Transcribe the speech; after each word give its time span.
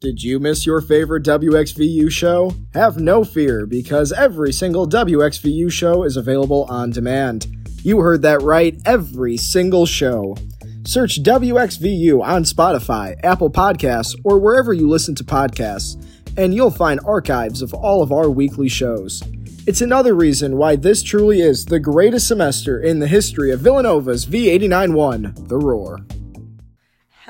Did 0.00 0.22
you 0.22 0.40
miss 0.40 0.64
your 0.64 0.80
favorite 0.80 1.24
WXVU 1.24 2.10
show? 2.10 2.54
Have 2.72 2.98
no 2.98 3.22
fear 3.22 3.66
because 3.66 4.12
every 4.12 4.50
single 4.50 4.88
WXVU 4.88 5.70
show 5.70 6.04
is 6.04 6.16
available 6.16 6.64
on 6.70 6.88
demand. 6.88 7.46
You 7.82 7.98
heard 7.98 8.22
that 8.22 8.40
right, 8.40 8.80
every 8.86 9.36
single 9.36 9.84
show. 9.84 10.38
Search 10.86 11.22
WXVU 11.22 12.22
on 12.22 12.44
Spotify, 12.44 13.22
Apple 13.22 13.50
Podcasts, 13.50 14.18
or 14.24 14.38
wherever 14.38 14.72
you 14.72 14.88
listen 14.88 15.14
to 15.16 15.22
podcasts, 15.22 16.02
and 16.38 16.54
you'll 16.54 16.70
find 16.70 16.98
archives 17.04 17.60
of 17.60 17.74
all 17.74 18.02
of 18.02 18.10
our 18.10 18.30
weekly 18.30 18.70
shows. 18.70 19.22
It's 19.66 19.82
another 19.82 20.14
reason 20.14 20.56
why 20.56 20.76
this 20.76 21.02
truly 21.02 21.42
is 21.42 21.66
the 21.66 21.78
greatest 21.78 22.26
semester 22.26 22.80
in 22.80 23.00
the 23.00 23.06
history 23.06 23.50
of 23.50 23.60
Villanova's 23.60 24.24
V89 24.24 24.94
1, 24.94 25.34
The 25.46 25.58
Roar. 25.58 25.98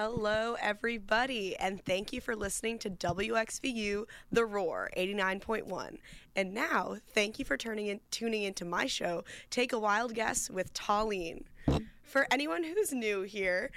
Hello, 0.03 0.57
everybody, 0.59 1.55
and 1.57 1.85
thank 1.85 2.11
you 2.11 2.23
for 2.23 2.35
listening 2.35 2.79
to 2.79 2.89
WXVU 2.89 4.07
The 4.33 4.47
Roar 4.47 4.89
89.1. 4.97 5.99
And 6.35 6.55
now, 6.55 6.97
thank 7.13 7.39
you 7.39 7.45
for 7.45 7.59
turning 7.59 7.89
in, 7.89 8.01
tuning 8.11 8.45
into 8.45 8.65
my 8.65 8.87
show, 8.87 9.25
Take 9.51 9.75
a 9.75 9.79
Wild 9.79 10.15
Guess 10.15 10.49
with 10.49 10.73
Taleen. 10.73 11.43
For 12.11 12.27
anyone 12.33 12.65
who's 12.65 12.93
new 12.93 13.23
here, 13.23 13.71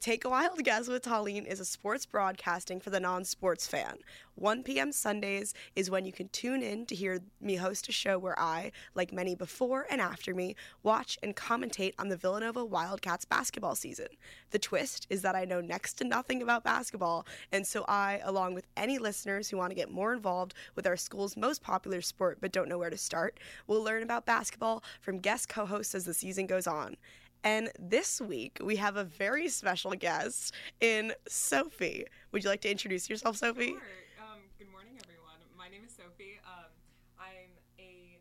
Take 0.00 0.24
a 0.24 0.28
Wild 0.28 0.62
Guess 0.62 0.86
with 0.86 1.02
Taleen 1.02 1.44
is 1.44 1.58
a 1.58 1.64
sports 1.64 2.06
broadcasting 2.06 2.78
for 2.78 2.90
the 2.90 3.00
non 3.00 3.24
sports 3.24 3.66
fan. 3.66 3.96
1 4.36 4.62
p.m. 4.62 4.92
Sundays 4.92 5.52
is 5.74 5.90
when 5.90 6.04
you 6.04 6.12
can 6.12 6.28
tune 6.28 6.62
in 6.62 6.86
to 6.86 6.94
hear 6.94 7.18
me 7.40 7.56
host 7.56 7.88
a 7.88 7.92
show 7.92 8.18
where 8.20 8.38
I, 8.38 8.70
like 8.94 9.12
many 9.12 9.34
before 9.34 9.86
and 9.90 10.00
after 10.00 10.32
me, 10.32 10.54
watch 10.84 11.18
and 11.24 11.34
commentate 11.34 11.94
on 11.98 12.08
the 12.08 12.16
Villanova 12.16 12.64
Wildcats 12.64 13.24
basketball 13.24 13.74
season. 13.74 14.08
The 14.50 14.60
twist 14.60 15.08
is 15.10 15.22
that 15.22 15.34
I 15.34 15.44
know 15.44 15.60
next 15.60 15.94
to 15.94 16.04
nothing 16.04 16.42
about 16.42 16.62
basketball, 16.62 17.26
and 17.50 17.66
so 17.66 17.84
I, 17.88 18.20
along 18.22 18.54
with 18.54 18.68
any 18.76 18.98
listeners 18.98 19.48
who 19.48 19.56
want 19.56 19.70
to 19.70 19.76
get 19.76 19.90
more 19.90 20.12
involved 20.12 20.54
with 20.76 20.86
our 20.86 20.96
school's 20.96 21.36
most 21.36 21.62
popular 21.62 22.00
sport 22.00 22.38
but 22.40 22.52
don't 22.52 22.68
know 22.68 22.78
where 22.78 22.90
to 22.90 22.98
start, 22.98 23.40
will 23.66 23.82
learn 23.82 24.04
about 24.04 24.26
basketball 24.26 24.84
from 25.00 25.18
guest 25.18 25.48
co 25.48 25.66
hosts 25.66 25.96
as 25.96 26.04
the 26.04 26.14
season 26.14 26.46
goes 26.46 26.68
on. 26.68 26.96
And 27.44 27.70
this 27.78 28.20
week 28.20 28.58
we 28.62 28.76
have 28.76 28.96
a 28.96 29.04
very 29.04 29.48
special 29.48 29.92
guest 29.92 30.54
in 30.80 31.12
Sophie. 31.26 32.06
Would 32.30 32.44
you 32.44 32.50
like 32.50 32.60
to 32.62 32.70
introduce 32.70 33.10
yourself, 33.10 33.36
Sophie? 33.36 33.70
Sure. 33.70 33.80
Um, 34.20 34.38
good 34.58 34.70
morning, 34.70 34.92
everyone. 35.02 35.38
My 35.58 35.68
name 35.68 35.82
is 35.84 35.92
Sophie. 35.92 36.38
Um, 36.46 36.70
I'm 37.18 37.50
a 37.80 38.18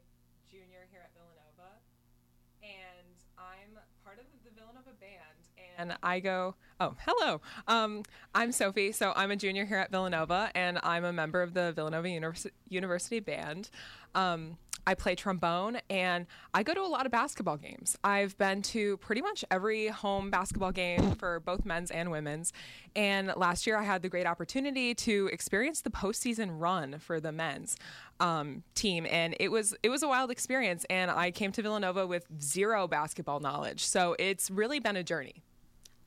junior 0.50 0.88
here 0.92 1.02
at 1.04 1.12
Villanova, 1.14 1.78
and 2.64 3.16
I'm 3.38 3.78
part 4.04 4.18
of 4.18 4.26
the 4.44 4.50
Villanova 4.60 4.92
band. 5.00 5.20
And 5.78 5.96
I 6.04 6.20
go, 6.20 6.56
oh, 6.80 6.96
hello. 7.06 7.42
Um, 7.68 8.04
I'm 8.36 8.52
Sophie. 8.52 8.92
So 8.92 9.14
I'm 9.16 9.32
a 9.32 9.36
junior 9.36 9.66
here 9.66 9.78
at 9.78 9.92
Villanova, 9.92 10.52
and 10.56 10.80
I'm 10.84 11.06
a 11.06 11.14
member 11.14 11.42
of 11.42 11.54
the 11.54 11.72
Villanova 11.74 12.10
Univers- 12.10 12.48
University 12.70 13.20
band. 13.20 13.70
Um, 14.16 14.58
I 14.86 14.96
play 14.96 15.16
trombone 15.16 15.80
and 15.90 16.26
I 16.54 16.64
go 16.64 16.74
to 16.74 16.82
a 16.82 16.88
lot 16.88 17.06
of 17.06 17.12
basketball 17.12 17.58
games. 17.58 17.98
I've 18.04 18.38
been 18.38 18.62
to 18.64 18.98
pretty 18.98 19.22
much 19.22 19.46
every 19.52 19.88
home 19.88 20.30
basketball 20.30 20.72
game 20.72 21.16
for 21.16 21.40
both 21.40 21.66
men's 21.66 21.92
and 21.92 22.12
women's. 22.12 22.52
And 22.96 23.32
last 23.36 23.68
year 23.68 23.78
I 23.78 23.84
had 23.84 24.02
the 24.02 24.10
great 24.10 24.26
opportunity 24.26 24.94
to 24.96 25.30
experience 25.32 25.82
the 25.82 25.92
postseason 25.92 26.60
run 26.60 27.00
for 27.00 27.20
the 27.20 27.32
men's 27.32 27.78
um, 28.20 28.64
team, 28.76 29.08
and 29.10 29.36
it 29.40 29.50
was 29.50 29.76
it 29.84 29.90
was 29.90 30.04
a 30.04 30.08
wild 30.08 30.32
experience. 30.32 30.86
And 30.90 31.10
I 31.10 31.32
came 31.32 31.52
to 31.54 31.62
Villanova 31.62 32.06
with 32.06 32.26
zero 32.42 32.88
basketball 32.88 33.40
knowledge, 33.40 33.84
so 33.84 34.16
it's 34.20 34.52
really 34.52 34.80
been 34.80 34.96
a 34.96 35.04
journey. 35.04 35.44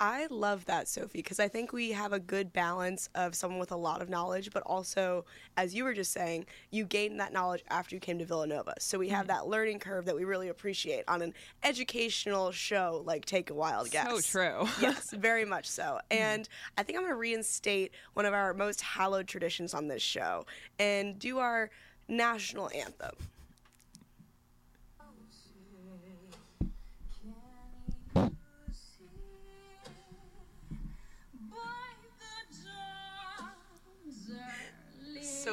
I 0.00 0.26
love 0.30 0.64
that, 0.66 0.88
Sophie, 0.88 1.18
because 1.18 1.38
I 1.38 1.48
think 1.48 1.72
we 1.72 1.92
have 1.92 2.12
a 2.12 2.18
good 2.18 2.52
balance 2.52 3.08
of 3.14 3.34
someone 3.34 3.60
with 3.60 3.72
a 3.72 3.76
lot 3.76 4.02
of 4.02 4.08
knowledge, 4.08 4.50
but 4.52 4.62
also, 4.64 5.24
as 5.56 5.74
you 5.74 5.84
were 5.84 5.94
just 5.94 6.12
saying, 6.12 6.46
you 6.70 6.84
gained 6.84 7.20
that 7.20 7.32
knowledge 7.32 7.62
after 7.70 7.94
you 7.94 8.00
came 8.00 8.18
to 8.18 8.24
Villanova. 8.24 8.74
So 8.80 8.98
we 8.98 9.08
have 9.10 9.26
mm-hmm. 9.26 9.36
that 9.36 9.46
learning 9.46 9.78
curve 9.78 10.04
that 10.06 10.16
we 10.16 10.24
really 10.24 10.48
appreciate 10.48 11.04
on 11.06 11.22
an 11.22 11.32
educational 11.62 12.50
show 12.50 13.02
like 13.06 13.24
Take 13.24 13.50
a 13.50 13.54
Wild 13.54 13.90
Guess. 13.90 14.08
So 14.08 14.20
true. 14.20 14.68
yes, 14.80 15.10
very 15.12 15.44
much 15.44 15.68
so. 15.68 15.82
Mm-hmm. 15.82 16.22
And 16.22 16.48
I 16.76 16.82
think 16.82 16.98
I'm 16.98 17.04
going 17.04 17.12
to 17.12 17.18
reinstate 17.18 17.92
one 18.14 18.26
of 18.26 18.34
our 18.34 18.52
most 18.54 18.80
hallowed 18.80 19.28
traditions 19.28 19.74
on 19.74 19.88
this 19.88 20.02
show 20.02 20.44
and 20.78 21.18
do 21.18 21.38
our 21.38 21.70
national 22.08 22.70
anthem. 22.74 23.14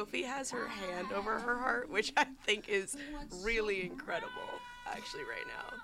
Sophie 0.02 0.24
has 0.24 0.50
her 0.50 0.66
hand 0.66 1.12
over 1.12 1.38
her 1.38 1.56
heart, 1.56 1.88
which 1.88 2.12
I 2.16 2.26
think 2.44 2.68
is 2.68 2.96
really 3.40 3.84
incredible, 3.84 4.32
actually, 4.90 5.22
right 5.22 5.46
now. 5.46 5.76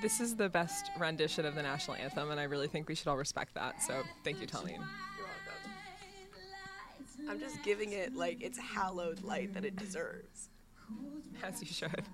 this 0.00 0.20
is 0.20 0.34
the 0.34 0.48
best 0.48 0.90
rendition 0.98 1.44
of 1.44 1.54
the 1.54 1.62
national 1.62 1.98
anthem, 1.98 2.30
and 2.30 2.40
I 2.40 2.44
really 2.44 2.66
think 2.66 2.88
we 2.88 2.94
should 2.94 3.08
all 3.08 3.18
respect 3.18 3.52
that. 3.56 3.82
So 3.82 4.04
thank 4.24 4.40
you, 4.40 4.46
Taleen. 4.46 4.78
You're 4.78 5.26
welcome. 5.26 5.70
I'm 7.28 7.38
just 7.38 7.62
giving 7.62 7.92
it 7.92 8.16
like 8.16 8.42
its 8.42 8.58
hallowed 8.58 9.22
light 9.22 9.52
that 9.52 9.66
it 9.66 9.76
deserves. 9.76 10.48
As 11.42 11.60
you 11.60 11.68
should. 11.68 12.04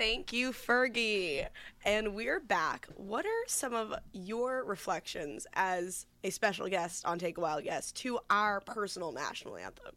Thank 0.00 0.32
you, 0.32 0.52
Fergie. 0.52 1.46
And 1.84 2.14
we're 2.14 2.40
back. 2.40 2.88
What 2.96 3.26
are 3.26 3.44
some 3.46 3.74
of 3.74 3.94
your 4.14 4.64
reflections 4.64 5.46
as 5.52 6.06
a 6.24 6.30
special 6.30 6.68
guest 6.70 7.04
on 7.04 7.18
Take 7.18 7.36
a 7.36 7.42
Wild 7.42 7.64
Guess 7.64 7.92
to 7.92 8.18
our 8.30 8.62
personal 8.62 9.12
national 9.12 9.58
anthem? 9.58 9.92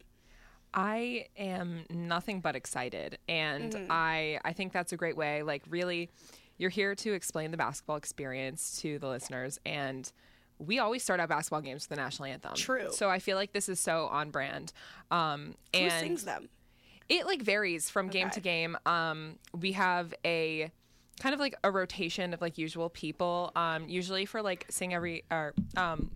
I 0.74 1.28
am 1.38 1.86
nothing 1.88 2.40
but 2.40 2.54
excited. 2.54 3.16
And 3.30 3.72
mm-hmm. 3.72 3.86
I, 3.88 4.40
I 4.44 4.52
think 4.52 4.74
that's 4.74 4.92
a 4.92 4.98
great 4.98 5.16
way. 5.16 5.42
Like, 5.42 5.62
really, 5.70 6.10
you're 6.58 6.68
here 6.68 6.94
to 6.96 7.14
explain 7.14 7.50
the 7.50 7.56
basketball 7.56 7.96
experience 7.96 8.78
to 8.82 8.98
the 8.98 9.08
listeners. 9.08 9.58
And 9.64 10.12
we 10.58 10.80
always 10.80 11.02
start 11.02 11.18
out 11.18 11.30
basketball 11.30 11.62
games 11.62 11.84
with 11.84 11.96
the 11.96 12.02
national 12.02 12.26
anthem. 12.26 12.56
True. 12.56 12.88
So 12.92 13.08
I 13.08 13.20
feel 13.20 13.38
like 13.38 13.54
this 13.54 13.70
is 13.70 13.80
so 13.80 14.08
on 14.08 14.30
brand. 14.30 14.74
Um, 15.10 15.54
Who 15.72 15.80
and 15.80 15.92
sings 15.92 16.24
them? 16.24 16.50
It 17.08 17.26
like 17.26 17.42
varies 17.42 17.90
from 17.90 18.08
game 18.08 18.30
to 18.30 18.40
game. 18.40 18.76
Um, 18.86 19.38
we 19.58 19.72
have 19.72 20.14
a 20.24 20.70
kind 21.20 21.34
of 21.34 21.40
like 21.40 21.54
a 21.62 21.70
rotation 21.70 22.34
of 22.34 22.40
like 22.40 22.58
usual 22.58 22.88
people. 22.88 23.52
Um, 23.56 23.88
usually 23.88 24.26
for 24.26 24.42
like 24.42 24.66
sing 24.70 24.94
every 24.94 25.24
or 25.30 25.54
um, 25.76 26.10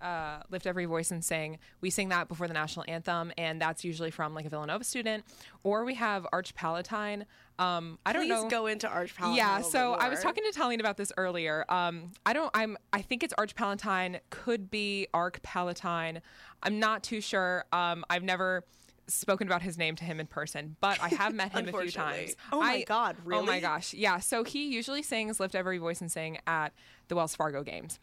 uh, 0.00 0.38
lift 0.50 0.66
every 0.66 0.84
voice 0.84 1.10
and 1.10 1.24
sing. 1.24 1.58
We 1.80 1.90
sing 1.90 2.08
that 2.10 2.28
before 2.28 2.46
the 2.46 2.54
national 2.54 2.84
anthem, 2.88 3.32
and 3.36 3.60
that's 3.60 3.84
usually 3.84 4.10
from 4.10 4.34
like 4.34 4.46
a 4.46 4.48
Villanova 4.48 4.84
student. 4.84 5.24
Or 5.64 5.84
we 5.84 5.94
have 5.94 6.26
Arch 6.32 6.54
Palatine. 6.54 7.26
Um, 7.58 7.98
I 8.06 8.12
don't 8.12 8.28
know. 8.28 8.48
go 8.48 8.66
into 8.66 8.88
Arch 8.88 9.14
Palatine. 9.14 9.36
Yeah, 9.36 9.62
so 9.62 9.94
I 9.94 10.08
was 10.08 10.20
talking 10.20 10.44
to 10.50 10.58
Taleen 10.58 10.80
about 10.80 10.96
this 10.96 11.12
earlier. 11.16 11.64
Um, 11.68 12.12
I 12.24 12.32
don't. 12.32 12.50
I'm. 12.54 12.76
I 12.92 13.02
think 13.02 13.22
it's 13.22 13.34
Arch 13.36 13.54
Palatine. 13.54 14.20
Could 14.30 14.70
be 14.70 15.08
Arc 15.12 15.42
Palatine. 15.42 16.20
I'm 16.62 16.78
not 16.78 17.02
too 17.02 17.20
sure. 17.20 17.64
Um, 17.72 18.04
I've 18.10 18.22
never 18.22 18.64
spoken 19.08 19.46
about 19.48 19.62
his 19.62 19.76
name 19.78 19.96
to 19.96 20.04
him 20.04 20.20
in 20.20 20.26
person, 20.26 20.76
but 20.80 21.00
I 21.02 21.08
have 21.08 21.34
met 21.34 21.52
him 21.52 21.68
a 21.68 21.72
few 21.72 21.90
times. 21.92 22.36
Oh 22.52 22.60
my 22.60 22.66
I- 22.74 22.84
God, 22.84 23.16
really? 23.24 23.40
Oh 23.42 23.44
my 23.44 23.60
gosh, 23.60 23.94
yeah. 23.94 24.18
So 24.20 24.44
he 24.44 24.68
usually 24.68 25.02
sings 25.02 25.40
"Lift 25.40 25.54
Every 25.54 25.78
Voice 25.78 26.00
and 26.00 26.10
Sing" 26.12 26.38
at 26.46 26.72
the 27.08 27.16
Wells 27.16 27.34
Fargo 27.34 27.62
games. 27.62 27.98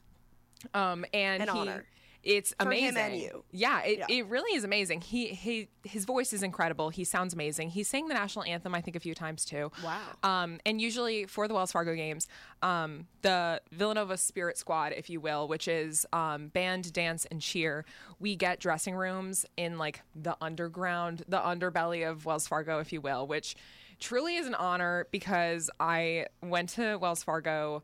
Um, 0.73 1.05
and 1.13 1.43
An 1.43 1.49
he, 1.49 1.59
honor. 1.59 1.85
It's 2.25 2.56
For 2.60 2.66
amazing. 2.66 2.88
him 2.89 2.98
and 2.98 3.18
you. 3.22 3.44
Yeah, 3.51 3.83
it, 3.83 4.00
Yeah. 4.00 4.06
it 4.10 4.25
really 4.25 4.57
is 4.57 4.63
amazing. 4.63 5.01
He 5.01 5.27
he 5.27 5.69
his 5.83 6.06
voice 6.06 6.33
is 6.33 6.42
incredible. 6.42 6.89
He 6.89 7.04
sounds 7.04 7.33
amazing. 7.36 7.69
He 7.69 7.83
sang 7.83 8.07
the 8.07 8.16
national 8.16 8.45
anthem 8.45 8.74
I 8.74 8.81
think 8.81 8.98
a 8.98 9.00
few 9.00 9.13
times 9.13 9.45
too. 9.45 9.72
Wow. 9.83 10.00
Um, 10.24 10.60
and 10.66 10.81
usually 10.81 11.25
for 11.27 11.48
the 11.48 11.54
Wells 11.54 11.72
Fargo 11.72 11.94
games, 11.94 12.27
um, 12.63 13.06
the 13.22 13.62
Villanova 13.72 14.18
Spirit 14.18 14.57
Squad, 14.57 14.92
if 14.94 15.07
you 15.10 15.22
will, 15.22 15.48
which 15.48 15.68
is 15.68 16.06
um, 16.12 16.48
band, 16.48 16.92
dance, 16.94 17.25
and 17.25 17.39
cheer, 17.42 17.86
we 18.19 18.36
get 18.36 18.60
dressing 18.60 18.95
rooms 18.95 19.45
in 19.56 19.77
like 19.77 20.01
the 20.16 20.36
underground, 20.42 21.24
the 21.27 21.39
underbelly 21.39 22.10
of 22.10 22.25
Wells 22.25 22.48
Fargo, 22.48 22.80
if 22.80 22.92
you 22.92 23.01
will, 23.01 23.27
which 23.27 23.56
truly 24.00 24.36
is 24.36 24.48
an 24.48 24.56
honor 24.56 25.07
because 25.12 25.69
I 25.80 26.25
went 26.42 26.69
to 26.69 26.98
Wells 26.98 27.24
Fargo 27.24 27.83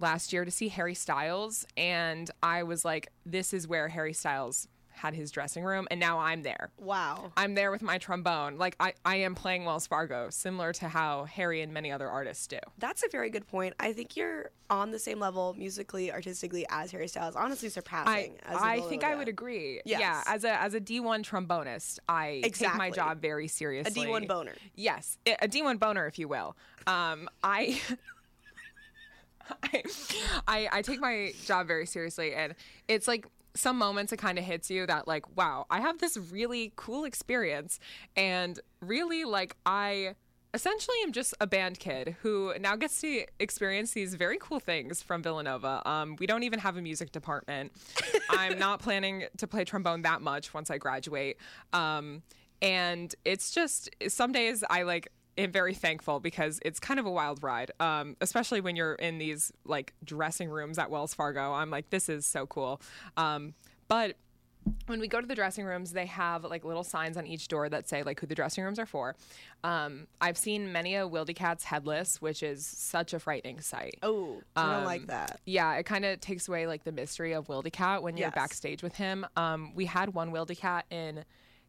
last 0.00 0.32
year 0.32 0.44
to 0.44 0.50
see 0.50 0.68
Harry 0.68 0.94
Styles, 0.94 1.66
and 1.76 2.30
I 2.42 2.62
was 2.62 2.84
like, 2.84 3.08
this 3.24 3.52
is 3.52 3.68
where 3.68 3.88
Harry 3.88 4.12
Styles 4.12 4.68
had 5.00 5.14
his 5.14 5.30
dressing 5.30 5.64
room, 5.64 5.88
and 5.90 5.98
now 5.98 6.18
I'm 6.18 6.42
there. 6.42 6.70
Wow. 6.78 7.32
I'm 7.36 7.54
there 7.54 7.70
with 7.70 7.80
my 7.80 7.98
trombone. 7.98 8.58
Like 8.58 8.76
I, 8.78 8.92
I 9.04 9.16
am 9.16 9.34
playing 9.34 9.64
Wells 9.64 9.86
Fargo, 9.86 10.28
similar 10.30 10.72
to 10.74 10.88
how 10.88 11.24
Harry 11.24 11.62
and 11.62 11.72
many 11.72 11.90
other 11.90 12.08
artists 12.08 12.46
do. 12.46 12.58
That's 12.78 13.02
a 13.02 13.08
very 13.08 13.30
good 13.30 13.46
point. 13.48 13.74
I 13.80 13.92
think 13.92 14.16
you're 14.16 14.50
on 14.68 14.90
the 14.90 14.98
same 14.98 15.18
level 15.18 15.54
musically, 15.56 16.12
artistically 16.12 16.66
as 16.68 16.90
Harry 16.90 17.08
Styles. 17.08 17.34
Honestly, 17.34 17.70
surpassing. 17.70 18.36
I, 18.46 18.76
I 18.76 18.80
think 18.82 19.02
I 19.02 19.14
would 19.16 19.28
agree. 19.28 19.80
Yes. 19.84 20.00
Yeah, 20.00 20.22
as 20.26 20.44
a 20.44 20.60
as 20.60 20.74
a 20.74 20.80
D1 20.80 21.24
trombonist, 21.24 21.98
I 22.08 22.42
take 22.52 22.74
my 22.76 22.90
job 22.90 23.22
very 23.22 23.48
seriously. 23.48 24.04
A 24.04 24.06
D1 24.06 24.28
boner. 24.28 24.54
Yes, 24.74 25.16
A 25.40 25.48
D 25.48 25.62
one 25.62 25.78
boner, 25.78 26.06
if 26.06 26.18
you 26.18 26.28
will. 26.28 26.56
Um, 26.86 27.28
I. 27.42 27.80
I, 29.62 29.82
I 30.46 30.68
I 30.72 30.82
take 30.82 31.00
my 31.00 31.32
job 31.44 31.66
very 31.66 31.86
seriously, 31.86 32.34
and 32.34 32.54
it's 32.88 33.08
like 33.08 33.26
some 33.54 33.78
moments 33.78 34.12
it 34.12 34.18
kind 34.18 34.38
of 34.38 34.44
hits 34.44 34.70
you 34.70 34.86
that 34.86 35.08
like, 35.08 35.36
wow, 35.36 35.66
I 35.70 35.80
have 35.80 35.98
this 35.98 36.16
really 36.16 36.72
cool 36.76 37.04
experience, 37.04 37.78
and 38.16 38.58
really 38.80 39.24
like 39.24 39.56
I 39.66 40.14
essentially 40.52 40.96
am 41.04 41.12
just 41.12 41.34
a 41.40 41.46
band 41.46 41.78
kid 41.78 42.16
who 42.22 42.52
now 42.60 42.76
gets 42.76 43.00
to 43.00 43.24
experience 43.38 43.92
these 43.92 44.14
very 44.14 44.38
cool 44.40 44.60
things 44.60 45.02
from 45.02 45.22
Villanova. 45.22 45.82
Um, 45.88 46.16
we 46.18 46.26
don't 46.26 46.42
even 46.42 46.58
have 46.58 46.76
a 46.76 46.82
music 46.82 47.12
department. 47.12 47.72
I'm 48.30 48.58
not 48.58 48.80
planning 48.80 49.24
to 49.36 49.46
play 49.46 49.64
trombone 49.64 50.02
that 50.02 50.22
much 50.22 50.52
once 50.52 50.70
I 50.70 50.78
graduate. 50.78 51.36
Um, 51.72 52.22
and 52.62 53.14
it's 53.24 53.52
just 53.52 53.90
some 54.08 54.32
days 54.32 54.64
I 54.68 54.82
like 54.82 55.08
very 55.46 55.74
thankful 55.74 56.20
because 56.20 56.58
it's 56.64 56.80
kind 56.80 57.00
of 57.00 57.06
a 57.06 57.10
wild 57.10 57.42
ride, 57.42 57.70
um, 57.80 58.16
especially 58.20 58.60
when 58.60 58.76
you're 58.76 58.94
in 58.94 59.18
these 59.18 59.52
like 59.64 59.94
dressing 60.04 60.48
rooms 60.50 60.78
at 60.78 60.90
Wells 60.90 61.14
Fargo. 61.14 61.52
I'm 61.52 61.70
like, 61.70 61.90
this 61.90 62.08
is 62.08 62.26
so 62.26 62.46
cool. 62.46 62.80
Um, 63.16 63.54
but 63.88 64.16
when 64.86 65.00
we 65.00 65.08
go 65.08 65.20
to 65.22 65.26
the 65.26 65.34
dressing 65.34 65.64
rooms, 65.64 65.92
they 65.92 66.04
have 66.04 66.44
like 66.44 66.64
little 66.64 66.84
signs 66.84 67.16
on 67.16 67.26
each 67.26 67.48
door 67.48 67.68
that 67.70 67.88
say 67.88 68.02
like 68.02 68.20
who 68.20 68.26
the 68.26 68.34
dressing 68.34 68.62
rooms 68.62 68.78
are 68.78 68.84
for. 68.86 69.16
Um, 69.64 70.06
I've 70.20 70.36
seen 70.36 70.70
many 70.70 70.94
a 70.96 71.00
Wildy 71.08 71.34
Cat's 71.34 71.64
headless, 71.64 72.20
which 72.20 72.42
is 72.42 72.64
such 72.66 73.14
a 73.14 73.18
frightening 73.18 73.60
sight. 73.62 73.94
Oh, 74.02 74.42
I 74.54 74.74
don't 74.76 74.84
like 74.84 75.00
Um, 75.02 75.06
that. 75.08 75.40
Yeah, 75.46 75.74
it 75.76 75.84
kind 75.84 76.04
of 76.04 76.20
takes 76.20 76.46
away 76.46 76.66
like 76.66 76.84
the 76.84 76.92
mystery 76.92 77.32
of 77.32 77.46
Wildy 77.48 77.72
Cat 77.72 78.02
when 78.02 78.16
you're 78.18 78.26
Yes. 78.28 78.34
backstage 78.34 78.82
with 78.82 78.96
him. 78.96 79.26
Um, 79.34 79.74
we 79.74 79.86
had 79.86 80.12
one 80.12 80.30
Wildy 80.30 80.56
Cat 80.58 80.84
in 80.90 81.24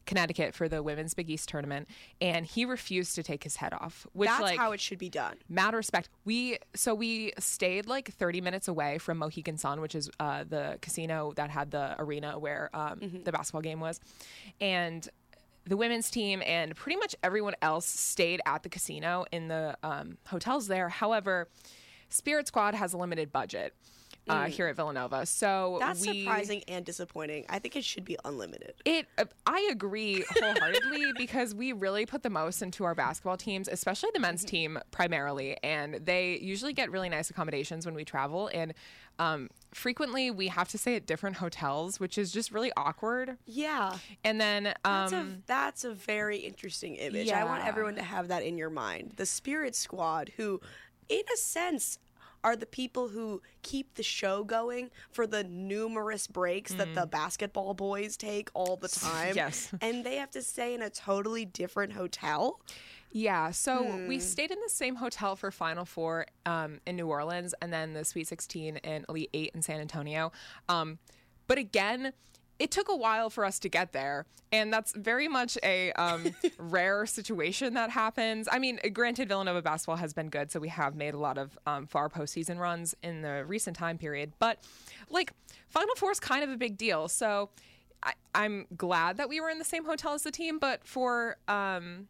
Connecticut 0.06 0.54
for 0.56 0.68
the 0.68 0.82
Women's 0.84 1.14
Big 1.14 1.30
East 1.30 1.48
tournament, 1.50 1.88
and 2.20 2.46
he 2.46 2.66
refused 2.66 3.16
to 3.16 3.24
take 3.24 3.44
his 3.44 3.58
head 3.58 3.74
off. 3.74 4.06
Which 4.14 4.30
That's 4.30 4.42
like 4.42 4.58
how 4.58 4.72
it 4.72 4.80
should 4.80 4.98
be 4.98 5.10
done. 5.10 5.38
mad 5.48 5.74
respect. 5.74 6.10
We 6.26 6.58
so 6.76 6.94
we 6.96 7.34
stayed 7.40 7.86
like 7.88 8.12
30 8.14 8.42
minutes 8.42 8.68
away 8.68 8.98
from 8.98 9.18
Mohegan 9.20 9.58
Sun, 9.58 9.80
which 9.82 9.96
is 9.96 10.10
uh, 10.20 10.44
the 10.48 10.78
casino 10.82 11.34
that 11.36 11.50
had 11.50 11.72
the 11.72 11.96
arena 12.00 12.38
where 12.40 12.70
um, 12.74 13.00
Mm-hmm. 13.00 13.24
the 13.24 13.32
basketball 13.32 13.62
game 13.62 13.80
was, 13.80 14.00
and 14.60 15.08
the 15.66 15.78
women's 15.78 16.10
team 16.10 16.42
and 16.46 16.76
pretty 16.76 16.98
much 16.98 17.16
everyone 17.24 17.54
else 17.62 17.86
stayed 17.86 18.42
at 18.48 18.64
the 18.64 18.70
casino 18.70 19.26
in 19.32 19.48
the 19.48 19.78
um, 19.84 20.18
hotels 20.28 20.68
there. 20.68 20.90
However, 20.90 21.48
Spirit 22.10 22.48
Squad 22.48 22.74
has 22.74 22.94
a 22.94 22.98
limited 22.98 23.32
budget. 23.32 23.76
Uh, 24.28 24.46
here 24.46 24.68
at 24.68 24.76
Villanova, 24.76 25.26
so 25.26 25.78
Mm. 25.78 25.80
That's 25.80 26.02
we, 26.08 26.24
surprising 26.24 26.64
and 26.68 26.86
disappointing. 26.86 27.46
I 27.50 27.60
think 27.60 27.76
it 27.76 27.84
should 27.84 28.06
be 28.06 28.18
unlimited. 28.24 28.76
it, 28.86 29.08
uh, 29.18 29.26
I 29.48 29.68
agree 29.72 30.24
wholeheartedly 30.40 31.14
because 31.18 31.54
we 31.56 31.74
really 31.74 32.06
put 32.06 32.24
the 32.24 32.30
most 32.30 32.62
into 32.62 32.84
our 32.84 32.96
basketball 32.96 33.36
teams, 33.36 33.68
especially 33.68 34.12
the 34.14 34.20
men's 34.20 34.46
team 34.46 34.80
primarily, 34.92 35.58
and 35.64 35.96
they 35.96 36.38
usually 36.40 36.72
get 36.72 36.92
really 36.92 37.10
nice 37.10 37.30
accommodations 37.30 37.86
when 37.86 37.96
we 37.96 38.06
travel. 38.06 38.50
And 38.54 38.74
um, 39.20 39.50
frequently, 39.74 40.32
we 40.32 40.48
have 40.48 40.68
to 40.70 40.78
stay 40.78 40.96
at 40.96 41.06
different 41.06 41.38
hotels, 41.38 42.00
which 42.00 42.18
is 42.18 42.32
just 42.32 42.52
really 42.52 42.72
awkward. 42.78 43.38
Yeah. 43.46 43.98
And 44.24 44.40
then, 44.40 44.74
That's, 44.84 45.12
a, 45.14 45.18
um, 45.18 45.44
that's 45.48 45.84
a 45.84 45.94
very 45.94 46.38
interesting 46.38 46.96
image. 46.96 47.28
Yeah. 47.28 47.42
I 47.42 47.44
want 47.44 47.66
everyone 47.66 47.96
to 47.96 48.04
have 48.04 48.30
that 48.30 48.44
in 48.44 48.58
your 48.58 48.70
mind. 48.70 49.14
The 49.18 49.26
Spirit 49.26 49.76
Squad, 49.76 50.32
who, 50.38 50.62
in 51.10 51.24
a 51.34 51.38
sense, 51.38 52.00
are 52.44 52.56
the 52.56 52.66
people 52.66 53.10
who 53.10 53.42
keep 53.62 53.96
the 53.96 54.04
show 54.04 54.44
going 54.44 54.90
for 55.12 55.28
the 55.28 55.44
numerous 55.44 56.28
breaks 56.28 56.74
that 56.74 56.94
the 56.96 57.06
basketball 57.06 57.74
boys 57.74 58.18
take 58.18 58.50
all 58.54 58.76
the 58.78 58.88
time. 59.08 59.34
Mm. 59.34 59.36
Yes. 59.36 59.74
And 59.82 60.04
they 60.04 60.16
have 60.16 60.32
to 60.32 60.42
stay 60.42 60.74
in 60.74 60.82
a 60.82 60.90
totally 60.90 61.46
different 61.46 61.94
hotel. 61.94 62.60
Yeah, 63.14 63.52
so 63.52 63.98
we 64.08 64.16
Hmm. 64.16 64.22
stayed 64.22 64.52
in 64.52 64.60
the 64.64 64.70
same 64.70 64.96
hotel 64.96 65.36
for 65.36 65.52
Final 65.52 65.84
Four 65.84 66.28
um, 66.46 66.80
in 66.88 66.96
New 66.96 67.08
Orleans, 67.08 67.54
and 67.62 67.72
then 67.74 67.94
the 67.94 68.06
Sweet 68.06 68.28
16 68.28 68.78
and 68.78 69.06
Elite 69.10 69.30
Eight 69.34 69.52
in 69.54 69.62
San 69.62 69.82
Antonio. 69.82 70.32
Um, 70.70 70.98
but 71.48 71.58
again, 71.58 72.14
it 72.62 72.70
took 72.70 72.90
a 72.90 72.96
while 72.96 73.32
for 73.32 73.44
us 73.44 73.58
to 73.58 73.70
get 73.70 73.92
there, 73.92 74.28
and 74.52 74.72
that's 74.72 74.94
very 74.94 75.28
much 75.28 75.58
a 75.64 75.92
um, 75.94 76.28
rare 76.60 77.08
situation 77.08 77.74
that 77.74 77.90
happens. 77.90 78.48
I 78.52 78.60
mean, 78.60 78.80
granted, 78.94 79.30
Villanova 79.30 79.64
basketball 79.64 79.96
has 79.96 80.14
been 80.14 80.30
good, 80.30 80.52
so 80.52 80.60
we 80.60 80.68
have 80.68 80.96
made 80.96 81.16
a 81.16 81.18
lot 81.18 81.40
of 81.40 81.58
um, 81.66 81.88
far 81.88 82.08
postseason 82.08 82.60
runs 82.60 82.94
in 83.02 83.24
the 83.24 83.46
recent 83.46 83.76
time 83.76 83.98
period. 83.98 84.34
But 84.38 84.60
like, 85.10 85.34
Final 85.70 85.96
Four 85.96 86.12
is 86.12 86.20
kind 86.20 86.44
of 86.44 86.52
a 86.52 86.58
big 86.58 86.78
deal, 86.78 87.08
so. 87.08 87.50
I, 88.04 88.14
I'm 88.34 88.66
glad 88.76 89.18
that 89.18 89.30
we 89.30 89.40
were 89.40 89.52
in 89.52 89.60
the 89.60 89.64
same 89.64 89.86
hotel 89.86 90.14
as 90.14 90.24
the 90.24 90.32
team, 90.32 90.58
but 90.58 90.84
for 90.84 91.38
um, 91.48 92.08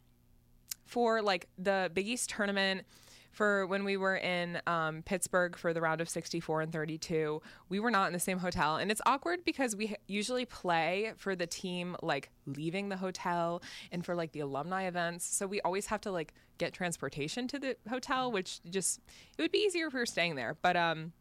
for 0.86 1.20
like 1.20 1.48
the 1.58 1.90
Big 1.92 2.08
East 2.08 2.30
tournament, 2.30 2.86
for 3.32 3.66
when 3.66 3.82
we 3.84 3.96
were 3.96 4.16
in 4.16 4.60
um, 4.66 5.02
Pittsburgh 5.02 5.56
for 5.56 5.72
the 5.72 5.80
round 5.80 6.00
of 6.00 6.08
64 6.08 6.60
and 6.60 6.72
32, 6.72 7.40
we 7.70 7.80
were 7.80 7.90
not 7.90 8.06
in 8.06 8.12
the 8.12 8.20
same 8.20 8.38
hotel. 8.38 8.76
And 8.76 8.90
it's 8.90 9.00
awkward 9.06 9.44
because 9.44 9.74
we 9.74 9.96
usually 10.06 10.44
play 10.44 11.12
for 11.16 11.34
the 11.34 11.46
team 11.46 11.96
like 12.02 12.30
leaving 12.46 12.90
the 12.90 12.98
hotel 12.98 13.62
and 13.90 14.04
for 14.04 14.14
like 14.14 14.32
the 14.32 14.40
alumni 14.40 14.84
events. 14.84 15.24
So 15.24 15.46
we 15.46 15.60
always 15.62 15.86
have 15.86 16.02
to 16.02 16.12
like 16.12 16.34
get 16.58 16.74
transportation 16.74 17.48
to 17.48 17.58
the 17.58 17.76
hotel, 17.88 18.30
which 18.30 18.60
just, 18.68 19.00
it 19.38 19.42
would 19.42 19.52
be 19.52 19.58
easier 19.58 19.86
if 19.86 19.94
we 19.94 20.00
were 20.00 20.06
staying 20.06 20.34
there. 20.34 20.56
But 20.60 20.76
um, 20.76 21.12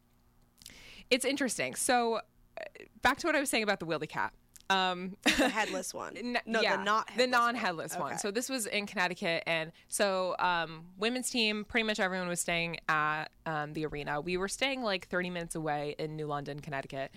it's 1.10 1.24
interesting. 1.24 1.76
So 1.76 2.16
uh, 2.16 2.64
back 3.02 3.20
to 3.20 3.28
what 3.28 3.38
I 3.38 3.40
was 3.40 3.50
saying 3.50 3.64
about 3.64 3.80
the 3.80 3.86
Wildy 3.86 4.10
Cat. 4.10 4.34
Um, 4.72 5.18
The 5.38 5.50
headless 5.50 5.94
one. 5.94 6.38
No, 6.46 6.62
yeah, 6.62 6.78
the 6.78 6.84
not 6.84 7.10
the 7.18 7.28
non-headless 7.28 7.98
one. 7.98 8.14
Okay. 8.14 8.18
So 8.18 8.32
this 8.32 8.50
was 8.50 8.68
in 8.68 8.86
Connecticut, 8.86 9.44
and 9.48 9.72
so 9.88 10.36
um, 10.40 10.86
women's 10.98 11.30
team, 11.30 11.66
pretty 11.66 11.86
much 11.86 12.00
everyone 12.00 12.28
was 12.28 12.40
staying 12.40 12.78
at 12.88 13.26
um, 13.46 13.74
the 13.74 13.86
arena. 13.86 14.22
We 14.22 14.38
were 14.38 14.48
staying 14.48 14.84
like 14.84 15.08
30 15.08 15.30
minutes 15.30 15.56
away 15.56 15.96
in 15.98 16.16
New 16.16 16.28
London, 16.28 16.60
Connecticut, 16.60 17.12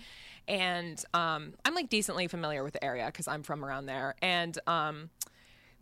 and 0.47 1.03
um, 1.13 1.53
I'm 1.63 1.75
like 1.75 1.89
decently 1.89 2.27
familiar 2.27 2.63
with 2.63 2.73
the 2.73 2.83
area 2.83 3.05
because 3.07 3.27
I'm 3.27 3.43
from 3.43 3.63
around 3.63 3.85
there, 3.85 4.15
and. 4.21 4.57
Um, 4.67 5.09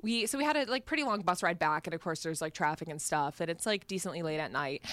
we 0.02 0.26
so 0.26 0.38
we 0.38 0.44
had 0.44 0.58
a 0.58 0.66
like 0.66 0.86
pretty 0.86 1.04
long 1.04 1.22
bus 1.22 1.42
ride 1.42 1.58
back 1.58 1.88
and 1.88 1.94
of 1.94 2.02
course 2.02 2.24
there's 2.24 2.42
like 2.42 2.54
traffic 2.54 2.90
and 2.90 3.02
stuff 3.02 3.40
and 3.40 3.50
it's 3.50 3.66
like 3.66 3.88
decently 3.88 4.22
late 4.22 4.40
at 4.40 4.52
night 4.52 4.84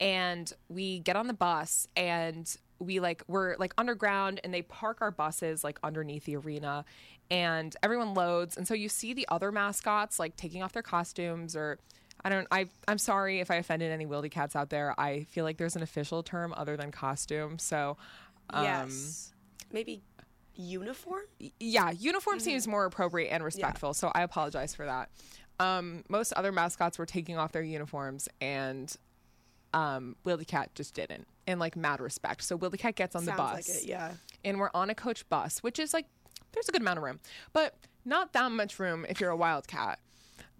and 0.00 0.52
we 0.68 1.00
get 1.00 1.16
on 1.16 1.26
the 1.26 1.34
bus 1.34 1.86
and 1.96 2.56
we 2.80 2.98
like 2.98 3.22
we're 3.28 3.56
like 3.56 3.72
underground 3.78 4.40
and 4.42 4.52
they 4.52 4.62
park 4.62 4.98
our 5.00 5.10
buses 5.10 5.62
like 5.62 5.78
underneath 5.82 6.24
the 6.24 6.36
arena 6.36 6.84
and 7.30 7.76
everyone 7.82 8.14
loads 8.14 8.56
and 8.56 8.66
so 8.66 8.74
you 8.74 8.88
see 8.88 9.12
the 9.12 9.26
other 9.28 9.52
mascots 9.52 10.18
like 10.18 10.34
taking 10.36 10.62
off 10.62 10.72
their 10.72 10.82
costumes 10.82 11.54
or 11.54 11.78
I 12.24 12.28
don't 12.28 12.46
I 12.50 12.66
I'm 12.88 12.98
sorry 12.98 13.40
if 13.40 13.50
I 13.50 13.56
offended 13.56 13.92
any 13.92 14.06
wildy 14.06 14.30
cats 14.30 14.54
out 14.54 14.70
there. 14.70 14.94
I 14.98 15.24
feel 15.24 15.44
like 15.44 15.56
there's 15.56 15.76
an 15.76 15.82
official 15.82 16.22
term 16.22 16.52
other 16.56 16.76
than 16.76 16.90
costume. 16.90 17.58
So 17.58 17.96
um, 18.50 18.64
yes. 18.64 19.32
Maybe 19.72 20.02
uniform? 20.54 21.22
yeah, 21.58 21.90
uniform 21.90 22.40
seems 22.40 22.66
more 22.68 22.84
appropriate 22.84 23.28
and 23.28 23.42
respectful. 23.42 23.94
So 23.94 24.10
I 24.14 24.22
apologize 24.22 24.74
for 24.74 24.84
that. 24.84 25.10
Um, 25.58 26.04
most 26.08 26.32
other 26.32 26.52
mascots 26.52 26.98
were 26.98 27.06
taking 27.06 27.36
off 27.36 27.52
their 27.52 27.62
uniforms, 27.62 28.28
and 28.40 28.94
um, 29.74 30.16
Wildy 30.24 30.46
Cat 30.46 30.74
just 30.74 30.94
didn't, 30.94 31.26
in 31.50 31.58
like 31.58 31.76
mad 31.76 32.00
respect. 32.00 32.42
So 32.42 32.56
Wildy 32.56 32.78
Cat 32.78 32.94
gets 32.94 33.14
on 33.14 33.24
the 33.24 33.32
bus, 33.32 33.68
like 33.68 33.68
it, 33.68 33.84
yeah. 33.86 34.12
and 34.44 34.58
we're 34.58 34.70
on 34.74 34.90
a 34.90 34.94
coach 34.94 35.28
bus, 35.28 35.58
which 35.58 35.78
is 35.78 35.92
like 35.92 36.06
there's 36.52 36.68
a 36.68 36.72
good 36.72 36.80
amount 36.80 36.98
of 36.98 37.04
room, 37.04 37.20
but 37.52 37.74
not 38.04 38.32
that 38.32 38.50
much 38.50 38.78
room 38.78 39.06
if 39.08 39.20
you're 39.20 39.30
a 39.30 39.36
wildcat. 39.36 39.98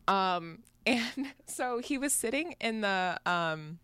Um, 0.09 0.61
and 0.87 1.33
so 1.47 1.79
he 1.79 1.99
was 1.99 2.13
sitting 2.13 2.55
in 2.61 2.81
the 2.81 3.19
um, 3.27 3.79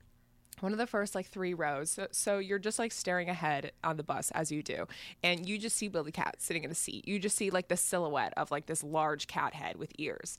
one 0.61 0.73
of 0.73 0.79
the 0.79 0.87
first 0.87 1.15
like 1.15 1.27
three 1.27 1.55
rows. 1.55 1.91
So, 1.91 2.07
so 2.11 2.39
you're 2.39 2.59
just 2.59 2.79
like 2.79 2.93
staring 2.93 3.29
ahead 3.29 3.73
on 3.85 3.97
the 3.97 4.03
bus 4.03 4.31
as 4.33 4.51
you 4.51 4.63
do, 4.63 4.87
and 5.23 5.47
you 5.49 5.59
just 5.59 5.77
see 5.77 5.91
Wildy 5.91 6.13
Cat 6.13 6.37
sitting 6.39 6.65
in 6.65 6.71
a 6.71 6.75
seat. 6.75 7.07
You 7.07 7.19
just 7.19 7.37
see 7.37 7.51
like 7.51 7.69
the 7.69 7.77
silhouette 7.77 8.33
of 8.37 8.51
like 8.51 8.67
this 8.67 8.83
large 8.83 9.27
cat 9.27 9.55
head 9.55 9.77
with 9.77 9.93
ears, 9.99 10.39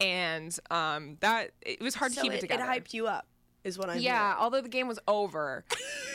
and 0.00 0.56
um, 0.70 1.16
that 1.20 1.50
it 1.62 1.80
was 1.80 1.94
hard 1.94 2.12
So 2.12 2.22
to 2.22 2.28
keep 2.28 2.32
it, 2.32 2.44
it, 2.44 2.50
it 2.50 2.60
hyped 2.60 2.94
you 2.94 3.06
up, 3.06 3.26
is 3.64 3.76
what 3.78 3.90
I'm 3.90 3.98
Yeah, 3.98 4.18
hearing. 4.28 4.36
although 4.42 4.60
the 4.60 4.68
game 4.68 4.86
was 4.88 4.98
over 5.08 5.64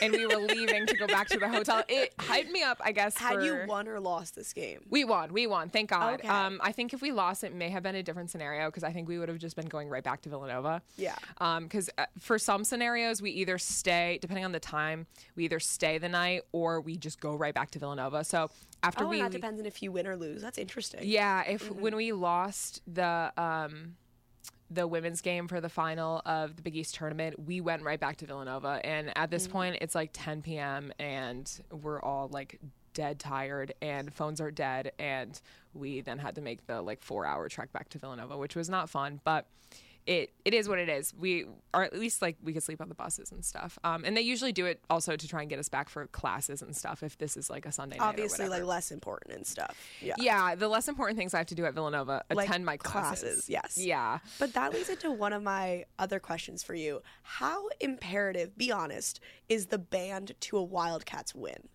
and 0.02 0.12
we 0.12 0.26
were 0.26 0.36
leaving 0.36 0.86
to 0.86 0.96
go 0.96 1.06
back 1.06 1.28
to 1.28 1.38
the 1.38 1.48
hotel, 1.48 1.82
it 1.88 2.16
hyped 2.16 2.50
me 2.50 2.62
up. 2.62 2.80
I 2.84 2.92
guess. 2.92 3.16
Had 3.18 3.42
you 3.42 3.64
won 3.66 3.86
or 3.88 4.00
lost 4.00 4.34
this 4.34 4.52
game? 4.52 4.80
we 4.90 5.04
won. 5.04 5.32
We 5.32 5.46
won. 5.46 5.68
Thank 5.68 5.90
God. 5.90 6.14
Okay. 6.14 6.28
Um, 6.28 6.60
I 6.62 6.72
think 6.72 6.92
if 6.94 7.02
we 7.02 7.12
lost, 7.12 7.44
it 7.44 7.54
may 7.54 7.68
have 7.70 7.82
been 7.82 7.94
a 7.94 8.02
different 8.02 8.30
scenario 8.30 8.66
because 8.66 8.82
I 8.84 8.92
think 8.92 9.08
we 9.08 9.18
would 9.18 9.28
have 9.28 9.38
just 9.38 9.56
been 9.56 9.66
going 9.66 9.88
right 9.88 10.02
back 10.04 10.22
to 10.22 10.28
Villanova. 10.28 10.82
Yeah. 10.96 11.14
Because 11.60 11.90
uh, 11.98 12.06
for 12.18 12.38
some 12.38 12.64
scenarios, 12.64 13.20
we 13.22 13.30
either 13.32 13.58
stay, 13.58 14.18
depending 14.20 14.44
on 14.44 14.52
the 14.52 14.60
time, 14.60 15.06
we 15.36 15.44
either 15.44 15.60
stay 15.60 15.98
the 15.98 16.08
night 16.08 16.42
or 16.52 16.80
we 16.80 16.96
just 16.96 17.20
go 17.20 17.34
right 17.34 17.54
back 17.54 17.70
to 17.72 17.78
Villanova. 17.78 18.24
So 18.24 18.50
after 18.82 19.04
Oh, 19.04 19.08
we, 19.08 19.20
that 19.20 19.30
depends 19.32 19.60
on 19.60 19.66
if 19.66 19.82
you 19.82 19.92
win 19.92 20.06
or 20.06 20.16
lose. 20.16 20.42
That's 20.42 20.58
interesting. 20.58 21.00
yeah, 21.04 21.42
if 21.46 21.64
Mm-hmm. 21.64 21.80
when 21.80 21.96
we 21.96 22.12
lost 22.12 22.82
the 22.86 23.32
um 23.36 23.96
the 24.70 24.86
women's 24.86 25.20
game 25.20 25.46
for 25.48 25.60
the 25.60 25.68
final 25.68 26.22
of 26.26 26.56
the 26.56 26.62
Big 26.62 26.76
East 26.76 26.94
tournament, 26.94 27.38
we 27.46 27.60
went 27.60 27.82
right 27.82 28.00
back 28.00 28.16
to 28.18 28.26
Villanova. 28.26 28.80
And 28.84 29.08
at 29.10 29.14
Mm-hmm. 29.16 29.30
this 29.30 29.46
point, 29.48 29.76
it's 29.80 29.94
like 29.94 30.10
10 30.12 30.42
p.m. 30.42 30.92
and 30.98 31.50
we're 31.70 32.00
all 32.00 32.28
like 32.28 32.58
dead 32.94 33.18
tired 33.18 33.74
and 33.82 34.12
phones 34.14 34.40
are 34.40 34.50
dead. 34.50 34.92
And 34.98 35.38
we 35.74 36.00
then 36.00 36.18
had 36.18 36.36
to 36.36 36.40
make 36.40 36.66
the 36.66 36.80
like 36.80 37.02
four 37.02 37.26
hour 37.26 37.48
trek 37.48 37.72
back 37.72 37.88
to 37.90 37.98
Villanova, 37.98 38.36
which 38.38 38.56
was 38.56 38.68
not 38.70 38.88
fun, 38.88 39.20
but 39.24 39.46
it 40.06 40.32
it 40.44 40.52
is 40.52 40.68
what 40.68 40.78
it 40.78 40.88
is. 40.88 41.14
We 41.14 41.46
or 41.72 41.82
at 41.82 41.98
least 41.98 42.20
like 42.20 42.36
we 42.42 42.52
could 42.52 42.62
sleep 42.62 42.80
on 42.80 42.88
the 42.88 42.94
buses 42.94 43.32
and 43.32 43.44
stuff. 43.44 43.78
Um, 43.84 44.04
and 44.04 44.16
they 44.16 44.20
usually 44.20 44.52
do 44.52 44.66
it 44.66 44.80
also 44.90 45.16
to 45.16 45.28
try 45.28 45.40
and 45.40 45.48
get 45.48 45.58
us 45.58 45.68
back 45.68 45.88
for 45.88 46.06
classes 46.08 46.60
and 46.62 46.76
stuff 46.76 47.02
if 47.02 47.16
this 47.16 47.36
is 47.36 47.48
like 47.48 47.64
a 47.64 47.72
Sunday 47.72 47.96
Obviously, 47.98 48.48
like 48.48 48.64
less 48.64 48.90
important 48.90 49.34
and 49.34 49.46
stuff. 49.46 49.76
Yeah. 50.00 50.14
Yeah, 50.18 50.54
the 50.54 50.68
less 50.68 50.88
important 50.88 51.18
things 51.18 51.32
I 51.32 51.38
have 51.38 51.46
to 51.46 51.54
do 51.54 51.64
at 51.64 51.74
Villanova 51.74 52.22
Like 52.32 52.48
attend 52.48 52.66
my 52.66 52.76
classes. 52.76 53.22
classes, 53.22 53.48
yes. 53.48 53.78
Yeah. 53.78 54.18
But 54.38 54.52
that 54.54 54.74
leads 54.74 54.88
into 54.90 55.10
one 55.10 55.32
of 55.32 55.42
my 55.42 55.84
other 55.98 56.20
questions 56.20 56.62
for 56.62 56.74
you. 56.74 57.00
How 57.22 57.68
imperative, 57.80 58.56
be 58.58 58.70
honest, 58.70 59.20
is 59.48 59.66
the 59.66 59.78
band 59.78 60.32
to 60.40 60.58
a 60.58 60.62
Wildcats 60.62 61.34
win? 61.34 61.68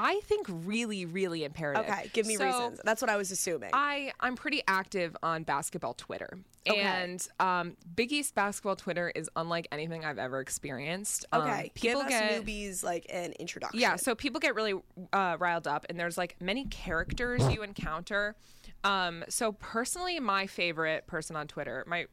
I 0.00 0.20
think 0.24 0.46
really, 0.48 1.06
really 1.06 1.42
imperative. 1.42 1.84
Okay, 1.90 2.08
give 2.12 2.24
me 2.24 2.36
So, 2.36 2.44
reasons. 2.44 2.80
That's 2.84 3.02
what 3.02 3.10
I 3.10 3.16
was 3.16 3.32
assuming. 3.32 3.70
I 3.72 4.12
I'm 4.20 4.36
pretty 4.36 4.62
active 4.68 5.16
on 5.24 5.42
basketball 5.42 5.94
Twitter, 5.94 6.38
Okay. 6.70 6.80
and 6.80 7.26
um, 7.40 7.76
Big 7.96 8.12
East 8.12 8.34
basketball 8.34 8.76
Twitter 8.76 9.10
is 9.14 9.28
unlike 9.36 9.68
anything 9.72 10.04
I've 10.04 10.18
ever 10.18 10.40
experienced. 10.40 11.24
Um, 11.32 11.42
okay, 11.42 11.70
people 11.74 12.02
give 12.02 12.12
us 12.12 12.20
get 12.20 12.44
newbies 12.46 12.82
like 12.84 13.06
an 13.10 13.32
introduction. 13.38 13.80
yeah, 13.80 13.96
so 13.96 14.14
people 14.14 14.40
get 14.40 14.54
really 14.54 14.74
uh, 15.12 15.36
riled 15.38 15.66
up, 15.66 15.86
and 15.88 15.98
there's 15.98 16.18
like 16.18 16.36
many 16.40 16.64
characters 16.66 17.42
you 17.52 17.62
encounter. 17.62 18.36
Um, 18.84 19.24
so 19.28 19.52
personally, 19.52 20.20
my 20.20 20.46
favorite 20.46 21.06
person 21.06 21.34
on 21.36 21.46
Twitter, 21.48 21.84
my 21.86 22.06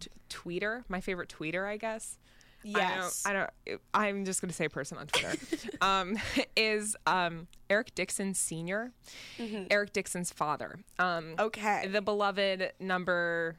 t- 0.00 0.10
tweeter, 0.28 0.84
my 0.88 1.00
favorite 1.00 1.28
tweeter, 1.28 1.66
I 1.66 1.76
guess. 1.76 2.18
Yes. 2.62 3.22
I 3.24 3.32
don't. 3.32 3.50
I 3.94 4.08
I'm 4.08 4.26
just 4.26 4.42
going 4.42 4.50
to 4.50 4.54
say 4.54 4.68
person 4.68 4.98
on 4.98 5.06
Twitter. 5.06 5.38
um, 5.80 6.18
is 6.54 6.94
um, 7.06 7.46
Eric 7.70 7.94
Dixon 7.94 8.34
Senior, 8.34 8.92
Eric 9.70 9.94
Dixon's 9.94 10.30
father. 10.30 10.78
Um, 10.98 11.24
Mm-hmm. 11.24 11.40
Okay. 11.40 11.86
the 11.90 12.02
beloved 12.02 12.72
number 12.78 13.56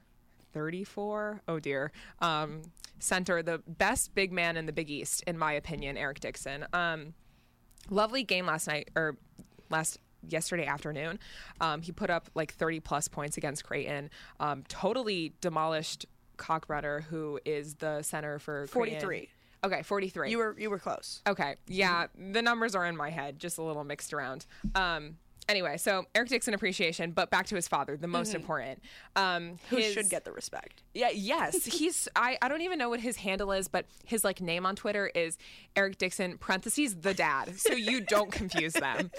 34 0.54 1.42
oh 1.48 1.60
dear 1.60 1.92
um, 2.20 2.62
center 3.00 3.42
the 3.42 3.62
best 3.68 4.14
big 4.16 4.32
man 4.32 4.58
in 4.58 4.66
the 4.66 4.74
big 4.74 4.90
east 4.90 5.24
in 5.28 5.38
my 5.38 5.54
opinion 5.54 5.98
eric 5.98 6.20
dixon 6.20 6.66
um, 6.74 7.14
lovely 7.90 8.24
game 8.24 8.46
last 8.46 8.68
night 8.68 8.90
or 8.96 9.18
last 9.70 10.00
yesterday 10.28 10.66
afternoon 10.66 11.18
um, 11.62 11.82
he 11.82 11.92
put 11.92 12.10
up 12.10 12.30
like 12.36 12.54
30 12.54 12.80
plus 12.80 13.08
points 13.08 13.38
against 13.38 13.64
creighton 13.64 14.10
um, 14.40 14.64
totally 14.68 15.34
demolished 15.42 16.06
Kalkbrenner 16.38 17.04
who 17.04 17.40
is 17.46 17.76
the 17.76 18.02
center 18.02 18.40
for 18.40 18.68
Creighton. 18.68 19.00
43. 19.00 19.30
okay 19.64 19.84
43 19.84 20.32
You 20.32 20.38
were 20.40 20.56
you 20.58 20.70
were 20.70 20.80
close. 20.80 21.22
Okay. 21.28 21.56
Yeah, 21.68 22.08
the 22.18 22.42
numbers 22.42 22.74
are 22.74 22.86
in 22.86 22.98
my 22.98 23.12
head, 23.12 23.38
just 23.40 23.60
a 23.60 23.62
little 23.62 23.84
mixed 23.84 24.12
around. 24.14 24.46
Um 24.74 25.18
anyway, 25.52 25.78
so 25.78 26.06
Eric 26.16 26.30
Dixon 26.30 26.54
appreciation, 26.56 27.12
but 27.12 27.30
back 27.30 27.46
to 27.48 27.56
his 27.56 27.68
father, 27.68 27.96
the 27.98 28.08
most 28.08 28.34
important. 28.34 28.82
Um 29.16 29.22
Mm-hmm. 29.42 29.56
Who 29.70 29.78
his- 29.78 29.94
should 29.94 30.10
get 30.10 30.26
the 30.26 30.32
respect? 30.32 30.82
Yeah, 30.94 31.10
yes. 31.14 31.64
He's 31.80 32.08
I, 32.16 32.38
I 32.42 32.48
don't 32.48 32.62
even 32.62 32.80
know 32.80 32.90
what 32.90 33.00
his 33.02 33.18
handle 33.18 33.52
is, 33.52 33.68
but 33.68 33.86
his 34.06 34.24
like 34.24 34.42
name 34.42 34.66
on 34.66 34.76
Twitter 34.76 35.08
is 35.14 35.38
Eric 35.76 35.98
Dixon 36.00 36.38
parentheses 36.38 36.96
the 36.96 37.14
dad. 37.14 37.60
So 37.60 37.74
you 37.74 38.02
don't 38.02 38.32
confuse 38.42 38.74
them. 38.74 39.12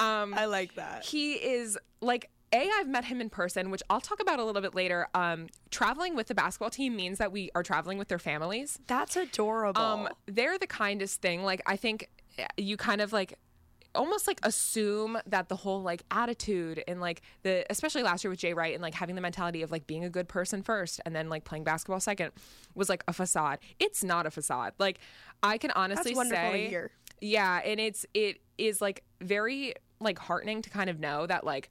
Um 0.00 0.34
I 0.34 0.44
like 0.44 0.74
that. 0.74 1.04
he 1.04 1.34
is 1.34 1.78
like 2.00 2.28
a 2.52 2.70
i've 2.78 2.86
met 2.88 3.04
him 3.06 3.20
in 3.20 3.28
person 3.28 3.72
which 3.72 3.82
i'll 3.90 4.00
talk 4.00 4.20
about 4.20 4.38
a 4.38 4.44
little 4.44 4.62
bit 4.62 4.72
later 4.72 5.08
um, 5.14 5.48
traveling 5.70 6.14
with 6.14 6.28
the 6.28 6.34
basketball 6.34 6.70
team 6.70 6.94
means 6.94 7.18
that 7.18 7.32
we 7.32 7.50
are 7.56 7.62
traveling 7.64 7.98
with 7.98 8.06
their 8.06 8.20
families 8.20 8.78
That's 8.86 9.16
adorable. 9.16 9.80
um, 9.82 10.08
they're 10.26 10.56
the 10.56 10.68
kindest 10.68 11.20
thing. 11.20 11.42
Like 11.42 11.60
I 11.66 11.76
think 11.76 12.08
you 12.56 12.76
kind 12.76 13.00
of 13.00 13.12
like 13.12 13.36
almost 13.96 14.26
like 14.26 14.38
assume 14.42 15.18
that 15.26 15.48
the 15.48 15.56
whole 15.56 15.82
like 15.82 16.02
attitude 16.10 16.82
and 16.86 17.00
like 17.00 17.22
the 17.42 17.66
especially 17.70 18.02
last 18.02 18.22
year 18.22 18.30
with 18.30 18.38
Jay 18.38 18.54
Wright 18.54 18.74
and 18.74 18.82
like 18.82 18.94
having 18.94 19.14
the 19.14 19.20
mentality 19.20 19.62
of 19.62 19.70
like 19.70 19.86
being 19.86 20.04
a 20.04 20.10
good 20.10 20.28
person 20.28 20.62
first 20.62 21.00
and 21.04 21.14
then 21.16 21.28
like 21.28 21.44
playing 21.44 21.64
basketball 21.64 22.00
second 22.00 22.32
was 22.74 22.88
like 22.88 23.02
a 23.08 23.12
facade. 23.12 23.58
It's 23.80 24.04
not 24.04 24.26
a 24.26 24.30
facade. 24.30 24.74
Like 24.78 24.98
I 25.42 25.58
can 25.58 25.70
honestly 25.72 26.14
say 26.14 26.88
yeah, 27.20 27.60
and 27.64 27.80
it's 27.80 28.06
it 28.14 28.40
is 28.58 28.80
like 28.80 29.02
very 29.20 29.74
like 30.00 30.18
heartening 30.18 30.62
to 30.62 30.70
kind 30.70 30.90
of 30.90 31.00
know 31.00 31.26
that 31.26 31.44
like 31.44 31.70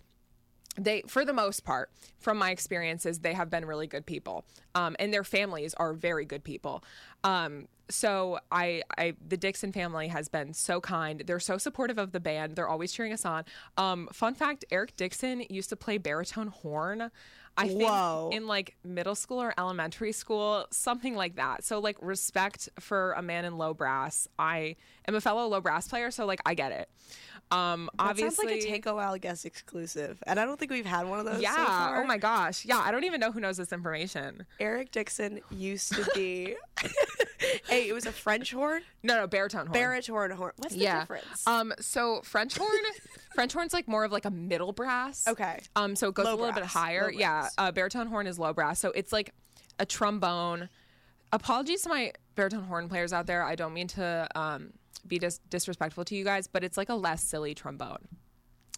they 0.77 1.03
for 1.07 1.25
the 1.25 1.33
most 1.33 1.63
part 1.63 1.89
from 2.19 2.37
my 2.37 2.51
experiences 2.51 3.19
they 3.19 3.33
have 3.33 3.49
been 3.49 3.65
really 3.65 3.87
good 3.87 4.05
people. 4.05 4.45
Um, 4.73 4.95
and 4.99 5.13
their 5.13 5.23
families 5.23 5.73
are 5.75 5.93
very 5.93 6.25
good 6.25 6.43
people. 6.43 6.83
Um, 7.23 7.67
so 7.89 8.39
I, 8.51 8.81
I 8.97 9.13
the 9.25 9.37
dixon 9.37 9.71
family 9.71 10.07
has 10.07 10.27
been 10.27 10.53
so 10.53 10.81
kind. 10.81 11.23
They're 11.25 11.39
so 11.39 11.57
supportive 11.57 11.97
of 11.97 12.11
the 12.11 12.19
band. 12.19 12.55
They're 12.55 12.67
always 12.67 12.91
cheering 12.91 13.13
us 13.13 13.25
on. 13.25 13.45
Um, 13.77 14.09
fun 14.11 14.33
fact 14.33 14.65
eric 14.71 14.95
dixon 14.97 15.43
used 15.49 15.69
to 15.69 15.75
play 15.75 15.97
baritone 15.97 16.47
horn 16.47 17.11
i 17.57 17.67
think 17.67 17.83
Whoa. 17.83 18.31
in 18.33 18.47
like 18.47 18.75
middle 18.83 19.15
school 19.15 19.41
or 19.41 19.53
elementary 19.57 20.11
school 20.11 20.65
something 20.71 21.15
like 21.15 21.35
that. 21.35 21.63
So 21.63 21.79
like 21.79 21.97
respect 22.01 22.69
for 22.79 23.13
a 23.13 23.21
man 23.21 23.45
in 23.45 23.57
low 23.57 23.73
brass. 23.73 24.27
I 24.37 24.75
am 25.07 25.15
a 25.15 25.21
fellow 25.21 25.47
low 25.47 25.61
brass 25.61 25.87
player 25.87 26.11
so 26.11 26.25
like 26.25 26.41
i 26.45 26.53
get 26.53 26.71
it 26.71 26.89
um 27.51 27.89
that 27.97 28.09
obviously 28.09 28.47
sounds 28.47 28.61
like 28.61 28.63
a 28.63 28.67
Take 28.69 28.85
a 28.87 28.95
Wild 28.95 29.21
Guess 29.21 29.45
exclusive, 29.45 30.21
and 30.25 30.39
I 30.39 30.45
don't 30.45 30.59
think 30.59 30.71
we've 30.71 30.85
had 30.85 31.07
one 31.07 31.19
of 31.19 31.25
those. 31.25 31.35
so 31.35 31.41
yeah. 31.41 31.65
far. 31.65 32.03
oh 32.03 32.07
my 32.07 32.17
gosh. 32.17 32.65
Yeah. 32.65 32.79
I 32.79 32.91
don't 32.91 33.03
even 33.03 33.19
know 33.19 33.31
who 33.31 33.39
knows 33.39 33.57
this 33.57 33.71
information. 33.71 34.45
Eric 34.59 34.91
Dixon 34.91 35.41
used 35.51 35.93
to 35.93 36.05
be. 36.15 36.55
hey, 37.67 37.87
it 37.87 37.93
was 37.93 38.05
a 38.05 38.11
French 38.11 38.51
horn, 38.51 38.81
No, 39.03 39.15
no, 39.17 39.27
baritone 39.27 39.67
horn. 39.67 39.73
baritone 39.73 40.31
horn. 40.31 40.53
What's 40.57 40.73
the 40.75 40.81
yeah. 40.81 41.01
difference? 41.01 41.45
Um. 41.47 41.73
So 41.79 42.21
French 42.23 42.57
horn, 42.57 42.69
French 43.33 43.53
horn's 43.53 43.73
like 43.73 43.87
more 43.87 44.03
of 44.03 44.11
like 44.11 44.25
a 44.25 44.31
middle 44.31 44.71
brass. 44.73 45.27
Okay. 45.27 45.59
Um. 45.75 45.95
So 45.95 46.07
it 46.09 46.15
goes 46.15 46.25
Low 46.25 46.33
a 46.33 46.37
little 46.37 46.53
bit 46.53 46.63
higher. 46.65 47.03
low 47.03 47.09
Yeah. 47.09 47.41
brass. 47.41 47.53
Uh, 47.57 47.71
baritone 47.71 48.07
horn 48.07 48.27
is 48.27 48.39
low 48.39 48.53
brass. 48.53 48.79
So 48.79 48.91
it's 48.91 49.13
like 49.13 49.31
a 49.79 49.85
trombone. 49.85 50.69
Apologies 51.31 51.81
to 51.83 51.89
my 51.89 52.13
baritone 52.35 52.63
horn 52.63 52.87
players 52.89 53.11
out 53.13 53.27
there. 53.27 53.43
I 53.43 53.55
don't 53.55 53.73
mean 53.73 53.87
to 53.89 54.27
um 54.35 54.73
be 55.07 55.19
dis- 55.19 55.39
disrespectful 55.49 56.05
to 56.05 56.15
you 56.15 56.23
guys, 56.23 56.47
but 56.47 56.63
it's 56.63 56.77
like 56.77 56.89
a 56.89 56.95
less 56.95 57.23
silly 57.23 57.53
trombone. 57.53 58.07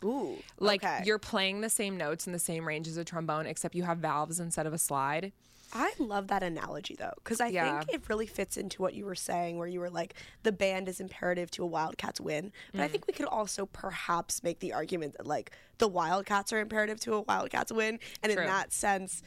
Ooh. 0.03 0.37
Like 0.59 0.83
okay. 0.83 1.01
you're 1.05 1.17
playing 1.19 1.61
the 1.61 1.69
same 1.69 1.97
notes 1.97 2.27
in 2.27 2.33
the 2.33 2.39
same 2.39 2.67
range 2.67 2.87
as 2.87 2.97
a 2.97 3.03
trombone, 3.03 3.45
except 3.47 3.73
you 3.75 3.83
have 3.83 3.97
valves 3.97 4.39
instead 4.39 4.67
of 4.67 4.73
a 4.73 4.77
slide. 4.77 5.31
I 5.73 5.91
love 5.99 6.27
that 6.27 6.43
analogy 6.43 6.95
though, 6.97 7.11
because 7.17 7.41
I 7.41 7.47
Yeah. 7.47 7.79
think 7.79 7.93
it 7.93 8.07
really 8.09 8.25
fits 8.27 8.55
into 8.57 8.81
what 8.81 8.93
you 8.93 9.05
were 9.05 9.15
saying, 9.15 9.57
where 9.57 9.67
you 9.67 9.79
were 9.81 9.89
like, 9.89 10.13
the 10.43 10.51
band 10.53 10.87
is 10.87 10.99
imperative 11.01 11.51
to 11.51 11.63
a 11.63 11.65
Wildcats 11.65 12.21
win. 12.21 12.53
But 12.71 12.79
Mm. 12.79 12.83
I 12.83 12.87
think 12.87 13.05
we 13.07 13.11
could 13.13 13.25
also 13.25 13.65
perhaps 13.65 14.43
make 14.43 14.59
the 14.59 14.71
argument 14.71 15.17
that 15.17 15.27
like 15.27 15.51
the 15.79 15.87
Wildcats 15.89 16.53
are 16.53 16.59
imperative 16.59 16.99
to 17.01 17.15
a 17.15 17.21
Wildcats 17.21 17.71
win, 17.71 17.99
and 18.23 18.31
True. 18.31 18.41
in 18.43 18.47
that 18.47 18.71
sense, 18.71 19.21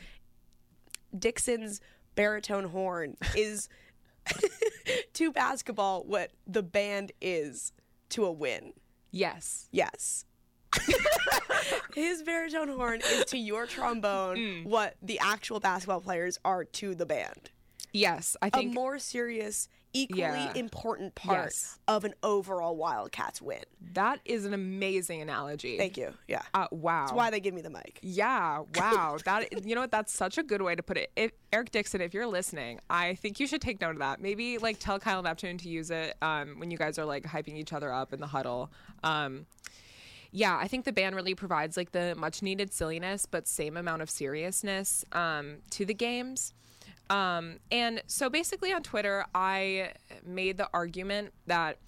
Dixon's 1.16 1.80
baritone 2.14 2.64
horn 2.64 3.16
is 3.36 3.68
to 5.14 5.32
basketball 5.32 6.02
what 6.04 6.30
the 6.46 6.62
band 6.62 7.12
is 7.20 7.72
to 8.10 8.24
a 8.24 8.32
win. 8.32 8.72
Yes. 9.10 9.68
Yes. 9.72 10.24
His 11.94 12.22
baritone 12.22 12.68
horn 12.68 13.00
is 13.00 13.24
to 13.26 13.38
your 13.38 13.66
trombone 13.66 14.36
Mm. 14.36 14.64
what 14.64 14.94
the 15.02 15.18
actual 15.18 15.58
basketball 15.60 16.00
players 16.00 16.38
are 16.44 16.64
to 16.64 16.94
the 16.94 17.06
band. 17.06 17.50
Yes. 17.92 18.36
I 18.42 18.50
think 18.50 18.72
a 18.72 18.74
more 18.74 18.98
serious, 18.98 19.68
equally 19.92 20.20
Yeah. 20.20 20.52
important 20.54 21.14
part 21.16 21.46
Yes. 21.46 21.78
of 21.88 22.04
an 22.04 22.14
overall 22.22 22.76
Wildcats 22.76 23.42
win. 23.42 23.64
that 23.94 24.20
is 24.24 24.44
an 24.44 24.54
amazing 24.54 25.20
analogy. 25.20 25.76
Thank 25.76 25.96
you. 25.96 26.14
Yeah. 26.28 26.42
Uh, 26.54 26.68
wow. 26.70 27.06
That's 27.06 27.16
why 27.16 27.30
they 27.30 27.40
give 27.40 27.54
me 27.54 27.60
the 27.62 27.70
mic. 27.70 27.98
Yeah, 28.02 28.62
wow. 28.76 29.18
That 29.24 29.66
you 29.66 29.74
know 29.74 29.80
what? 29.80 29.90
That's 29.90 30.12
such 30.12 30.38
a 30.38 30.42
good 30.44 30.62
way 30.62 30.76
to 30.76 30.82
put 30.82 30.96
it. 30.96 31.10
If, 31.16 31.32
Eric 31.52 31.72
Dixon, 31.72 32.00
if 32.00 32.14
you're 32.14 32.26
listening, 32.28 32.78
I 32.88 33.14
think 33.16 33.40
you 33.40 33.46
should 33.48 33.60
take 33.60 33.80
note 33.80 33.90
of 33.92 33.98
that. 33.98 34.20
Maybe 34.20 34.58
like 34.58 34.78
tell 34.78 35.00
Kyle 35.00 35.22
Neptune 35.22 35.58
to 35.58 35.68
use 35.68 35.90
it 35.90 36.16
um, 36.22 36.60
when 36.60 36.70
you 36.70 36.78
guys 36.78 36.98
are 36.98 37.04
like 37.04 37.24
hyping 37.24 37.56
each 37.56 37.72
other 37.72 37.92
up 37.92 38.12
in 38.12 38.20
the 38.20 38.28
huddle. 38.28 38.70
Um, 39.02 39.46
yeah, 40.32 40.56
I 40.56 40.68
think 40.68 40.84
the 40.84 40.92
band 40.92 41.16
really 41.16 41.34
provides 41.34 41.76
like 41.76 41.90
the 41.90 42.14
much 42.16 42.40
needed 42.42 42.72
silliness, 42.72 43.26
but 43.26 43.48
same 43.48 43.76
amount 43.76 44.02
of 44.02 44.08
seriousness 44.08 45.04
um, 45.10 45.56
to 45.70 45.84
the 45.84 45.94
games. 45.94 46.54
Um, 47.10 47.58
and 47.70 48.02
so 48.06 48.30
basically 48.30 48.72
on 48.72 48.82
Twitter, 48.82 49.24
I 49.34 49.92
made 50.24 50.56
the 50.56 50.68
argument 50.72 51.32
that 51.46 51.78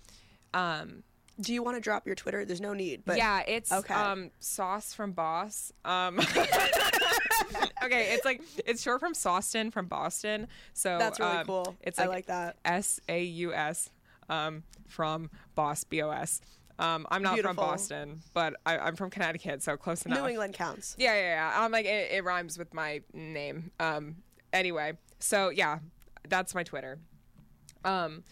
um, 0.52 1.04
Do 1.40 1.54
you 1.54 1.62
want 1.62 1.76
to 1.76 1.80
drop 1.80 2.06
your 2.06 2.16
Twitter? 2.16 2.44
There's 2.44 2.60
no 2.60 2.74
need. 2.74 3.04
But 3.04 3.16
yeah, 3.16 3.42
it's 3.46 3.72
okay. 3.72 3.94
um 3.94 4.30
sauce 4.40 4.92
from 4.94 5.12
boss. 5.12 5.72
Um 5.84 6.20
Okay, 7.84 8.14
it's 8.14 8.24
like 8.24 8.42
it's 8.66 8.82
short 8.82 9.00
from 9.00 9.12
Sawston 9.14 9.72
from 9.72 9.86
Boston. 9.86 10.46
So 10.72 10.98
that's 10.98 11.18
really 11.18 11.38
um, 11.38 11.46
cool. 11.46 11.76
It's 11.80 11.98
I 11.98 12.02
like, 12.02 12.10
like 12.10 12.26
that. 12.26 12.56
S 12.64 13.00
A 13.08 13.22
U 13.22 13.52
S 13.52 13.90
um 14.28 14.62
from 14.86 15.30
boss 15.54 15.84
B 15.84 16.02
O 16.02 16.10
S. 16.10 16.40
Um 16.78 17.06
I'm 17.10 17.22
not 17.22 17.34
Beautiful. 17.34 17.54
from 17.54 17.70
Boston, 17.70 18.20
but 18.34 18.54
I, 18.66 18.78
I'm 18.78 18.96
from 18.96 19.10
Connecticut, 19.10 19.62
so 19.62 19.76
close 19.76 20.04
enough. 20.06 20.20
New 20.20 20.28
England 20.28 20.54
counts. 20.54 20.94
Yeah, 20.98 21.14
yeah, 21.14 21.20
yeah. 21.20 21.64
I'm 21.64 21.72
like 21.72 21.86
it, 21.86 22.12
it 22.12 22.24
rhymes 22.24 22.56
with 22.58 22.72
my 22.72 23.02
name. 23.12 23.72
Um 23.80 24.16
anyway, 24.52 24.92
so 25.22 25.50
yeah, 25.50 25.78
that's 26.28 26.54
my 26.54 26.62
Twitter. 26.62 26.98
Um 27.84 28.24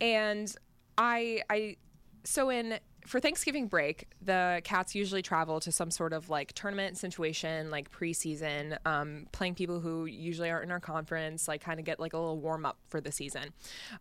and 0.00 0.54
I 0.96 1.42
I 1.50 1.76
so 2.24 2.50
in 2.50 2.78
for 3.08 3.20
Thanksgiving 3.20 3.68
break, 3.68 4.06
the 4.20 4.60
cats 4.64 4.94
usually 4.94 5.22
travel 5.22 5.60
to 5.60 5.72
some 5.72 5.90
sort 5.90 6.12
of 6.12 6.28
like 6.28 6.52
tournament 6.52 6.98
situation, 6.98 7.70
like 7.70 7.90
preseason, 7.90 8.76
um, 8.84 9.26
playing 9.32 9.54
people 9.54 9.80
who 9.80 10.04
usually 10.04 10.50
aren't 10.50 10.64
in 10.64 10.70
our 10.70 10.78
conference, 10.80 11.48
like 11.48 11.62
kind 11.62 11.80
of 11.80 11.86
get 11.86 11.98
like 11.98 12.12
a 12.12 12.18
little 12.18 12.38
warm 12.38 12.66
up 12.66 12.76
for 12.88 13.00
the 13.00 13.10
season. 13.10 13.54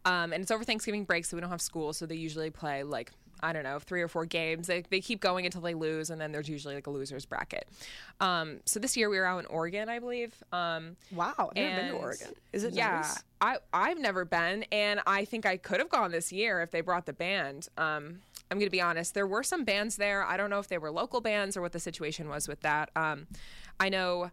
Um, 0.03 0.34
and 0.34 0.41
it's 0.41 0.51
over 0.51 0.65
Thanksgiving 0.65 1.05
break, 1.05 1.24
so 1.24 1.38
we 1.38 1.41
don't 1.41 1.50
have 1.50 1.62
school, 1.62 1.93
so 1.93 2.05
they 2.05 2.15
usually 2.15 2.50
play 2.50 2.84
like 2.84 3.13
I 3.41 3.53
don't 3.53 3.63
know, 3.63 3.79
three 3.79 4.01
or 4.01 4.08
four 4.08 4.25
games. 4.25 4.67
They, 4.67 4.84
they 4.89 5.01
keep 5.01 5.20
going 5.20 5.46
until 5.46 5.62
they 5.62 5.74
lose, 5.74 6.10
and 6.10 6.20
then 6.20 6.32
there's 6.32 6.50
usually 6.50 6.75
like 6.75 6.88
a 6.88 6.89
loser's 6.89 7.25
bracket. 7.25 7.67
Um, 8.20 8.60
so 8.65 8.79
this 8.79 8.98
year 8.98 9.10
we 9.10 9.17
were 9.17 9.25
out 9.25 9.39
in 9.39 9.46
Oregon, 9.48 9.89
I 9.89 10.00
believe. 10.00 10.34
Um, 10.51 10.96
Wow. 11.12 11.34
I've 11.38 11.56
never 11.56 11.82
been 11.82 11.91
to 11.91 11.98
Oregon. 11.98 12.27
Is 12.53 12.63
it 12.63 12.74
yeah, 12.74 12.98
nice? 12.98 13.24
I 13.41 13.58
I've 13.74 14.00
never 14.00 14.25
been, 14.25 14.65
and 14.72 15.00
I 15.06 15.25
think 15.25 15.46
I 15.46 15.58
could 15.58 15.79
have 15.79 15.89
gone 15.89 16.12
this 16.12 16.32
year 16.32 16.62
if 16.62 16.72
they 16.72 16.82
brought 16.82 17.06
the 17.06 17.13
band. 17.13 17.70
Um, 17.77 18.20
I'm 18.50 18.60
gonna 18.60 18.70
be 18.70 18.82
honest. 18.82 19.13
There 19.13 19.27
were 19.27 19.44
some 19.44 19.63
bands 19.63 19.98
there. 19.98 20.24
I 20.24 20.38
don't 20.38 20.50
know 20.50 20.60
if 20.60 20.67
they 20.67 20.77
were 20.77 20.91
local 20.91 21.22
bands 21.22 21.58
or 21.58 21.62
what 21.62 21.74
the 21.74 21.79
situation 21.79 22.29
was 22.29 22.48
with 22.48 22.62
that. 22.62 22.89
Um, 22.96 23.27
I 23.79 23.89
know. 23.89 24.32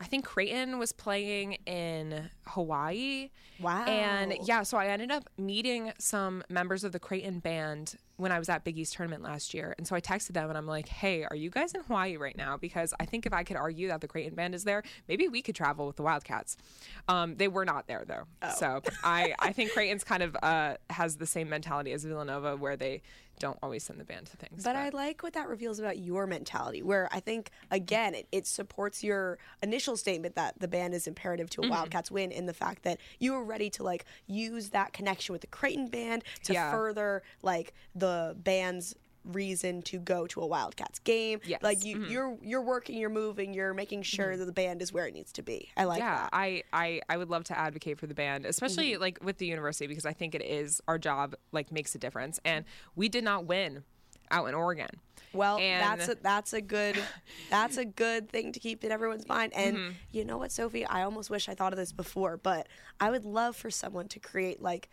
I 0.00 0.04
think 0.04 0.24
Creighton 0.24 0.78
was 0.78 0.92
playing 0.92 1.54
in 1.66 2.30
Hawaii. 2.46 3.30
Wow. 3.60 3.84
And 3.86 4.34
yeah, 4.44 4.62
so 4.62 4.78
I 4.78 4.86
ended 4.86 5.10
up 5.10 5.28
meeting 5.36 5.92
some 5.98 6.42
members 6.48 6.84
of 6.84 6.92
the 6.92 7.00
Creighton 7.00 7.40
band 7.40 7.96
when 8.16 8.32
I 8.32 8.38
was 8.38 8.48
at 8.48 8.64
Big 8.64 8.78
East 8.78 8.94
tournament 8.94 9.22
last 9.22 9.54
year. 9.54 9.74
And 9.78 9.86
so 9.86 9.94
I 9.94 10.00
texted 10.00 10.32
them 10.32 10.48
and 10.48 10.58
I'm 10.58 10.66
like, 10.66 10.88
hey, 10.88 11.24
are 11.24 11.36
you 11.36 11.50
guys 11.50 11.72
in 11.72 11.82
Hawaii 11.82 12.16
right 12.16 12.36
now? 12.36 12.56
Because 12.56 12.92
I 12.98 13.06
think 13.06 13.26
if 13.26 13.32
I 13.32 13.44
could 13.44 13.56
argue 13.56 13.88
that 13.88 14.00
the 14.00 14.08
Creighton 14.08 14.34
band 14.34 14.54
is 14.54 14.64
there, 14.64 14.82
maybe 15.08 15.28
we 15.28 15.42
could 15.42 15.54
travel 15.54 15.86
with 15.86 15.96
the 15.96 16.02
Wildcats. 16.02 16.56
Um, 17.08 17.36
they 17.36 17.48
were 17.48 17.64
not 17.64 17.86
there 17.86 18.04
though. 18.06 18.24
So 18.56 18.82
I, 19.04 19.34
I 19.38 19.52
think 19.52 19.72
Creighton's 19.72 20.04
kind 20.04 20.22
of 20.22 20.36
uh, 20.42 20.74
has 20.90 21.16
the 21.16 21.26
same 21.26 21.48
mentality 21.48 21.92
as 21.92 22.04
Villanova 22.04 22.56
where 22.56 22.76
they 22.76 23.02
don't 23.38 23.58
always 23.62 23.84
send 23.84 23.98
the 24.00 24.04
band 24.04 24.26
to 24.26 24.36
things. 24.36 24.64
But 24.64 24.76
I 24.76 24.88
like 24.90 25.22
what 25.22 25.32
that 25.34 25.48
reveals 25.48 25.78
about 25.78 25.98
your 25.98 26.26
mentality, 26.26 26.82
where 26.82 27.08
I 27.12 27.20
think, 27.20 27.50
again, 27.70 28.14
it, 28.14 28.28
it 28.32 28.46
supports 28.46 29.02
your 29.04 29.38
initial 29.62 29.96
statement 29.96 30.34
that 30.36 30.58
the 30.58 30.68
band 30.68 30.94
is 30.94 31.06
imperative 31.06 31.48
Mm-hmm. 31.50 31.62
to 31.62 31.68
a 31.68 31.70
Wildcats 31.70 32.10
win 32.10 32.30
in 32.32 32.46
the 32.46 32.52
fact 32.54 32.82
that 32.82 32.98
you 33.18 33.32
were 33.32 33.44
ready 33.44 33.70
to 33.70 33.82
like 33.82 34.04
use 34.26 34.70
that 34.70 34.92
connection 34.92 35.32
with 35.32 35.40
the 35.42 35.46
Creighton 35.46 35.88
band 35.88 36.24
to 36.44 36.52
Yeah. 36.52 36.70
further 36.70 37.22
like 37.42 37.72
the 37.94 38.34
band's 38.38 38.94
reason 39.24 39.82
to 39.82 39.98
go 39.98 40.26
to 40.28 40.40
a 40.40 40.46
Wildcats 40.46 40.98
game. 41.00 41.40
Yes. 41.44 41.62
Like 41.62 41.84
you, 41.84 42.04
you're 42.04 42.36
you're 42.42 42.62
working, 42.62 42.96
you're 42.98 43.10
moving, 43.10 43.52
you're 43.54 43.74
making 43.74 44.02
sure 44.02 44.36
that 44.36 44.44
the 44.44 44.52
band 44.52 44.80
is 44.82 44.92
where 44.92 45.06
it 45.06 45.14
needs 45.14 45.32
to 45.32 45.42
be. 45.42 45.68
I 45.76 45.84
like 45.84 45.98
yeah, 45.98 46.16
that. 46.22 46.30
I, 46.32 46.62
I 46.72 47.00
I 47.08 47.16
would 47.16 47.28
love 47.28 47.44
to 47.44 47.58
advocate 47.58 47.98
for 47.98 48.06
the 48.06 48.14
band, 48.14 48.46
especially 48.46 48.92
Mm-hmm. 48.92 49.00
like 49.02 49.18
with 49.22 49.38
the 49.38 49.46
university 49.46 49.86
because 49.86 50.06
I 50.06 50.12
think 50.12 50.34
it 50.34 50.42
is 50.42 50.80
our 50.88 50.98
job 50.98 51.34
like 51.52 51.70
makes 51.72 51.94
a 51.94 51.98
difference. 51.98 52.40
And 52.44 52.64
we 52.96 53.08
did 53.08 53.24
not 53.24 53.44
win 53.46 53.84
out 54.30 54.46
in 54.48 54.54
Oregon. 54.54 54.88
Well, 55.32 55.58
And- 55.58 56.00
that's 56.00 56.08
a, 56.10 56.14
that's 56.22 56.52
a 56.54 56.60
good 56.60 56.96
that's 57.50 57.76
a 57.76 57.84
good 57.84 58.30
thing 58.30 58.52
to 58.52 58.60
keep 58.60 58.82
in 58.84 58.90
everyone's 58.92 59.28
mind. 59.28 59.52
And 59.54 59.76
Mm-hmm. 59.76 59.90
you 60.12 60.24
know 60.24 60.38
what, 60.38 60.52
Sophie? 60.52 60.86
I 60.86 61.02
almost 61.02 61.28
wish 61.30 61.48
I 61.48 61.54
thought 61.54 61.72
of 61.72 61.78
this 61.78 61.92
before, 61.92 62.36
but 62.36 62.66
I 63.00 63.10
would 63.10 63.24
love 63.24 63.56
for 63.56 63.70
someone 63.70 64.08
to 64.08 64.18
create 64.20 64.62
like 64.62 64.88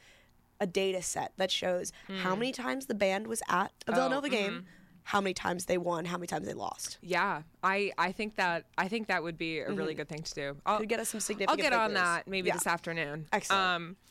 a 0.60 0.68
data 0.68 1.02
set 1.02 1.34
that 1.38 1.52
shows 1.52 1.92
Hmm. 2.08 2.18
how 2.18 2.36
many 2.36 2.52
times 2.52 2.86
the 2.86 2.96
band 2.96 3.28
was 3.28 3.42
at 3.50 3.72
Oh, 3.88 3.92
a 3.92 3.96
Villanova 3.96 4.30
game, 4.30 4.52
mm-hmm. 4.52 4.66
how 5.04 5.22
many 5.22 5.34
times 5.34 5.66
they 5.66 5.78
won, 5.78 6.06
how 6.06 6.18
many 6.18 6.28
times 6.28 6.46
they 6.48 6.54
lost. 6.54 6.98
Yeah, 7.02 7.42
I, 7.64 7.92
I 7.98 8.12
think 8.12 8.36
that 8.38 8.66
I 8.78 8.88
think 8.88 9.08
that 9.08 9.22
would 9.24 9.38
be 9.38 9.60
a 9.60 9.72
really 9.72 9.94
good 9.94 10.08
thing 10.10 10.24
to 10.24 10.34
do. 10.34 10.58
I'll, 10.66 10.76
Mm-hmm. 10.76 10.80
Could 10.82 10.90
get 10.90 11.00
us 11.00 11.10
some 11.10 11.20
significant. 11.20 11.60
I'll 11.66 11.70
get 11.72 11.74
on 11.78 11.94
that 11.96 12.28
maybe 12.28 12.48
Yeah. 12.48 12.54
this 12.56 12.68
afternoon. 12.68 13.28
Excellent. 13.34 13.98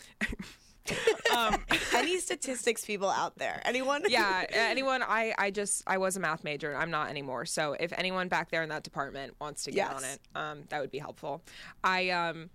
Um, 1.34 1.56
Any 1.94 2.18
statistics 2.20 2.84
people 2.84 3.08
out 3.08 3.38
there? 3.38 3.62
Anyone? 3.64 4.02
yeah, 4.06 4.44
anyone? 4.52 5.02
I, 5.02 5.34
I 5.38 5.50
just 5.50 5.82
I 5.86 5.96
was 5.96 6.16
a 6.16 6.20
math 6.20 6.44
major. 6.44 6.76
I'm 6.76 6.90
not 6.90 7.08
anymore. 7.08 7.46
So 7.46 7.74
if 7.80 7.92
anyone 7.96 8.28
back 8.28 8.50
there 8.50 8.62
in 8.62 8.68
that 8.68 8.82
department 8.82 9.34
wants 9.40 9.64
to 9.64 9.70
get 9.70 9.90
on 9.90 10.04
it, 10.04 10.20
um, 10.34 10.64
that 10.68 10.80
would 10.82 10.90
be 10.90 10.98
helpful. 10.98 11.42
I 11.82 12.10
um. 12.10 12.50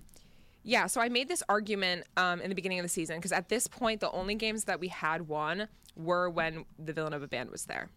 Yeah, 0.64 0.88
so 0.88 1.02
I 1.02 1.10
made 1.10 1.28
this 1.28 1.42
argument 1.48 2.06
um, 2.18 2.42
in 2.42 2.50
the 2.50 2.56
beginning 2.56 2.80
of 2.80 2.84
the 2.84 2.90
season 2.90 3.18
because 3.18 3.32
at 3.32 3.50
this 3.50 3.68
point, 3.68 4.02
the 4.02 4.12
only 4.12 4.36
games 4.36 4.66
that 4.66 4.80
we 4.80 4.90
had 4.90 5.28
won 5.28 5.68
were 5.96 6.30
when 6.30 6.66
the 6.78 6.94
Villanova 6.94 7.28
band 7.28 7.50
was 7.50 7.66
there. 7.66 7.90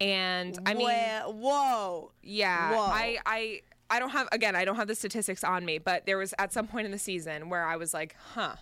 And 0.00 0.58
I 0.64 0.74
mean, 0.74 0.86
Wha- 0.86 1.30
whoa. 1.30 2.12
Yeah, 2.22 2.70
Whoa. 2.72 2.80
I, 2.80 3.18
I, 3.26 3.60
I 3.90 3.98
don't 3.98 4.10
have 4.10 4.28
again. 4.32 4.56
I 4.56 4.64
don't 4.64 4.76
have 4.76 4.88
the 4.88 4.94
statistics 4.94 5.44
on 5.44 5.64
me, 5.64 5.78
but 5.78 6.06
there 6.06 6.16
was 6.16 6.32
at 6.38 6.52
some 6.52 6.66
point 6.66 6.86
in 6.86 6.92
the 6.92 6.98
season 6.98 7.50
where 7.50 7.64
I 7.64 7.76
was 7.76 7.92
like, 7.92 8.16
"Huh." 8.34 8.56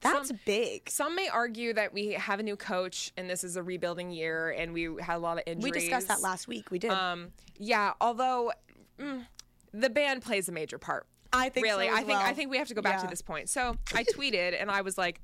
That's 0.00 0.28
Some- 0.28 0.40
big. 0.46 0.88
Some 0.88 1.14
may 1.14 1.28
argue 1.28 1.72
that 1.74 1.92
we 1.92 2.12
have 2.12 2.40
a 2.40 2.42
new 2.42 2.56
coach 2.56 3.12
and 3.16 3.28
this 3.28 3.44
is 3.44 3.56
a 3.56 3.62
rebuilding 3.62 4.10
year, 4.10 4.50
and 4.50 4.72
we 4.72 4.88
had 5.00 5.16
a 5.16 5.18
lot 5.18 5.36
of 5.36 5.44
injuries. 5.46 5.72
We 5.72 5.78
discussed 5.78 6.08
that 6.08 6.20
last 6.22 6.48
week. 6.48 6.70
We 6.70 6.78
did. 6.78 6.90
Um, 6.90 7.28
yeah, 7.58 7.92
although 8.00 8.52
mm, 8.98 9.26
the 9.72 9.90
band 9.90 10.22
plays 10.22 10.48
a 10.48 10.52
major 10.52 10.78
part. 10.78 11.06
I 11.32 11.48
think 11.48 11.64
really, 11.64 11.88
so 11.88 11.94
I 11.94 12.02
think 12.02 12.18
I 12.18 12.32
think 12.32 12.50
we 12.50 12.58
have 12.58 12.68
to 12.68 12.74
go 12.74 12.82
back 12.82 13.00
to 13.02 13.06
this 13.06 13.22
point. 13.22 13.48
So 13.48 13.76
I 13.94 14.04
tweeted 14.04 14.60
and 14.60 14.70
I 14.70 14.80
was 14.80 14.98
like, 14.98 15.20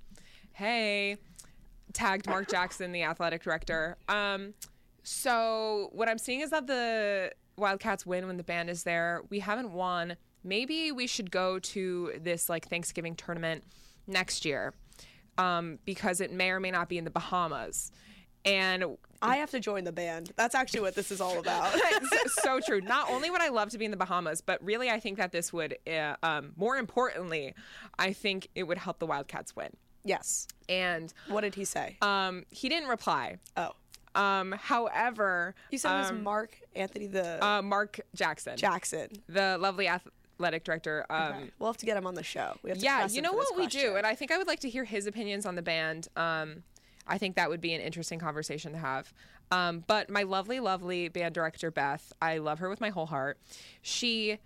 "Hey," 0.53 1.16
tagged 1.92 2.27
Mark 2.27 2.49
Jackson, 2.49 2.92
the 2.92 3.03
athletic 3.03 3.42
director. 3.42 3.97
Um, 4.09 4.55
so 5.03 5.90
what 5.92 6.09
I'm 6.09 6.19
seeing 6.19 6.40
is 6.40 6.51
that 6.51 6.66
the 6.66 7.33
Wildcats 7.57 8.05
win 8.05 8.27
when 8.27 8.37
the 8.37 8.45
band 8.45 8.71
is 8.71 8.83
there. 8.83 9.23
We 9.31 9.40
haven't 9.40 9.73
won. 9.73 10.16
Maybe 10.45 10.92
we 10.92 11.07
should 11.07 11.31
go 11.31 11.59
to 11.59 12.12
this 12.21 12.49
like 12.49 12.69
Thanksgiving 12.69 13.16
tournament 13.16 13.64
next 14.07 14.45
year 14.45 14.75
um, 15.38 15.79
because 15.85 16.21
it 16.21 16.33
may 16.33 16.51
or 16.51 16.61
may 16.61 16.71
not 16.71 16.88
be 16.88 16.99
in 16.99 17.05
the 17.05 17.11
Bahamas. 17.11 17.90
And 18.45 18.97
I 19.27 19.37
have 19.37 19.51
to 19.51 19.61
join 19.61 19.85
the 19.85 19.93
band. 19.93 20.33
That's 20.37 20.55
actually 20.55 20.81
what 20.81 20.95
this 20.95 21.11
is 21.11 21.21
all 21.21 21.39
about. 21.39 21.73
so, 22.12 22.19
so 22.43 22.61
true. 22.67 22.81
Not 22.81 23.11
only 23.11 23.31
would 23.31 23.41
I 23.41 23.49
love 23.49 23.71
to 23.71 23.79
be 23.79 23.85
in 23.85 23.91
the 23.91 23.97
Bahamas, 23.97 24.41
but 24.41 24.62
really, 24.65 24.91
I 24.91 25.01
think 25.01 25.19
that 25.19 25.33
this 25.33 25.53
would, 25.53 25.77
uh, 25.87 26.15
um, 26.23 26.53
more 26.57 26.77
importantly, 26.77 27.55
I 27.99 28.12
think 28.12 28.49
it 28.55 28.65
would 28.65 28.79
help 28.79 28.99
the 28.99 29.07
Wildcats 29.07 29.55
win. 29.57 29.71
yes. 30.05 30.47
And 30.69 31.12
What 31.29 31.43
did 31.43 31.55
he 31.55 31.65
say? 31.65 31.97
um, 32.03 32.45
he 32.51 32.69
didn't 32.69 32.89
reply. 32.89 33.37
oh. 33.57 33.73
Um, 34.15 34.53
however, 34.59 35.55
You 35.71 35.77
said 35.79 35.95
it 35.95 35.99
was 35.99 36.11
um, 36.11 36.23
Mark 36.23 36.59
Anthony 36.75 37.07
the 37.07 37.45
uh, 37.45 37.61
Mark 37.61 38.01
Jackson, 38.15 38.57
Jackson. 38.57 39.09
the 39.29 39.59
lovely 39.59 39.89
athletic 39.89 40.65
director. 40.65 41.05
Um, 41.11 41.33
Okay. 41.35 41.51
We'll 41.59 41.69
have 41.71 41.77
to 41.79 41.87
get 41.87 41.99
him 41.99 42.07
on 42.07 42.15
the 42.15 42.23
show. 42.23 42.57
We 42.62 42.71
have 42.71 42.79
to 42.79 42.85
yeah, 42.85 43.07
you 43.09 43.21
know 43.21 43.33
what 43.35 43.57
we 43.59 43.67
do, 43.67 43.97
and 43.97 44.07
I 44.07 44.15
think 44.15 44.31
I 44.31 44.39
would 44.39 44.47
like 44.47 44.61
to 44.61 44.71
hear 44.71 44.85
his 44.85 45.07
opinions 45.07 45.45
on 45.45 45.55
the 45.55 45.61
band. 45.62 46.09
Um, 46.17 46.62
I 47.07 47.19
think 47.19 47.37
that 47.37 47.49
would 47.49 47.61
be 47.61 47.73
an 47.75 47.81
interesting 47.81 48.19
conversation 48.19 48.73
to 48.73 48.79
have. 48.79 49.12
Um, 49.51 49.85
but 49.87 50.11
my 50.11 50.25
lovely, 50.25 50.61
lovely 50.61 51.09
band 51.09 51.35
director 51.35 51.71
Beth, 51.71 52.12
I 52.21 52.38
love 52.38 52.59
her 52.59 52.69
with 52.69 52.81
my 52.81 52.90
whole 52.90 53.07
heart. 53.07 53.38
She 53.83 54.38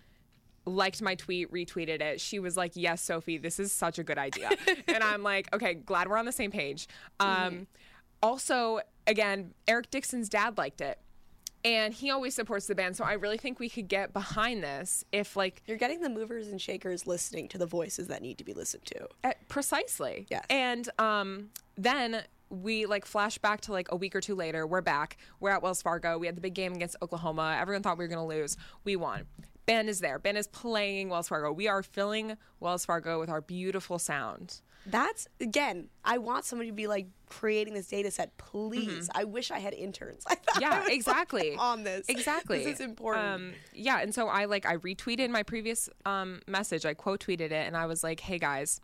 liked 0.66 1.00
my 1.00 1.14
tweet, 1.14 1.50
retweeted 1.50 2.00
it. 2.00 2.20
She 2.20 2.38
was 2.38 2.56
like, 2.56 2.72
"Yes, 2.74 3.02
Sophie, 3.02 3.38
this 3.38 3.58
is 3.58 3.72
such 3.72 3.98
a 3.98 4.04
good 4.04 4.18
idea," 4.18 4.50
and 4.88 5.02
I'm 5.02 5.22
like, 5.22 5.52
"Okay, 5.54 5.74
glad 5.74 6.08
we're 6.08 6.18
on 6.18 6.26
the 6.26 6.32
same 6.32 6.50
page." 6.50 6.86
Um, 7.18 7.66
Also, 8.22 8.80
again, 9.06 9.54
Eric 9.66 9.90
Dixon's 9.90 10.28
dad 10.28 10.58
liked 10.58 10.80
it. 10.82 10.98
And 11.62 11.92
he 11.92 12.10
always 12.10 12.34
supports 12.34 12.66
the 12.66 12.74
band, 12.74 12.96
so 12.96 13.04
I 13.04 13.14
really 13.14 13.36
think 13.36 13.58
we 13.58 13.68
could 13.68 13.86
get 13.86 14.14
behind 14.14 14.62
this 14.62 15.04
if, 15.12 15.36
like, 15.36 15.62
You're 15.66 15.76
getting 15.76 16.00
the 16.00 16.08
movers 16.08 16.48
and 16.48 16.60
shakers 16.60 17.06
listening 17.06 17.48
to 17.48 17.58
the 17.58 17.66
voices 17.66 18.08
that 18.08 18.22
need 18.22 18.38
to 18.38 18.44
be 18.44 18.54
listened 18.54 18.86
to. 18.86 19.08
Uh, 19.24 19.32
precisely. 19.48 20.26
Yes. 20.30 20.44
And 20.48 20.88
um, 20.98 21.50
then 21.76 22.22
we 22.50 22.86
like 22.86 23.04
flash 23.06 23.38
back 23.38 23.60
to 23.62 23.72
like 23.72 23.88
a 23.90 23.96
week 23.96 24.14
or 24.14 24.20
two 24.20 24.34
later. 24.34 24.66
We're 24.66 24.80
back. 24.80 25.16
We're 25.38 25.50
at 25.50 25.62
Wells 25.62 25.82
Fargo. 25.82 26.18
We 26.18 26.26
had 26.26 26.36
the 26.36 26.40
big 26.40 26.54
game 26.54 26.72
against 26.74 26.96
Oklahoma. 27.00 27.56
Everyone 27.60 27.82
thought 27.82 27.96
we 27.98 28.04
were 28.04 28.08
going 28.08 28.28
to 28.28 28.36
lose. 28.36 28.56
We 28.84 28.96
won. 28.96 29.26
Ben 29.66 29.88
is 29.88 30.00
there. 30.00 30.18
Ben 30.18 30.36
is 30.36 30.48
playing 30.48 31.10
Wells 31.10 31.28
Fargo. 31.28 31.52
We 31.52 31.68
are 31.68 31.82
filling 31.82 32.36
Wells 32.58 32.84
Fargo 32.84 33.20
with 33.20 33.28
our 33.30 33.40
beautiful 33.40 33.98
sound. 34.00 34.60
That's 34.86 35.28
again, 35.40 35.88
I 36.04 36.18
want 36.18 36.44
somebody 36.46 36.70
to 36.70 36.74
be 36.74 36.86
like 36.86 37.06
creating 37.28 37.74
this 37.74 37.86
data 37.86 38.10
set, 38.10 38.36
please. 38.38 39.10
I 39.14 39.24
wish 39.24 39.50
I 39.50 39.58
had 39.58 39.74
interns. 39.74 40.24
I 40.28 40.34
thought 40.36 40.56
I 40.56 40.60
Mm-hmm. 40.60 40.62
Yeah, 40.62 40.80
was, 40.84 40.88
exactly. 40.88 41.54
on 41.56 41.84
this. 41.84 42.06
Exactly. 42.08 42.64
This 42.64 42.74
is 42.74 42.80
important. 42.80 43.24
Um, 43.26 43.52
yeah, 43.74 44.00
and 44.00 44.12
so 44.14 44.28
I 44.28 44.46
like 44.46 44.64
I 44.66 44.78
retweeted 44.78 45.28
my 45.28 45.42
previous 45.42 45.88
um, 46.06 46.40
message. 46.48 46.84
I 46.86 46.94
quote 46.94 47.20
tweeted 47.20 47.52
it, 47.52 47.52
and 47.52 47.76
I 47.76 47.86
was 47.86 48.02
like, 48.02 48.20
"Hey 48.20 48.38
guys." 48.38 48.80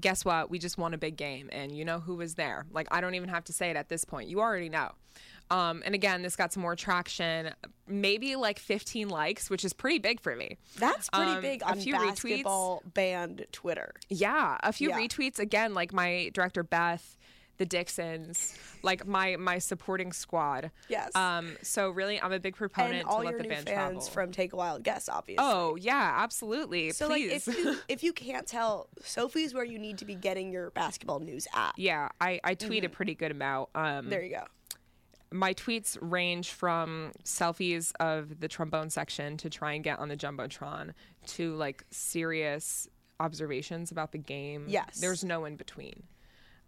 Guess 0.00 0.24
what? 0.24 0.50
We 0.50 0.58
just 0.58 0.76
won 0.78 0.92
a 0.94 0.98
big 0.98 1.16
game, 1.16 1.48
and 1.52 1.76
you 1.76 1.84
know 1.84 2.00
who 2.00 2.16
was 2.16 2.34
there. 2.34 2.66
Like, 2.70 2.86
I 2.90 3.00
don't 3.00 3.14
even 3.14 3.28
have 3.30 3.44
to 3.44 3.52
say 3.52 3.70
it 3.70 3.76
at 3.76 3.88
this 3.88 4.04
point. 4.04 4.28
You 4.28 4.40
already 4.40 4.68
know. 4.68 4.90
Um, 5.50 5.82
and 5.86 5.94
again, 5.94 6.22
this 6.22 6.34
got 6.34 6.52
some 6.52 6.62
more 6.62 6.74
traction, 6.74 7.50
maybe 7.86 8.34
like 8.34 8.58
15 8.58 9.08
likes, 9.08 9.48
which 9.48 9.64
is 9.64 9.72
pretty 9.72 9.98
big 10.00 10.20
for 10.20 10.34
me. 10.34 10.58
That's 10.78 11.08
pretty 11.08 11.30
um, 11.30 11.40
big 11.40 11.62
a 11.62 11.68
on 11.68 11.78
few 11.80 11.94
retweets. 11.94 12.06
basketball 12.08 12.82
band 12.94 13.46
Twitter. 13.52 13.92
Yeah, 14.08 14.58
a 14.64 14.72
few 14.72 14.88
Yeah. 14.88 14.98
retweets 14.98 15.38
again, 15.38 15.72
like 15.72 15.92
my 15.92 16.30
director 16.34 16.64
Beth, 16.64 17.16
the 17.58 17.66
Dixons, 17.66 18.54
like 18.82 19.06
my 19.06 19.36
my 19.36 19.58
supporting 19.58 20.12
squad. 20.12 20.70
Yes. 20.88 21.14
Um. 21.14 21.56
So 21.62 21.90
really, 21.90 22.20
I'm 22.20 22.32
a 22.32 22.38
big 22.40 22.56
proponent 22.56 22.94
And 23.00 23.04
all 23.08 23.18
to 23.20 23.24
let 23.26 23.30
your 23.32 23.38
the 23.38 23.42
new 23.44 23.48
band 23.54 23.66
fans 23.66 23.92
travel. 24.06 24.10
from 24.10 24.32
Take 24.32 24.52
a 24.52 24.56
Wild 24.56 24.82
Guess, 24.82 25.08
obviously. 25.08 25.44
oh 25.46 25.76
yeah, 25.76 26.14
absolutely. 26.18 26.90
So 26.92 27.08
Please. 27.08 27.46
like 27.46 27.56
if 27.56 27.64
you 27.64 27.76
if 27.88 28.02
you 28.02 28.12
can't 28.12 28.46
tell, 28.46 28.88
Sophie's 29.02 29.54
where 29.54 29.64
you 29.64 29.78
need 29.78 29.98
to 29.98 30.04
be 30.04 30.14
getting 30.14 30.52
your 30.52 30.70
basketball 30.70 31.20
news 31.20 31.46
at. 31.54 31.72
yeah, 31.76 32.08
I 32.20 32.40
I 32.44 32.54
tweet 32.54 32.84
a 32.84 32.88
pretty 32.88 33.14
good 33.14 33.30
amount. 33.30 33.70
Um, 33.74 34.08
There 34.10 34.22
you 34.22 34.30
go. 34.36 34.44
my 35.32 35.54
tweets 35.54 35.98
range 36.00 36.50
from 36.50 37.12
selfies 37.24 37.92
of 38.00 38.40
the 38.40 38.48
trombone 38.48 38.90
section 38.90 39.36
to 39.38 39.50
try 39.50 39.72
and 39.72 39.82
get 39.82 39.98
on 39.98 40.08
the 40.08 40.16
jumbotron 40.16 40.92
to 41.26 41.54
like 41.56 41.84
serious 41.90 42.88
observations 43.18 43.90
about 43.90 44.12
the 44.12 44.18
game. 44.18 44.66
Yes. 44.68 44.98
There's 45.00 45.24
no 45.24 45.46
in 45.46 45.56
between. 45.56 46.02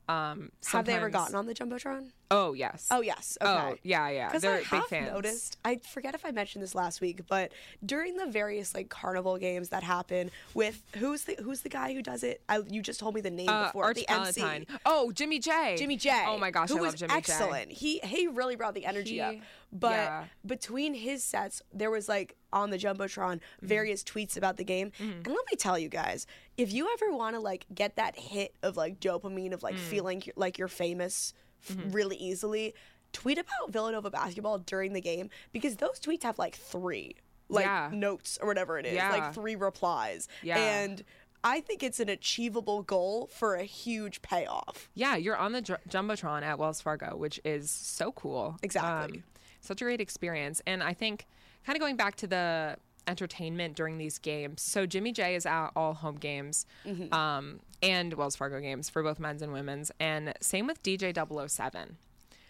Um, 0.09 0.51
Have 0.67 0.87
they 0.87 0.95
ever 0.95 1.11
gotten 1.11 1.35
on 1.35 1.47
the 1.47 1.55
jumbotron? 1.55 2.11
Oh 2.31 2.53
yes. 2.53 2.89
Oh 2.91 3.01
yes. 3.01 3.39
Okay. 3.41 3.51
Oh 3.51 3.75
yeah, 3.83 4.09
yeah. 4.11 4.27
Because 4.29 4.43
They're 4.43 4.55
I 4.57 4.59
big 4.59 4.67
have 4.67 4.87
fans. 4.87 5.11
noticed, 5.13 5.57
I 5.65 5.77
forget 5.77 6.15
if 6.15 6.27
I 6.27 6.31
mentioned 6.31 6.63
this 6.63 6.75
last 6.75 7.01
week, 7.01 7.23
but 7.27 7.53
during 7.85 8.17
the 8.17 8.27
various 8.27 8.75
like 8.75 8.91
carnival 8.91 9.39
games 9.39 9.71
that 9.71 9.83
happen 9.83 10.31
with 10.55 10.83
who's 10.97 11.25
the 11.25 11.37
who's 11.43 11.63
the 11.63 11.69
guy 11.71 11.95
who 11.95 12.03
does 12.03 12.23
it? 12.23 12.43
I, 12.49 12.61
you 12.69 12.83
just 12.83 13.01
told 13.01 13.15
me 13.15 13.21
the 13.23 13.31
name 13.31 13.49
Uh, 13.49 13.67
before. 13.67 13.85
Arch 13.85 13.97
the 13.97 14.11
MC. 14.11 14.67
Oh, 14.85 15.11
Jimmy 15.13 15.39
J. 15.39 15.77
Jimmy 15.79 15.97
J. 15.97 16.25
Oh 16.27 16.37
my 16.39 16.51
gosh, 16.51 16.69
who 16.69 16.79
I 16.79 16.81
was 16.83 16.89
love 16.93 16.97
Jimmy 16.97 17.13
J. 17.13 17.17
excellent. 17.17 17.73
He 17.73 17.99
he 18.05 18.27
really 18.29 18.57
brought 18.57 18.75
the 18.75 18.85
energy 18.85 19.15
He- 19.15 19.21
up. 19.21 19.35
But 19.71 19.91
yeah. 19.93 20.25
between 20.47 20.95
his 20.95 21.23
sets, 21.23 21.61
there 21.75 21.91
was 21.91 22.09
like 22.09 22.37
on 22.53 22.71
the 22.71 22.79
jumbotron 22.79 23.19
Mm-hmm. 23.39 23.67
various 23.67 24.03
tweets 24.03 24.37
about 24.37 24.57
the 24.57 24.65
game. 24.65 24.93
And 24.99 25.27
let 25.27 25.37
me 25.51 25.57
tell 25.59 25.79
you 25.79 25.89
guys, 25.91 26.27
if 26.57 26.73
you 26.73 26.89
ever 26.93 27.15
want 27.15 27.37
to 27.37 27.41
like 27.41 27.67
get 27.75 27.97
that 27.97 28.19
hit 28.19 28.55
of 28.63 28.77
like 28.79 28.99
dopamine 29.01 29.53
of 29.53 29.63
like 29.63 29.75
Mm. 29.75 29.79
feeling 29.79 30.23
like 30.37 30.57
you're 30.59 30.69
famous 30.69 31.35
Mm-hmm. 31.71 31.91
really 31.91 32.17
easily, 32.17 32.75
tweet 33.13 33.39
about 33.39 33.71
Villanova 33.73 34.11
basketball 34.11 34.59
during 34.59 34.93
the 34.93 35.01
game 35.01 35.29
because 35.53 35.77
those 35.77 35.99
tweets 36.01 36.23
have 36.23 36.39
like 36.39 36.55
three 36.55 37.17
like 37.49 37.65
Yeah. 37.65 37.91
notes 37.93 38.39
or 38.41 38.47
whatever 38.47 38.79
it 38.79 38.87
is, 38.87 38.95
Yeah. 38.95 39.11
like 39.11 39.35
three 39.35 39.57
replies. 39.57 40.29
Yeah. 40.43 40.59
And 40.59 41.03
I 41.43 41.61
think 41.61 41.83
it's 41.83 42.01
an 42.01 42.09
achievable 42.09 42.83
goal 42.83 43.29
for 43.33 43.55
a 43.55 43.63
huge 43.65 44.21
payoff. 44.23 44.91
Yeah, 44.95 45.17
you're 45.17 45.37
on 45.37 45.53
the 45.53 45.63
Ju- 45.63 45.77
jumbotron 45.89 46.43
at 46.43 46.59
Wells 46.59 46.81
Fargo, 46.83 47.17
which 47.17 47.41
is 47.45 47.71
so 47.71 48.13
cool. 48.13 48.49
Um, 48.55 48.59
Exactly. 48.63 49.23
such 49.61 49.81
a 49.81 49.85
great 49.85 50.01
experience, 50.01 50.61
and 50.67 50.83
I 50.83 50.93
think 50.93 51.27
kind 51.65 51.77
of 51.77 51.81
going 51.81 51.97
back 51.97 52.17
to 52.17 52.27
the 52.27 52.77
entertainment 53.09 53.75
during 53.75 53.99
these 53.99 54.19
games. 54.19 54.63
So 54.63 54.87
Jimmy 54.87 55.13
J 55.13 55.35
is 55.35 55.47
at 55.47 55.71
all 55.75 55.95
home 55.95 56.17
games, 56.17 56.67
Mm-hmm. 56.87 57.13
um, 57.13 57.61
and 57.83 58.13
Wells 58.15 58.37
Fargo 58.37 58.61
games 58.61 58.89
for 58.91 59.03
both 59.03 59.19
men's 59.21 59.41
and 59.43 59.53
women's, 59.53 59.91
and 60.01 60.35
same 60.41 60.67
with 60.67 60.83
DJ 60.83 61.15
007. 61.49 61.97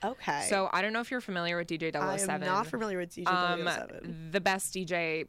Okay. 0.05 0.47
So 0.49 0.69
I 0.73 0.81
don't 0.83 0.93
know 0.93 1.01
if 1.01 1.11
you're 1.11 1.21
familiar 1.21 1.57
with 1.57 1.67
DJ 1.69 1.93
007. 1.93 2.31
I 2.31 2.35
am 2.35 2.41
not 2.41 2.67
familiar 2.67 2.99
with 2.99 3.15
DJ 3.15 3.27
um, 3.27 3.67
007. 3.67 4.29
the 4.33 4.41
best 4.41 4.73
DJ 4.75 5.27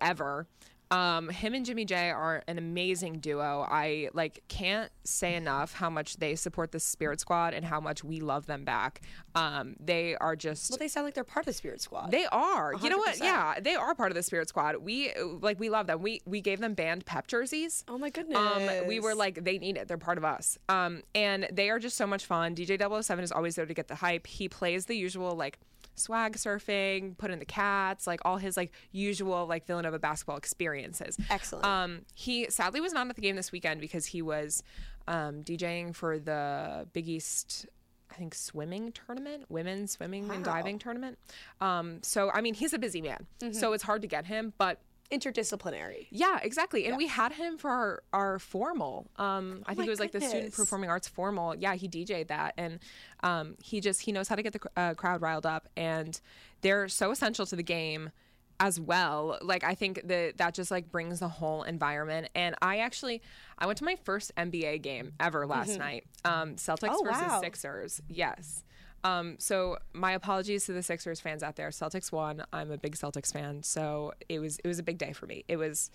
ever. 0.00 0.46
Um, 0.92 1.28
him 1.30 1.54
and 1.54 1.64
Jimmy 1.64 1.84
J 1.84 2.10
are 2.10 2.42
an 2.46 2.58
amazing 2.58 3.18
duo. 3.20 3.66
I 3.68 4.10
like 4.12 4.42
can't 4.48 4.92
say 5.04 5.34
enough 5.34 5.72
how 5.72 5.88
much 5.90 6.18
they 6.18 6.34
support 6.34 6.70
the 6.72 6.80
Spirit 6.80 7.18
Squad 7.20 7.54
and 7.54 7.64
how 7.64 7.80
much 7.80 8.04
we 8.04 8.20
love 8.20 8.46
them 8.46 8.64
back. 8.64 9.00
Um, 9.34 9.74
they 9.80 10.14
are 10.16 10.36
just 10.36 10.70
Well, 10.70 10.78
they 10.78 10.88
sound 10.88 11.06
like 11.06 11.14
they're 11.14 11.24
part 11.24 11.44
of 11.46 11.46
the 11.46 11.56
Spirit 11.56 11.80
Squad. 11.80 12.10
they 12.10 12.26
are. 12.26 12.74
You 12.82 12.90
know 12.90 12.98
what? 12.98 13.18
Yeah, 13.18 13.58
they 13.60 13.74
are 13.74 13.94
part 13.94 14.10
of 14.10 14.16
the 14.16 14.22
Spirit 14.22 14.48
Squad. 14.48 14.76
We 14.76 15.12
like 15.40 15.58
we 15.58 15.70
love 15.70 15.86
them. 15.86 16.02
We 16.02 16.20
we 16.26 16.40
gave 16.40 16.60
them 16.60 16.74
band 16.74 17.06
pep 17.06 17.26
jerseys. 17.26 17.84
oh 17.88 17.96
my 17.98 18.10
goodness. 18.10 18.38
Um, 18.38 18.86
we 18.86 19.00
were 19.00 19.14
like, 19.14 19.44
they 19.44 19.58
need 19.58 19.76
it. 19.76 19.88
They're 19.88 19.96
part 19.98 20.18
of 20.18 20.24
us. 20.24 20.58
Um, 20.68 21.02
and 21.14 21.48
they 21.52 21.70
are 21.70 21.78
just 21.78 21.96
so 21.96 22.06
much 22.06 22.26
fun. 22.26 22.54
DJ 22.54 22.78
007 23.02 23.24
is 23.24 23.32
always 23.32 23.56
there 23.56 23.66
to 23.66 23.74
get 23.74 23.88
the 23.88 23.94
hype. 23.96 24.26
He 24.26 24.48
plays 24.48 24.86
the 24.86 24.94
usual 24.96 25.34
like 25.36 25.58
swag 25.94 26.36
surfing, 26.36 27.16
put 27.18 27.30
in 27.30 27.38
the 27.38 27.44
cats, 27.44 28.06
like 28.06 28.20
all 28.24 28.36
his 28.38 28.56
like 28.56 28.72
usual 28.92 29.46
like 29.46 29.66
Villanova 29.66 29.98
basketball 29.98 30.36
experiences. 30.36 31.16
Excellent. 31.30 31.64
Um, 31.64 32.00
he 32.14 32.46
sadly 32.50 32.80
was 32.80 32.92
not 32.92 33.08
at 33.08 33.16
the 33.16 33.22
game 33.22 33.36
this 33.36 33.52
weekend 33.52 33.80
because 33.80 34.06
he 34.06 34.22
was 34.22 34.62
um, 35.08 35.42
DJing 35.42 35.94
for 35.94 36.18
the 36.18 36.86
Big 36.92 37.08
East. 37.08 37.66
I 38.10 38.14
think 38.16 38.34
swimming 38.34 38.92
tournament, 38.92 39.46
women's 39.48 39.92
swimming 39.92 40.30
and 40.30 40.44
diving 40.44 40.78
tournament. 40.78 41.18
Um, 41.62 42.00
so 42.02 42.30
I 42.30 42.42
mean, 42.42 42.52
he's 42.52 42.74
a 42.74 42.78
busy 42.78 43.00
man, 43.00 43.26
Mm-hmm. 43.40 43.54
so 43.54 43.72
it's 43.72 43.82
hard 43.82 44.02
to 44.02 44.08
get 44.08 44.26
him. 44.26 44.52
But 44.58 44.78
interdisciplinary. 45.12 46.06
yeah, 46.10 46.38
exactly. 46.42 46.86
And 46.86 46.96
we 46.96 47.06
had 47.06 47.32
him 47.32 47.58
for 47.58 47.70
our, 47.70 48.02
our 48.12 48.38
formal. 48.38 49.08
Um, 49.16 49.62
I 49.66 49.74
think 49.74 49.86
it 49.86 49.90
was 49.90 50.00
like 50.00 50.12
the 50.12 50.20
student 50.20 50.54
performing 50.54 50.90
arts 50.90 51.06
formal. 51.08 51.54
Yeah, 51.54 51.74
he 51.74 51.88
DJ'd 51.88 52.28
that, 52.28 52.54
and 52.56 52.78
um, 53.22 53.56
he 53.62 53.80
just 53.80 54.00
he 54.02 54.12
knows 54.12 54.28
how 54.28 54.34
to 54.36 54.42
get 54.42 54.52
the 54.54 54.60
uh, 54.76 54.94
crowd 54.94 55.20
riled 55.20 55.46
up, 55.46 55.68
and 55.76 56.20
they're 56.62 56.88
so 56.88 57.10
essential 57.10 57.46
to 57.46 57.56
the 57.56 57.62
game 57.62 58.10
as 58.60 58.78
well. 58.78 59.38
Like 59.42 59.64
I 59.64 59.74
think 59.74 60.02
that 60.06 60.38
that 60.38 60.54
just 60.54 60.70
like 60.70 60.90
brings 60.92 61.18
the 61.20 61.28
whole 61.28 61.64
environment. 61.64 62.28
And 62.34 62.54
I 62.62 62.78
actually 62.78 63.20
I 63.58 63.66
went 63.66 63.78
to 63.78 63.84
my 63.84 63.96
first 64.04 64.30
NBA 64.36 64.82
game 64.82 65.12
ever 65.18 65.46
last 65.46 65.78
night. 65.78 66.04
Um, 66.24 66.54
Celtics 66.56 66.90
Oh, 66.92 67.02
versus 67.04 67.22
wow. 67.22 67.40
Sixers. 67.40 68.00
Yes. 68.08 68.62
Um, 69.04 69.36
so 69.38 69.78
my 69.92 70.12
apologies 70.12 70.66
to 70.66 70.72
the 70.72 70.82
Sixers 70.82 71.20
fans 71.20 71.42
out 71.42 71.56
there. 71.56 71.68
Celtics 71.70 72.12
won. 72.12 72.44
I'm 72.52 72.70
a 72.70 72.78
big 72.78 72.94
Celtics 72.96 73.32
fan, 73.32 73.62
so 73.62 74.12
it 74.28 74.38
was 74.38 74.58
it 74.64 74.68
was 74.68 74.78
a 74.78 74.82
big 74.82 74.98
day 74.98 75.12
for 75.12 75.26
me. 75.26 75.44
It 75.48 75.56
was 75.56 75.90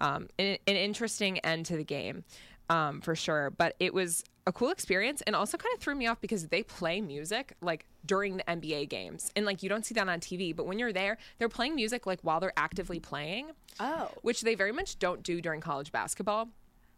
um, 0.00 0.28
an, 0.38 0.56
an 0.66 0.76
interesting 0.76 1.38
end 1.40 1.66
to 1.66 1.76
the 1.76 1.84
game 1.84 2.24
um, 2.70 3.00
for 3.00 3.14
sure, 3.14 3.50
but 3.50 3.74
it 3.80 3.92
was 3.92 4.24
a 4.46 4.52
cool 4.52 4.70
experience 4.70 5.20
and 5.26 5.36
also 5.36 5.58
kind 5.58 5.74
of 5.74 5.80
threw 5.80 5.94
me 5.94 6.06
off 6.06 6.20
because 6.22 6.46
they 6.48 6.62
play 6.62 7.02
music 7.02 7.52
like 7.60 7.84
during 8.06 8.38
the 8.38 8.44
NBA 8.44 8.88
games 8.88 9.30
and 9.36 9.44
like 9.44 9.62
you 9.62 9.68
don't 9.68 9.84
see 9.84 9.92
that 9.94 10.08
on 10.08 10.20
TV, 10.20 10.56
but 10.56 10.64
when 10.66 10.78
you're 10.78 10.92
there, 10.92 11.18
they're 11.38 11.50
playing 11.50 11.74
music 11.74 12.06
like 12.06 12.20
while 12.22 12.40
they're 12.40 12.52
actively 12.56 12.98
playing, 12.98 13.50
Oh. 13.78 14.08
which 14.22 14.40
they 14.40 14.54
very 14.54 14.72
much 14.72 14.98
don't 14.98 15.22
do 15.22 15.42
during 15.42 15.60
college 15.60 15.92
basketball. 15.92 16.48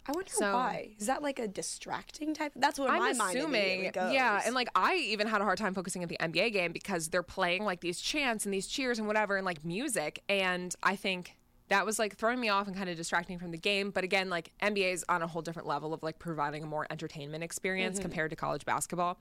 I 0.06 0.12
wonder 0.12 0.30
So- 0.32 0.52
why. 0.54 0.90
Is 0.98 1.06
that 1.06 1.22
like 1.22 1.38
a 1.38 1.46
distracting 1.46 2.34
type? 2.34 2.52
That's 2.56 2.78
what 2.78 2.90
I'm 2.90 2.98
my 2.98 3.12
mind 3.12 3.36
assuming, 3.38 3.62
immediately 3.62 3.90
goes. 3.90 4.12
yeah, 4.12 4.40
and 4.44 4.54
like 4.54 4.68
I 4.74 4.94
even 4.96 5.26
had 5.26 5.40
a 5.40 5.44
hard 5.44 5.58
time 5.58 5.74
focusing 5.74 6.02
at 6.02 6.08
the 6.08 6.16
NBA 6.18 6.52
game 6.52 6.72
because 6.72 7.08
they're 7.08 7.22
playing 7.22 7.64
like 7.64 7.80
these 7.80 8.00
chants 8.00 8.44
and 8.44 8.52
these 8.54 8.66
cheers 8.66 8.98
and 8.98 9.06
whatever 9.06 9.36
and 9.36 9.44
like 9.46 9.64
music, 9.64 10.22
and 10.28 10.74
I 10.82 10.96
think 10.96 11.36
that 11.68 11.86
was 11.86 12.00
like 12.00 12.16
throwing 12.16 12.40
me 12.40 12.48
off 12.48 12.66
and 12.66 12.74
kind 12.76 12.88
of 12.90 12.96
distracting 12.96 13.38
from 13.38 13.52
the 13.52 13.58
game. 13.58 13.90
But 13.90 14.02
again, 14.02 14.28
like 14.30 14.50
NBA 14.60 14.92
is 14.92 15.04
on 15.08 15.22
a 15.22 15.26
whole 15.28 15.42
different 15.42 15.68
level 15.68 15.94
of 15.94 16.02
like 16.02 16.18
providing 16.18 16.64
a 16.64 16.66
more 16.66 16.86
entertainment 16.90 17.44
experience 17.44 18.00
compared 18.00 18.30
to 18.30 18.36
college 18.36 18.64
basketball. 18.64 19.18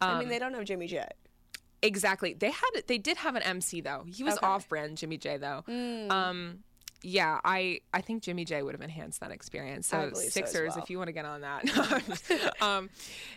Um, 0.00 0.10
I 0.16 0.18
mean, 0.20 0.28
they 0.28 0.38
don't 0.38 0.54
have 0.54 0.64
Jimmy 0.64 0.86
J. 0.86 1.04
Exactly. 1.82 2.34
They 2.34 2.50
had 2.50 2.70
they 2.86 2.98
did 2.98 3.16
have 3.18 3.36
an 3.36 3.42
MC 3.42 3.80
though. 3.80 4.04
He 4.06 4.22
was 4.22 4.34
Okay. 4.36 4.46
Mm. 4.46 4.48
off 4.50 4.68
brand 4.68 4.96
Jimmy 4.98 5.18
J 5.18 5.36
though. 5.38 5.62
Um 6.10 6.60
yeah, 7.02 7.40
I 7.44 7.80
I 7.92 8.00
think 8.00 8.22
Jimmy 8.22 8.44
J 8.44 8.62
would 8.62 8.74
have 8.74 8.82
enhanced 8.82 9.20
that 9.20 9.30
experience. 9.30 9.86
So 9.88 10.10
believe 10.10 10.16
so 10.16 10.40
Sixers, 10.40 10.74
well. 10.74 10.82
if 10.82 10.90
you 10.90 10.98
want 10.98 11.08
to 11.08 11.12
get 11.12 11.24
on 11.24 11.40
that. 11.42 12.54
um 12.60 12.90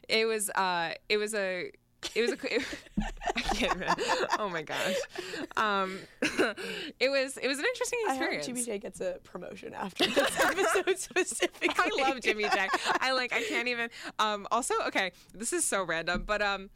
it 0.10 0.26
was 0.26 0.50
uh 0.50 0.94
it 1.10 1.18
was 1.18 1.34
a 1.34 1.72
it 2.16 2.22
was 2.22 2.32
a 2.32 2.56
it, 2.56 2.66
I 3.36 3.42
can't 3.42 3.76
even, 3.78 3.88
oh 4.38 4.50
my 4.50 4.64
gosh. 4.64 4.96
Um 5.56 6.00
it 6.22 7.10
was 7.10 7.38
it 7.38 7.48
was 7.48 7.60
an 7.60 7.66
interesting 7.66 8.00
I 8.08 8.14
hope 8.14 8.22
experience. 8.22 8.46
Jimmy 8.46 8.64
J 8.64 8.80
gets 8.80 9.00
a 9.02 9.20
promotion 9.24 9.74
after 9.74 10.06
this 10.06 10.40
episode 10.40 11.00
specifically. 11.00 11.70
I 11.78 12.10
love 12.10 12.20
Jimmy 12.22 12.44
J. 12.44 12.68
I 13.00 13.14
like 13.14 13.34
I 13.34 13.44
can't 13.44 13.68
even 13.68 13.90
um 14.20 14.48
also 14.52 14.74
okay, 14.88 15.12
this 15.34 15.54
is 15.54 15.64
so 15.64 15.84
random, 15.84 16.24
but 16.26 16.42
um 16.42 16.70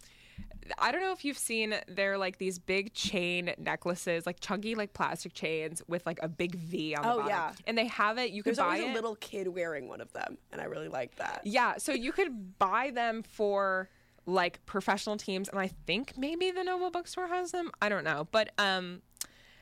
I 0.78 0.92
don't 0.92 1.02
know 1.02 1.12
if 1.12 1.24
you've 1.26 1.38
seen 1.38 1.76
they're 1.88 2.18
like 2.18 2.38
these 2.38 2.60
big 2.60 2.94
chain 2.94 3.54
necklaces, 3.58 4.26
like 4.26 4.40
chunky 4.40 4.76
like 4.76 4.94
plastic 4.94 5.34
chains 5.34 5.82
with 5.88 6.06
like 6.06 6.20
a 6.22 6.28
big 6.28 6.56
V 6.56 6.96
on 6.96 7.04
the 7.04 7.10
Oh, 7.10 7.16
bottom. 7.18 7.30
yeah. 7.30 7.52
And 7.66 7.78
they 7.78 7.88
have 7.88 8.18
it, 8.18 8.32
you 8.32 8.44
can 8.44 8.50
There's 8.52 8.58
buy 8.58 8.66
always 8.66 8.82
it. 8.84 8.90
a 8.92 8.94
little 8.94 9.16
kid 9.16 9.48
wearing 9.48 9.88
one 9.88 10.02
of 10.02 10.12
them, 10.14 10.38
and 10.52 10.60
I 10.62 10.66
really 10.66 10.88
like 10.90 11.16
that. 11.16 11.42
Yeah, 11.46 11.78
so 11.78 11.92
you 11.94 12.12
could 12.12 12.58
buy 12.60 12.92
them 12.92 13.24
for 13.24 13.90
like 14.26 14.66
professional 14.66 15.16
teams 15.16 15.48
and 15.48 15.58
I 15.60 15.68
think 15.86 16.14
maybe 16.18 16.52
the 16.52 16.64
Nova 16.64 16.92
bookstore 16.92 17.28
has 17.28 17.52
them. 17.52 17.72
I 17.82 17.88
don't 17.90 18.04
know. 18.04 18.28
But 18.32 18.50
um 18.58 19.02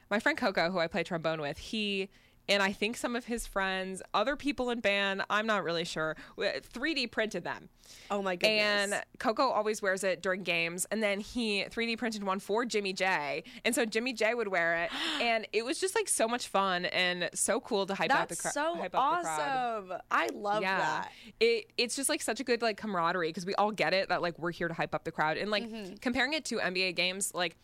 my 0.09 0.19
friend 0.19 0.37
Coco, 0.37 0.69
who 0.71 0.79
I 0.79 0.87
play 0.87 1.03
trombone 1.03 1.41
with, 1.41 1.57
he 1.57 2.09
and 2.49 2.62
I 2.63 2.71
think 2.71 2.97
some 2.97 3.15
of 3.15 3.25
his 3.25 3.45
friends, 3.47 4.01
other 4.13 4.36
people 4.36 4.69
in 4.69 4.79
band, 4.79 5.23
I'm 5.29 5.45
not 5.47 5.63
really 5.63 5.84
sure, 5.86 6.15
3D 6.38 7.12
printed 7.12 7.43
them. 7.43 7.69
Oh 8.10 8.21
my 8.21 8.36
goodness. 8.36 8.91
And 8.93 9.03
Coco 9.19 9.43
always 9.49 9.81
wears 9.81 10.03
it 10.03 10.21
during 10.23 10.41
games. 10.43 10.88
And 10.89 11.03
then 11.03 11.19
he 11.19 11.65
3D 11.69 11.97
printed 11.99 12.23
one 12.23 12.39
for 12.39 12.65
Jimmy 12.65 12.93
J. 12.93 13.43
And 13.63 13.75
so 13.75 13.86
Jimmy 13.86 14.12
J 14.13 14.34
would 14.34 14.47
wear 14.47 14.84
it. 14.84 14.89
And 15.21 15.47
it 15.53 15.63
was 15.63 15.79
just 15.79 15.95
like 15.95 16.08
so 16.10 16.27
much 16.27 16.47
fun 16.47 16.86
and 16.86 17.29
so 17.34 17.60
cool 17.60 17.86
to 17.86 17.93
hype 17.95 18.10
out 18.12 18.27
the 18.29 18.36
that's 18.36 18.41
crowd. 18.41 18.53
so 18.53 18.75
hype 18.75 18.95
up 18.95 19.21
the 19.21 19.23
crowd. 19.23 19.84
awesome. 19.89 19.99
I 20.12 20.29
love 20.34 20.62
that. 20.63 21.10
It 21.39 21.71
it's 21.77 21.95
just 21.95 22.10
like 22.10 22.21
such 22.21 22.39
a 22.39 22.43
good 22.43 22.62
like 22.62 22.77
camaraderie 22.77 23.29
because 23.29 23.45
we 23.45 23.55
all 23.55 23.71
get 23.71 23.93
it 23.93 24.10
that 24.10 24.21
like 24.21 24.38
we're 24.39 24.51
here 24.51 24.67
to 24.67 24.73
hype 24.73 24.93
up 24.95 25.03
the 25.03 25.12
crowd 25.12 25.38
and 25.38 25.49
like 25.51 25.63
Mm-hmm. 25.65 25.95
comparing 26.01 26.34
it 26.34 26.45
to 26.45 26.58
NBA 26.58 26.95
games 26.95 27.31
like 27.34 27.55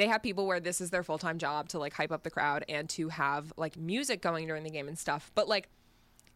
they 0.00 0.06
have 0.06 0.22
people 0.22 0.46
where 0.46 0.60
this 0.60 0.80
is 0.80 0.88
their 0.90 1.02
full-time 1.02 1.36
job 1.36 1.68
to 1.68 1.78
like 1.78 1.92
hype 1.92 2.10
up 2.10 2.22
the 2.22 2.30
crowd 2.30 2.64
and 2.68 2.88
to 2.88 3.10
have 3.10 3.52
like 3.58 3.76
music 3.76 4.22
going 4.22 4.46
during 4.46 4.64
the 4.64 4.70
game 4.70 4.88
and 4.88 4.98
stuff. 4.98 5.30
But 5.34 5.46
like 5.46 5.68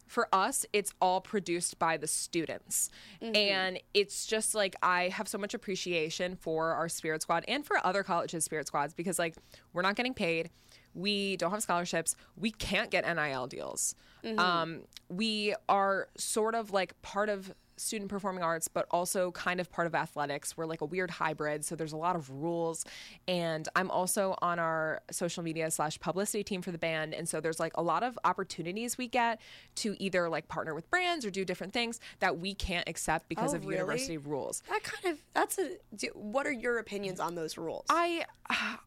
for 0.06 0.28
us 0.34 0.66
it's 0.74 0.92
all 1.00 1.22
produced 1.22 1.78
by 1.78 1.96
the 1.96 2.06
students. 2.06 2.90
And 3.22 3.80
it's 3.94 4.26
just 4.26 4.54
like 4.54 4.76
i 4.82 5.08
have 5.08 5.26
so 5.26 5.38
much 5.38 5.54
appreciation 5.54 6.36
for 6.36 6.72
our 6.72 6.90
spirit 6.90 7.22
squad 7.22 7.42
and 7.48 7.64
for 7.64 7.78
other 7.86 8.02
colleges 8.02 8.44
spirit 8.44 8.66
squads 8.66 8.92
because 8.92 9.18
like 9.18 9.34
we're 9.72 9.82
not 9.82 9.96
getting 9.96 10.12
paid. 10.12 10.50
We 10.92 11.38
don't 11.38 11.50
have 11.50 11.62
scholarships. 11.62 12.14
We 12.36 12.50
can't 12.50 12.90
get 12.90 13.04
nil 13.06 13.46
deals. 13.46 13.94
Um, 14.38 14.82
we 15.08 15.54
are 15.68 16.08
sort 16.16 16.54
of 16.54 16.70
like 16.70 17.00
part 17.02 17.28
of 17.30 17.54
student 17.76 18.08
performing 18.10 18.42
arts 18.42 18.68
but 18.68 18.86
also 18.90 19.30
kind 19.32 19.60
of 19.60 19.70
part 19.70 19.86
of 19.86 19.94
athletics 19.94 20.56
we're 20.56 20.66
like 20.66 20.80
a 20.80 20.84
weird 20.84 21.10
hybrid 21.10 21.64
so 21.64 21.74
there's 21.74 21.92
a 21.92 21.96
lot 21.96 22.14
of 22.16 22.30
rules 22.30 22.84
and 23.28 23.68
i'm 23.74 23.90
also 23.90 24.36
on 24.42 24.58
our 24.58 25.00
social 25.10 25.42
media 25.42 25.70
slash 25.70 25.98
publicity 26.00 26.44
team 26.44 26.62
for 26.62 26.70
the 26.70 26.78
band 26.78 27.12
and 27.14 27.28
so 27.28 27.40
there's 27.40 27.58
like 27.58 27.72
a 27.76 27.82
lot 27.82 28.02
of 28.02 28.18
opportunities 28.24 28.96
we 28.96 29.08
get 29.08 29.40
to 29.74 29.96
either 30.02 30.28
like 30.28 30.46
partner 30.48 30.74
with 30.74 30.88
brands 30.90 31.24
or 31.26 31.30
do 31.30 31.44
different 31.44 31.72
things 31.72 31.98
that 32.20 32.38
we 32.38 32.54
can't 32.54 32.88
accept 32.88 33.28
because 33.28 33.52
Oh, 33.52 33.56
of 33.56 33.62
really? 33.64 33.74
university 33.76 34.16
rules 34.18 34.62
That 34.68 34.82
kind 34.82 35.12
of 35.14 35.18
that's 35.34 35.58
a. 35.58 35.72
do- 35.96 36.10
What 36.14 36.46
are 36.46 36.52
your 36.52 36.78
opinions 36.78 37.18
on 37.20 37.34
those 37.34 37.58
rules? 37.58 37.84
I, 37.90 38.24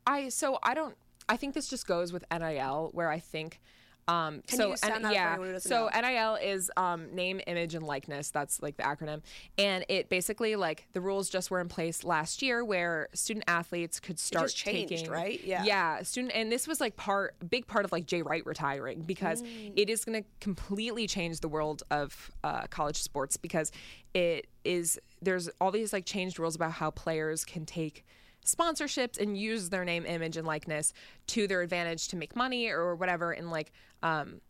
I, 0.06 0.30
so 0.30 0.60
I 0.63 0.73
don't. 0.73 0.95
I 1.30 1.36
think 1.38 1.54
this 1.54 1.67
just 1.67 1.86
goes 1.88 2.13
with 2.13 2.23
NIL, 2.32 2.89
where 2.93 3.10
I 3.10 3.19
think. 3.19 3.60
Um, 4.08 4.41
Can 4.48 4.58
so 4.60 4.67
you 4.70 4.76
and- 4.84 5.04
yeah, 5.12 5.32
anyone 5.32 5.48
who 5.48 5.54
doesn't 5.54 5.70
so 5.70 5.89
know? 5.93 6.02
NIL 6.02 6.36
is 6.36 6.72
um, 6.78 7.13
name, 7.13 7.41
image, 7.46 7.76
and 7.76 7.86
likeness. 7.86 8.32
That's 8.32 8.62
like 8.62 8.78
the 8.78 8.84
acronym, 8.84 9.22
and 9.58 9.84
it 9.89 10.10
basically 10.10 10.56
like 10.56 10.88
the 10.93 11.02
rules 11.02 11.30
just 11.30 11.52
were 11.52 11.60
in 11.60 11.67
place 11.67 12.04
last 12.04 12.41
year, 12.41 12.63
where 12.63 13.10
student 13.13 13.43
athletes 13.48 14.00
could 14.00 14.17
start 14.20 14.52
changed, 14.52 14.89
taking 14.89 15.12
right? 15.12 15.43
Yeah. 15.43 15.63
yeah, 15.65 16.04
student, 16.04 16.34
and 16.36 16.52
this 16.52 16.67
was 16.67 16.80
like 16.80 16.96
part 16.96 17.36
big 17.50 17.67
part 17.67 17.84
of 17.86 17.91
like 17.91 18.06
Jay 18.06 18.22
Wright 18.22 18.46
retiring 18.46 19.02
because 19.02 19.41
Mm. 19.41 19.74
it 19.76 19.89
is 19.89 20.04
going 20.06 20.24
to 20.24 20.28
completely 20.39 21.06
change 21.08 21.41
the 21.41 21.48
world 21.50 21.84
of 21.91 22.32
uh, 22.43 22.67
college 22.67 22.98
sports 23.02 23.38
because 23.38 23.72
it 24.13 24.48
is 24.63 25.00
there's 25.22 25.50
all 25.60 25.72
these 25.72 25.91
like 25.93 26.06
changed 26.06 26.39
rules 26.39 26.56
about 26.56 26.72
how 26.72 26.91
players 26.91 27.43
can 27.43 27.65
take 27.65 28.06
sponsorships 28.48 29.20
and 29.20 29.38
use 29.38 29.70
their 29.70 29.86
name, 29.86 30.06
image, 30.06 30.38
and 30.38 30.48
likeness 30.48 30.94
to 31.28 31.48
their 31.48 31.62
advantage 31.62 32.08
to 32.10 32.16
make 32.16 32.36
money 32.36 32.70
or 32.70 32.96
whatever, 32.96 33.32
and 33.32 33.52
like 33.52 33.72
um, 34.02 34.42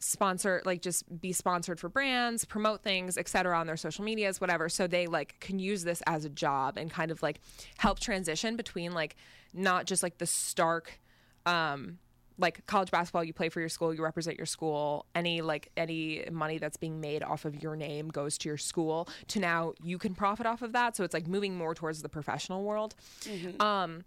sponsor 0.00 0.62
like 0.64 0.80
just 0.80 1.20
be 1.20 1.30
sponsored 1.30 1.78
for 1.78 1.90
brands 1.90 2.46
promote 2.46 2.82
things 2.82 3.18
etc 3.18 3.58
on 3.58 3.66
their 3.66 3.76
social 3.76 4.02
medias 4.02 4.40
whatever. 4.40 4.68
So 4.68 4.86
they 4.86 5.06
like 5.06 5.38
can 5.40 5.58
use 5.58 5.84
this 5.84 6.02
as 6.06 6.24
a 6.24 6.30
job 6.30 6.78
and 6.78 6.90
kind 6.90 7.10
of 7.10 7.22
like 7.22 7.40
help 7.76 8.00
transition 8.00 8.56
between 8.56 8.92
like 8.92 9.16
not 9.52 9.84
just 9.84 10.02
like 10.02 10.16
the 10.18 10.26
stark 10.26 10.98
um 11.44 11.98
like 12.40 12.66
college 12.66 12.90
basketball 12.90 13.22
you 13.22 13.32
play 13.32 13.48
for 13.48 13.60
your 13.60 13.68
school 13.68 13.94
you 13.94 14.02
represent 14.02 14.36
your 14.36 14.46
school. 14.46 15.06
Any 15.14 15.40
like 15.42 15.70
any 15.76 16.24
money 16.32 16.58
that's 16.58 16.76
being 16.76 17.00
made 17.00 17.22
off 17.22 17.44
of 17.44 17.62
your 17.62 17.76
name 17.76 18.08
goes 18.08 18.38
to 18.38 18.48
your 18.48 18.58
school. 18.58 19.08
To 19.28 19.40
now 19.40 19.74
you 19.82 19.98
can 19.98 20.14
profit 20.14 20.46
off 20.46 20.62
of 20.62 20.72
that. 20.72 20.96
So 20.96 21.04
it's 21.04 21.14
like 21.14 21.26
moving 21.26 21.56
more 21.56 21.74
towards 21.74 22.02
the 22.02 22.08
professional 22.08 22.64
world. 22.64 22.94
Um 23.60 24.04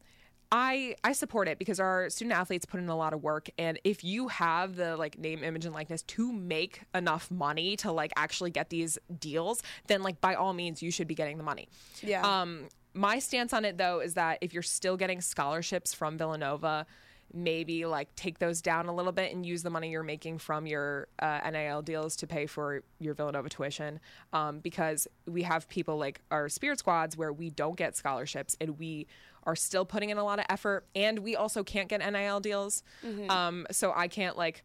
I 0.52 0.96
I 1.04 1.14
support 1.14 1.48
it 1.48 1.58
because 1.58 1.80
our 1.80 2.10
student 2.10 2.38
athletes 2.38 2.66
put 2.66 2.80
in 2.80 2.90
a 2.90 2.96
lot 2.96 3.14
of 3.14 3.24
work. 3.24 3.50
And 3.58 3.80
if 3.84 4.04
you 4.04 4.28
have 4.28 4.76
the 4.76 4.98
like 4.98 5.18
name 5.18 5.44
image 5.44 5.66
and 5.66 5.74
likeness 5.74 6.04
to 6.04 6.32
make 6.32 6.82
enough 6.94 7.32
money 7.32 7.76
to 7.78 7.92
like 7.92 8.12
actually 8.16 8.52
get 8.52 8.70
these 8.70 9.00
deals 9.20 9.64
then 9.88 10.04
like 10.04 10.22
by 10.22 10.36
all 10.36 10.54
means 10.54 10.82
you 10.84 10.92
should 10.92 11.08
be 11.08 11.16
getting 11.16 11.38
the 11.38 11.44
money. 11.44 11.70
Yeah. 12.02 12.22
Um 12.42 12.68
my 12.94 13.18
stance 13.20 13.54
on 13.54 13.66
it 13.66 13.78
though 13.78 14.00
is 14.00 14.14
that 14.14 14.38
if 14.42 14.54
you're 14.54 14.62
still 14.62 14.98
getting 14.98 15.22
scholarships 15.22 15.94
from 15.94 16.18
Villanova 16.18 16.86
maybe 17.34 17.86
like 17.86 18.14
take 18.16 18.40
those 18.40 18.62
down 18.62 18.88
a 18.88 18.94
little 18.94 19.12
bit 19.12 19.34
and 19.34 19.46
use 19.46 19.64
the 19.64 19.70
money 19.70 19.90
you're 19.90 20.04
making 20.04 20.38
from 20.38 20.68
your 20.68 21.08
uh, 21.20 21.40
NIL 21.50 21.82
deals 21.82 22.16
to 22.18 22.28
pay 22.28 22.46
for 22.46 22.84
your 23.00 23.14
Villanova 23.14 23.50
tuition. 23.50 24.00
Um, 24.32 24.60
because 24.60 25.08
we 25.26 25.44
have 25.44 25.68
people 25.68 25.98
like 25.98 26.22
our 26.30 26.48
spirit 26.50 26.80
squads 26.80 27.18
where 27.18 27.34
we 27.34 27.50
don't 27.50 27.76
get 27.76 27.96
scholarships 27.98 28.56
and 28.62 28.78
we 28.78 29.08
are 29.46 29.56
still 29.56 29.84
putting 29.84 30.10
in 30.10 30.18
a 30.18 30.24
lot 30.24 30.40
of 30.40 30.46
effort 30.50 30.86
and 30.96 31.20
we 31.20 31.36
also 31.36 31.64
can't 31.64 31.90
get 31.90 32.00
NIL 32.00 32.40
deals. 32.40 32.84
Um, 33.30 33.66
so 33.72 33.92
I 33.96 34.08
can't 34.08 34.38
like 34.38 34.64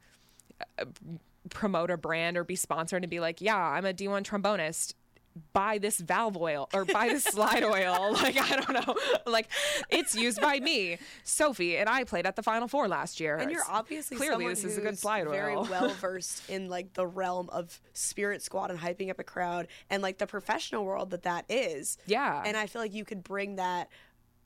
uh, 0.78 0.85
promote 1.50 1.90
a 1.90 1.96
brand 1.96 2.37
or 2.37 2.44
be 2.44 2.57
sponsored 2.57 3.02
and 3.02 3.11
be 3.11 3.20
like 3.20 3.40
yeah 3.40 3.57
I'm 3.57 3.87
a 3.87 3.94
D1 3.94 4.22
trombonist 4.24 4.92
buy 5.53 5.79
this 5.79 5.99
valve 5.99 6.37
oil 6.37 6.69
or 6.75 6.85
buy 6.85 7.09
this 7.09 7.25
slide 7.25 7.62
oil. 7.64 8.12
Like, 8.23 8.37
I 8.37 8.57
don't 8.61 8.87
know. 8.87 8.97
Like, 9.27 9.49
it's 9.91 10.14
used 10.17 10.41
by 10.41 10.59
me, 10.61 10.99
Sophie, 11.23 11.77
and 11.77 11.88
I 11.88 12.05
played 12.05 12.27
at 12.27 12.35
the 12.37 12.43
Final 12.43 12.67
Four 12.69 12.88
last 12.88 13.21
year. 13.21 13.37
and 13.37 13.51
you're 13.51 13.62
obviously 13.69 14.17
clearly 14.17 14.49
this 14.49 14.64
is 14.64 14.77
a 14.79 14.81
good 14.81 14.99
slide 14.99 15.27
oil. 15.27 15.33
very 15.33 15.57
well 15.71 15.91
versed 15.91 16.49
in 16.51 16.69
like 16.69 16.95
the 16.95 17.07
realm 17.07 17.49
of 17.51 17.81
spirit 17.93 18.43
squad 18.43 18.71
and 18.71 18.81
hyping 18.81 19.11
up 19.11 19.19
a 19.19 19.25
crowd 19.25 19.69
and 19.91 20.03
like 20.03 20.19
the 20.19 20.27
professional 20.27 20.85
world 20.85 21.11
that 21.11 21.23
that 21.23 21.45
is. 21.49 21.99
Yeah. 22.07 22.43
and 22.45 22.57
I 22.57 22.67
feel 22.67 22.83
like 22.83 22.95
you 22.95 23.05
could 23.05 23.23
bring 23.23 23.57
that 23.57 23.88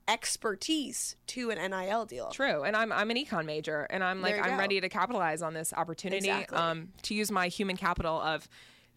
expertise 0.08 1.16
to 1.28 1.50
an 1.50 1.70
NIL 1.70 2.04
deal. 2.06 2.28
True, 2.30 2.62
and 2.64 2.76
I'm 2.76 2.92
I'm 2.92 3.10
an 3.10 3.16
econ 3.16 3.44
major, 3.44 3.86
and 3.90 4.02
I'm 4.04 4.20
like 4.20 4.36
I'm 4.38 4.52
go. 4.52 4.56
ready 4.58 4.80
to 4.80 4.88
capitalize 4.88 5.42
on 5.42 5.54
this 5.54 5.72
opportunity 5.72 6.28
Exactly. 6.28 6.58
um, 6.58 6.88
to 7.02 7.14
use 7.14 7.30
my 7.30 7.48
human 7.48 7.76
capital 7.76 8.20
of 8.20 8.48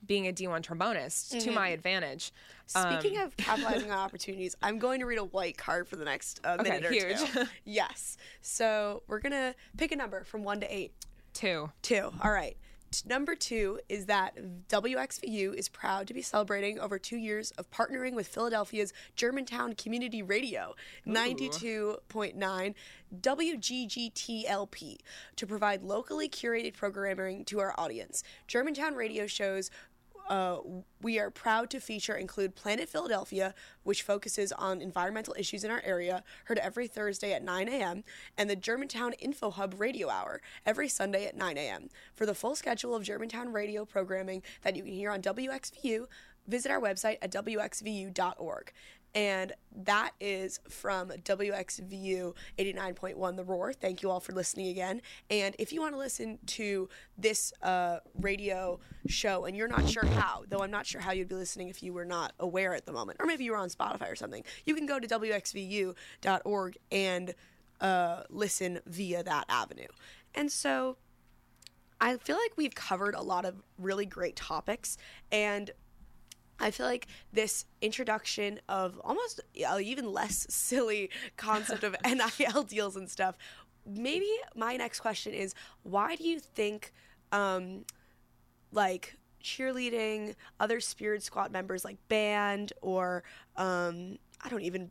being 0.06 0.28
a 0.28 0.34
D1 0.34 0.62
trombonist 0.62 1.42
to 1.44 1.52
my 1.52 1.70
advantage. 1.70 2.32
Um, 2.76 3.00
Speaking 3.00 3.20
of 3.22 3.36
capitalizing 3.38 3.92
on 3.92 3.98
opportunities, 3.98 4.56
I'm 4.62 4.80
going 4.80 5.00
to 5.00 5.06
read 5.06 5.20
a 5.20 5.24
white 5.24 5.58
card 5.58 5.88
for 5.88 5.96
the 5.96 6.06
next 6.06 6.40
uh, 6.44 6.58
Okay, 6.60 6.70
minute 6.70 6.86
or 6.86 6.92
huge. 6.94 7.32
two. 7.32 7.44
yes. 7.66 8.18
So 8.42 9.04
we're 9.08 9.20
gonna 9.20 9.54
pick 9.78 9.92
a 9.92 9.96
number 9.96 10.24
from 10.24 10.44
one 10.44 10.60
to 10.62 10.76
eight. 10.76 10.94
two. 11.34 11.70
Two. 11.82 12.12
All 12.24 12.32
right. 12.32 12.58
Number 13.06 13.36
two 13.36 13.80
is 13.90 14.06
that 14.06 14.38
WXVU 14.70 15.54
is 15.54 15.68
proud 15.68 16.08
to 16.08 16.14
be 16.14 16.22
celebrating 16.22 16.80
over 16.80 16.98
two 16.98 17.18
years 17.18 17.52
of 17.52 17.70
partnering 17.70 18.14
with 18.14 18.26
Philadelphia's 18.26 18.94
Germantown 19.18 19.74
Community 19.74 20.22
Radio, 20.22 20.76
92.9 21.06 22.74
WGGTLP, 23.22 24.98
to 25.36 25.48
provide 25.48 25.84
locally 25.84 26.30
curated 26.30 26.74
programming 26.74 27.44
to 27.46 27.60
our 27.60 27.74
audience. 27.78 28.24
Germantown 28.48 28.96
radio 28.96 29.28
shows 29.28 29.70
uh, 30.30 30.58
we 31.02 31.20
are 31.20 31.30
proud 31.30 31.70
to 31.70 31.80
feature 31.80 32.16
include 32.16 32.56
Planet 32.56 32.90
Philadelphia, 32.90 33.54
which 33.84 34.02
focuses 34.02 34.52
on 34.52 34.82
environmental 34.82 35.36
issues 35.38 35.64
in 35.64 35.72
our 35.72 35.82
area, 35.86 36.24
heard 36.46 36.58
every 36.58 36.88
Thursday 36.88 37.34
at 37.34 37.44
9 37.44 37.68
a.m., 37.68 38.04
and 38.38 38.50
the 38.50 38.56
Germantown 38.56 39.14
Info 39.14 39.52
Hub 39.52 39.76
Radio 39.80 40.10
Hour 40.10 40.42
every 40.66 40.90
Sunday 40.90 41.26
at 41.26 41.38
9 41.38 41.58
a.m. 41.58 41.90
For 42.14 42.26
the 42.26 42.36
full 42.36 42.56
schedule 42.56 42.96
of 42.96 43.04
Germantown 43.04 43.52
radio 43.54 43.86
programming 43.86 44.42
that 44.64 44.76
you 44.76 44.84
can 44.84 44.94
hear 44.94 45.12
on 45.12 45.22
WXVU, 45.22 46.06
visit 46.48 46.72
our 46.72 46.82
website 46.82 47.18
at 47.22 47.32
wxvu.org. 47.32 48.72
and 49.16 49.54
that 49.84 50.12
is 50.20 50.60
from 50.70 51.10
WXVU 51.10 52.36
89.1 52.60 53.36
The 53.38 53.44
Roar. 53.44 53.72
Thank 53.72 54.04
you 54.04 54.12
all 54.12 54.20
for 54.20 54.34
listening 54.34 54.68
again. 54.68 55.02
And 55.30 55.56
if 55.58 55.72
you 55.72 55.82
want 55.82 55.94
to 55.94 55.98
listen 55.98 56.38
to 56.48 56.90
this 57.18 57.54
uh, 57.64 58.00
radio 58.20 58.80
show 59.08 59.46
and 59.46 59.56
you're 59.56 59.70
not 59.70 59.90
sure 59.90 60.06
how, 60.06 60.44
though 60.50 60.60
I'm 60.60 60.72
not 60.72 60.86
sure 60.86 61.00
how 61.00 61.14
you'd 61.14 61.30
be 61.30 61.36
listening 61.36 61.70
if 61.70 61.82
you 61.82 61.94
were 61.94 62.06
not 62.06 62.34
aware 62.40 62.74
at 62.74 62.86
the 62.86 62.92
moment, 62.92 63.18
or 63.22 63.26
maybe 63.26 63.46
you 63.46 63.52
were 63.52 63.58
on 63.58 63.70
Spotify 63.70 64.12
or 64.12 64.16
something, 64.16 64.44
you 64.66 64.76
can 64.76 64.86
go 64.86 65.00
to 65.00 65.08
WXVU.org 65.08 66.78
and 66.92 67.34
uh, 67.80 68.24
listen 68.30 68.80
via 68.86 69.24
that 69.24 69.46
avenue. 69.48 69.88
And 70.34 70.52
so 70.52 70.98
I 72.02 72.18
feel 72.18 72.36
like 72.36 72.52
we've 72.58 72.76
covered 72.76 73.16
a 73.16 73.22
lot 73.22 73.46
of 73.46 73.64
really 73.78 74.06
great 74.06 74.36
topics 74.36 74.98
and 75.32 75.72
I 76.60 76.72
feel 76.72 76.86
like 76.86 77.08
this 77.34 77.66
introduction 77.82 78.60
of 78.70 79.00
almost 79.04 79.42
uh, 79.68 79.80
even 79.82 80.12
less 80.12 80.46
silly 80.54 81.10
concept 81.38 81.84
of 81.84 81.96
NIL 82.06 82.64
deals 82.64 82.96
and 82.96 83.10
stuff. 83.10 83.38
Maybe 83.86 84.30
my 84.56 84.78
next 84.78 85.00
question 85.00 85.34
is 85.34 85.54
why 85.84 86.16
do 86.16 86.28
you 86.28 86.40
think, 86.40 86.92
um, 87.32 87.86
like 88.72 89.16
cheerleading, 89.44 90.36
other 90.60 90.80
Spirit 90.80 91.22
Squad 91.22 91.52
members 91.52 91.86
like 91.86 91.98
band 92.08 92.74
or 92.82 93.24
um, 93.58 94.18
I 94.44 94.50
don't 94.50 94.64
even 94.64 94.90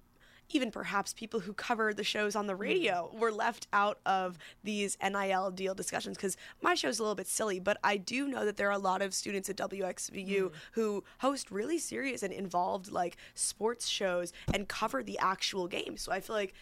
even 0.51 0.71
perhaps 0.71 1.13
people 1.13 1.41
who 1.41 1.53
cover 1.53 1.93
the 1.95 2.05
shows 2.05 2.37
on 2.37 2.47
the 2.47 2.55
radio 2.55 3.11
were 3.19 3.33
left 3.33 3.67
out 3.73 3.99
of 4.07 4.39
these 4.63 4.97
NIL 5.03 5.51
deal 5.51 5.75
discussions 5.75 6.17
because 6.17 6.37
my 6.63 6.75
show's 6.75 6.99
a 6.99 7.03
little 7.03 7.15
bit 7.15 7.27
silly, 7.27 7.59
but 7.59 7.79
I 7.83 7.97
do 7.97 8.29
know 8.29 8.45
that 8.45 8.57
there 8.57 8.69
are 8.69 8.73
a 8.73 8.79
lot 8.79 9.03
of 9.03 9.15
students 9.15 9.49
at 9.49 9.57
WXVU 9.57 10.27
mm. 10.27 10.53
who 10.73 11.05
host 11.19 11.51
really 11.51 11.79
serious 11.79 12.23
and 12.23 12.33
involved 12.33 12.91
like 12.91 13.17
sports 13.35 13.89
shows 13.89 14.33
and 14.53 14.69
cover 14.69 15.03
the 15.03 15.19
actual 15.19 15.67
game. 15.67 15.97
So 15.97 16.13
I 16.13 16.21
feel 16.21 16.37
like 16.37 16.55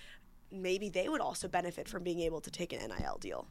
maybe 0.50 0.88
they 0.88 1.08
would 1.08 1.20
also 1.20 1.48
benefit 1.48 1.88
from 1.88 2.02
being 2.02 2.20
able 2.20 2.40
to 2.40 2.50
take 2.50 2.72
an 2.72 2.80
NIL 2.80 3.18
deal. 3.20 3.46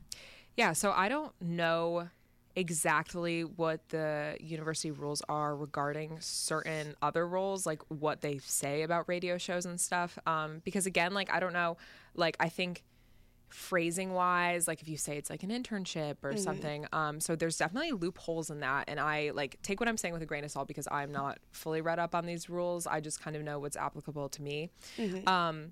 Yeah, 0.55 0.73
so 0.73 0.91
I 0.91 1.09
don't 1.09 1.33
know 1.41 2.09
exactly 2.55 3.43
what 3.43 3.87
the 3.89 4.37
university 4.39 4.91
rules 4.91 5.21
are 5.29 5.55
regarding 5.55 6.17
certain 6.19 6.95
other 7.01 7.27
roles, 7.27 7.65
like 7.65 7.81
what 7.89 8.21
they 8.21 8.39
say 8.39 8.83
about 8.83 9.07
radio 9.07 9.37
shows 9.37 9.65
and 9.65 9.79
stuff. 9.79 10.17
Um, 10.25 10.61
because 10.63 10.85
again, 10.85 11.13
like 11.13 11.31
I 11.31 11.39
don't 11.39 11.53
know, 11.53 11.77
like 12.15 12.35
I 12.39 12.49
think 12.49 12.83
phrasing 13.49 14.13
wise, 14.13 14.67
like 14.67 14.81
if 14.81 14.87
you 14.87 14.97
say 14.97 15.17
it's 15.17 15.29
like 15.29 15.43
an 15.43 15.49
internship 15.49 16.15
or 16.23 16.31
mm-hmm. 16.31 16.37
something. 16.37 16.87
Um, 16.93 17.19
so 17.19 17.35
there's 17.35 17.57
definitely 17.57 17.91
loopholes 17.91 18.49
in 18.49 18.61
that. 18.61 18.85
And 18.87 18.99
I 18.99 19.31
like 19.33 19.61
take 19.61 19.79
what 19.79 19.89
I'm 19.89 19.97
saying 19.97 20.13
with 20.13 20.23
a 20.23 20.25
grain 20.25 20.43
of 20.43 20.51
salt 20.51 20.67
because 20.67 20.87
I'm 20.91 21.11
not 21.11 21.39
fully 21.51 21.81
read 21.81 21.99
up 21.99 22.15
on 22.15 22.25
these 22.25 22.49
rules. 22.49 22.87
I 22.87 22.99
just 22.99 23.21
kind 23.21 23.35
of 23.35 23.43
know 23.43 23.59
what's 23.59 23.77
applicable 23.77 24.29
to 24.29 24.41
me. 24.41 24.69
Mm-hmm. 24.97 25.27
Um, 25.27 25.71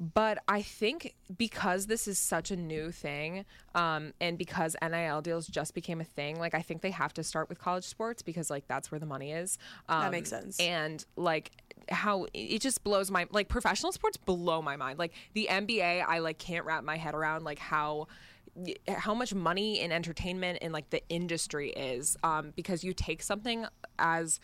but 0.00 0.38
I 0.48 0.62
think 0.62 1.14
because 1.36 1.86
this 1.86 2.08
is 2.08 2.18
such 2.18 2.50
a 2.50 2.56
new 2.56 2.90
thing, 2.90 3.44
um, 3.74 4.12
and 4.20 4.36
because 4.36 4.74
NIL 4.82 5.22
deals 5.22 5.46
just 5.46 5.74
became 5.74 6.00
a 6.00 6.04
thing, 6.04 6.38
like 6.38 6.54
I 6.54 6.62
think 6.62 6.82
they 6.82 6.90
have 6.90 7.14
to 7.14 7.22
start 7.22 7.48
with 7.48 7.58
college 7.58 7.84
sports 7.84 8.22
because 8.22 8.50
like 8.50 8.66
that's 8.66 8.90
where 8.90 8.98
the 8.98 9.06
money 9.06 9.32
is. 9.32 9.58
Um, 9.88 10.02
that 10.02 10.10
makes 10.10 10.30
sense. 10.30 10.58
And 10.58 11.04
like 11.16 11.52
how 11.88 12.26
it 12.34 12.60
just 12.60 12.82
blows 12.82 13.10
my 13.10 13.26
like 13.30 13.48
professional 13.48 13.92
sports 13.92 14.16
blow 14.16 14.60
my 14.62 14.76
mind. 14.76 14.98
Like 14.98 15.12
the 15.34 15.48
NBA, 15.50 16.04
I 16.06 16.18
like 16.18 16.38
can't 16.38 16.64
wrap 16.64 16.82
my 16.82 16.96
head 16.96 17.14
around 17.14 17.44
like 17.44 17.58
how 17.58 18.08
how 18.88 19.14
much 19.14 19.34
money 19.34 19.80
in 19.80 19.90
entertainment 19.90 20.58
and 20.62 20.72
like 20.72 20.90
the 20.90 21.02
industry 21.08 21.70
is 21.70 22.16
um, 22.22 22.52
because 22.54 22.84
you 22.84 22.92
take 22.92 23.22
something 23.22 23.66
as 23.98 24.40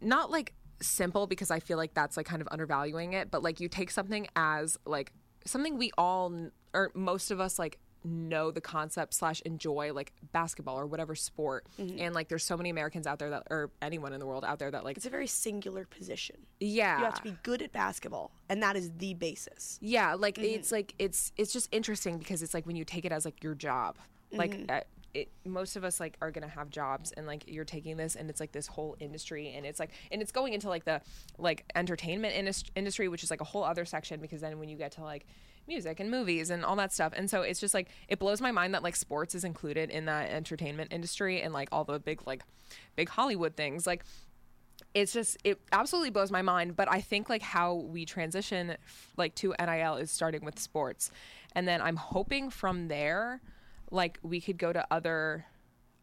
not 0.00 0.30
like 0.30 0.52
simple 0.82 1.26
because 1.26 1.50
I 1.50 1.60
feel 1.60 1.78
like 1.78 1.94
that's 1.94 2.16
like 2.16 2.26
kind 2.26 2.42
of 2.42 2.48
undervaluing 2.50 3.12
it, 3.12 3.30
but 3.30 3.42
like 3.42 3.60
you 3.60 3.68
take 3.68 3.90
something 3.90 4.26
as 4.36 4.78
like 4.84 5.12
something 5.44 5.76
we 5.76 5.90
all 5.98 6.32
or 6.74 6.90
most 6.94 7.30
of 7.30 7.40
us 7.40 7.58
like 7.58 7.78
know 8.04 8.50
the 8.50 8.60
concept 8.60 9.14
slash 9.14 9.40
enjoy 9.42 9.92
like 9.92 10.12
basketball 10.32 10.78
or 10.78 10.86
whatever 10.86 11.14
sport 11.14 11.66
mm-hmm. 11.78 12.00
and 12.00 12.14
like 12.14 12.28
there's 12.28 12.42
so 12.42 12.56
many 12.56 12.68
americans 12.68 13.06
out 13.06 13.18
there 13.18 13.30
that 13.30 13.44
or 13.48 13.70
anyone 13.80 14.12
in 14.12 14.18
the 14.18 14.26
world 14.26 14.44
out 14.44 14.58
there 14.58 14.70
that 14.70 14.84
like 14.84 14.96
it's 14.96 15.06
a 15.06 15.10
very 15.10 15.26
singular 15.26 15.84
position 15.84 16.36
yeah 16.58 16.98
you 16.98 17.04
have 17.04 17.14
to 17.14 17.22
be 17.22 17.36
good 17.42 17.62
at 17.62 17.72
basketball 17.72 18.32
and 18.48 18.62
that 18.62 18.76
is 18.76 18.90
the 18.98 19.14
basis 19.14 19.78
yeah 19.80 20.14
like 20.14 20.34
mm-hmm. 20.34 20.46
it's 20.46 20.72
like 20.72 20.94
it's 20.98 21.32
it's 21.36 21.52
just 21.52 21.68
interesting 21.72 22.18
because 22.18 22.42
it's 22.42 22.54
like 22.54 22.66
when 22.66 22.76
you 22.76 22.84
take 22.84 23.04
it 23.04 23.12
as 23.12 23.24
like 23.24 23.42
your 23.42 23.54
job 23.54 23.96
like 24.32 24.52
mm-hmm. 24.52 24.78
It, 25.14 25.30
most 25.44 25.76
of 25.76 25.84
us 25.84 26.00
like 26.00 26.16
are 26.22 26.30
gonna 26.30 26.48
have 26.48 26.70
jobs 26.70 27.12
and 27.12 27.26
like 27.26 27.44
you're 27.46 27.64
taking 27.64 27.96
this 27.96 28.16
and 28.16 28.30
it's 28.30 28.40
like 28.40 28.52
this 28.52 28.66
whole 28.66 28.96
industry 28.98 29.52
and 29.54 29.66
it's 29.66 29.78
like 29.78 29.90
and 30.10 30.22
it's 30.22 30.32
going 30.32 30.54
into 30.54 30.68
like 30.68 30.84
the 30.84 31.00
like 31.38 31.64
entertainment 31.74 32.34
indus- 32.34 32.64
industry 32.74 33.08
which 33.08 33.22
is 33.22 33.30
like 33.30 33.40
a 33.40 33.44
whole 33.44 33.64
other 33.64 33.84
section 33.84 34.20
because 34.20 34.40
then 34.40 34.58
when 34.58 34.68
you 34.68 34.76
get 34.76 34.92
to 34.92 35.02
like 35.02 35.26
music 35.66 36.00
and 36.00 36.10
movies 36.10 36.50
and 36.50 36.64
all 36.64 36.76
that 36.76 36.92
stuff. 36.92 37.12
And 37.14 37.30
so 37.30 37.42
it's 37.42 37.60
just 37.60 37.74
like 37.74 37.88
it 38.08 38.18
blows 38.18 38.40
my 38.40 38.50
mind 38.50 38.74
that 38.74 38.82
like 38.82 38.96
sports 38.96 39.34
is 39.34 39.44
included 39.44 39.90
in 39.90 40.06
that 40.06 40.30
entertainment 40.30 40.92
industry 40.92 41.40
and 41.40 41.52
like 41.52 41.68
all 41.72 41.84
the 41.84 41.98
big 41.98 42.26
like 42.26 42.42
big 42.96 43.08
hollywood 43.08 43.56
things. 43.56 43.86
Like 43.86 44.04
it's 44.94 45.12
just 45.12 45.36
it 45.44 45.60
absolutely 45.70 46.10
blows 46.10 46.32
my 46.32 46.42
mind 46.42 46.74
but 46.74 46.90
i 46.90 47.00
think 47.00 47.30
like 47.30 47.40
how 47.40 47.74
we 47.74 48.04
transition 48.04 48.76
like 49.16 49.34
to 49.34 49.54
nil 49.60 49.96
is 49.96 50.10
starting 50.10 50.44
with 50.44 50.58
sports. 50.58 51.10
And 51.54 51.68
then 51.68 51.80
i'm 51.80 51.96
hoping 51.96 52.50
from 52.50 52.88
there 52.88 53.40
like 53.92 54.18
we 54.22 54.40
could 54.40 54.58
go 54.58 54.72
to 54.72 54.84
other 54.90 55.46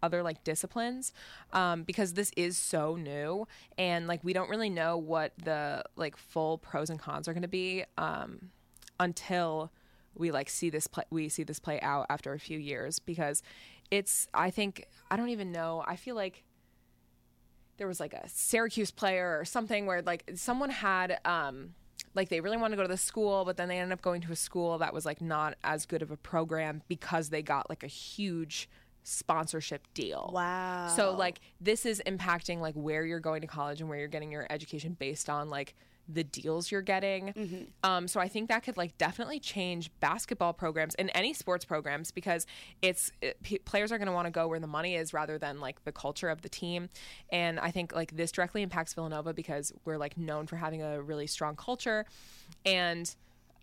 other 0.02 0.24
like 0.24 0.44
disciplines 0.44 1.12
um, 1.52 1.84
because 1.84 2.14
this 2.14 2.32
is 2.38 2.58
so 2.58 2.96
new 2.96 3.46
and 3.78 4.08
like 4.08 4.24
we 4.24 4.32
don't 4.32 4.50
really 4.50 4.70
know 4.70 4.98
what 4.98 5.34
the 5.44 5.84
like 5.98 6.16
full 6.16 6.58
pros 6.58 6.90
and 6.90 7.00
cons 7.00 7.28
are 7.28 7.34
going 7.34 7.42
to 7.42 7.50
be 7.50 7.84
um, 7.98 8.50
until 9.00 9.72
we 10.16 10.32
like 10.32 10.50
see 10.50 10.70
this 10.70 10.88
play 10.88 11.04
we 11.10 11.28
see 11.28 11.44
this 11.44 11.60
play 11.60 11.80
out 11.82 12.06
after 12.10 12.34
a 12.34 12.40
few 12.40 12.58
years 12.58 13.00
because 13.00 13.42
it's 13.92 14.28
i 14.34 14.50
think 14.50 14.86
i 15.12 15.18
don't 15.18 15.30
even 15.30 15.52
know 15.52 15.84
i 15.88 15.96
feel 15.96 16.16
like 16.16 16.44
there 17.78 17.88
was 17.88 18.00
like 18.00 18.14
a 18.14 18.28
syracuse 18.28 18.92
player 18.92 19.38
or 19.40 19.46
something 19.46 19.86
where 19.86 20.02
like 20.02 20.30
someone 20.36 20.70
had 20.70 21.20
um 21.26 21.74
like 22.16 22.30
they 22.30 22.42
really 22.42 22.58
want 22.58 22.72
to 22.72 22.78
go 22.78 22.82
to 22.82 22.88
the 22.88 22.98
school, 22.98 23.46
but 23.46 23.58
then 23.58 23.68
they 23.68 23.78
ended 23.78 23.94
up 23.94 24.02
going 24.02 24.22
to 24.22 24.32
a 24.32 24.36
school 24.36 24.78
that 24.78 24.94
was 24.94 25.06
like 25.06 25.22
not 25.22 25.56
as 25.64 25.86
good 25.86 26.02
of 26.02 26.12
a 26.12 26.18
program 26.18 26.82
because 26.88 27.30
they 27.30 27.42
got 27.42 27.70
like 27.70 27.84
a 27.84 27.88
huge 27.88 28.70
sponsorship 29.10 29.82
deal. 29.94 30.32
Wow. 30.34 30.94
So 30.96 31.14
like 31.14 31.40
this 31.60 31.86
is 31.86 32.02
impacting 32.06 32.60
like 32.60 32.76
where 32.76 33.06
you're 33.06 33.20
going 33.20 33.42
to 33.42 33.48
college 33.48 33.82
and 33.82 33.90
where 33.90 34.00
you're 34.00 34.08
getting 34.08 34.32
your 34.32 34.48
education 34.50 34.96
based 35.00 35.30
on 35.30 35.50
like 35.50 35.76
the 36.12 36.24
deals 36.24 36.72
you're 36.72 36.82
getting. 36.82 37.28
Mm-hmm. 37.28 37.64
Um, 37.84 38.08
so 38.08 38.20
I 38.20 38.28
think 38.28 38.50
that 38.50 38.64
could 38.64 38.78
like 38.78 38.98
definitely 38.98 39.40
change 39.40 39.92
basketball 40.00 40.54
programs 40.54 40.96
and 40.96 41.12
any 41.14 41.34
sports 41.34 41.66
programs 41.66 42.12
because 42.12 42.48
it's 42.82 43.12
it, 43.22 43.42
p- 43.44 43.60
players 43.60 43.92
are 43.92 44.00
going 44.00 44.08
to 44.08 44.14
want 44.14 44.26
to 44.26 44.32
go 44.32 44.48
where 44.48 44.60
the 44.60 44.68
money 44.68 44.96
is 44.96 45.14
rather 45.14 45.38
than 45.38 45.60
like 45.60 45.84
the 45.84 45.92
culture 45.92 46.30
of 46.30 46.42
the 46.42 46.50
team. 46.50 46.90
And 47.32 47.60
I 47.60 47.70
think 47.70 47.94
like 47.94 48.16
this 48.16 48.32
directly 48.32 48.64
impacts 48.64 48.94
Villanova 48.94 49.34
because 49.34 49.72
we're 49.86 49.98
like 49.98 50.18
known 50.18 50.48
for 50.48 50.56
having 50.56 50.82
a 50.82 51.02
really 51.02 51.28
strong 51.28 51.56
culture 51.56 52.06
and. 52.66 53.14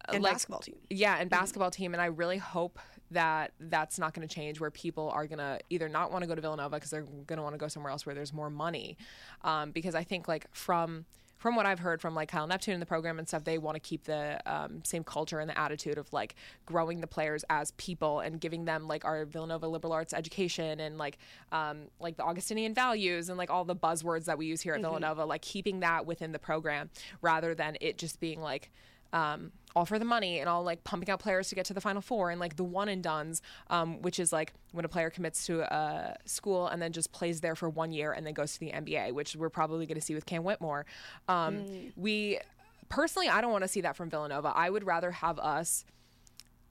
And 0.08 0.22
like, 0.22 0.34
basketball 0.34 0.60
team. 0.60 0.76
Yeah, 0.88 1.14
and 1.14 1.28
mm-hmm. 1.28 1.40
basketball 1.40 1.72
team. 1.72 1.92
And 1.92 2.00
I 2.00 2.06
really 2.06 2.38
hope 2.38 2.78
that 3.10 3.52
that's 3.60 3.98
not 3.98 4.14
going 4.14 4.26
to 4.26 4.34
change 4.34 4.60
where 4.60 4.70
people 4.70 5.10
are 5.10 5.26
going 5.26 5.38
to 5.38 5.58
either 5.70 5.88
not 5.88 6.10
want 6.10 6.22
to 6.22 6.28
go 6.28 6.34
to 6.34 6.40
Villanova 6.40 6.76
because 6.76 6.90
they're 6.90 7.02
going 7.02 7.36
to 7.36 7.42
want 7.42 7.54
to 7.54 7.58
go 7.58 7.68
somewhere 7.68 7.92
else 7.92 8.06
where 8.06 8.14
there's 8.14 8.32
more 8.32 8.50
money. 8.50 8.96
Um, 9.42 9.70
because 9.70 9.94
I 9.94 10.04
think 10.04 10.28
like 10.28 10.46
from 10.52 11.06
from 11.38 11.54
what 11.54 11.66
I've 11.66 11.78
heard 11.78 12.00
from 12.00 12.14
like 12.14 12.30
Kyle 12.30 12.46
Neptune 12.46 12.74
in 12.74 12.80
the 12.80 12.86
program 12.86 13.18
and 13.18 13.28
stuff, 13.28 13.44
they 13.44 13.58
want 13.58 13.74
to 13.76 13.80
keep 13.80 14.04
the 14.04 14.40
um, 14.46 14.82
same 14.84 15.04
culture 15.04 15.38
and 15.38 15.48
the 15.50 15.58
attitude 15.58 15.98
of 15.98 16.10
like 16.12 16.34
growing 16.64 17.00
the 17.00 17.06
players 17.06 17.44
as 17.50 17.72
people 17.72 18.20
and 18.20 18.40
giving 18.40 18.64
them 18.64 18.88
like 18.88 19.04
our 19.04 19.26
Villanova 19.26 19.68
liberal 19.68 19.92
arts 19.92 20.14
education 20.14 20.80
and 20.80 20.96
like 20.96 21.18
um, 21.52 21.88
like 22.00 22.16
the 22.16 22.24
Augustinian 22.24 22.74
values 22.74 23.28
and 23.28 23.36
like 23.36 23.50
all 23.50 23.64
the 23.64 23.76
buzzwords 23.76 24.24
that 24.24 24.38
we 24.38 24.46
use 24.46 24.62
here 24.62 24.72
at 24.72 24.76
mm-hmm. 24.76 24.86
Villanova, 24.86 25.24
like 25.24 25.42
keeping 25.42 25.80
that 25.80 26.06
within 26.06 26.32
the 26.32 26.38
program 26.38 26.88
rather 27.20 27.54
than 27.54 27.76
it 27.80 27.98
just 27.98 28.18
being 28.18 28.40
like 28.40 28.70
um, 29.12 29.52
all 29.76 29.84
for 29.84 29.98
the 29.98 30.06
money 30.06 30.40
and 30.40 30.48
all 30.48 30.64
like 30.64 30.82
pumping 30.84 31.10
out 31.10 31.20
players 31.20 31.50
to 31.50 31.54
get 31.54 31.66
to 31.66 31.74
the 31.74 31.82
final 31.82 32.00
four 32.00 32.30
and 32.30 32.40
like 32.40 32.56
the 32.56 32.64
one 32.64 32.88
and 32.88 33.02
dones, 33.02 33.42
um, 33.68 34.00
which 34.00 34.18
is 34.18 34.32
like 34.32 34.54
when 34.72 34.86
a 34.86 34.88
player 34.88 35.10
commits 35.10 35.44
to 35.46 35.60
a 35.62 36.16
school 36.24 36.66
and 36.66 36.80
then 36.80 36.92
just 36.92 37.12
plays 37.12 37.42
there 37.42 37.54
for 37.54 37.68
one 37.68 37.92
year 37.92 38.12
and 38.12 38.26
then 38.26 38.32
goes 38.32 38.54
to 38.54 38.58
the 38.58 38.70
NBA, 38.70 39.12
which 39.12 39.36
we're 39.36 39.50
probably 39.50 39.84
going 39.84 39.96
to 39.96 40.00
see 40.00 40.14
with 40.14 40.24
Cam 40.24 40.44
Whitmore. 40.44 40.86
Um, 41.28 41.56
mm. 41.56 41.92
We 41.94 42.40
personally, 42.88 43.28
I 43.28 43.42
don't 43.42 43.52
want 43.52 43.64
to 43.64 43.68
see 43.68 43.82
that 43.82 43.96
from 43.96 44.08
Villanova. 44.08 44.50
I 44.56 44.70
would 44.70 44.84
rather 44.84 45.10
have 45.10 45.38
us 45.38 45.84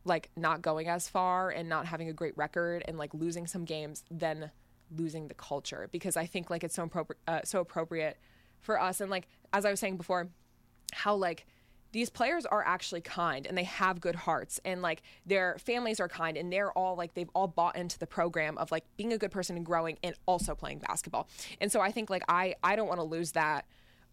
like 0.04 0.32
not 0.36 0.64
going 0.64 0.88
as 0.88 1.08
far 1.08 1.52
and 1.52 1.70
not 1.70 1.86
having 1.86 2.10
a 2.10 2.14
great 2.14 2.36
record 2.36 2.84
and 2.88 2.98
like 2.98 3.14
losing 3.14 3.46
some 3.46 3.66
games 3.66 4.04
than 4.10 4.50
losing 4.98 5.28
the 5.28 5.34
culture 5.36 5.90
because 5.92 6.18
I 6.18 6.26
think 6.26 6.50
like 6.50 6.64
it's 6.64 6.76
so 6.76 6.90
uh, 7.28 7.42
so 7.44 7.60
appropriate 7.60 8.18
for 8.62 8.82
us. 8.82 9.00
And 9.00 9.12
like 9.12 9.28
as 9.54 9.64
I 9.64 9.70
was 9.70 9.80
saying 9.80 9.98
before, 9.98 10.28
how 10.92 11.14
like 11.14 11.46
these 11.96 12.10
players 12.10 12.46
are 12.46 12.62
actually 12.62 13.00
kind 13.00 13.48
and 13.48 13.58
they 13.58 13.64
have 13.64 14.02
good 14.02 14.16
hearts 14.16 14.60
and 14.66 14.82
like 14.82 15.02
their 15.26 15.56
families 15.60 16.02
are 16.02 16.10
kind 16.10 16.36
and 16.36 16.52
they're 16.52 16.74
all 16.74 16.94
like 16.98 17.14
they've 17.14 17.30
all 17.34 17.48
bought 17.48 17.78
into 17.78 17.98
the 17.98 18.06
program 18.06 18.58
of 18.58 18.70
like 18.70 18.84
being 18.98 19.14
a 19.14 19.18
good 19.18 19.32
person 19.32 19.56
and 19.56 19.66
growing 19.66 19.98
and 20.04 20.14
also 20.26 20.54
playing 20.54 20.80
basketball. 20.80 21.26
And 21.62 21.72
so 21.72 21.80
I 21.80 21.92
think 21.92 22.10
like 22.10 22.24
I 22.28 22.56
I 22.62 22.76
don't 22.76 22.90
want 22.90 23.00
to 23.00 23.06
lose 23.06 23.32
that 23.32 23.66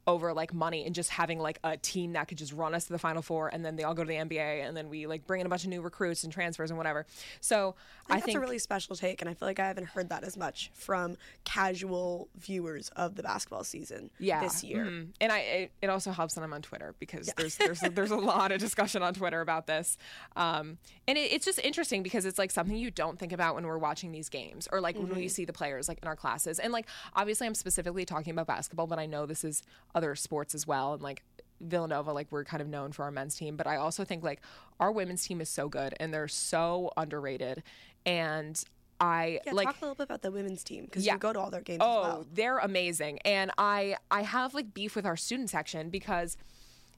over 0.06 0.32
like 0.32 0.52
money 0.52 0.84
and 0.84 0.94
just 0.94 1.10
having 1.10 1.38
like 1.38 1.58
a 1.62 1.76
team 1.76 2.12
that 2.14 2.26
could 2.26 2.38
just 2.38 2.52
run 2.52 2.74
us 2.74 2.86
to 2.86 2.92
the 2.92 2.98
final 2.98 3.22
four 3.22 3.48
and 3.48 3.64
then 3.64 3.76
they 3.76 3.84
all 3.84 3.94
go 3.94 4.02
to 4.02 4.08
the 4.08 4.16
NBA 4.16 4.66
and 4.66 4.76
then 4.76 4.88
we 4.88 5.06
like 5.06 5.26
bring 5.26 5.40
in 5.40 5.46
a 5.46 5.50
bunch 5.50 5.62
of 5.64 5.70
new 5.70 5.80
recruits 5.80 6.24
and 6.24 6.32
transfers 6.32 6.70
and 6.70 6.76
whatever. 6.78 7.06
So 7.40 7.74
I 8.08 8.14
I, 8.14 8.20
think 8.20 8.24
think 8.24 8.34
that's 8.34 8.36
a 8.36 8.40
really 8.40 8.58
special 8.58 8.96
take, 8.96 9.20
and 9.20 9.30
I 9.30 9.34
feel 9.34 9.48
like 9.48 9.60
I 9.60 9.66
haven't 9.66 9.86
heard 9.86 10.08
that 10.08 10.24
as 10.24 10.36
much 10.36 10.70
from 10.74 11.16
casual 11.44 12.28
viewers 12.36 12.88
of 12.96 13.14
the 13.14 13.22
basketball 13.22 13.64
season 13.64 14.10
yeah, 14.18 14.40
this 14.40 14.64
year. 14.64 14.84
mhm. 14.84 15.08
And 15.20 15.32
I 15.32 15.38
it, 15.38 15.72
it 15.82 15.90
also 15.90 16.10
helps 16.10 16.34
that 16.34 16.42
I'm 16.42 16.52
on 16.52 16.62
Twitter 16.62 16.94
because 16.98 17.32
there's 17.36 17.56
there's 17.56 17.80
there's 17.80 18.10
a 18.10 18.16
lot 18.16 18.52
of 18.52 18.58
discussion 18.58 19.02
on 19.02 19.14
Twitter 19.14 19.40
about 19.40 19.66
this, 19.66 19.96
um, 20.36 20.78
and 21.06 21.18
it, 21.18 21.32
it's 21.32 21.44
just 21.44 21.58
interesting 21.60 22.02
because 22.02 22.24
it's 22.24 22.38
like 22.38 22.50
something 22.50 22.76
you 22.76 22.90
don't 22.90 23.18
think 23.18 23.32
about 23.32 23.54
when 23.54 23.66
we're 23.66 23.78
watching 23.78 24.12
these 24.12 24.28
games 24.28 24.68
or 24.72 24.80
like 24.80 24.96
when 24.96 25.14
we 25.14 25.28
see 25.28 25.44
the 25.44 25.52
players 25.52 25.88
like 25.88 25.98
in 26.02 26.08
our 26.08 26.16
classes. 26.16 26.58
And 26.58 26.72
like 26.72 26.86
obviously 27.14 27.46
I'm 27.46 27.54
specifically 27.54 28.04
talking 28.04 28.32
about 28.32 28.46
basketball, 28.46 28.86
but 28.86 28.98
I 28.98 29.06
know 29.06 29.26
this 29.26 29.44
is 29.44 29.62
other 29.94 30.14
sports 30.14 30.54
as 30.54 30.66
well, 30.66 30.94
and 30.94 31.02
like. 31.02 31.22
Villanova, 31.64 32.12
like 32.12 32.26
we're 32.32 32.42
kind 32.42 32.60
of 32.60 32.66
known 32.66 32.90
for 32.90 33.04
our 33.04 33.12
men's 33.12 33.36
team, 33.36 33.56
but 33.56 33.68
I 33.68 33.76
also 33.76 34.04
think 34.04 34.24
like 34.24 34.40
our 34.80 34.90
women's 34.90 35.24
team 35.24 35.40
is 35.40 35.48
so 35.48 35.68
good 35.68 35.94
and 36.00 36.12
they're 36.12 36.26
so 36.26 36.90
underrated. 36.96 37.62
And 38.04 38.60
I 39.00 39.38
Yeah, 39.46 39.52
like 39.52 39.66
talk 39.68 39.76
a 39.80 39.84
little 39.84 39.94
bit 39.94 40.02
about 40.02 40.22
the 40.22 40.32
women's 40.32 40.64
team 40.64 40.86
because 40.86 41.06
Yeah. 41.06 41.12
you 41.12 41.18
go 41.20 41.32
to 41.32 41.38
all 41.38 41.50
their 41.52 41.60
games 41.60 41.78
Oh, 41.80 42.00
as 42.00 42.02
well. 42.14 42.26
they're 42.32 42.58
amazing. 42.58 43.20
And 43.20 43.52
I 43.58 43.94
I 44.10 44.22
have 44.22 44.54
like 44.54 44.74
beef 44.74 44.96
with 44.96 45.06
our 45.06 45.16
student 45.16 45.50
section 45.50 45.88
because 45.88 46.36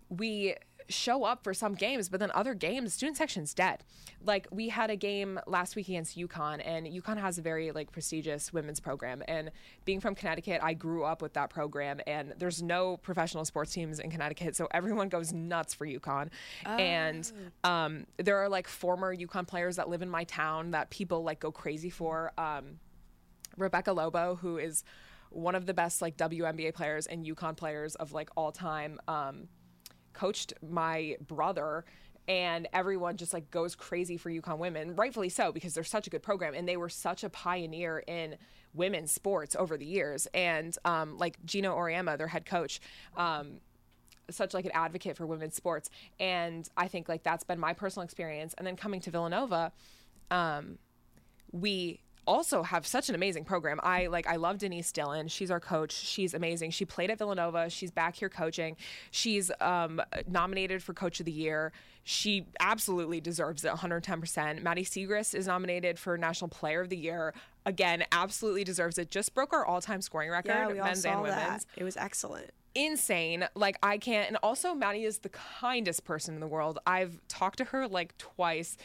we 0.09 0.55
show 0.89 1.24
up 1.24 1.45
for 1.45 1.55
some 1.55 1.74
games, 1.74 2.09
but 2.09 2.20
then 2.20 2.30
other 2.35 2.55
games, 2.55 2.95
student 2.95 3.16
section's 3.16 3.55
dead. 3.55 3.85
Like 4.24 4.47
we 4.51 4.68
had 4.68 4.91
a 4.91 4.97
game 4.97 5.41
last 5.47 5.76
week 5.76 5.89
against 5.89 6.18
UConn, 6.18 6.62
and 6.64 6.87
UConn 6.87 7.18
has 7.18 7.39
a 7.39 7.43
very 7.43 7.72
like 7.72 7.93
prestigious 7.93 8.53
women's 8.53 8.80
program. 8.80 9.22
And 9.28 9.51
being 9.85 10.01
from 10.01 10.14
Connecticut, 10.14 10.61
I 10.62 10.74
grew 10.74 11.05
up 11.05 11.22
with 11.22 11.35
that 11.35 11.51
program, 11.51 12.01
and 12.07 12.35
there's 12.39 12.62
no 12.62 12.97
professional 12.99 13.45
sports 13.45 13.72
teams 13.72 13.99
in 13.99 14.11
Connecticut, 14.11 14.57
so 14.57 14.68
everyone 14.72 15.09
goes 15.09 15.32
nuts 15.32 15.74
for 15.74 15.87
UConn. 15.87 16.28
And 16.80 17.30
um, 17.64 18.07
there 18.16 18.39
are 18.39 18.49
like 18.49 18.68
former 18.68 19.14
UConn 19.14 19.47
players 19.47 19.76
that 19.76 19.89
live 19.89 20.03
in 20.03 20.11
my 20.11 20.24
town 20.24 20.72
that 20.72 20.91
people 20.91 21.22
like 21.22 21.41
go 21.41 21.51
crazy 21.53 21.91
for. 21.91 22.32
Um, 22.39 22.78
Rebecca 23.57 23.93
Lobo, 23.93 24.37
who 24.37 24.59
is 24.59 24.85
one 25.30 25.55
of 25.55 25.66
the 25.66 25.74
best 25.74 26.01
like 26.01 26.16
WNBA 26.16 26.74
players 26.74 27.07
and 27.07 27.24
UConn 27.24 27.57
players 27.57 27.95
of 27.97 28.12
like 28.12 28.30
all 28.37 28.53
time, 28.53 29.01
um, 29.09 29.49
coached 30.15 30.55
my 30.67 31.17
brother. 31.27 31.85
And 32.27 32.67
everyone 32.73 33.19
just 33.19 33.35
like 33.35 33.51
goes 33.51 33.75
crazy 33.75 34.17
for 34.17 34.31
UConn 34.31 34.57
women, 34.57 34.97
rightfully 34.97 35.29
so, 35.29 35.53
because 35.53 35.75
they're 35.75 35.85
such 35.85 36.07
a 36.07 36.11
good 36.11 36.23
program 36.23 36.55
and 36.55 36.67
they 36.67 36.79
were 36.79 36.89
such 36.89 37.23
a 37.23 37.29
pioneer 37.29 38.03
in 38.07 38.37
women's 38.73 39.12
sports 39.12 39.55
over 39.55 39.77
the 39.77 39.85
years. 39.85 40.27
And 40.33 40.75
um, 40.87 41.19
like 41.19 41.37
Geno 41.45 41.77
Auriemma, 41.77 42.17
their 42.17 42.29
head 42.29 42.47
coach, 42.47 42.81
um, 43.19 43.61
such 44.31 44.55
like 44.55 44.65
an 44.65 44.71
advocate 44.73 45.19
for 45.19 45.27
women's 45.27 45.55
sports 45.55 45.91
and 46.19 46.69
i 46.79 46.89
think 46.89 47.11
like 47.11 47.23
that's 47.23 47.45
been 47.45 47.61
my 47.61 47.75
personal 47.75 48.03
experience 48.03 48.55
and 48.57 48.67
then 48.67 48.75
coming 48.75 48.99
to 48.99 49.11
villanova 49.11 49.71
um, 50.31 50.79
we 51.53 52.01
also 52.27 52.62
have 52.62 52.87
such 52.87 53.09
an 53.09 53.14
amazing 53.14 53.45
program. 53.45 53.81
I 53.83 54.07
like 54.07 54.27
I 54.27 54.37
love 54.37 54.59
Denise 54.59 54.91
Dillon. 54.93 55.29
She's 55.29 55.51
our 55.51 55.61
coach. 55.61 55.93
She's 55.93 56.35
amazing. 56.35 56.70
She 56.70 56.85
played 56.85 57.11
at 57.11 57.18
Villanova. 57.18 57.70
She's 57.70 57.91
back 57.91 58.16
here 58.16 58.29
coaching. 58.29 58.77
She's 59.11 59.51
um, 59.61 60.01
nominated 60.27 60.83
for 60.83 60.95
coach 60.95 61.20
of 61.20 61.27
the 61.27 61.33
year. 61.33 61.72
She 62.07 62.47
absolutely 62.61 63.20
deserves 63.20 63.64
it 63.64 63.72
110%. 63.72 64.62
Maddie 64.62 64.85
Siegrist 64.85 65.35
is 65.35 65.47
nominated 65.47 65.99
for 65.99 66.18
national 66.18 66.49
player 66.49 66.83
of 66.83 66.91
the 66.91 66.99
year. 66.99 67.33
Again, 67.64 68.05
absolutely 68.12 68.62
deserves 68.62 68.99
it. 68.99 69.11
Just 69.11 69.33
broke 69.35 69.55
our 69.55 69.64
all-time 69.64 70.03
scoring 70.03 70.29
record, 70.31 70.51
Yeah, 70.51 70.68
we 70.68 70.79
all 70.81 70.85
men's 70.87 71.01
saw 71.03 71.12
and 71.12 71.22
women's 71.22 71.64
that. 71.64 71.64
It 71.77 71.85
was 71.85 71.97
excellent. 71.97 72.51
insane. 72.75 73.47
Like 73.55 73.79
I 73.83 73.97
can't. 73.97 74.29
And 74.29 74.37
also, 74.43 74.75
Maddie 74.75 75.05
is 75.05 75.18
the 75.18 75.31
kindest 75.31 76.05
person 76.05 76.35
in 76.35 76.41
the 76.41 76.47
world. 76.47 76.79
I've 76.87 77.18
talked 77.29 77.57
to 77.59 77.64
her 77.64 77.89
like 77.89 78.18
twice. 78.18 78.77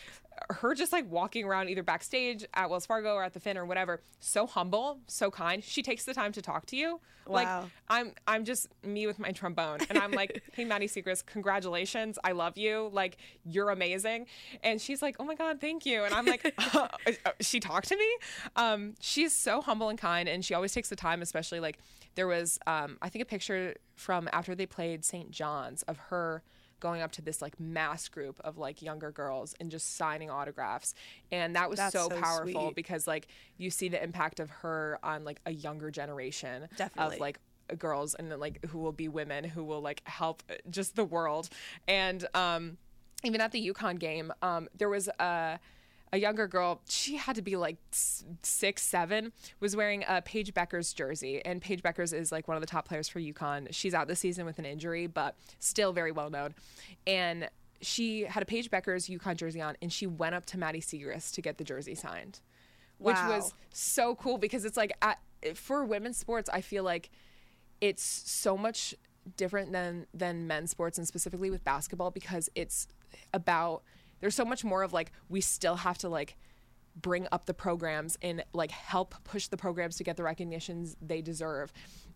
Her 0.50 0.74
just 0.74 0.92
like 0.92 1.10
walking 1.10 1.46
around 1.46 1.70
either 1.70 1.84
backstage 1.84 2.46
at 2.54 2.70
Wells 2.70 2.86
Fargo 2.86 3.16
or 3.16 3.24
at 3.24 3.34
the 3.34 3.40
Finn 3.40 3.58
or 3.58 3.66
whatever. 3.66 4.02
So 4.20 4.48
humble, 4.48 5.00
so 5.08 5.30
kind. 5.32 5.64
She 5.64 5.82
takes 5.82 6.06
the 6.06 6.14
time 6.14 6.32
to 6.34 6.42
talk 6.42 6.66
to 6.68 6.76
you. 6.76 7.00
Like 7.26 7.48
Wow. 7.48 7.70
I'm, 7.88 8.14
I'm 8.28 8.44
just 8.46 8.68
me 8.84 9.06
with 9.06 9.20
my 9.20 9.32
trombone, 9.32 9.80
and 9.90 10.00
I'm 10.00 10.12
like, 10.12 10.42
"Hey, 10.54 10.66
Maddie 10.66 10.88
Siegrist, 10.88 11.28
congratulations! 11.28 12.18
I 12.24 12.32
love 12.32 12.58
you. 12.58 12.90
Like 12.92 13.18
you're 13.44 13.70
amazing." 13.70 14.26
And 14.64 14.82
she's 14.82 15.02
like, 15.02 15.16
"Oh 15.20 15.26
my 15.26 15.36
God, 15.36 15.62
thank 15.62 15.86
you." 15.86 16.04
And 16.04 16.14
I'm 16.14 16.26
like, 16.26 16.54
"She 17.42 17.60
talked 17.60 17.88
to 17.90 17.98
me." 17.98 18.18
Um, 18.56 18.96
she's 19.00 19.34
so 19.34 19.62
humble 19.62 19.90
and 19.90 20.00
kind, 20.00 20.28
and 20.28 20.44
she 20.44 20.54
always 20.56 20.74
takes 20.74 20.90
the 20.90 20.96
time, 20.96 21.22
especially 21.22 21.60
like 21.60 21.78
there 22.16 22.28
was 22.28 22.58
um, 22.66 22.98
I 23.02 23.10
think 23.10 23.22
a 23.22 23.26
picture 23.26 23.76
from 23.96 24.28
after 24.34 24.56
they 24.56 24.66
played 24.66 25.06
St. 25.06 25.30
John's 25.30 25.84
of 25.84 25.98
her 25.98 26.42
going 26.80 27.02
up 27.02 27.12
to 27.12 27.22
this 27.22 27.42
like 27.42 27.60
mass 27.60 28.08
group 28.08 28.40
of 28.44 28.58
like 28.58 28.82
younger 28.82 29.12
girls 29.12 29.56
and 29.60 29.70
just 29.72 29.96
signing 29.96 30.30
autographs 30.30 30.94
and 31.32 31.56
that 31.56 31.70
was 31.70 31.80
so, 31.80 31.90
so 31.90 32.10
powerful 32.10 32.66
sweet. 32.66 32.76
because 32.76 33.08
like 33.08 33.28
you 33.58 33.70
see 33.70 33.90
the 33.90 34.02
impact 34.02 34.40
of 34.40 34.50
her 34.50 35.00
on 35.04 35.24
like 35.24 35.40
a 35.46 35.52
younger 35.52 35.92
generation 35.92 36.68
Definitely. 36.76 37.16
of 37.16 37.22
like 37.22 37.40
girls 37.78 38.16
and 38.16 38.32
then 38.32 38.40
like 38.40 38.66
who 38.66 38.80
will 38.80 38.92
be 38.92 39.08
women 39.08 39.44
who 39.44 39.64
will 39.64 39.82
like 39.82 40.02
help 40.08 40.42
uh, 40.50 40.56
just 40.70 40.96
the 40.96 41.06
world 41.06 41.50
and 41.88 42.28
um 42.34 42.78
even 43.24 43.42
at 43.42 43.52
the 43.52 43.72
UConn 43.72 44.00
game 44.00 44.34
um 44.42 44.68
there 44.78 44.90
was 44.90 45.08
a 45.20 45.60
a 46.12 46.18
younger 46.18 46.48
girl, 46.48 46.82
she 46.90 47.18
had 47.18 47.36
to 47.36 47.42
be 47.42 47.56
like 47.56 47.78
six, 48.42 48.82
seven, 48.82 49.32
was 49.60 49.76
wearing 49.76 50.04
a 50.08 50.22
Paige 50.22 50.54
Bueckers 50.54 50.94
jersey. 50.96 51.44
And 51.46 51.62
Paige 51.62 51.84
Bueckers 51.84 52.14
is 52.14 52.32
like 52.32 52.48
one 52.48 52.58
of 52.58 52.62
the 52.62 52.68
top 52.68 52.88
players 52.88 53.08
for 53.08 53.20
UConn. 53.20 53.68
She's 53.72 53.94
out 53.94 54.08
this 54.08 54.20
season 54.20 54.46
with 54.46 54.58
an 54.60 54.66
injury, 54.66 55.06
but 55.08 55.36
still 55.60 55.94
very 55.94 56.12
well 56.12 56.30
known. 56.30 56.56
And 57.06 57.50
she 57.82 58.24
had 58.24 58.42
a 58.44 58.46
Paige 58.46 58.70
Bueckers 58.72 59.10
UConn 59.16 59.36
jersey 59.36 59.62
on, 59.62 59.78
and 59.82 59.94
she 59.94 60.08
went 60.08 60.36
up 60.36 60.46
to 60.48 60.58
Maddie 60.58 60.82
Siegrist 60.82 61.34
to 61.36 61.42
get 61.42 61.58
the 61.58 61.64
jersey 61.64 61.96
signed, 61.96 62.40
which 62.98 63.16
Wow. 63.16 63.30
was 63.38 63.54
so 63.72 64.16
cool 64.16 64.38
because 64.38 64.66
it's 64.66 64.78
like 64.78 64.92
at, 65.02 65.20
for 65.56 65.86
women's 65.86 66.18
sports, 66.18 66.50
I 66.52 66.62
feel 66.62 66.84
like 66.84 67.10
it's 67.82 68.04
so 68.04 68.58
much 68.58 68.96
different 69.38 69.72
than 69.72 70.08
than 70.14 70.48
men's 70.48 70.72
sports 70.72 70.98
and 70.98 71.08
specifically 71.08 71.52
with 71.52 71.64
basketball 71.64 72.10
because 72.10 72.50
it's 72.56 72.88
about 73.34 73.84
there's 74.22 74.36
so 74.36 74.46
much 74.46 74.64
more 74.64 74.84
of 74.84 74.94
like 74.94 75.12
we 75.28 75.42
still 75.42 75.76
have 75.76 75.98
to 76.00 76.10
like 76.10 76.36
bring 76.96 77.28
up 77.32 77.46
the 77.46 77.54
programs 77.54 78.18
and 78.22 78.44
like 78.54 78.72
help 78.72 79.16
push 79.24 79.48
the 79.48 79.58
programs 79.58 79.98
to 79.98 80.04
get 80.04 80.18
the 80.18 80.24
recognitions 80.24 80.96
they 81.02 81.22
deserve. 81.22 81.72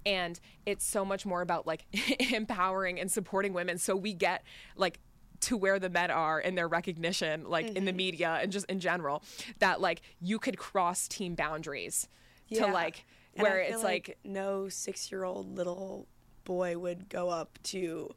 And 0.06 0.40
it's 0.66 0.86
so 0.86 1.06
much 1.06 1.26
more 1.26 1.42
about 1.42 1.66
like 1.66 1.86
empowering 2.34 3.00
and 3.00 3.12
supporting 3.12 3.54
women 3.54 3.78
so 3.78 3.96
we 3.96 4.14
get 4.14 4.44
like 4.76 5.00
to 5.42 5.58
where 5.58 5.78
the 5.78 5.90
men 5.90 6.10
are 6.10 6.40
in 6.40 6.56
their 6.56 6.70
recognition 6.70 7.50
like 7.50 7.68
in 7.68 7.84
the 7.84 7.92
mm-hmm. 7.92 7.98
media 7.98 8.40
and 8.42 8.50
just 8.50 8.66
in 8.68 8.80
general 8.80 9.22
that 9.60 9.82
like 9.82 10.02
you 10.22 10.40
could 10.40 10.58
cross 10.58 11.06
team 11.06 11.36
boundaries 11.36 12.08
to 12.54 12.66
like 12.66 13.06
where 13.36 13.60
it's 13.60 13.84
like 13.84 14.18
no 14.24 14.70
six-year-old 14.70 15.56
little 15.58 16.08
boy 16.46 16.78
would 16.78 17.10
go 17.10 17.30
up 17.30 17.60
to 17.64 18.10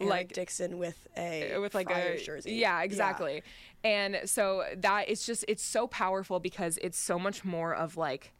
Eric 0.00 0.10
Like- 0.10 0.32
Dixon 0.32 0.78
with 0.78 1.06
a 1.16 1.58
with 1.58 1.74
like 1.74 1.90
a 1.90 2.18
jersey. 2.22 2.52
Yeah, 2.54 2.82
exactly. 2.82 3.42
And 3.84 4.20
so 4.24 4.64
that 4.76 5.08
it's 5.08 5.26
just 5.26 5.44
it's 5.48 5.62
so 5.62 5.86
powerful 5.86 6.40
because 6.40 6.78
it's 6.82 6.98
so 6.98 7.18
much 7.18 7.44
more 7.44 7.74
of 7.74 7.96
like 7.96 8.32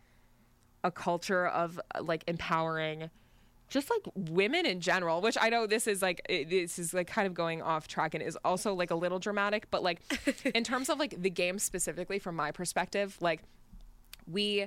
a 0.85 0.91
culture 0.91 1.47
of 1.47 1.81
uh, 1.95 2.03
like 2.03 2.25
empowering 2.27 3.11
just 3.69 3.89
like 3.89 4.03
women 4.15 4.67
in 4.67 4.81
general, 4.81 5.23
which 5.23 5.39
I 5.41 5.49
know 5.49 5.67
this 5.67 5.87
is 5.87 6.03
like 6.03 6.21
it- 6.29 6.51
this 6.51 6.79
is 6.79 6.93
like 6.93 7.07
kind 7.07 7.27
of 7.27 7.35
going 7.35 7.63
off 7.63 7.89
track 7.89 8.13
and 8.15 8.23
is 8.23 8.37
also 8.45 8.75
like 8.75 8.91
a 8.91 8.95
little 8.95 9.19
dramatic, 9.19 9.71
but 9.71 9.83
like 9.83 10.01
in 10.55 10.63
terms 10.65 10.89
of 10.89 10.99
like 10.99 11.21
the 11.23 11.31
game 11.31 11.59
specifically 11.59 12.19
from 12.19 12.37
my 12.37 12.51
perspective, 12.51 13.17
like 13.21 13.41
we 14.31 14.67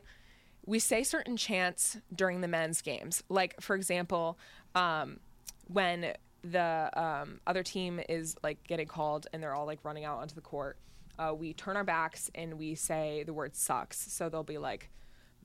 we 0.66 0.80
say 0.80 1.04
certain 1.04 1.38
chants 1.38 1.98
during 2.14 2.42
the 2.42 2.48
men's 2.48 2.82
games. 2.82 3.22
Like 3.30 3.60
for 3.62 3.76
example, 3.76 4.38
um, 4.74 5.20
when 5.68 6.14
the 6.52 6.90
um, 6.96 7.40
other 7.48 7.64
team 7.64 8.00
is 8.08 8.36
like 8.44 8.64
getting 8.68 8.88
called 8.88 9.28
and 9.34 9.42
they're 9.42 9.54
all 9.54 9.66
like 9.66 9.80
running 9.84 10.06
out 10.06 10.20
onto 10.20 10.36
the 10.36 10.42
court, 10.42 10.78
uh, 11.18 11.34
we 11.34 11.54
turn 11.54 11.78
our 11.78 11.84
backs 11.84 12.30
and 12.36 12.56
we 12.56 12.76
say 12.76 13.24
the 13.26 13.34
word 13.34 13.56
sucks. 13.56 13.98
So 14.12 14.30
they'll 14.30 14.44
be 14.44 14.58
like, 14.58 14.90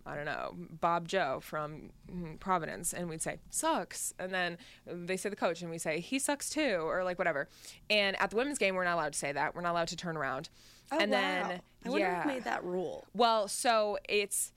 I 0.06 0.14
don't 0.14 0.24
know, 0.24 0.54
Bob 0.80 1.08
Joe 1.08 1.40
from 1.42 1.90
mm, 2.10 2.40
Providence, 2.40 2.94
and 2.94 3.08
we'd 3.08 3.20
say 3.20 3.38
sucks, 3.50 4.14
and 4.18 4.32
then 4.32 4.56
they 4.86 5.18
say 5.18 5.28
the 5.28 5.36
coach, 5.36 5.60
and 5.60 5.70
we 5.70 5.76
say 5.76 6.00
he 6.00 6.18
sucks 6.18 6.48
too, 6.48 6.78
or 6.86 7.04
like 7.04 7.18
whatever. 7.18 7.48
And 7.90 8.18
at 8.20 8.30
the 8.30 8.36
women's 8.36 8.56
game, 8.56 8.74
we're 8.74 8.84
not 8.84 8.94
allowed 8.94 9.12
to 9.12 9.18
say 9.18 9.32
that. 9.32 9.54
We're 9.54 9.60
not 9.60 9.72
allowed 9.72 9.88
to 9.88 9.96
turn 9.96 10.16
around. 10.16 10.48
Oh, 10.90 10.98
and 10.98 11.12
wow. 11.12 11.18
then 11.20 11.60
I 11.84 11.88
wonder 11.90 12.06
yeah. 12.06 12.22
who 12.22 12.28
made 12.28 12.44
that 12.44 12.64
rule. 12.64 13.06
Well, 13.14 13.46
so 13.46 13.98
it's 14.08 14.52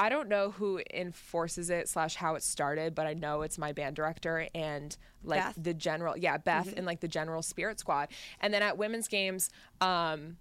I 0.00 0.08
don't 0.08 0.30
know 0.30 0.50
who 0.50 0.80
enforces 0.94 1.68
it 1.68 1.86
slash 1.86 2.14
how 2.14 2.34
it 2.34 2.42
started, 2.42 2.94
but 2.94 3.06
I 3.06 3.12
know 3.12 3.42
it's 3.42 3.58
my 3.58 3.72
band 3.72 3.96
director 3.96 4.48
and 4.54 4.96
like 5.22 5.40
Beth? 5.40 5.54
the 5.62 5.74
general 5.74 6.16
yeah, 6.16 6.38
Beth 6.38 6.72
and 6.74 6.86
like 6.86 7.00
the 7.00 7.08
general 7.08 7.42
spirit 7.42 7.78
squad. 7.78 8.08
And 8.40 8.52
then 8.52 8.62
at 8.62 8.78
women's 8.78 9.08
games, 9.08 9.50
um 9.82 10.38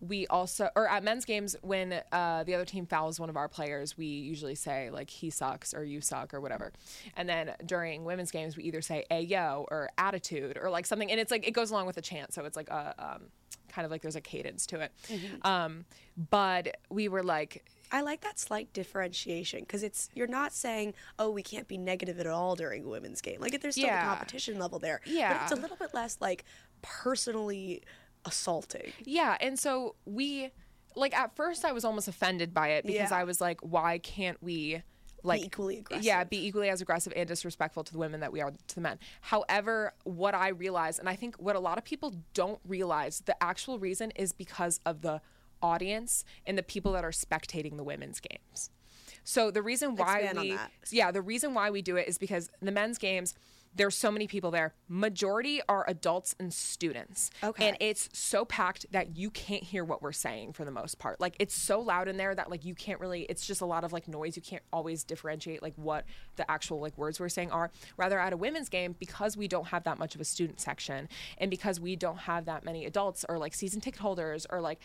we 0.00 0.26
also 0.28 0.70
or 0.74 0.88
at 0.88 1.04
men's 1.04 1.26
games 1.26 1.54
when 1.62 2.00
uh, 2.10 2.42
the 2.42 2.54
other 2.54 2.64
team 2.64 2.86
fouls 2.86 3.20
one 3.20 3.28
of 3.28 3.36
our 3.36 3.46
players 3.46 3.96
we 3.96 4.06
usually 4.06 4.56
say 4.56 4.90
like 4.90 5.08
he 5.08 5.30
sucks 5.30 5.72
or 5.74 5.84
you 5.84 6.00
suck 6.00 6.32
or 6.32 6.40
whatever. 6.40 6.72
And 7.14 7.28
then 7.28 7.54
during 7.64 8.04
women's 8.04 8.30
games 8.30 8.56
we 8.56 8.64
either 8.64 8.80
say 8.80 9.04
ayo 9.10 9.66
or 9.70 9.90
attitude 9.98 10.58
or 10.60 10.70
like 10.70 10.86
something. 10.86 11.10
And 11.10 11.20
it's 11.20 11.30
like 11.30 11.46
it 11.46 11.52
goes 11.52 11.70
along 11.70 11.86
with 11.86 11.96
the 11.96 12.02
chant 12.02 12.32
so 12.32 12.44
it's 12.46 12.56
like 12.56 12.70
a 12.70 12.94
um, 12.98 13.22
kind 13.68 13.84
of 13.84 13.92
like 13.92 14.02
there's 14.02 14.16
a 14.16 14.20
cadence 14.20 14.66
to 14.68 14.80
it. 14.80 14.92
Um, 15.42 15.84
but 16.30 16.78
we 16.90 17.08
were 17.08 17.22
like 17.22 17.64
I 17.92 18.00
like 18.00 18.22
that 18.22 18.38
slight 18.38 18.72
differentiation 18.72 19.60
because 19.60 19.82
it's 19.82 20.08
you're 20.14 20.26
not 20.26 20.52
saying, 20.54 20.94
oh, 21.18 21.30
we 21.30 21.42
can't 21.42 21.68
be 21.68 21.76
negative 21.76 22.18
at 22.18 22.26
all 22.26 22.56
during 22.56 22.84
a 22.84 22.88
women's 22.88 23.20
game. 23.20 23.40
Like 23.40 23.60
there's 23.60 23.74
still 23.74 23.84
Yeah. 23.86 24.02
the 24.02 24.08
competition 24.08 24.58
level 24.58 24.78
there, 24.78 25.00
Yeah. 25.04 25.34
but 25.34 25.42
it's 25.42 25.52
a 25.52 25.56
little 25.62 25.76
bit 25.76 25.92
less 25.92 26.16
like 26.20 26.44
personally 26.80 27.82
assaulting. 28.24 28.92
Yeah, 29.04 29.36
and 29.40 29.58
so 29.58 29.96
we 30.04 30.50
like 30.94 31.14
at 31.16 31.34
first 31.36 31.64
I 31.64 31.72
was 31.72 31.84
almost 31.84 32.08
offended 32.08 32.52
by 32.54 32.68
it 32.68 32.84
because 32.86 33.10
Yeah. 33.10 33.16
I 33.18 33.24
was 33.24 33.40
like, 33.40 33.60
why 33.60 33.98
can't 33.98 34.42
we 34.42 34.82
like 35.24 35.40
be 35.40 35.46
equally 35.46 35.78
aggressive. 35.78 36.04
Yeah, 36.04 36.24
be 36.24 36.46
equally 36.46 36.68
as 36.68 36.80
aggressive 36.80 37.12
and 37.14 37.28
disrespectful 37.28 37.84
to 37.84 37.92
the 37.92 37.98
women 37.98 38.20
that 38.20 38.32
we 38.32 38.40
are 38.40 38.50
to 38.50 38.74
the 38.74 38.80
men. 38.80 38.98
However, 39.20 39.92
what 40.02 40.34
I 40.34 40.48
realize, 40.48 40.98
and 40.98 41.08
I 41.08 41.14
think 41.14 41.36
what 41.36 41.54
a 41.54 41.60
lot 41.60 41.78
of 41.78 41.84
people 41.84 42.12
don't 42.34 42.58
realize, 42.66 43.22
the 43.24 43.40
actual 43.40 43.78
reason 43.78 44.10
is 44.16 44.32
because 44.32 44.80
of 44.84 45.00
the 45.02 45.20
audience 45.62 46.24
and 46.46 46.58
the 46.58 46.62
people 46.62 46.92
that 46.92 47.04
are 47.04 47.10
spectating 47.10 47.76
the 47.76 47.84
women's 47.84 48.20
games. 48.20 48.70
So 49.24 49.50
the 49.50 49.62
reason 49.62 49.94
why 49.96 50.32
we 50.34 50.58
yeah, 50.90 51.10
the 51.10 51.22
reason 51.22 51.54
why 51.54 51.70
we 51.70 51.82
do 51.82 51.96
it 51.96 52.08
is 52.08 52.18
because 52.18 52.50
the 52.60 52.72
men's 52.72 52.98
games 52.98 53.34
there's 53.74 53.96
so 53.96 54.10
many 54.10 54.26
people 54.26 54.50
there. 54.50 54.74
Majority 54.88 55.62
are 55.68 55.84
adults 55.88 56.34
and 56.38 56.52
students. 56.52 57.30
Okay. 57.42 57.68
And 57.68 57.76
it's 57.80 58.08
so 58.12 58.44
packed 58.44 58.86
that 58.92 59.16
you 59.16 59.30
can't 59.30 59.62
hear 59.62 59.84
what 59.84 60.02
we're 60.02 60.12
saying 60.12 60.52
for 60.52 60.64
the 60.64 60.70
most 60.70 60.98
part. 60.98 61.20
Like 61.20 61.36
it's 61.38 61.54
so 61.54 61.80
loud 61.80 62.08
in 62.08 62.16
there 62.16 62.34
that 62.34 62.50
like 62.50 62.64
you 62.64 62.74
can't 62.74 63.00
really 63.00 63.22
it's 63.22 63.46
just 63.46 63.60
a 63.60 63.66
lot 63.66 63.84
of 63.84 63.92
like 63.92 64.08
noise. 64.08 64.36
You 64.36 64.42
can't 64.42 64.62
always 64.72 65.04
differentiate 65.04 65.62
like 65.62 65.74
what 65.76 66.04
the 66.36 66.50
actual 66.50 66.80
like 66.80 66.96
words 66.98 67.18
we're 67.18 67.28
saying 67.28 67.50
are. 67.50 67.70
Rather 67.96 68.18
at 68.18 68.32
a 68.32 68.36
women's 68.36 68.68
game 68.68 68.94
because 68.98 69.36
we 69.36 69.48
don't 69.48 69.68
have 69.68 69.84
that 69.84 69.98
much 69.98 70.14
of 70.14 70.20
a 70.20 70.24
student 70.24 70.60
section 70.60 71.08
and 71.38 71.50
because 71.50 71.80
we 71.80 71.96
don't 71.96 72.18
have 72.18 72.44
that 72.44 72.64
many 72.64 72.84
adults 72.84 73.24
or 73.28 73.38
like 73.38 73.54
season 73.54 73.80
ticket 73.80 74.00
holders 74.00 74.46
or 74.50 74.60
like 74.60 74.80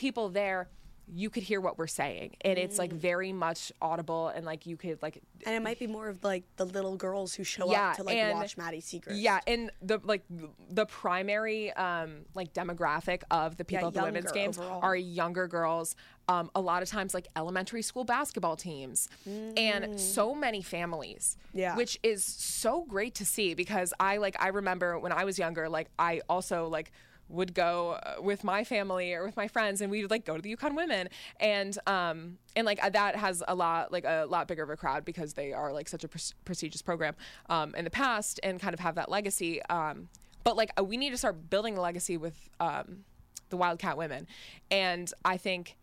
people 0.00 0.28
there 0.30 0.68
you 1.12 1.28
could 1.28 1.42
hear 1.42 1.60
what 1.60 1.76
we're 1.76 1.88
saying 1.88 2.36
and 2.42 2.56
it's 2.56 2.78
like 2.78 2.92
very 2.92 3.32
much 3.32 3.72
audible 3.82 4.28
and 4.28 4.46
like 4.46 4.64
you 4.64 4.76
could 4.76 4.96
like 5.02 5.20
And 5.44 5.56
it 5.56 5.60
might 5.62 5.80
be 5.80 5.88
more 5.88 6.06
of 6.06 6.22
like 6.22 6.44
the 6.54 6.64
little 6.64 6.96
girls 6.96 7.34
who 7.34 7.42
show 7.42 7.68
Yeah, 7.72 7.88
up 7.90 7.96
to 7.96 8.04
like 8.04 8.16
and- 8.16 8.38
watch 8.38 8.56
Maddie 8.56 8.80
Siegrist. 8.80 9.14
Yeah, 9.16 9.40
and 9.44 9.72
the 9.82 9.98
like 10.04 10.22
the 10.70 10.86
primary 10.86 11.72
um 11.72 12.10
like 12.34 12.52
demographic 12.54 13.22
of 13.28 13.56
the 13.56 13.64
people 13.64 13.82
Yeah, 13.84 13.88
at 13.88 13.94
the 13.94 14.02
women's 14.04 14.26
younger 14.26 14.38
games 14.40 14.58
overall. 14.58 14.80
are 14.82 14.94
younger 14.94 15.48
girls. 15.48 15.96
Um, 16.28 16.48
a 16.54 16.60
lot 16.60 16.80
of 16.84 16.88
times 16.88 17.12
like 17.12 17.26
elementary 17.34 17.82
school 17.82 18.04
basketball 18.04 18.54
teams 18.54 19.08
and 19.56 19.98
so 19.98 20.32
many 20.32 20.62
families. 20.62 21.36
Mm. 21.54 21.58
Yeah. 21.58 21.76
Which 21.76 21.98
is 22.04 22.22
so 22.24 22.84
great 22.88 23.16
to 23.16 23.24
see 23.26 23.54
because 23.54 23.92
I 23.98 24.18
like 24.18 24.36
I 24.38 24.48
remember 24.60 24.96
when 24.96 25.10
I 25.10 25.24
was 25.24 25.40
younger, 25.40 25.68
like 25.68 25.88
I 25.98 26.20
also 26.28 26.68
like 26.68 26.92
would 27.30 27.54
go 27.54 27.92
uh, 27.92 28.20
with 28.20 28.44
my 28.44 28.64
family 28.64 29.14
or 29.14 29.24
with 29.24 29.36
my 29.36 29.48
friends 29.48 29.80
and 29.80 29.90
we 29.90 30.02
would 30.02 30.10
like 30.10 30.24
go 30.24 30.36
to 30.36 30.42
the 30.42 30.54
UConn 30.54 30.76
women. 30.76 31.08
And 31.38 31.78
um 31.86 32.38
and 32.56 32.66
like 32.66 32.82
uh, 32.84 32.90
that 32.90 33.16
has 33.16 33.42
a 33.46 33.54
lot 33.54 33.92
like 33.92 34.04
a 34.04 34.26
lot 34.28 34.48
bigger 34.48 34.62
of 34.62 34.70
a 34.70 34.76
crowd 34.76 35.04
because 35.04 35.34
they 35.34 35.52
are 35.52 35.72
like 35.72 35.88
such 35.88 36.04
a 36.04 36.08
pres- 36.08 36.34
prestigious 36.44 36.82
program 36.82 37.14
um 37.48 37.74
in 37.74 37.84
the 37.84 37.90
past 37.90 38.40
and 38.42 38.60
kind 38.60 38.74
of 38.74 38.80
have 38.80 38.96
that 38.96 39.08
legacy 39.10 39.62
um 39.66 40.08
but 40.42 40.56
like 40.56 40.70
uh, 40.78 40.82
we 40.82 40.96
need 40.96 41.10
to 41.10 41.16
start 41.16 41.48
building 41.50 41.74
the 41.74 41.80
legacy 41.80 42.16
with 42.16 42.48
um 42.58 43.04
the 43.50 43.56
Wildcat 43.56 43.96
women. 43.96 44.26
And 44.70 45.12
I 45.24 45.36
think 45.36 45.76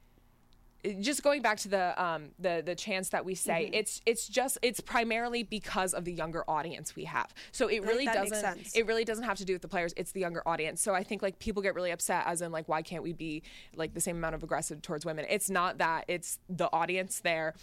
just 1.02 1.24
going 1.24 1.42
back 1.42 1.58
to 1.58 1.68
the 1.68 2.02
um 2.02 2.30
the 2.40 2.62
the 2.66 2.76
chance 2.76 3.10
that 3.10 3.26
we 3.26 3.36
say 3.36 3.66
Mm-hmm. 3.66 3.74
it's 3.74 4.02
it's 4.06 4.28
just 4.28 4.58
it's 4.62 4.80
primarily 4.80 5.44
because 5.44 5.94
of 5.94 6.06
the 6.06 6.14
younger 6.14 6.44
audience 6.48 6.96
we 6.96 7.06
have. 7.06 7.34
So 7.52 7.68
it 7.68 7.84
really 7.84 8.06
that 8.06 8.14
doesn't 8.14 8.40
sense. 8.40 8.76
it 8.76 8.86
really 8.86 9.04
doesn't 9.04 9.24
have 9.26 9.38
to 9.38 9.46
do 9.46 9.54
with 9.54 9.62
the 9.62 9.68
players 9.68 9.94
it's 9.98 10.12
the 10.12 10.20
younger 10.20 10.44
audience. 10.48 10.82
So 10.82 10.94
i 10.94 11.04
think 11.04 11.22
like 11.22 11.40
people 11.40 11.62
get 11.62 11.76
really 11.76 11.92
upset 11.92 12.24
as 12.26 12.42
in 12.42 12.52
like 12.52 12.68
why 12.70 12.82
can't 12.82 13.04
we 13.04 13.14
be 13.14 13.44
like 13.76 13.94
the 13.94 14.02
same 14.02 14.18
amount 14.18 14.36
of 14.36 14.44
aggressive 14.44 14.82
towards 14.82 15.06
women? 15.06 15.26
It's 15.30 15.50
not 15.50 15.80
that 15.80 16.06
it's 16.08 16.40
the 16.50 16.72
audience 16.72 17.20
there. 17.20 17.54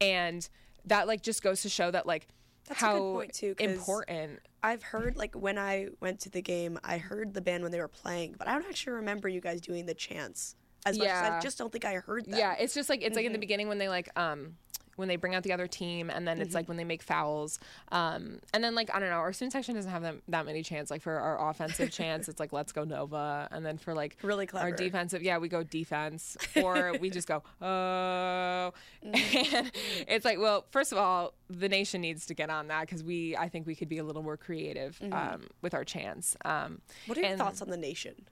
And 0.00 0.48
that 0.86 1.06
like 1.06 1.22
just 1.22 1.42
goes 1.42 1.62
to 1.62 1.68
show 1.68 1.90
that 1.90 2.06
like 2.06 2.28
That's 2.68 2.80
a 2.80 2.84
good 2.84 2.90
how 2.90 2.98
point, 3.12 3.34
too, 3.34 3.54
important 3.58 4.40
I've 4.62 4.82
heard 4.82 5.16
like 5.16 5.34
when 5.34 5.58
I 5.58 5.88
went 6.00 6.20
to 6.20 6.30
the 6.30 6.42
game, 6.42 6.78
I 6.84 6.98
heard 6.98 7.34
the 7.34 7.40
band 7.40 7.62
when 7.62 7.72
they 7.72 7.80
were 7.80 7.88
playing, 7.88 8.36
but 8.38 8.46
I 8.46 8.52
don't 8.54 8.66
actually 8.66 8.92
remember 8.94 9.28
you 9.28 9.40
guys 9.40 9.60
doing 9.60 9.86
the 9.86 9.94
chants 9.94 10.54
as 10.86 10.98
much. 10.98 11.08
as 11.08 11.30
I 11.30 11.40
just 11.40 11.58
don't 11.58 11.70
think 11.72 11.84
I 11.84 11.94
heard 11.94 12.26
that. 12.26 12.38
Yeah, 12.38 12.54
it's 12.58 12.74
just 12.74 12.88
like 12.88 13.02
it's 13.02 13.16
like 13.16 13.24
in 13.26 13.32
the 13.32 13.36
Mm-hmm. 13.36 13.40
beginning 13.40 13.68
when 13.68 13.78
they 13.78 13.88
like 13.88 14.08
um 14.18 14.56
when 14.96 15.08
they 15.08 15.16
bring 15.16 15.34
out 15.34 15.42
the 15.44 15.52
other 15.52 15.66
team 15.66 16.10
and 16.10 16.28
then 16.28 16.36
Mm-hmm. 16.36 16.42
it's 16.42 16.54
like 16.54 16.68
when 16.68 16.76
they 16.76 16.84
make 16.84 17.02
fouls. 17.02 17.58
Um 17.90 18.38
and 18.52 18.62
then 18.62 18.74
like 18.74 18.90
I 18.94 18.98
don't 18.98 19.08
know, 19.08 19.16
our 19.16 19.32
student 19.32 19.52
section 19.52 19.74
doesn't 19.74 19.90
have 19.90 20.02
that, 20.02 20.16
that 20.28 20.44
many 20.44 20.62
chants. 20.62 20.90
Like 20.90 21.00
for 21.00 21.18
our 21.18 21.48
offensive 21.50 21.90
chants, 21.90 22.28
it's 22.28 22.38
like 22.38 22.52
let's 22.52 22.72
go 22.72 22.84
Nova 22.84 23.48
and 23.50 23.64
then 23.64 23.78
for 23.78 23.94
like 23.94 24.16
Really 24.22 24.44
clever. 24.46 24.66
our 24.66 24.72
defensive, 24.72 25.22
yeah, 25.22 25.38
we 25.38 25.48
go 25.48 25.62
defense 25.62 26.36
or 26.62 26.92
we 27.00 27.08
just 27.08 27.26
go 27.28 27.42
oh. 27.62 28.72
Mm-hmm. 29.04 29.54
And 29.56 29.70
it's 30.08 30.24
like, 30.26 30.38
well, 30.38 30.66
first 30.70 30.92
of 30.92 30.98
all, 30.98 31.32
the 31.48 31.68
nation 31.68 32.00
needs 32.02 32.26
to 32.26 32.34
get 32.34 32.50
on 32.50 32.68
that 32.68 32.86
cuz 32.88 33.02
we 33.02 33.36
I 33.36 33.48
think 33.48 33.66
we 33.66 33.74
could 33.74 33.88
be 33.88 33.98
a 33.98 34.04
little 34.04 34.22
more 34.22 34.36
creative 34.36 35.00
um 35.12 35.46
with 35.62 35.72
our 35.72 35.84
chants. 35.84 36.36
Um 36.44 36.52
Mm-hmm. 36.52 36.74
What 37.06 37.16
are 37.18 37.20
your 37.22 37.30
and- 37.30 37.38
thoughts 37.38 37.62
on 37.62 37.70
the 37.70 37.76
nation? 37.78 38.26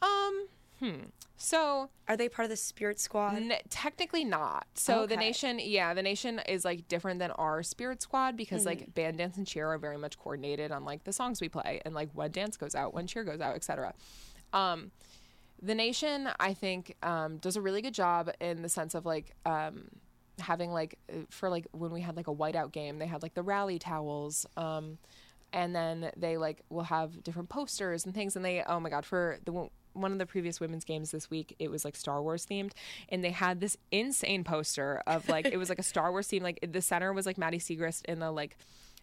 Um 0.00 0.48
hmm. 0.82 1.00
So 1.36 1.90
Are 2.08 2.16
they 2.16 2.28
part 2.28 2.44
of 2.44 2.50
the 2.50 2.56
Spirit 2.56 3.00
Squad? 3.00 3.34
N- 3.36 3.52
technically 3.68 4.24
not. 4.24 4.66
So 4.74 5.06
the 5.06 5.16
nation, 5.16 5.58
yeah, 5.60 5.92
the 5.92 6.02
nation 6.02 6.40
is 6.48 6.64
like 6.64 6.86
different 6.88 7.18
than 7.18 7.30
our 7.32 7.62
spirit 7.62 8.00
squad 8.02 8.36
because 8.36 8.60
Mm-hmm. 8.60 8.68
like 8.68 8.94
band 8.94 9.18
dance 9.18 9.36
and 9.36 9.46
cheer 9.46 9.68
are 9.68 9.78
very 9.78 9.98
much 9.98 10.18
coordinated 10.18 10.70
on 10.70 10.84
like 10.84 11.04
the 11.04 11.12
songs 11.12 11.40
we 11.40 11.48
play 11.48 11.80
and 11.84 11.94
like 11.94 12.10
when 12.12 12.30
dance 12.30 12.56
goes 12.56 12.74
out, 12.74 12.94
when 12.94 13.06
cheer 13.06 13.24
goes 13.24 13.40
out, 13.40 13.56
etc. 13.56 13.92
Um, 14.52 14.92
the 15.60 15.74
nation, 15.74 16.28
I 16.38 16.54
think, 16.54 16.96
um, 17.02 17.38
does 17.38 17.56
a 17.56 17.60
really 17.60 17.82
good 17.82 17.94
job 17.94 18.30
in 18.40 18.62
the 18.62 18.68
sense 18.68 18.94
of 18.94 19.04
like 19.06 19.34
um, 19.46 19.88
having 20.40 20.70
like 20.72 20.98
uh, 21.10 21.22
for 21.30 21.48
like 21.48 21.66
when 21.72 21.90
we 21.92 22.00
had 22.00 22.16
like 22.16 22.28
a 22.28 22.34
whiteout 22.34 22.72
game, 22.72 22.98
they 22.98 23.06
had 23.06 23.22
like 23.22 23.34
the 23.34 23.42
rally 23.42 23.78
towels. 23.78 24.46
Um, 24.56 24.98
and 25.52 25.74
then 25.76 26.10
they 26.16 26.36
like 26.38 26.62
will 26.70 26.84
have 26.84 27.22
different 27.22 27.48
posters 27.48 28.06
and 28.06 28.14
things 28.14 28.36
and 28.36 28.42
they 28.44 28.62
oh 28.66 28.80
my 28.80 28.88
god 28.88 29.04
for 29.04 29.38
the 29.44 29.68
one- 29.94 30.12
of 30.12 30.18
the 30.18 30.26
previous 30.26 30.60
women's 30.60 30.84
games 30.84 31.10
this 31.10 31.30
week 31.30 31.56
it 31.58 31.70
was 31.70 31.84
like 31.84 31.96
star 31.96 32.22
wars 32.22 32.46
themed 32.46 32.72
and 33.08 33.24
they 33.24 33.30
had 33.30 33.60
this 33.60 33.76
insane 33.90 34.44
poster 34.44 35.02
of 35.06 35.28
like 35.28 35.46
it 35.46 35.56
was 35.56 35.68
like 35.68 35.78
a 35.78 35.82
star 35.82 36.10
wars 36.10 36.26
theme. 36.26 36.42
Like 36.42 36.58
the 36.70 36.82
center 36.82 37.12
was 37.12 37.26
like 37.26 37.38
maddie 37.38 37.58
Siegrist 37.58 38.04
in 38.06 38.18
the 38.18 38.30
like 38.30 38.56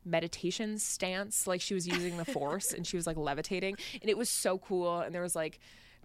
meditation 0.05 0.77
stance. 0.77 1.47
Like 1.47 1.61
she 1.61 1.73
was 1.73 1.87
using 1.87 2.17
the 2.17 2.25
force 2.25 2.71
and 2.71 2.85
she 2.85 2.95
was 2.95 3.07
like 3.07 3.17
levitating 3.17 3.75
and 4.01 4.09
it 4.09 4.17
was 4.17 4.29
so 4.29 4.57
cool. 4.59 4.99
And 4.99 5.13
there 5.13 5.21
was 5.21 5.35
like 5.35 5.59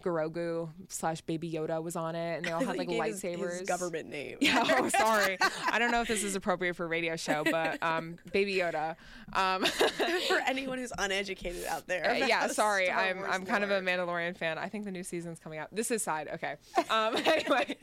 Grogu 0.05 0.69
slash 0.89 1.21
Baby 1.21 1.51
Yoda 1.51 1.81
was 1.81 1.95
on 1.95 2.15
it, 2.15 2.37
and 2.37 2.45
they 2.45 2.51
all 2.51 2.63
had 2.63 2.77
like 2.77 2.87
gave 2.87 3.03
his- 3.03 3.23
lightsabers. 3.23 3.59
His, 3.59 3.67
government 3.67 4.09
name. 4.09 4.37
Yeah, 4.39 4.63
oh, 4.77 4.89
sorry. 4.89 5.37
I 5.71 5.79
don't 5.79 5.91
know 5.91 6.01
if 6.01 6.07
this 6.07 6.23
is 6.23 6.35
appropriate 6.35 6.75
for 6.75 6.85
a 6.85 6.87
radio 6.87 7.15
show, 7.15 7.43
but 7.49 7.81
um, 7.83 8.17
Baby 8.31 8.55
Yoda. 8.55 8.95
Um, 9.33 9.65
For 10.27 10.39
anyone 10.47 10.77
who's 10.77 10.93
uneducated 10.97 11.65
out 11.65 11.87
there. 11.87 12.11
Uh, 12.11 12.13
yeah, 12.13 12.47
sorry. 12.47 12.85
Star 12.85 12.99
I'm 12.99 13.17
Wars 13.17 13.29
I'm 13.31 13.45
kind 13.45 13.63
of 13.63 13.71
a. 13.71 13.81
Mandalorian 13.85 14.35
fan. 14.35 14.57
I 14.57 14.67
think 14.67 14.85
the 14.85 14.91
new 14.91 15.03
season's 15.03 15.39
coming 15.39 15.59
out. 15.59 15.67
This 15.71 15.91
is 15.91 16.01
side. 16.03 16.27
Okay. 16.33 16.55
Um, 16.89 17.15
anyway, 17.17 17.77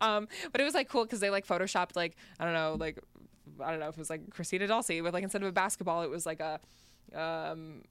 um, 0.00 0.28
but 0.52 0.60
it 0.60 0.64
was 0.64 0.74
like 0.74 0.88
cool 0.88 1.04
because 1.04 1.20
they 1.20 1.30
like 1.30 1.46
photoshopped 1.46 1.96
like 1.96 2.16
I 2.38 2.44
don't 2.44 2.54
know 2.54 2.76
like 2.78 2.98
I 3.64 3.70
don't 3.70 3.80
know 3.80 3.88
if 3.88 3.94
it 3.94 3.98
was 3.98 4.10
like 4.10 4.30
Christina 4.30 4.66
Dalce 4.66 4.88
with 4.88 5.14
like 5.14 5.22
instead 5.22 5.42
of 5.42 5.48
a 5.48 5.52
basketball 5.52 6.02
it 6.02 6.10
was 6.10 6.26
like 6.26 6.40
a 6.40 6.60
um 7.14 7.82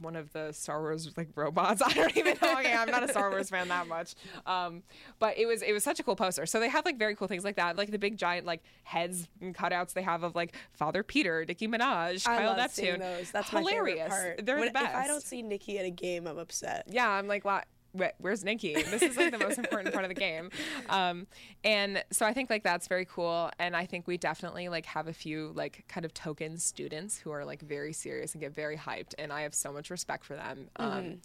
one 0.00 0.16
of 0.16 0.32
the 0.32 0.52
Star 0.52 0.80
Wars 0.80 1.10
like 1.16 1.28
robots. 1.34 1.82
I 1.86 1.92
don't 1.92 2.16
even 2.16 2.36
know. 2.40 2.52
Okay, 2.58 2.72
I'm 2.74 2.90
not 2.90 3.02
a 3.02 3.08
Star 3.08 3.30
Wars 3.30 3.50
fan 3.50 3.68
that 3.68 3.86
much. 3.88 4.14
Um, 4.46 4.82
but 5.18 5.36
it 5.38 5.46
was 5.46 5.62
it 5.62 5.72
was 5.72 5.82
such 5.84 6.00
a 6.00 6.02
cool 6.02 6.16
poster. 6.16 6.46
So 6.46 6.60
they 6.60 6.68
have 6.68 6.84
like 6.84 6.98
very 6.98 7.14
cool 7.16 7.28
things 7.28 7.44
like 7.44 7.56
that, 7.56 7.76
like 7.76 7.90
the 7.90 7.98
big 7.98 8.16
giant 8.16 8.46
like 8.46 8.62
heads 8.84 9.28
and 9.40 9.54
cutouts 9.54 9.92
they 9.92 10.02
have 10.02 10.22
of 10.22 10.34
like 10.34 10.54
Father 10.72 11.02
Peter, 11.02 11.44
Nicki 11.46 11.68
Minaj, 11.68 12.26
I 12.28 12.38
Kyle 12.38 12.56
Neptune. 12.56 13.00
those. 13.00 13.30
That's 13.30 13.48
hilarious. 13.50 14.12
They're 14.42 14.56
When- 14.58 14.66
the 14.66 14.72
best. 14.72 14.86
If 14.90 14.96
I 14.96 15.06
don't 15.06 15.22
see 15.22 15.42
Nikki 15.42 15.78
at 15.78 15.84
a 15.86 15.90
game, 15.90 16.26
I'm 16.26 16.38
upset. 16.38 16.86
yeah, 16.88 17.08
I'm 17.08 17.26
like, 17.26 17.44
wow. 17.44 17.62
Wh- 17.98 18.18
Where's 18.18 18.44
Nikki? 18.44 18.74
This 18.74 19.02
is 19.02 19.16
like 19.16 19.32
the 19.32 19.38
most 19.38 19.58
important 19.58 19.92
part 19.92 20.04
of 20.04 20.08
the 20.08 20.14
game, 20.14 20.50
um, 20.88 21.26
and 21.64 22.02
so 22.10 22.26
I 22.26 22.32
think 22.32 22.50
like 22.50 22.62
that's 22.62 22.88
very 22.88 23.04
cool. 23.04 23.50
And 23.58 23.76
I 23.76 23.86
think 23.86 24.06
we 24.06 24.16
definitely 24.18 24.68
like 24.68 24.86
have 24.86 25.08
a 25.08 25.12
few 25.12 25.52
like 25.54 25.84
kind 25.88 26.04
of 26.04 26.12
token 26.14 26.58
students 26.58 27.18
who 27.18 27.30
are 27.30 27.44
like 27.44 27.62
very 27.62 27.92
serious 27.92 28.32
and 28.34 28.40
get 28.40 28.54
very 28.54 28.76
hyped, 28.76 29.14
and 29.18 29.32
I 29.32 29.42
have 29.42 29.54
so 29.54 29.72
much 29.72 29.90
respect 29.90 30.24
for 30.24 30.34
them. 30.36 30.68
Um, 30.76 31.20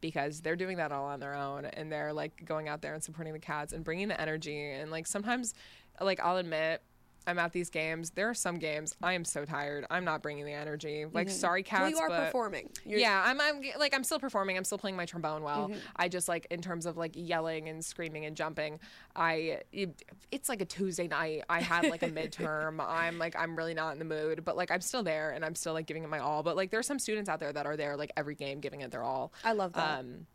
Because 0.00 0.42
they're 0.42 0.54
doing 0.54 0.76
that 0.76 0.92
all 0.92 1.06
on 1.06 1.18
their 1.18 1.34
own 1.34 1.64
and 1.64 1.90
they're 1.90 2.12
like 2.12 2.44
going 2.44 2.68
out 2.68 2.82
there 2.82 2.94
and 2.94 3.02
supporting 3.02 3.32
the 3.32 3.40
cats 3.40 3.72
and 3.72 3.82
bringing 3.82 4.06
the 4.06 4.20
energy. 4.20 4.70
And 4.70 4.92
like 4.92 5.08
sometimes, 5.08 5.54
like 6.00 6.20
I'll 6.20 6.36
admit, 6.36 6.82
I'm 7.28 7.38
at 7.38 7.52
these 7.52 7.68
games. 7.68 8.10
There 8.10 8.28
are 8.28 8.34
some 8.34 8.56
games 8.56 8.96
I 9.02 9.12
am 9.12 9.24
so 9.24 9.44
tired. 9.44 9.86
I'm 9.90 10.04
not 10.04 10.22
bringing 10.22 10.46
the 10.46 10.52
energy. 10.52 11.04
Like, 11.12 11.28
sorry, 11.28 11.62
cats. 11.62 11.92
Mm-hmm. 11.92 11.98
well, 11.98 12.08
you 12.08 12.14
are 12.14 12.24
performing. 12.24 12.70
You're, 12.86 13.00
yeah, 13.00 13.22
I'm, 13.24 13.38
I'm 13.40 13.62
like 13.78 13.94
I'm 13.94 14.02
still 14.02 14.18
performing. 14.18 14.56
I'm 14.56 14.64
still 14.64 14.78
playing 14.78 14.96
my 14.96 15.04
trombone 15.04 15.42
well. 15.42 15.68
Mm-hmm. 15.68 15.78
I 15.96 16.08
just 16.08 16.26
like 16.26 16.46
in 16.50 16.62
terms 16.62 16.86
of 16.86 16.96
like 16.96 17.12
yelling 17.14 17.68
and 17.68 17.84
screaming 17.84 18.24
and 18.24 18.34
jumping. 18.34 18.80
I 19.14 19.60
it, 19.72 20.02
it's 20.30 20.48
like 20.48 20.62
a 20.62 20.64
Tuesday 20.64 21.06
night. 21.06 21.44
I 21.50 21.60
had 21.60 21.88
like 21.90 22.02
a 22.02 22.08
midterm. 22.08 22.80
I'm 22.88 23.18
like 23.18 23.36
I'm 23.38 23.56
really 23.56 23.74
not 23.74 23.92
in 23.92 23.98
the 23.98 24.04
mood, 24.06 24.44
but 24.44 24.56
like 24.56 24.70
I'm 24.70 24.80
still 24.80 25.02
there 25.02 25.30
and 25.30 25.44
I'm 25.44 25.54
still 25.54 25.74
like 25.74 25.86
giving 25.86 26.04
it 26.04 26.08
my 26.08 26.20
all. 26.20 26.42
But 26.42 26.56
like 26.56 26.70
there's 26.70 26.86
some 26.86 26.98
students 26.98 27.28
out 27.28 27.40
there 27.40 27.52
that 27.52 27.66
are 27.66 27.76
there 27.76 27.96
like 27.96 28.10
every 28.16 28.34
game 28.36 28.60
giving 28.60 28.80
it 28.80 28.90
their 28.90 29.04
all. 29.04 29.32
I 29.44 29.52
love 29.52 29.74
that. 29.74 30.00
Um, 30.00 30.26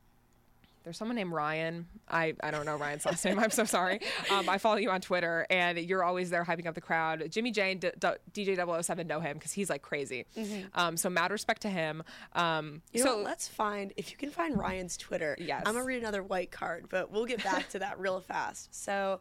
there's 0.84 0.98
someone 0.98 1.16
named 1.16 1.32
Ryan. 1.32 1.88
I, 2.10 2.34
I 2.44 2.52
don't 2.52 2.66
know 2.66 2.76
Ryan's 2.76 3.06
last 3.06 3.24
name. 3.26 3.40
I'm 3.40 3.50
so 3.52 3.64
sorry. 3.64 4.00
Um, 4.30 4.50
I 4.50 4.58
follow 4.58 4.76
you 4.78 4.90
on 4.90 5.02
Twitter, 5.02 5.46
and 5.50 5.78
you're 5.78 6.04
always 6.04 6.30
there 6.30 6.44
hyping 6.44 6.68
up 6.68 6.76
the 6.76 6.82
crowd. 6.82 7.24
Jimmy 7.30 7.52
Jane, 7.52 7.80
D- 7.80 7.92
D- 8.34 8.46
DJ 8.56 8.84
007 8.84 9.08
know 9.08 9.20
him 9.20 9.38
because 9.38 9.52
he's 9.54 9.70
like 9.70 9.82
crazy. 9.82 10.26
Um, 10.74 10.98
so 10.98 11.10
mad 11.10 11.32
respect 11.32 11.62
to 11.64 11.70
him. 11.70 12.04
Um, 12.34 12.82
You 12.92 13.04
know 13.04 13.12
so 13.12 13.16
what? 13.18 13.26
Let's 13.26 13.48
find 13.48 13.94
if 13.98 14.12
you 14.12 14.18
can 14.18 14.30
find 14.30 14.58
Ryan's 14.58 14.98
Twitter. 14.98 15.36
Yes. 15.40 15.64
I'm 15.66 15.74
gonna 15.74 15.86
read 15.86 16.00
another 16.02 16.24
white 16.24 16.52
card, 16.52 16.88
but 16.90 17.12
we'll 17.12 17.26
get 17.26 17.44
back 17.44 17.70
to 17.70 17.80
that 17.80 18.00
real 18.00 18.20
fast. 18.20 18.74
So. 18.76 19.20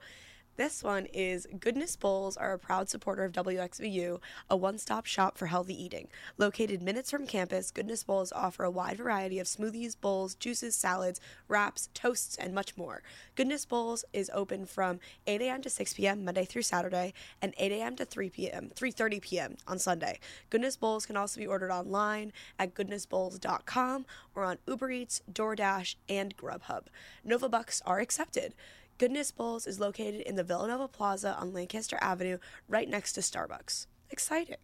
This 0.57 0.85
one 0.85 1.07
is 1.15 1.47
Goodness 1.61 1.97
Bowls 1.97 2.37
are 2.37 2.53
a 2.53 2.59
proud 2.59 2.91
supporter 2.91 3.25
of 3.25 3.33
WXVU, 3.33 4.21
a 4.51 4.57
one 4.57 4.77
stop 4.77 5.07
shop 5.07 5.39
for 5.39 5.47
healthy 5.47 5.83
eating. 5.83 6.09
Located 6.37 6.83
minutes 6.83 7.11
from 7.11 7.27
campus, 7.27 7.71
Goodness 7.71 8.05
Bowls 8.05 8.33
offer 8.33 8.63
a 8.63 8.71
wide 8.71 8.99
variety 8.99 9.39
of 9.39 9.47
smoothies, 9.47 9.97
bowls, 9.99 10.35
juices, 10.35 10.77
salads, 10.77 11.23
wraps, 11.49 11.89
toasts, 11.95 12.37
and 12.37 12.55
much 12.55 12.77
more. 12.77 13.03
Goodness 13.35 13.65
Bowls 13.65 14.05
is 14.13 14.31
open 14.35 14.67
from 14.67 15.01
8 15.27 15.41
a.m. 15.41 15.63
to 15.63 15.71
6 15.71 15.95
p.m. 15.95 16.23
Monday 16.23 16.45
through 16.45 16.63
Saturday 16.63 17.15
and 17.41 17.55
8 17.57 17.73
a.m. 17.73 17.97
to 17.97 18.05
3 18.05 18.29
p.m. 18.29 18.71
3:30 18.77 19.23
p.m. 19.23 19.57
on 19.67 19.79
Sunday. 19.79 20.19
Goodness 20.51 20.77
Bowls 20.77 21.07
can 21.07 21.17
also 21.17 21.41
be 21.41 21.47
ordered 21.47 21.73
online 21.73 22.31
at 22.59 22.75
goodnessbowls.com 22.75 24.05
or 24.35 24.45
on 24.45 24.59
Uber 24.67 24.91
Eats, 24.91 25.23
DoorDash, 25.33 25.95
and 26.11 26.37
Grubhub. 26.37 26.89
Nova 27.25 27.49
Bucks 27.49 27.81
are 27.87 28.01
accepted. 28.01 28.55
Goodness 29.03 29.33
Bowls 29.33 29.67
is 29.67 29.81
located 29.81 30.21
in 30.21 30.37
the 30.37 30.45
Villanova 30.45 30.87
Plaza 30.87 31.37
on 31.37 31.53
Lancaster 31.53 31.99
Avenue, 32.01 32.39
right 32.69 32.89
next 32.89 33.15
to 33.15 33.21
Starbucks. 33.21 33.89
Exciting. 34.11 34.55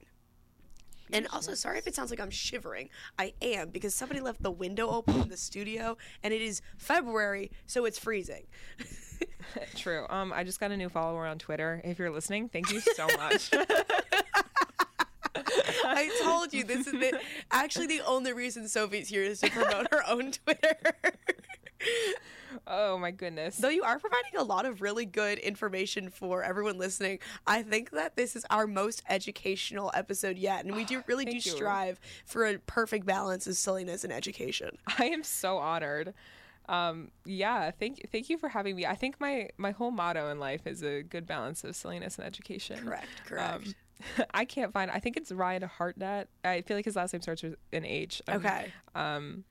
And 1.12 1.26
also, 1.32 1.54
sorry 1.54 1.78
if 1.78 1.88
it 1.88 1.96
sounds 1.96 2.10
like 2.10 2.20
I'm 2.20 2.30
shivering. 2.30 2.88
I 3.18 3.34
am 3.42 3.70
because 3.70 3.96
somebody 3.96 4.20
left 4.20 4.40
the 4.40 4.52
window 4.52 4.90
open 4.90 5.22
in 5.22 5.28
the 5.28 5.36
studio, 5.36 5.96
and 6.22 6.32
it 6.32 6.40
is 6.40 6.62
February, 6.76 7.50
so 7.66 7.84
it's 7.84 7.98
freezing. 7.98 8.46
true. 9.74 10.06
Um, 10.08 10.32
I 10.32 10.44
just 10.44 10.60
got 10.60 10.70
a 10.70 10.76
new 10.76 10.88
follower 10.88 11.26
on 11.26 11.40
Twitter. 11.40 11.80
If 11.82 11.98
you're 11.98 12.12
listening, 12.12 12.48
thank 12.48 12.70
you 12.70 12.78
so 12.78 13.08
much. 13.16 13.50
I 15.84 16.16
told 16.22 16.52
you 16.54 16.62
this 16.62 16.86
is 16.86 16.92
the, 16.92 17.18
actually 17.50 17.88
the 17.88 18.02
only 18.06 18.32
reason 18.32 18.68
Sophie's 18.68 19.08
here 19.08 19.24
is 19.24 19.40
to 19.40 19.50
promote 19.50 19.88
her 19.90 20.08
own 20.08 20.30
Twitter. 20.30 20.76
oh 22.68 22.98
my 22.98 23.10
goodness. 23.10 23.56
Though 23.56 23.68
you 23.68 23.82
are 23.82 23.98
providing 23.98 24.36
a 24.36 24.42
lot 24.44 24.66
of 24.66 24.80
really 24.82 25.06
good 25.06 25.38
information 25.38 26.10
for 26.10 26.42
everyone 26.42 26.78
listening, 26.78 27.18
I 27.46 27.62
think 27.62 27.90
that 27.90 28.16
this 28.16 28.36
is 28.36 28.44
our 28.50 28.66
most 28.66 29.02
educational 29.08 29.90
episode 29.94 30.38
yet, 30.38 30.64
and 30.64 30.74
we 30.74 30.84
do 30.84 31.02
really 31.06 31.24
do 31.24 31.32
you. 31.36 31.40
strive 31.40 31.98
for 32.26 32.46
a 32.46 32.58
perfect 32.58 33.06
balance 33.06 33.46
of 33.46 33.56
silliness 33.56 34.04
and 34.04 34.12
education. 34.12 34.76
I 34.98 35.06
am 35.06 35.22
so 35.22 35.58
honored. 35.58 36.14
Um, 36.68 37.10
yeah, 37.24 37.70
thank 37.70 38.10
thank 38.12 38.28
you 38.28 38.36
for 38.36 38.50
having 38.50 38.76
me. 38.76 38.84
I 38.84 38.94
think 38.94 39.18
my 39.20 39.48
my 39.56 39.70
whole 39.70 39.90
motto 39.90 40.30
in 40.30 40.38
life 40.38 40.66
is 40.66 40.82
a 40.82 41.02
good 41.02 41.26
balance 41.26 41.64
of 41.64 41.74
silliness 41.74 42.18
and 42.18 42.26
education. 42.26 42.84
Correct, 42.84 43.08
correct. 43.24 43.68
Um, 43.68 44.24
I 44.34 44.44
can't 44.44 44.72
find. 44.72 44.90
I 44.90 44.98
think 45.00 45.16
it's 45.16 45.32
Ryan 45.32 45.62
Hartnett. 45.62 46.28
I 46.44 46.60
feel 46.60 46.76
like 46.76 46.84
his 46.84 46.94
last 46.94 47.12
name 47.14 47.22
starts 47.22 47.42
with 47.42 47.56
an 47.72 47.84
H. 47.86 48.20
Um, 48.28 48.36
Okay. 48.36 48.72
Um, 48.94 49.44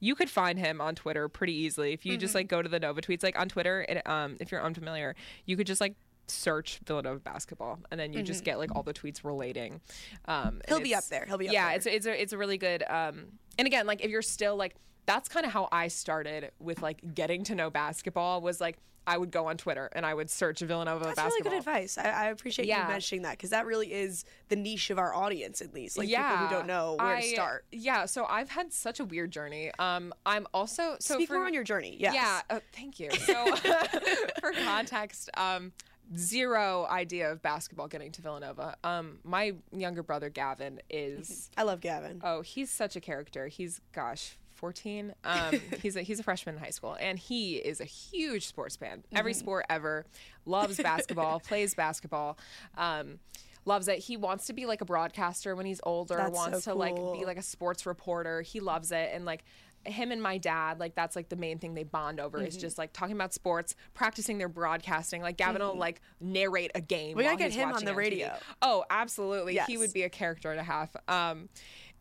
you 0.00 0.14
could 0.14 0.30
find 0.30 0.58
him 0.58 0.80
on 0.80 0.94
Twitter 0.94 1.28
pretty 1.28 1.52
easily 1.54 1.92
if 1.92 2.04
you 2.06 2.12
Mm-hmm. 2.14 2.20
just 2.20 2.34
like 2.34 2.48
go 2.48 2.62
to 2.62 2.68
the 2.68 2.80
Nova 2.80 3.00
tweets. 3.00 3.22
Like 3.22 3.38
on 3.38 3.48
Twitter, 3.48 3.84
it, 3.88 4.06
um, 4.08 4.36
if 4.40 4.50
you're 4.50 4.62
unfamiliar, 4.62 5.14
you 5.46 5.56
could 5.56 5.66
just 5.66 5.80
like 5.80 5.94
search 6.26 6.80
Villanova 6.86 7.18
basketball, 7.20 7.78
and 7.90 7.98
then 8.00 8.12
you 8.12 8.22
just 8.22 8.44
get 8.44 8.58
like 8.58 8.74
all 8.74 8.82
the 8.82 8.94
tweets 8.94 9.24
relating. 9.24 9.80
Um, 10.26 10.44
Mm-hmm. 10.44 10.58
He'll 10.68 10.80
be 10.80 10.94
up 10.94 11.04
there. 11.06 11.24
He'll 11.26 11.38
be 11.38 11.48
up 11.48 11.54
yeah, 11.54 11.66
there. 11.68 11.76
it's 11.76 11.86
it's 11.86 12.06
a 12.06 12.22
it's 12.22 12.32
a 12.32 12.38
really 12.38 12.58
good. 12.58 12.82
Um, 12.88 13.26
and 13.58 13.66
again, 13.66 13.86
like 13.86 14.02
if 14.04 14.10
you're 14.10 14.22
still 14.22 14.56
like 14.56 14.74
that's 15.06 15.28
kind 15.28 15.44
of 15.44 15.52
how 15.52 15.68
I 15.72 15.88
started 15.88 16.52
with 16.60 16.82
like 16.82 17.14
getting 17.14 17.42
to 17.44 17.54
know 17.54 17.68
basketball 17.68 18.40
was 18.40 18.60
like 18.60 18.78
I 19.06 19.16
would 19.18 19.30
go 19.30 19.46
on 19.46 19.56
Twitter 19.56 19.88
and 19.92 20.04
I 20.06 20.14
would 20.14 20.30
search 20.30 20.60
Villanova 20.60 21.04
That's 21.04 21.16
basketball. 21.16 21.30
That's 21.30 21.44
really 21.44 21.56
good 21.56 21.58
advice. 21.80 21.98
I, 21.98 22.10
I 22.10 22.24
appreciate 22.26 22.68
Yeah. 22.68 22.82
you 22.82 22.88
mentioning 22.92 23.22
that 23.22 23.32
because 23.32 23.50
that 23.50 23.66
really 23.66 23.92
is 23.92 24.24
the 24.48 24.56
niche 24.56 24.90
of 24.90 24.98
our 24.98 25.14
audience, 25.14 25.60
at 25.62 25.72
least. 25.74 25.98
Like 25.98 26.08
people 26.08 26.22
who 26.24 26.48
don't 26.50 26.66
know 26.66 26.96
where 26.98 27.16
I- 27.16 27.20
to 27.22 27.26
start. 27.28 27.64
Yeah, 27.72 28.06
so 28.06 28.24
I've 28.26 28.50
had 28.50 28.72
such 28.72 29.00
a 29.00 29.04
weird 29.04 29.30
journey. 29.30 29.70
Um, 29.78 30.12
I'm 30.26 30.46
also 30.54 30.96
so 31.00 31.14
Speak 31.14 31.28
for, 31.28 31.34
more 31.34 31.46
on 31.46 31.54
your 31.54 31.64
journey. 31.64 31.96
Yes. 31.98 32.14
Yeah, 32.14 32.40
uh, 32.50 32.60
thank 32.74 33.00
you. 33.00 33.10
So 33.10 33.56
for 34.40 34.52
context, 34.64 35.30
um, 35.36 35.72
zero 36.16 36.86
idea 36.90 37.30
of 37.32 37.40
basketball 37.42 37.88
getting 37.88 38.12
to 38.12 38.22
Villanova. 38.22 38.76
Um, 38.84 39.18
my 39.24 39.54
younger 39.72 40.02
brother 40.02 40.28
Gavin 40.28 40.80
is 40.90 41.50
I 41.56 41.62
love 41.62 41.80
Gavin. 41.80 42.20
oh, 42.24 42.42
he's 42.42 42.70
such 42.70 42.96
a 42.96 43.00
character. 43.00 43.46
He's 43.48 43.80
gosh. 43.92 44.36
14 44.60 45.14
um 45.24 45.54
he's 45.82 45.96
a 45.96 46.02
he's 46.02 46.20
a 46.20 46.22
freshman 46.22 46.54
in 46.56 46.60
high 46.62 46.70
school 46.70 46.96
and 47.00 47.18
he 47.18 47.56
is 47.56 47.80
a 47.80 47.84
huge 47.84 48.46
sports 48.46 48.76
fan. 48.76 49.02
Every 49.12 49.32
Mm-hmm. 49.32 49.40
sport 49.40 49.66
ever. 49.68 50.04
Loves 50.46 50.76
basketball 50.76 51.40
plays 51.48 51.74
basketball. 51.74 52.38
Um 52.76 53.18
loves 53.64 53.88
it. 53.88 53.98
He 53.98 54.16
wants 54.16 54.46
to 54.46 54.52
be 54.52 54.66
like 54.66 54.80
a 54.80 54.84
broadcaster 54.84 55.54
when 55.56 55.66
he's 55.66 55.80
older 55.84 56.16
That's 56.16 56.30
wants 56.36 56.64
so 56.64 56.72
to 56.72 56.78
like 56.78 56.94
be 56.94 57.24
like 57.24 57.36
a 57.38 57.42
sports 57.42 57.84
reporter. 57.86 58.42
He 58.42 58.60
loves 58.60 58.92
it 58.92 59.10
and 59.12 59.24
like 59.24 59.44
him 59.86 60.12
and 60.12 60.22
my 60.22 60.36
dad 60.36 60.78
like 60.78 60.94
that's 60.94 61.16
like 61.16 61.30
the 61.30 61.36
main 61.36 61.58
thing 61.58 61.72
they 61.72 61.84
bond 61.84 62.20
over 62.20 62.36
Mm-hmm. 62.36 62.46
is 62.48 62.56
just 62.58 62.76
like 62.76 62.92
talking 62.92 63.14
about 63.16 63.32
sports 63.32 63.74
practicing 63.94 64.36
their 64.36 64.48
broadcasting. 64.48 65.22
Like 65.22 65.38
gavin 65.38 65.62
will 65.62 65.74
like 65.76 66.02
narrate 66.20 66.70
a 66.74 66.82
game 66.82 67.10
Mm-hmm. 67.10 67.18
We 67.18 67.24
gotta 67.24 67.36
get 67.38 67.52
him 67.52 67.72
on 67.72 67.84
the 67.86 67.94
radio. 67.94 68.34
oh 68.60 68.84
absolutely. 68.90 69.58
He 69.66 69.78
would 69.78 69.92
be 69.94 70.02
a 70.02 70.10
character 70.10 70.50
and 70.50 70.60
a 70.60 70.64
half. 70.64 70.94
Um 71.08 71.48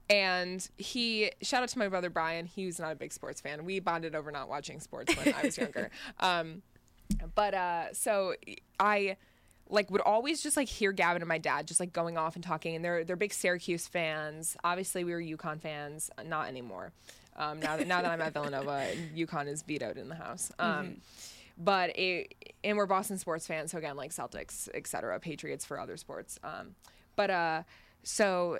and 0.09 0.67
he 0.77 1.31
shout 1.41 1.63
out 1.63 1.69
to 1.69 1.79
my 1.79 1.87
brother 1.87 2.09
Brian. 2.09 2.45
He 2.45 2.65
was 2.65 2.79
not 2.79 2.91
a 2.91 2.95
big 2.95 3.13
sports 3.13 3.41
fan. 3.41 3.65
We 3.65 3.79
bonded 3.79 4.15
over 4.15 4.31
not 4.31 4.49
watching 4.49 4.79
sports 4.79 5.15
when 5.15 5.33
I 5.33 5.43
was 5.43 5.57
younger. 5.63 5.91
Um, 6.19 6.61
but 7.35 7.53
uh, 7.53 7.93
so 7.93 8.35
I 8.79 9.17
like 9.69 9.91
would 9.91 10.01
always 10.01 10.41
just 10.41 10.57
like 10.57 10.67
hear 10.67 10.91
Gavin 10.91 11.21
and 11.21 11.29
my 11.29 11.37
dad 11.37 11.67
just 11.67 11.79
like 11.79 11.93
going 11.93 12.17
off 12.17 12.35
and 12.35 12.43
talking, 12.43 12.75
and 12.75 12.83
they're 12.83 13.03
they're 13.03 13.15
big 13.15 13.33
Syracuse 13.33 13.87
fans. 13.87 14.57
Obviously, 14.63 15.03
we 15.03 15.11
were 15.13 15.21
UConn 15.21 15.59
fans, 15.61 16.09
not 16.25 16.47
anymore. 16.47 16.91
Um, 17.37 17.59
now 17.59 17.77
that 17.77 17.87
now 17.87 18.01
that 18.01 18.11
I'm 18.11 18.21
at 18.21 18.33
Villanova, 18.33 18.87
UConn 19.15 19.47
is 19.47 19.61
vetoed 19.61 19.97
in 19.97 20.09
the 20.09 20.15
house. 20.15 20.51
Um, 20.59 20.97
But 21.61 21.97
it, 21.99 22.53
and 22.63 22.77
we're 22.77 22.85
Boston 22.85 23.17
sports 23.17 23.45
fans, 23.45 23.71
so 23.71 23.77
again, 23.77 23.97
like 23.97 24.11
Celtics, 24.11 24.69
et 24.73 24.87
cetera, 24.87 25.19
Patriots 25.19 25.65
for 25.65 25.77
other 25.77 25.97
sports. 25.97 26.39
Um, 26.41 26.75
but 27.17 27.29
uh, 27.29 27.63
so 28.01 28.59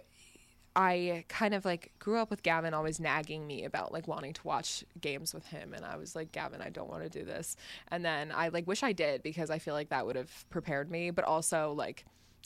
I 0.75 1.25
kind 1.27 1.53
of 1.53 1.65
like 1.65 1.91
grew 1.99 2.17
up 2.17 2.29
with 2.29 2.43
Gavin 2.43 2.73
always 2.73 2.99
nagging 2.99 3.45
me 3.47 3.65
about 3.65 3.91
like 3.91 4.07
wanting 4.07 4.33
to 4.33 4.41
watch 4.47 4.83
games 5.01 5.33
with 5.33 5.45
him 5.47 5.73
and 5.73 5.83
I 5.83 5.97
was 5.97 6.15
like 6.15 6.31
Gavin 6.31 6.61
I 6.61 6.69
don't 6.69 6.89
want 6.89 7.03
to 7.03 7.09
do 7.09 7.25
this. 7.25 7.55
And 7.89 8.05
then 8.05 8.31
I 8.33 8.49
like 8.49 8.67
wish 8.67 8.83
I 8.83 8.91
did 8.91 9.23
because 9.23 9.49
I 9.49 9.59
feel 9.59 9.73
like 9.73 9.89
that 9.89 10.05
would 10.05 10.15
have 10.15 10.49
prepared 10.49 10.91
me 10.91 11.11
but 11.11 11.25
also 11.25 11.73
like 11.73 12.05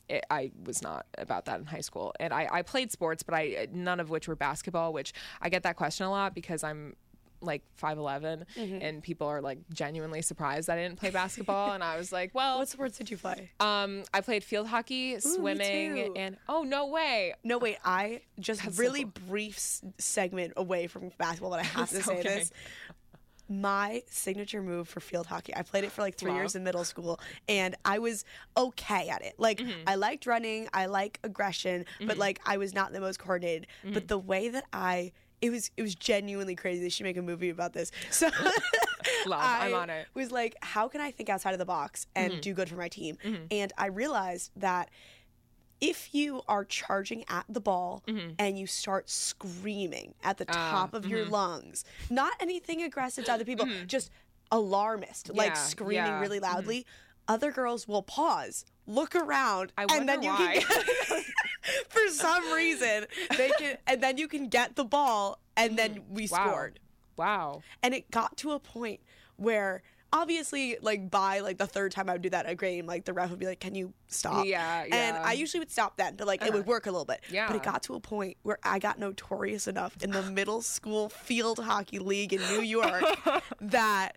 it, 0.09 0.26
I 0.30 0.51
was 0.65 0.82
not 0.82 1.05
about 1.17 1.45
that 1.45 1.59
in 1.59 1.65
high 1.65 1.82
school. 1.82 2.13
And 2.19 2.34
I, 2.34 2.47
I 2.51 2.61
played 2.61 2.91
sports 2.91 3.24
but 3.24 3.36
I 3.36 3.67
none 3.71 3.99
of 3.99 4.09
which 4.09 4.28
were 4.28 4.36
basketball 4.36 4.93
which 4.93 5.13
I 5.41 5.49
get 5.49 5.63
that 5.63 5.76
question 5.76 6.05
a 6.05 6.11
lot 6.11 6.34
because 6.34 6.63
I'm 6.63 6.95
like 7.43 7.61
5'11 7.81 8.45
and 8.57 9.03
people 9.03 9.27
are 9.27 9.41
like 9.41 9.59
genuinely 9.73 10.21
surprised 10.21 10.67
that 10.67 10.77
I 10.77 10.83
didn't 10.83 10.99
play 10.99 11.09
basketball 11.09 11.71
and 11.73 11.83
I 11.83 11.97
was 11.97 12.11
like 12.11 12.31
well 12.35 12.57
What 12.59 12.69
sports 12.69 12.97
did 12.97 13.11
you 13.11 13.17
play? 13.17 13.51
um 13.59 14.03
I 14.13 14.21
played 14.21 14.43
field 14.43 14.67
hockey 14.67 15.19
swimming 15.19 16.17
and 16.17 16.37
oh 16.49 16.63
no 16.63 16.87
way 16.87 17.33
No, 17.43 17.57
wait. 17.57 17.77
I 17.83 18.21
just 18.39 18.63
That's 18.63 18.75
so 18.77 18.81
really 18.81 19.03
cool. 19.03 19.13
brief 19.27 19.55
s- 19.57 19.81
segment 19.97 20.53
away 20.57 20.87
from 20.87 21.11
basketball, 21.17 21.51
but 21.51 21.59
I 21.59 21.63
have 21.63 21.89
to 21.97 22.01
say 22.01 22.13
okay. 22.19 22.23
this. 22.23 22.51
My 23.49 24.03
signature 24.09 24.61
move 24.61 24.87
for 24.87 25.01
field 25.01 25.27
hockey. 25.27 25.53
I 25.55 25.63
played 25.63 25.83
it 25.83 25.91
for 25.91 26.01
like 26.01 26.15
three 26.15 26.31
Love. 26.31 26.39
years 26.39 26.55
in 26.55 26.63
middle 26.63 26.85
school, 26.85 27.19
and 27.49 27.75
I 27.83 27.99
was 27.99 28.23
okay 28.55 29.09
at 29.09 29.21
it. 29.21 29.35
Like 29.37 29.59
Mm-hmm. 29.59 29.81
I 29.85 29.95
liked 29.95 30.25
running, 30.25 30.69
I 30.73 30.85
like 30.85 31.19
aggression, 31.23 31.85
but 32.07 32.17
like 32.17 32.39
I 32.45 32.55
was 32.57 32.73
not 32.73 32.93
the 32.93 33.01
most 33.01 33.19
coordinated. 33.19 33.67
Mm-hmm. 33.83 33.93
But 33.93 34.07
the 34.07 34.17
way 34.17 34.47
that 34.47 34.63
I 34.71 35.11
it 35.43 35.51
was 35.51 35.69
it 35.77 35.81
was 35.83 35.93
genuinely 35.93 36.55
crazy. 36.55 36.81
They 36.81 36.89
should 36.89 37.03
make 37.03 37.17
a 37.17 37.21
movie 37.21 37.49
about 37.49 37.73
this. 37.73 37.91
So 38.11 38.29
Love, 39.27 39.41
I 39.41 39.67
I'm 39.67 39.73
on 39.75 39.89
it. 39.89 40.07
was 40.13 40.31
like, 40.31 40.55
how 40.61 40.87
can 40.87 41.01
I 41.01 41.11
think 41.11 41.29
outside 41.29 41.51
of 41.53 41.59
the 41.59 41.65
box 41.65 42.07
and 42.15 42.31
Mm-hmm. 42.33 42.41
do 42.41 42.53
good 42.53 42.69
for 42.69 42.75
my 42.75 42.87
team? 42.87 43.17
And 43.51 43.71
I 43.77 43.87
realized 43.87 44.51
that 44.55 44.89
if 45.81 46.13
you 46.15 46.41
are 46.47 46.63
charging 46.63 47.25
at 47.27 47.45
the 47.49 47.59
ball 47.59 48.03
Mm-hmm. 48.07 48.31
and 48.39 48.57
you 48.57 48.65
start 48.67 49.09
screaming 49.09 50.13
at 50.23 50.35
Ah, 50.37 50.39
the 50.39 50.45
top 50.45 50.93
of 50.93 51.03
mm-hmm. 51.03 51.11
your 51.11 51.25
lungs, 51.25 51.83
not 52.09 52.31
anything 52.39 52.81
aggressive 52.81 53.25
to 53.25 53.33
other 53.33 53.45
people, 53.45 53.67
just 53.87 54.09
alarmist, 54.51 55.33
like 55.33 55.49
Yeah, 55.49 55.53
screaming 55.55 55.95
yeah, 55.95 56.11
Mm-hmm. 56.13 56.21
really 56.21 56.39
loudly. 56.39 56.85
other 57.27 57.51
girls 57.51 57.87
will 57.87 58.03
pause, 58.03 58.65
look 58.87 59.15
around, 59.15 59.71
I 59.77 59.85
and 59.89 60.07
then 60.07 60.21
you 60.23 60.29
why. 60.29 60.59
can 60.61 61.23
for 61.89 62.07
some 62.09 62.51
reason 62.53 63.05
they 63.38 63.51
can, 63.57 63.78
and 63.88 64.01
then 64.01 64.18
you 64.18 64.28
can 64.28 64.47
get 64.49 64.76
the 64.76 64.84
ball, 64.86 65.39
and 65.55 65.78
then 65.78 66.01
we. 66.09 66.28
Wow. 66.32 66.47
scored. 66.47 66.80
Wow. 67.18 67.61
And 67.82 67.93
it 67.93 68.09
got 68.11 68.38
to 68.38 68.51
a 68.51 68.59
point 68.59 68.99
where 69.36 69.84
obviously 70.11 70.78
like 70.82 71.09
by 71.09 71.39
like 71.39 71.57
the 71.57 71.66
third 71.66 71.91
time 71.91 72.07
I 72.09 72.14
would 72.14 72.22
do 72.22 72.30
that 72.30 72.45
at 72.45 72.51
a 72.51 72.55
game, 72.55 72.86
like 72.86 73.05
the 73.05 73.14
ref 73.14 73.30
would 73.32 73.39
be 73.39 73.45
like, 73.45 73.59
Can 73.59 73.76
you 73.76 73.93
stop? 74.07 74.45
Yeah, 74.45 74.82
And 74.84 74.93
yeah. 74.93 75.11
Uh-huh. 75.16 75.30
I 75.30 75.34
usually 75.34 75.59
would 75.59 75.72
stop 75.72 75.97
then, 75.97 76.16
but 76.16 76.28
like 76.28 76.45
it 76.45 76.53
would 76.53 76.66
work 76.66 76.86
a 76.86 76.91
little 76.91 77.05
bit. 77.05 77.22
yeah 77.30 77.47
But 77.47 77.55
it 77.57 77.64
got 77.64 77.84
to 77.84 77.95
a 77.95 77.99
point 77.99 78.38
where 78.43 78.57
I 78.64 78.80
got 78.80 78.99
notorious 78.99 79.68
enough 79.68 79.95
in 80.01 80.11
the 80.11 80.22
middle 80.32 80.61
school 80.61 81.09
field 81.09 81.59
hockey 81.59 81.99
league 81.99 82.34
in 82.34 82.41
New 82.49 82.61
York 82.61 83.03
that 83.61 84.14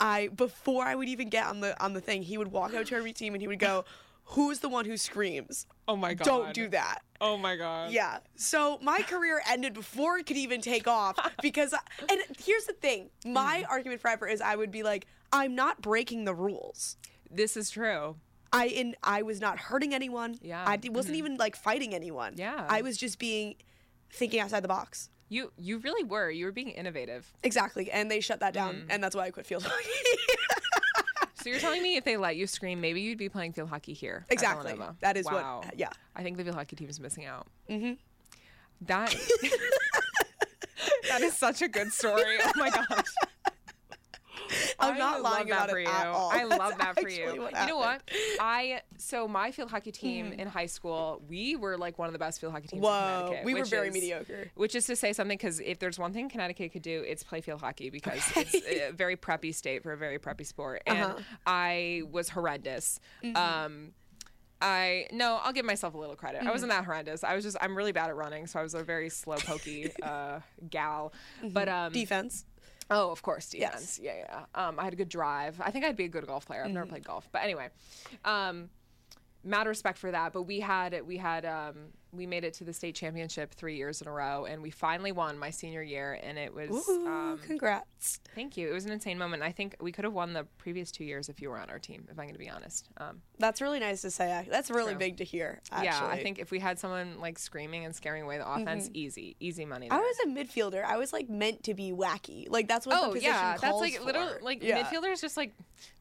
I 0.00 0.28
before 0.28 0.84
I 0.84 0.94
would 0.94 1.08
even 1.08 1.28
get 1.28 1.46
on 1.46 1.60
the 1.60 1.80
on 1.82 1.92
the 1.92 2.00
thing, 2.00 2.22
he 2.22 2.38
would 2.38 2.48
walk 2.48 2.74
out 2.74 2.86
to 2.86 2.96
every 2.96 3.12
team 3.12 3.34
and 3.34 3.42
he 3.42 3.48
would 3.48 3.58
go, 3.58 3.84
Who's 4.30 4.60
the 4.60 4.68
one 4.68 4.84
who 4.84 4.96
screams? 4.96 5.66
Oh 5.88 5.96
my 5.96 6.14
god. 6.14 6.24
Don't 6.24 6.54
do 6.54 6.68
that. 6.68 7.00
Oh 7.20 7.36
my 7.36 7.56
god. 7.56 7.90
Yeah. 7.90 8.18
So 8.36 8.78
my 8.82 9.02
career 9.02 9.42
ended 9.50 9.74
before 9.74 10.18
it 10.18 10.26
could 10.26 10.36
even 10.36 10.60
take 10.60 10.86
off 10.86 11.16
because, 11.42 11.74
and 12.08 12.20
here's 12.38 12.64
the 12.64 12.72
thing 12.74 13.10
my 13.24 13.62
Mm-hmm. 13.62 13.72
argument 13.72 14.00
forever 14.00 14.28
is 14.28 14.40
I 14.40 14.54
would 14.56 14.70
be 14.70 14.82
like, 14.82 15.06
I'm 15.32 15.54
not 15.54 15.82
breaking 15.82 16.24
the 16.24 16.34
rules. 16.34 16.96
This 17.30 17.56
is 17.56 17.70
true. 17.70 18.16
I 18.52 18.66
in 18.66 18.94
I 19.02 19.22
was 19.22 19.40
not 19.40 19.58
hurting 19.58 19.94
anyone. 19.94 20.38
Yeah. 20.42 20.64
I 20.66 20.78
wasn't 20.90 21.16
even 21.16 21.36
like 21.36 21.56
fighting 21.56 21.94
anyone. 21.94 22.34
Yeah. 22.36 22.66
I 22.68 22.82
was 22.82 22.96
just 22.96 23.18
being 23.18 23.54
thinking 24.12 24.40
outside 24.40 24.60
the 24.64 24.68
box. 24.68 25.08
You 25.28 25.52
you 25.56 25.78
really 25.78 26.02
were. 26.04 26.30
You 26.30 26.46
were 26.46 26.52
being 26.52 26.70
innovative. 26.70 27.32
Exactly. 27.44 27.90
And 27.92 28.10
they 28.10 28.18
shut 28.20 28.40
that 28.40 28.52
down, 28.52 28.74
Mm. 28.74 28.86
and 28.90 29.04
that's 29.04 29.14
why 29.14 29.26
I 29.26 29.30
quit 29.30 29.46
field 29.46 29.62
hockey. 29.64 29.88
So 31.42 31.48
you're 31.50 31.58
telling 31.58 31.82
me 31.82 31.96
if 31.96 32.04
they 32.04 32.16
let 32.16 32.36
you 32.36 32.46
scream, 32.46 32.80
maybe 32.80 33.00
you'd 33.00 33.18
be 33.18 33.28
playing 33.28 33.52
field 33.52 33.68
hockey 33.70 33.92
here. 33.94 34.26
Exactly. 34.30 34.74
That 35.00 35.16
is 35.16 35.26
Wow. 35.26 35.62
what. 35.64 35.78
Yeah. 35.78 35.88
I 36.14 36.22
think 36.22 36.36
the 36.36 36.44
field 36.44 36.56
hockey 36.56 36.76
team 36.76 36.88
is 36.88 37.00
missing 37.00 37.24
out. 37.26 37.46
Mm-hmm. 37.68 37.94
That 38.86 39.10
that 41.08 41.20
is 41.22 41.36
such 41.36 41.62
a 41.62 41.68
good 41.68 41.92
story. 41.92 42.36
Oh 42.44 42.52
my 42.56 42.70
gosh. 42.88 43.04
I'm 44.80 44.94
I 44.94 44.98
not 44.98 45.22
lying 45.22 45.48
love 45.48 45.48
that 45.48 45.56
about 45.56 45.70
for 45.70 45.78
you. 45.78 45.88
I 45.88 46.44
love 46.58 46.58
That's 46.58 46.76
that 46.96 47.00
for 47.00 47.08
you. 47.08 47.32
you 47.34 47.66
know 47.66 47.76
what? 47.76 48.06
Mm-hmm. 48.06 48.36
I 48.40 48.82
so 48.98 49.26
my 49.28 49.50
field 49.50 49.70
hockey 49.70 49.92
team 49.92 50.32
in 50.32 50.48
high 50.48 50.66
school, 50.66 51.22
we 51.28 51.56
were 51.56 51.76
like 51.76 51.98
one 51.98 52.06
of 52.08 52.12
the 52.12 52.18
best 52.18 52.40
field 52.40 52.52
hockey 52.52 52.68
teams 52.68 52.82
in 52.82 52.88
Whoa, 52.88 53.22
Connecticut. 53.24 53.44
we 53.44 53.54
were 53.54 53.64
very 53.64 53.88
is- 53.88 53.94
mediocre. 53.94 54.50
Which 54.54 54.74
is 54.74 54.86
to 54.86 54.96
say 54.96 55.12
something 55.12 55.36
because 55.36 55.60
if 55.60 55.78
there's 55.78 55.98
one 55.98 56.12
thing 56.12 56.28
Connecticut 56.28 56.72
could 56.72 56.82
do, 56.82 57.02
it's 57.06 57.22
play 57.22 57.40
field 57.40 57.60
hockey 57.60 57.90
because 57.90 58.22
it's 58.36 58.54
a 58.54 58.90
very 58.94 59.16
preppy 59.16 59.54
state 59.54 59.82
for 59.82 59.92
a 59.92 59.96
very 59.96 60.18
preppy 60.18 60.46
sport. 60.46 60.82
And 60.86 60.98
Uh-huh. 60.98 61.18
I 61.46 62.02
was 62.10 62.28
horrendous. 62.30 63.00
Mm-hmm. 63.24 63.36
Um, 63.36 63.92
I 64.62 65.06
no, 65.10 65.40
I'll 65.42 65.54
give 65.54 65.64
myself 65.64 65.94
a 65.94 65.98
little 65.98 66.16
credit. 66.16 66.42
I 66.42 66.50
wasn't 66.50 66.70
that 66.70 66.84
horrendous. 66.84 67.24
I 67.24 67.34
was 67.34 67.44
just 67.44 67.56
I'm 67.62 67.74
really 67.74 67.92
bad 67.92 68.10
at 68.10 68.16
running, 68.16 68.46
so 68.46 68.60
I 68.60 68.62
was 68.62 68.74
a 68.74 68.82
very 68.82 69.08
slow 69.08 69.36
pokey 69.36 69.90
uh, 70.02 70.40
gal. 70.68 71.14
But 71.42 71.68
um, 71.70 71.92
Defense. 71.92 72.44
Oh, 72.90 73.10
of 73.10 73.22
course, 73.22 73.54
Yes. 73.54 73.72
defense. 73.72 74.00
Yeah, 74.02 74.14
yeah. 74.16 74.44
Um, 74.66 74.78
I 74.80 74.84
had 74.84 74.92
a 74.92 74.96
good 74.96 75.08
drive. 75.08 75.60
I 75.60 75.70
think 75.70 75.84
I'd 75.84 75.96
be 75.96 76.04
a 76.04 76.08
good 76.08 76.26
golf 76.26 76.46
player. 76.46 76.64
I've 76.64 76.70
never 76.70 76.84
Mm-hmm. 76.86 76.90
played 76.94 77.04
golf, 77.04 77.28
but 77.32 77.42
anyway, 77.42 77.68
um, 78.24 78.68
mad 79.44 79.66
respect 79.66 79.98
for 79.98 80.10
that. 80.10 80.32
But 80.32 80.42
we 80.42 80.60
had 80.60 81.00
we 81.06 81.16
had 81.16 81.44
um, 81.44 81.76
we 82.12 82.26
made 82.26 82.44
it 82.44 82.54
to 82.54 82.64
the 82.64 82.72
state 82.72 82.94
championship 82.94 83.54
three 83.54 83.76
years 83.76 84.02
in 84.02 84.08
a 84.08 84.12
row, 84.12 84.44
and 84.44 84.62
we 84.62 84.70
finally 84.70 85.12
won 85.12 85.38
my 85.38 85.50
senior 85.50 85.82
year, 85.82 86.18
and 86.22 86.38
it 86.38 86.52
was 86.52 86.70
Ooh, 86.88 87.06
um, 87.06 87.38
congrats. 87.46 88.20
thank 88.34 88.56
you. 88.56 88.68
It 88.68 88.72
was 88.72 88.84
an 88.84 88.92
insane 88.92 89.16
moment. 89.18 89.42
I 89.42 89.52
think 89.52 89.76
we 89.80 89.92
could 89.92 90.04
have 90.04 90.12
won 90.12 90.32
the 90.32 90.44
previous 90.58 90.90
two 90.90 91.04
years 91.04 91.28
if 91.28 91.40
you 91.40 91.50
were 91.50 91.58
on 91.58 91.70
our 91.70 91.78
team. 91.78 92.04
If 92.10 92.18
I'm 92.18 92.24
going 92.24 92.32
to 92.34 92.38
be 92.38 92.50
honest. 92.50 92.88
Um, 92.96 93.22
That's 93.38 93.60
really 93.60 93.78
nice 93.78 94.02
to 94.02 94.10
say. 94.10 94.46
That's 94.50 94.70
really 94.70 94.92
True. 94.92 94.98
big 94.98 95.16
to 95.18 95.24
hear. 95.24 95.60
Actually. 95.70 95.86
yeah, 95.86 96.06
I 96.06 96.22
think 96.22 96.38
if 96.38 96.50
we 96.50 96.58
had 96.58 96.78
someone 96.78 97.20
like 97.20 97.38
screaming 97.38 97.84
and 97.84 97.94
scaring 97.94 98.22
away 98.24 98.38
the 98.38 98.50
offense, 98.50 98.90
easy, 98.92 99.36
easy 99.38 99.64
money. 99.64 99.86
Mm-hmm. 99.86 99.94
I 99.94 99.98
was 100.00 100.16
a 100.24 100.28
midfielder. 100.28 100.84
I 100.84 100.96
was 100.96 101.12
like 101.12 101.28
meant 101.28 101.62
to 101.64 101.74
be 101.74 101.92
wacky. 101.92 102.46
Like 102.50 102.66
that's 102.66 102.86
what 102.86 102.94
the 103.00 103.06
Oh 103.06 103.12
position 103.12 103.30
yeah, 103.30 103.56
that's 103.56 103.78
like 103.78 104.04
literally 104.04 104.38
for. 104.38 104.44
like 104.44 104.62
Yeah. 104.62 104.82
midfielders 104.82 105.20
just 105.20 105.36
like 105.36 105.52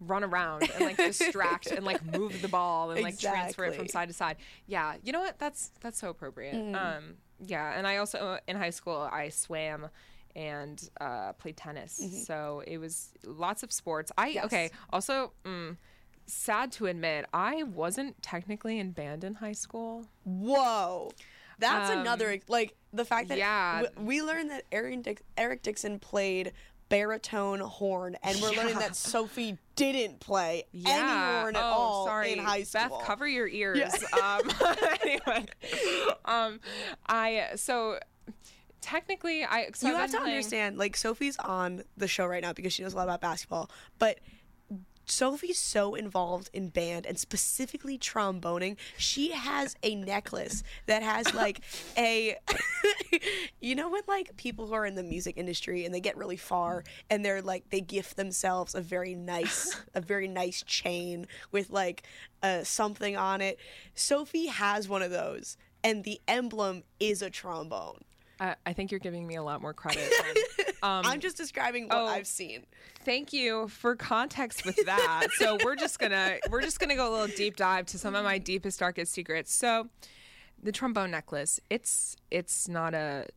run 0.01 0.23
around 0.23 0.69
and 0.71 0.85
like 0.85 0.97
distract 1.19 1.67
and 1.67 1.85
like 1.85 2.03
move 2.17 2.41
the 2.41 2.47
ball 2.47 2.91
and 2.91 3.01
like 3.03 3.19
transfer 3.19 3.65
it 3.65 3.75
from 3.75 3.87
side 3.87 4.07
to 4.07 4.13
side. 4.13 4.37
Yeah, 4.65 4.95
you 5.03 5.11
know 5.13 5.19
what? 5.19 5.37
That's 5.39 5.71
that's 5.81 5.98
so 5.99 6.09
appropriate. 6.09 6.55
Um, 6.75 7.15
yeah, 7.45 7.73
and 7.77 7.85
I 7.87 7.97
also 7.97 8.39
in 8.47 8.55
high 8.57 8.69
school 8.71 9.07
I 9.11 9.29
swam 9.29 9.87
and 10.35 10.89
uh, 11.01 11.33
played 11.33 11.57
tennis, 11.57 12.01
so 12.25 12.61
it 12.67 12.77
was 12.77 13.11
lots 13.25 13.63
of 13.63 13.71
sports. 13.71 14.11
I 14.17 14.27
Yes. 14.29 14.45
okay. 14.45 14.69
Also, 14.91 15.33
mm, 15.43 15.75
sad 16.27 16.71
to 16.73 16.85
admit, 16.85 17.25
I 17.33 17.63
wasn't 17.63 18.21
technically 18.21 18.79
in 18.79 18.91
band 18.91 19.23
in 19.23 19.35
high 19.35 19.53
school. 19.53 20.05
Whoa. 20.23 21.11
That's 21.57 21.89
Um, 21.89 21.99
another 21.99 22.39
like 22.47 22.75
the 22.93 23.03
fact 23.05 23.27
that 23.29 23.37
yeah. 23.37 23.81
w- 23.83 24.05
we 24.07 24.21
learned 24.21 24.49
that 24.51 24.63
Eric, 24.71 25.01
Dix- 25.03 25.23
Eric 25.37 25.61
Dixon 25.63 25.99
played 25.99 26.53
baritone 26.89 27.59
horn, 27.59 28.15
and 28.23 28.39
we're 28.41 28.51
learning 28.51 28.79
that 28.79 28.95
Sophie 29.13 29.57
didn't 29.79 30.19
play 30.19 30.63
any 30.73 30.91
horn 30.91 31.55
at 31.55 31.63
oh, 31.63 31.65
all 31.65 32.05
sorry. 32.05 32.33
in 32.33 32.39
high 32.39 32.63
school. 32.63 32.97
Beth, 32.97 33.05
cover 33.05 33.27
your 33.27 33.47
ears. 33.47 33.81
Um, 34.13 34.41
anyway, 35.01 35.45
um, 36.25 36.59
I 37.07 37.49
so 37.55 37.99
technically 38.81 39.43
I 39.43 39.69
so 39.73 39.87
you 39.87 39.93
I've 39.93 40.01
have 40.01 40.11
to 40.11 40.17
playing- 40.17 40.35
understand, 40.35 40.77
like 40.77 40.95
Sophie's 40.95 41.37
on 41.37 41.83
the 41.97 42.07
show 42.07 42.25
right 42.25 42.41
now 42.41 42.53
because 42.53 42.73
she 42.73 42.83
knows 42.83 42.93
a 42.93 42.97
lot 42.97 43.03
about 43.03 43.21
basketball, 43.21 43.69
but 43.97 44.19
Sophie's 45.09 45.59
so 45.59 45.95
involved 45.95 46.49
in 46.53 46.69
band 46.69 47.05
and 47.05 47.17
specifically 47.17 47.97
tromboning. 47.97 48.77
She 48.97 49.31
has 49.31 49.75
a 49.83 49.95
necklace 49.95 50.63
that 50.85 51.03
has 51.03 51.33
like 51.33 51.61
a 51.97 52.37
you 53.61 53.75
know 53.75 53.89
when 53.89 54.01
like 54.07 54.35
people 54.37 54.67
who 54.67 54.73
are 54.73 54.85
in 54.85 54.95
the 54.95 55.03
music 55.03 55.37
industry 55.37 55.85
and 55.85 55.93
they 55.93 55.99
get 55.99 56.17
really 56.17 56.37
far 56.37 56.83
and 57.09 57.23
they're 57.23 57.41
like 57.41 57.69
they 57.69 57.81
gift 57.81 58.17
themselves 58.17 58.75
a 58.75 58.81
very 58.81 59.15
nice 59.15 59.75
a 59.93 60.01
very 60.01 60.27
nice 60.27 60.63
chain 60.63 61.27
with 61.51 61.69
like 61.69 62.03
uh, 62.41 62.63
something 62.63 63.17
on 63.17 63.41
it. 63.41 63.59
Sophie 63.95 64.47
has 64.47 64.87
one 64.87 65.01
of 65.01 65.11
those 65.11 65.57
and 65.83 66.03
the 66.03 66.19
emblem 66.27 66.83
is 66.99 67.21
a 67.21 67.29
trombone. 67.29 68.03
I, 68.39 68.55
I 68.65 68.73
think 68.73 68.91
you're 68.91 68.99
giving 68.99 69.27
me 69.27 69.35
a 69.35 69.43
lot 69.43 69.61
more 69.61 69.73
credit. 69.73 70.11
than- 70.57 70.65
um, 70.81 71.05
I'm 71.05 71.19
just 71.19 71.37
describing 71.37 71.87
what 71.87 71.97
oh. 71.97 72.05
I've 72.05 72.27
seen. 72.27 72.65
thank 73.03 73.33
you 73.33 73.67
for 73.67 73.95
context 73.95 74.65
with 74.65 74.85
that. 74.85 75.27
so 75.37 75.57
we're 75.63 75.75
just 75.75 75.99
gonna 75.99 76.37
we're 76.49 76.61
just 76.61 76.79
gonna 76.79 76.95
go 76.95 77.09
a 77.09 77.11
little 77.11 77.35
deep 77.35 77.55
dive 77.55 77.85
to 77.87 77.97
some 77.97 78.15
of 78.15 78.23
my 78.23 78.37
deepest 78.37 78.79
darkest 78.79 79.11
secrets. 79.11 79.53
So 79.53 79.87
the 80.61 80.71
trombone 80.71 81.11
necklace. 81.11 81.59
It's 81.69 82.15
it's 82.31 82.67
not 82.67 82.93
a 82.93 83.27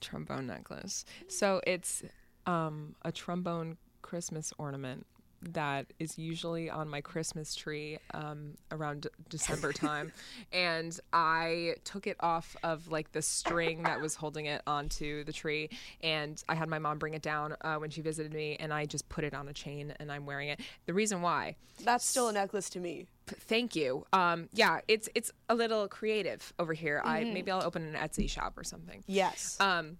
trombone 0.00 0.46
necklace. 0.46 1.04
So 1.28 1.60
it's 1.66 2.02
um, 2.46 2.94
a 3.02 3.12
trombone 3.12 3.76
Christmas 4.02 4.52
ornament 4.58 5.06
that 5.42 5.86
is 5.98 6.18
usually 6.18 6.68
on 6.70 6.88
my 6.88 7.00
Christmas 7.00 7.54
tree 7.54 7.98
um, 8.14 8.54
around 8.72 9.02
D- 9.02 9.08
December 9.28 9.72
time, 9.88 10.12
and 10.52 10.98
I 11.12 11.74
took 11.84 12.06
it 12.06 12.16
off 12.20 12.56
of 12.62 12.88
like 12.90 13.12
the 13.12 13.22
string 13.22 13.82
that 13.84 14.00
was 14.00 14.14
holding 14.16 14.46
it 14.46 14.62
onto 14.66 15.24
the 15.24 15.32
tree, 15.32 15.70
and 16.02 16.42
I 16.48 16.54
had 16.54 16.68
my 16.68 16.78
mom 16.78 16.98
bring 16.98 17.14
it 17.14 17.22
down 17.22 17.54
uh, 17.62 17.76
when 17.76 17.90
she 17.90 18.00
visited 18.00 18.32
me, 18.34 18.56
and 18.60 18.72
I 18.72 18.86
just 18.86 19.08
put 19.08 19.24
it 19.24 19.34
on 19.34 19.48
a 19.48 19.52
chain, 19.52 19.94
and 20.00 20.10
I'm 20.10 20.26
wearing 20.26 20.48
it. 20.48 20.60
The 20.86 20.94
reason 20.94 21.22
why 21.22 21.56
That's 21.84 22.04
still 22.04 22.28
a 22.28 22.32
necklace 22.32 22.68
to 22.70 22.80
me. 22.80 23.06
P- 23.26 23.36
thank 23.40 23.76
you 23.76 24.06
um 24.14 24.48
yeah 24.54 24.80
it's 24.88 25.06
it's 25.14 25.30
a 25.50 25.54
little 25.54 25.86
creative 25.86 26.50
over 26.58 26.72
here 26.72 27.02
i 27.04 27.24
maybe 27.24 27.50
i'll 27.50 27.62
open 27.62 27.82
an 27.82 27.92
etsy 27.94 28.26
shop 28.28 28.56
or 28.56 28.64
something 28.64 29.04
Yes. 29.06 29.58
um 29.60 29.98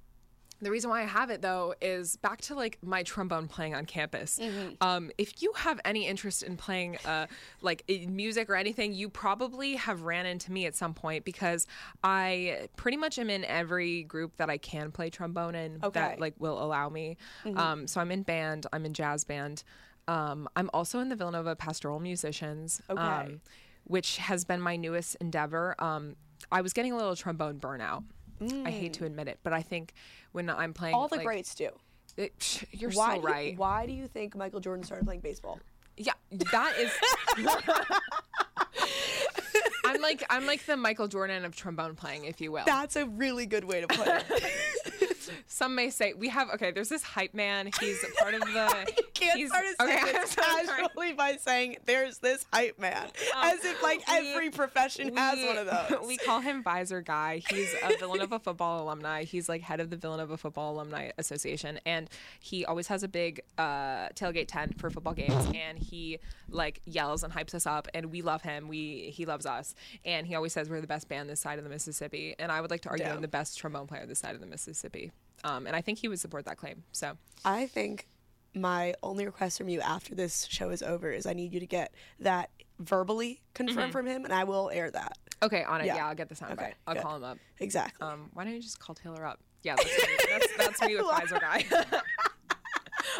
the 0.60 0.70
reason 0.70 0.90
why 0.90 1.02
I 1.02 1.06
have 1.06 1.30
it 1.30 1.40
though 1.42 1.74
is 1.80 2.16
back 2.16 2.40
to 2.42 2.54
like 2.54 2.78
my 2.82 3.02
trombone 3.02 3.46
playing 3.48 3.74
on 3.74 3.84
campus. 3.86 4.40
Um, 4.80 5.10
if 5.18 5.42
you 5.42 5.52
have 5.56 5.80
any 5.84 6.06
interest 6.06 6.42
in 6.42 6.56
playing 6.56 6.96
uh, 7.04 7.26
like 7.62 7.84
music 8.08 8.50
or 8.50 8.56
anything, 8.56 8.92
you 8.92 9.08
probably 9.08 9.76
have 9.76 10.02
ran 10.02 10.26
into 10.26 10.50
me 10.52 10.66
at 10.66 10.74
some 10.74 10.94
point 10.94 11.24
because 11.24 11.66
I 12.02 12.68
pretty 12.76 12.96
much 12.96 13.18
am 13.18 13.30
in 13.30 13.44
every 13.44 14.02
group 14.02 14.36
that 14.38 14.50
I 14.50 14.58
can 14.58 14.90
play 14.90 15.10
trombone 15.10 15.54
in 15.54 15.78
Okay. 15.82 16.00
that 16.00 16.20
like 16.20 16.34
will 16.38 16.62
allow 16.62 16.88
me. 16.88 17.16
Um, 17.56 17.86
so 17.86 18.00
I'm 18.00 18.10
in 18.10 18.22
band, 18.22 18.66
I'm 18.72 18.84
in 18.84 18.94
jazz 18.94 19.24
band. 19.24 19.62
Um, 20.08 20.48
I'm 20.56 20.70
also 20.72 21.00
in 21.00 21.08
the 21.08 21.16
Villanova 21.16 21.54
Pastoral 21.54 22.00
Musicians. 22.00 22.80
Okay. 22.90 23.00
Um, 23.00 23.40
which 23.84 24.18
has 24.18 24.44
been 24.44 24.60
my 24.60 24.76
newest 24.76 25.14
endeavor. 25.16 25.74
Um, 25.78 26.14
I 26.52 26.60
was 26.60 26.74
getting 26.74 26.92
a 26.92 26.96
little 26.96 27.16
trombone 27.16 27.58
burnout. 27.58 28.04
I 28.40 28.70
hate 28.70 28.94
to 28.94 29.02
mm. 29.04 29.06
admit 29.06 29.28
it, 29.28 29.38
but 29.42 29.52
I 29.52 29.62
think 29.62 29.92
when 30.32 30.48
I'm 30.50 30.72
playing, 30.72 30.94
All 30.94 31.08
the 31.08 31.16
like, 31.16 31.26
greats 31.26 31.54
do. 31.54 31.70
it- 32.16 32.64
you're 32.72 32.90
Why 32.90 33.16
so 33.16 33.20
do 33.22 33.28
you- 33.28 33.32
right. 33.34 33.58
why 33.58 33.86
do 33.86 33.92
you 33.92 34.06
think 34.08 34.36
Michael 34.36 34.60
Jordan 34.60 34.84
started 34.84 35.04
playing 35.04 35.20
baseball? 35.20 35.58
Yeah, 35.96 36.12
that 36.30 36.74
is. 36.78 36.92
I'm 39.84 40.00
like 40.02 40.22
I'm 40.30 40.46
like 40.46 40.64
the 40.66 40.76
Michael 40.76 41.08
Jordan 41.08 41.44
of 41.44 41.56
trombone 41.56 41.94
playing, 41.96 42.24
if 42.24 42.40
you 42.40 42.52
will. 42.52 42.64
That's 42.66 42.96
a 42.96 43.06
really 43.06 43.46
good 43.46 43.64
way 43.64 43.80
to 43.80 43.86
put 43.88 44.06
it. 44.06 44.24
Some 45.46 45.74
may 45.74 45.90
say 45.90 46.14
we 46.14 46.28
have 46.28 46.48
okay. 46.50 46.70
There's 46.70 46.88
this 46.88 47.02
hype 47.02 47.34
man. 47.34 47.70
He's 47.80 48.04
part 48.18 48.34
of 48.34 48.40
the. 48.40 48.92
you 48.96 49.04
can't 49.14 49.38
he's, 49.38 49.50
start 49.50 49.64
a 49.78 49.82
okay, 49.84 50.00
sentence 50.00 50.34
so 50.34 50.42
sorry. 50.42 50.66
casually 50.66 51.12
by 51.12 51.36
saying 51.36 51.76
there's 51.86 52.18
this 52.18 52.46
hype 52.52 52.78
man, 52.78 53.08
as 53.36 53.64
if 53.64 53.82
like 53.82 54.06
we- 54.08 54.30
every 54.30 54.50
profession 54.50 55.16
has 55.16 55.44
one 55.44 55.58
of 55.58 55.66
those. 55.66 56.06
We 56.06 56.16
call 56.16 56.40
him 56.40 56.62
Visor 56.62 57.00
Guy. 57.00 57.42
He's 57.50 57.74
a 57.82 57.96
Villanova 57.98 58.38
football 58.38 58.82
alumni. 58.82 59.24
He's 59.24 59.48
like 59.48 59.62
head 59.62 59.80
of 59.80 59.90
the 59.90 59.96
Villanova 59.96 60.36
Football 60.36 60.74
Alumni 60.74 61.10
Association, 61.18 61.78
and 61.84 62.08
he 62.40 62.64
always 62.64 62.86
has 62.88 63.02
a 63.02 63.08
big 63.08 63.40
uh, 63.56 64.08
tailgate 64.10 64.48
tent 64.48 64.80
for 64.80 64.90
football 64.90 65.14
games. 65.14 65.46
And 65.54 65.78
he 65.78 66.18
like 66.50 66.80
yells 66.84 67.22
and 67.22 67.32
hypes 67.32 67.54
us 67.54 67.66
up, 67.66 67.88
and 67.94 68.06
we 68.06 68.22
love 68.22 68.42
him. 68.42 68.68
We 68.68 69.10
he 69.14 69.26
loves 69.26 69.46
us, 69.46 69.74
and 70.04 70.26
he 70.26 70.34
always 70.34 70.52
says 70.52 70.68
we're 70.70 70.80
the 70.80 70.86
best 70.86 71.08
band 71.08 71.28
this 71.28 71.40
side 71.40 71.58
of 71.58 71.64
the 71.64 71.70
Mississippi. 71.70 72.34
And 72.38 72.50
I 72.50 72.60
would 72.60 72.70
like 72.70 72.82
to 72.82 72.88
argue 72.88 73.06
I'm 73.06 73.20
the 73.20 73.28
best 73.28 73.58
trombone 73.58 73.86
player 73.86 74.06
this 74.06 74.18
side 74.18 74.34
of 74.34 74.40
the 74.40 74.46
Mississippi. 74.46 75.12
Um, 75.44 75.66
and 75.66 75.74
I 75.76 75.80
think 75.80 75.98
he 75.98 76.08
would 76.08 76.20
support 76.20 76.44
that 76.46 76.56
claim. 76.56 76.82
So 76.92 77.16
I 77.44 77.66
think 77.66 78.08
my 78.54 78.94
only 79.02 79.24
request 79.26 79.58
from 79.58 79.68
you 79.68 79.80
after 79.80 80.14
this 80.14 80.46
show 80.50 80.70
is 80.70 80.82
over 80.82 81.10
is 81.10 81.26
I 81.26 81.32
need 81.32 81.52
you 81.52 81.60
to 81.60 81.66
get 81.66 81.92
that 82.20 82.50
verbally 82.80 83.42
confirmed 83.54 83.92
from 83.92 84.06
him, 84.06 84.24
and 84.24 84.32
I 84.32 84.44
will 84.44 84.70
air 84.72 84.90
that. 84.90 85.18
okay, 85.42 85.64
on 85.64 85.80
it. 85.80 85.86
Yeah. 85.86 85.96
Yeah, 85.96 86.06
I'll 86.08 86.14
get 86.14 86.28
the 86.28 86.34
sound 86.34 86.52
Okay, 86.54 86.64
bite. 86.66 86.74
I'll 86.86 86.94
good. 86.94 87.02
call 87.02 87.16
him 87.16 87.24
up. 87.24 87.38
Exactly. 87.60 88.06
Um, 88.06 88.30
why 88.34 88.44
don't 88.44 88.54
you 88.54 88.62
just 88.62 88.78
call 88.80 88.94
Taylor 88.94 89.24
up? 89.24 89.38
Yeah, 89.62 89.74
that's 89.76 89.88
me. 89.88 90.04
that's, 90.30 90.56
that's 90.56 90.82
me 90.82 90.96
with 90.96 91.06
Visor 91.10 91.38
Guy. 91.40 91.64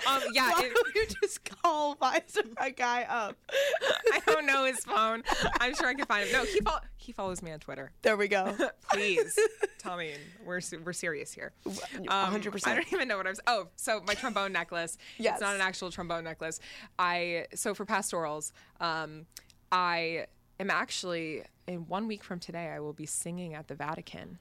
um, 0.06 0.22
yeah, 0.32 0.50
Why 0.52 0.64
it- 0.64 0.74
don't 0.74 0.94
you 0.94 1.06
just 1.20 1.44
call 1.62 1.94
Visor 1.94 2.42
a 2.58 2.70
guy 2.70 3.02
up? 3.08 3.36
I 4.12 4.20
don't 4.26 4.46
know 4.46 4.64
his 4.64 4.78
phone. 4.80 5.22
I'm 5.60 5.74
sure 5.74 5.88
I 5.88 5.94
can 5.94 6.06
find 6.06 6.28
him. 6.28 6.32
No, 6.32 6.44
he 6.44 6.60
he 6.96 7.12
follows 7.12 7.42
me 7.42 7.52
on 7.52 7.58
Twitter. 7.60 7.92
There 8.02 8.16
we 8.16 8.28
go. 8.28 8.54
Please, 8.92 9.38
Tommy, 9.78 10.12
we're 10.44 10.60
we're 10.84 10.92
serious 10.92 11.32
here. 11.32 11.52
Um, 11.66 11.74
100%. 12.08 12.66
I 12.66 12.74
don't 12.74 12.92
even 12.92 13.08
know 13.08 13.16
what 13.16 13.26
I 13.26 13.30
was. 13.30 13.40
Oh, 13.46 13.68
so 13.76 14.02
my 14.06 14.14
trombone 14.14 14.52
necklace. 14.52 14.98
Yes. 15.16 15.34
It's 15.34 15.40
not 15.40 15.54
an 15.54 15.60
actual 15.60 15.90
trombone 15.90 16.24
necklace. 16.24 16.60
I 16.98 17.46
so 17.54 17.74
for 17.74 17.84
pastorals, 17.84 18.52
um, 18.80 19.26
I 19.72 20.26
am 20.60 20.70
actually 20.70 21.42
in 21.66 21.86
one 21.86 22.08
week 22.08 22.24
from 22.24 22.40
today. 22.40 22.68
I 22.68 22.80
will 22.80 22.92
be 22.92 23.06
singing 23.06 23.54
at 23.54 23.68
the 23.68 23.74
Vatican. 23.74 24.38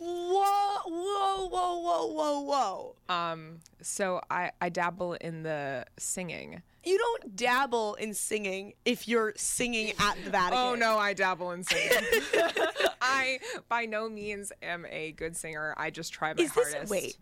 Whoa, 0.00 0.78
whoa, 0.86 1.48
whoa, 1.48 1.76
whoa, 1.78 2.06
whoa, 2.06 2.40
whoa. 2.40 3.14
Um, 3.14 3.58
so 3.82 4.20
I 4.30 4.50
I 4.60 4.70
dabble 4.70 5.14
in 5.14 5.42
the 5.42 5.84
singing. 5.98 6.62
You 6.84 6.96
don't 6.96 7.36
dabble 7.36 7.94
in 7.96 8.14
singing 8.14 8.72
if 8.86 9.06
you're 9.06 9.34
singing 9.36 9.92
at 9.98 10.16
the 10.24 10.30
Vatican. 10.30 10.58
Oh 10.58 10.74
no, 10.74 10.96
I 10.96 11.12
dabble 11.12 11.50
in 11.50 11.64
singing. 11.64 11.90
I 13.02 13.40
by 13.68 13.84
no 13.84 14.08
means 14.08 14.52
am 14.62 14.86
a 14.88 15.12
good 15.12 15.36
singer. 15.36 15.74
I 15.76 15.90
just 15.90 16.12
try 16.14 16.32
my 16.32 16.42
Is 16.42 16.52
this 16.54 16.72
hardest. 16.72 16.90
wait? 16.90 17.16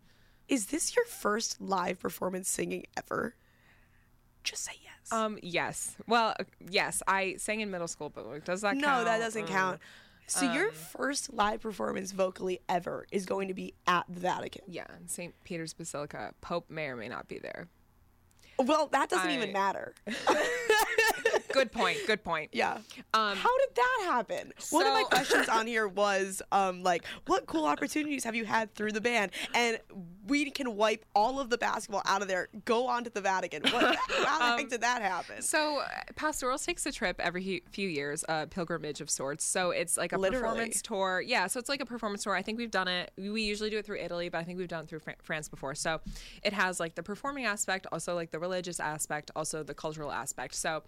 Is 0.47 0.67
this 0.67 0.95
your 0.95 1.05
first 1.05 1.61
live 1.61 1.99
performance 1.99 2.49
singing 2.49 2.85
ever? 2.97 3.35
Just 4.45 4.65
say 4.65 4.73
yes. 4.85 5.13
Um. 5.13 5.39
Yes. 5.43 5.97
Well. 6.07 6.37
Yes. 6.71 7.03
I 7.09 7.35
sang 7.39 7.61
in 7.61 7.73
middle 7.73 7.89
school, 7.89 8.09
but 8.11 8.25
like, 8.27 8.45
does 8.45 8.61
that 8.61 8.77
no, 8.77 8.87
count? 8.87 8.99
No, 9.01 9.05
that 9.07 9.19
doesn't 9.19 9.47
Mm. 9.47 9.49
count. 9.49 9.81
So 10.29 10.53
your 10.53 10.69
um, 10.69 10.75
first 10.75 11.33
live 11.33 11.61
performance 11.63 12.13
vocally 12.13 12.61
ever 12.69 13.07
is 13.11 13.25
going 13.27 13.49
to 13.49 13.55
be 13.55 13.75
at 13.87 14.05
the 14.09 14.21
Vatican. 14.21 14.63
Yeah, 14.69 14.87
St. 15.07 15.35
Peter's 15.45 15.73
Basilica. 15.73 16.33
Pope 16.41 16.69
may 16.71 16.87
or 16.87 16.97
may 16.97 17.09
not 17.09 17.29
be 17.29 17.39
there. 17.39 17.69
Well, 18.59 18.89
that 18.93 19.09
doesn't 19.09 19.29
I- 19.31 19.35
even 19.37 19.53
matter. 19.53 19.95
Good 21.53 21.73
point. 21.73 21.99
Good 22.07 22.23
point. 22.25 22.51
Yeah. 22.53 22.79
Um, 23.15 23.37
How 23.37 23.59
did 23.59 23.75
that 23.75 24.01
happen? 24.05 24.53
One 24.71 24.87
of 24.87 24.93
my 24.93 25.03
questions 25.11 25.49
on 25.49 25.67
here 25.67 25.89
was 25.89 26.43
um, 26.53 26.83
like, 26.83 27.05
what 27.27 27.47
cool 27.47 27.65
opportunities 27.65 28.25
have 28.25 28.35
you 28.35 28.45
had 28.45 28.75
through 28.75 28.93
the 28.93 29.01
band? 29.01 29.33
And 29.55 29.79
we 30.27 30.51
can 30.51 30.77
wipe 30.77 31.05
all 31.15 31.41
of 31.41 31.51
the 31.51 31.59
basketball 31.59 32.03
out 32.05 32.23
of 32.23 32.29
there, 32.29 32.49
go 32.65 32.87
on 32.87 33.05
to 33.05 33.11
the 33.11 33.21
Vatican. 33.21 33.63
What, 33.63 33.97
how 33.97 34.39
the 34.57 34.63
heck 34.63 34.69
did 34.69 34.83
that 34.83 35.03
happen? 35.03 35.43
So, 35.43 35.79
uh, 35.81 35.87
Pastorals 36.17 36.65
takes 36.65 36.85
a 36.87 36.93
trip 36.93 37.19
every 37.19 37.63
few 37.71 37.89
years, 37.89 38.25
a 38.29 38.47
pilgrimage 38.47 39.01
of 39.01 39.09
sorts. 39.11 39.45
So 39.45 39.71
it's 39.71 39.97
like 39.97 40.13
a 40.13 40.19
Literally. 40.19 40.43
performance 40.43 40.83
tour. 40.83 41.23
Yeah, 41.25 41.47
so 41.47 41.59
it's 41.59 41.69
like 41.69 41.81
a 41.81 41.87
performance 41.87 42.25
tour. 42.25 42.35
I 42.35 42.43
think 42.43 42.59
we've 42.59 42.71
done 42.71 42.89
it. 42.89 43.11
We 43.17 43.43
usually 43.43 43.71
do 43.71 43.79
it 43.79 43.87
through 43.87 43.99
Italy, 43.99 44.29
but 44.29 44.39
I 44.39 44.45
think 44.45 44.59
we've 44.59 44.69
done 44.69 44.85
it 44.85 44.89
through 44.91 45.01
Fran- 45.01 45.17
France 45.23 45.49
before. 45.49 45.75
So 45.75 46.01
it 46.43 46.53
has 46.53 46.79
like 46.79 46.95
the 46.95 47.03
performing 47.03 47.47
aspect, 47.47 47.87
also 47.91 48.15
like 48.15 48.31
the 48.31 48.39
religious 48.39 48.81
aspect, 48.81 49.31
also 49.35 49.63
the 49.63 49.75
cultural 49.75 50.13
aspect. 50.13 50.55
So 50.55 50.83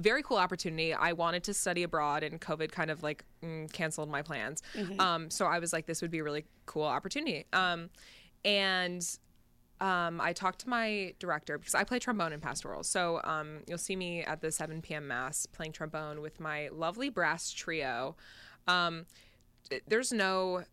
very 0.00 0.22
cool 0.22 0.36
opportunity. 0.36 0.92
I 0.94 1.12
wanted 1.12 1.44
to 1.44 1.54
study 1.54 1.82
abroad, 1.82 2.22
and 2.22 2.40
COVID 2.40 2.72
kind 2.72 2.90
of 2.90 3.02
like 3.02 3.24
mm, 3.44 3.70
canceled 3.72 4.08
my 4.08 4.22
plans. 4.22 4.62
Um, 4.98 5.30
so 5.30 5.46
I 5.46 5.58
was 5.58 5.72
like, 5.72 5.86
this 5.86 6.02
would 6.02 6.10
be 6.10 6.18
a 6.18 6.24
really 6.24 6.44
cool 6.66 6.84
opportunity. 6.84 7.46
Um, 7.52 7.90
and 8.44 9.06
um, 9.80 10.20
I 10.20 10.32
talked 10.32 10.60
to 10.60 10.68
my 10.68 11.14
director 11.18 11.58
because 11.58 11.74
I 11.74 11.84
play 11.84 11.98
trombone 11.98 12.32
in 12.32 12.40
pastoral. 12.40 12.82
So 12.82 13.20
um, 13.24 13.60
you'll 13.66 13.78
see 13.78 13.96
me 13.96 14.22
at 14.22 14.40
the 14.40 14.50
7 14.50 14.82
p.m. 14.82 15.08
mass 15.08 15.46
playing 15.46 15.72
trombone 15.72 16.20
with 16.20 16.38
my 16.38 16.68
lovely 16.72 17.08
brass 17.08 17.50
trio. 17.50 18.16
Um, 18.68 19.06
there's 19.86 20.12
no 20.12 20.64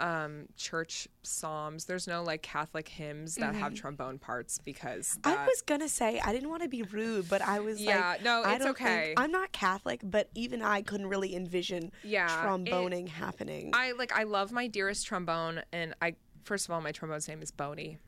um, 0.00 0.46
church 0.56 1.06
psalms. 1.22 1.84
There's 1.84 2.06
no 2.08 2.22
like 2.22 2.42
Catholic 2.42 2.88
hymns 2.88 3.36
that 3.36 3.54
have 3.54 3.74
trombone 3.74 4.18
parts 4.18 4.58
because 4.58 5.18
I 5.24 5.46
was 5.46 5.62
gonna 5.62 5.88
say 5.88 6.20
I 6.20 6.32
didn't 6.32 6.48
want 6.50 6.62
to 6.62 6.68
be 6.68 6.82
rude, 6.82 7.28
but 7.28 7.40
I 7.42 7.60
was 7.60 7.80
Yeah, 7.80 8.10
like, 8.10 8.24
no, 8.24 8.42
I 8.42 8.54
it's 8.56 8.64
don't 8.64 8.76
think- 8.76 8.88
okay. 8.88 9.14
I'm 9.16 9.30
not 9.30 9.52
Catholic, 9.52 10.00
but 10.02 10.28
even 10.34 10.62
I 10.62 10.82
couldn't 10.82 11.06
really 11.06 11.34
envision 11.36 11.92
Yeah, 12.02 12.26
it- 12.26 12.46
tromboning 12.46 13.08
happening. 13.08 13.70
I 13.72 13.92
like 13.92 14.12
I 14.12 14.24
love 14.24 14.50
my 14.52 14.66
dearest 14.66 15.06
trombone, 15.06 15.62
and 15.72 15.94
I 16.02 16.16
first 16.44 16.66
of 16.66 16.72
all 16.72 16.80
my 16.80 16.92
trombone's 16.92 17.28
name 17.28 17.40
is 17.42 17.50
Boney. 17.50 17.98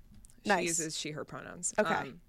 She 0.45 0.49
Nice. 0.49 0.65
uses 0.65 0.97
she 0.99 1.11
her 1.13 1.25
pronouns. 1.25 1.73
Okay. 1.79 1.93
Um, 1.95 2.21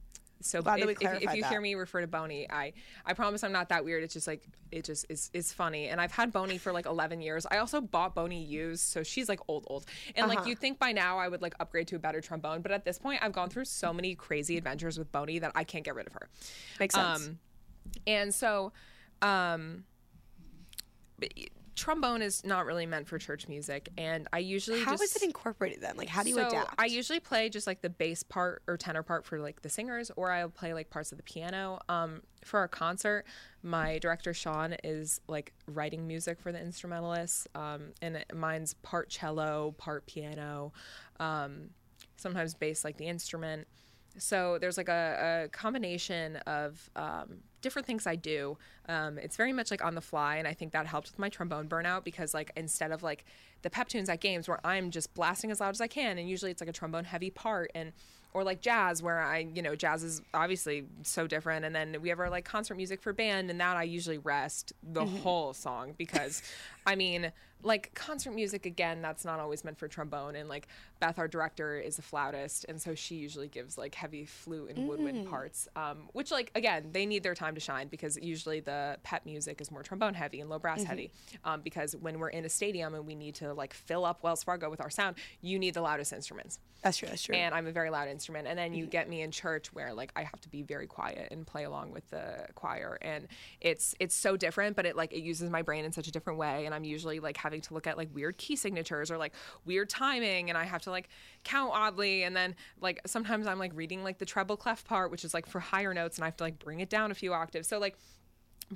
so 0.42 0.62
Glad 0.62 0.80
if, 0.82 0.90
if- 1.02 1.02
if, 1.24 1.34
you 1.36 1.42
that. 1.42 1.50
hear 1.50 1.60
me 1.62 1.74
refer 1.76 2.02
to 2.02 2.08
Boney, 2.08 2.50
I 2.50 2.74
I 3.06 3.14
promise 3.14 3.44
I'm 3.44 3.52
not 3.52 3.70
that 3.70 3.84
weird. 3.84 4.04
It's 4.04 4.14
just 4.14 4.28
like 4.28 4.44
it 4.72 4.84
just 4.86 5.06
is 5.10 5.30
is 5.34 5.52
funny. 5.52 5.88
And 5.88 6.00
I've 6.00 6.12
had 6.12 6.32
Boney 6.32 6.58
for 6.58 6.72
like 6.72 6.86
11 6.86 7.22
years. 7.22 7.46
I 7.50 7.58
also 7.58 7.82
bought 7.82 8.14
Boney 8.14 8.44
used, 8.44 8.84
so 8.84 9.02
she's 9.04 9.28
like 9.30 9.40
old 9.48 9.66
old. 9.68 9.86
And 10.16 10.28
like 10.28 10.40
Uh-huh. 10.40 10.50
you'd 10.50 10.60
think 10.60 10.78
by 10.80 10.92
now 10.92 11.18
I 11.18 11.28
would 11.28 11.42
like 11.42 11.56
upgrade 11.60 11.88
to 11.90 11.96
a 11.96 12.00
better 12.00 12.22
trombone, 12.22 12.62
but 12.62 12.72
at 12.72 12.86
this 12.86 13.00
point 13.00 13.20
I've 13.24 13.32
gone 13.34 13.50
through 13.50 13.66
so 13.66 13.92
many 13.94 14.14
crazy 14.16 14.58
adventures 14.58 14.98
with 15.00 15.12
Boney 15.12 15.40
that 15.40 15.52
I 15.56 15.64
can't 15.64 15.84
get 15.84 15.96
rid 15.96 16.08
of 16.08 16.14
her. 16.14 16.30
Makes 16.80 16.96
sense. 16.96 17.28
Um, 17.28 17.40
and 18.06 18.34
so, 18.34 18.74
um, 19.22 19.86
trombone 21.78 22.22
is 22.22 22.44
not 22.44 22.66
really 22.66 22.86
meant 22.86 23.08
for 23.08 23.18
church 23.18 23.48
music, 23.48 23.90
and 23.98 24.28
I 24.34 24.40
usually 24.40 24.82
how 24.84 24.92
just, 24.92 25.04
is 25.04 25.16
it 25.16 25.24
incorporated 25.24 25.82
then? 25.82 25.96
Like, 25.96 26.10
how 26.10 26.24
do 26.24 26.30
you 26.30 26.36
so 26.36 26.48
adapt? 26.48 26.74
I 26.78 26.86
usually 26.86 27.20
play 27.20 27.50
just 27.50 27.68
like 27.68 27.82
the 27.82 27.90
bass 27.90 28.24
part 28.24 28.64
or 28.68 28.76
tenor 28.76 29.04
part 29.04 29.26
for 29.26 29.40
like 29.40 29.62
the 29.62 29.70
singers, 29.70 30.12
or 30.16 30.32
I'll 30.32 30.50
play 30.50 30.74
like 30.74 30.90
parts 30.90 31.12
of 31.12 31.18
the 31.18 31.24
piano. 31.24 31.80
Um, 31.88 32.24
for 32.44 32.60
our 32.60 32.68
concert, 32.68 33.26
my 33.62 34.00
director 34.00 34.34
Sean 34.34 34.76
is 34.84 35.22
like 35.28 35.54
writing 35.68 36.08
music 36.08 36.42
for 36.42 36.52
the 36.52 36.60
instrumentalists, 36.60 37.48
um, 37.56 37.94
and 38.02 38.18
it- 38.18 38.36
mine's 38.36 38.74
part 38.74 39.10
cello, 39.10 39.76
part 39.78 40.06
piano, 40.08 40.74
um, 41.20 41.70
sometimes 42.18 42.56
bass 42.56 42.84
like 42.84 42.98
the 42.98 43.06
instrument. 43.06 43.68
So 44.18 44.58
there's 44.60 44.78
like 44.78 44.90
a, 44.90 45.44
a 45.46 45.50
combination 45.50 46.38
of 46.48 46.90
um, 46.96 47.38
different 47.62 47.86
things 47.86 48.08
I 48.08 48.16
do. 48.16 48.58
Um, 48.88 49.18
it's 49.18 49.36
very 49.36 49.54
much 49.54 49.72
like 49.72 49.84
on 49.84 49.96
the 49.96 50.02
fly, 50.02 50.38
and 50.38 50.48
I 50.48 50.54
think 50.54 50.72
that 50.74 50.86
helped 50.86 51.12
with 51.12 51.20
my 51.20 51.30
trombone 51.30 51.68
burnout 51.68 52.04
because 52.04 52.34
like 52.34 52.52
instead 52.56 52.92
of 52.92 53.04
like 53.04 53.26
the 53.62 53.70
pep 53.70 53.88
tunes 53.88 54.10
at 54.10 54.20
games 54.20 54.48
where 54.48 54.60
I'm 54.66 54.92
just 54.92 55.14
blasting 55.14 55.52
as 55.52 55.60
loud 55.60 55.72
as 55.72 55.82
I 55.82 55.88
can, 55.88 56.18
and 56.18 56.30
usually 56.30 56.52
it's 56.52 56.62
like 56.62 56.70
a 56.70 56.74
trombone 56.74 57.04
heavy 57.04 57.30
part, 57.30 57.72
and 57.76 57.92
or 58.34 58.44
like 58.44 58.62
jazz 58.62 59.02
where 59.02 59.20
I 59.20 59.48
you 59.54 59.62
know 59.62 59.76
jazz 59.76 60.04
is 60.04 60.22
obviously 60.34 60.86
so 61.04 61.28
different, 61.28 61.66
and 61.66 61.76
then 61.76 62.02
we 62.02 62.10
have 62.10 62.20
our 62.20 62.30
like 62.30 62.46
concert 62.46 62.76
music 62.76 63.02
for 63.02 63.14
band, 63.14 63.50
and 63.50 63.60
that 63.60 63.78
I 63.78 63.84
usually 63.84 64.18
rest 64.20 64.74
the 64.84 65.06
whole 65.06 65.54
song 65.54 65.94
because 65.98 66.42
I 66.88 66.96
mean 66.96 67.32
like 67.64 67.94
concert 67.96 68.32
music 68.32 68.66
again 68.66 69.02
that's 69.02 69.26
not 69.26 69.40
always 69.40 69.64
meant 69.64 69.78
for 69.78 69.88
trombone 69.88 70.36
and 70.36 70.48
like 70.48 70.68
beth 71.00 71.18
our 71.18 71.28
director 71.28 71.80
is 71.80 71.98
a 71.98 72.02
flautist 72.02 72.66
and 72.70 72.82
so 72.82 72.94
she 72.94 73.16
usually 73.16 73.48
gives 73.48 73.78
like 73.78 73.96
heavy 73.96 74.26
flute 74.26 74.70
and 74.70 74.88
woodwind 74.88 75.28
parts 75.28 75.68
um, 75.76 76.10
which 76.14 76.32
like 76.32 76.52
again 76.56 76.90
they 76.92 77.06
need 77.06 77.24
their 77.24 77.36
time 77.36 77.56
to 77.56 77.60
shine 77.60 77.88
because 77.88 78.18
usually 78.18 78.60
the 78.60 78.98
pep 79.04 79.26
music 79.26 79.60
is 79.60 79.72
more 79.72 79.84
trombone 79.84 80.14
heavy 80.14 80.40
and 80.40 80.50
low 80.50 80.60
brass 80.60 80.84
heavy 80.84 81.12
um, 81.44 81.62
because 81.62 81.96
when 81.96 82.20
we're 82.20 82.30
in 82.30 82.46
a 82.46 82.50
stadium 82.50 82.94
and 82.94 83.06
we 83.06 83.16
need 83.16 83.36
to 83.36 83.54
like 83.54 83.74
fill 83.74 84.06
up 84.06 84.24
wells 84.24 84.44
fargo 84.44 84.70
with 84.70 84.82
our 84.82 84.90
sound 84.90 85.16
you 85.42 85.58
need 85.58 85.74
the 85.74 85.82
loudest 85.82 86.14
instruments 86.14 86.60
that's 86.84 86.98
true. 86.98 87.08
That's 87.10 87.24
true. 87.24 87.36
and 87.36 87.54
I'm 87.54 87.68
a 87.68 87.72
very 87.72 87.90
loud 87.90 88.08
instrument. 88.08 88.48
And 88.48 88.58
then 88.58 88.74
you 88.74 88.86
get 88.86 89.10
me 89.10 89.22
in 89.22 89.32
church 89.32 89.74
where 89.74 89.94
like 89.94 90.12
I 90.16 90.24
have 90.24 90.40
to 90.42 90.50
be 90.50 90.62
very 90.62 90.88
quiet 90.88 91.30
and 91.32 91.46
play 91.46 91.64
along 91.64 91.92
with 91.92 92.10
the 92.10 92.48
choir, 92.56 92.98
and 93.02 93.28
it's 93.62 93.96
it's 94.00 94.16
so 94.16 94.38
different, 94.38 94.76
but 94.76 94.86
it 94.86 94.96
like 94.96 95.12
it 95.12 95.22
uses 95.22 95.50
my 95.50 95.62
brain 95.62 95.86
in 95.86 95.92
such 95.92 96.08
a 96.08 96.12
different 96.12 96.40
way. 96.40 96.66
And 96.66 96.74
I'm 96.78 96.86
usually 96.86 97.20
like 97.20 97.36
having 97.36 97.62
to 97.62 97.74
look 97.74 97.88
at 97.88 97.98
like 97.98 98.14
weird 98.14 98.38
key 98.38 98.56
signatures 98.56 99.12
or 99.12 99.18
like 99.18 99.34
weird 99.66 99.90
timing, 99.90 100.50
and 100.50 100.58
I 100.58 100.64
have 100.64 100.84
to 100.84 100.92
like 100.92 101.10
count 101.44 101.72
oddly, 101.74 102.24
and 102.24 102.36
then 102.36 102.56
like 102.80 103.02
sometimes 103.06 103.48
I'm 103.48 103.60
like 103.60 103.72
reading 103.76 104.04
like 104.04 104.20
the 104.20 104.26
treble 104.26 104.56
clef 104.56 104.86
part, 104.86 105.12
which 105.12 105.26
is 105.26 105.34
like 105.34 105.48
for 105.48 105.60
higher 105.60 105.94
notes, 105.94 106.18
and 106.18 106.24
I 106.24 106.28
have 106.28 106.38
to 106.38 106.44
like 106.44 106.60
bring 106.60 106.80
it 106.80 106.90
down 106.90 107.12
a 107.12 107.16
few 107.16 107.34
octaves. 107.34 107.68
So 107.68 107.80
like 107.80 107.98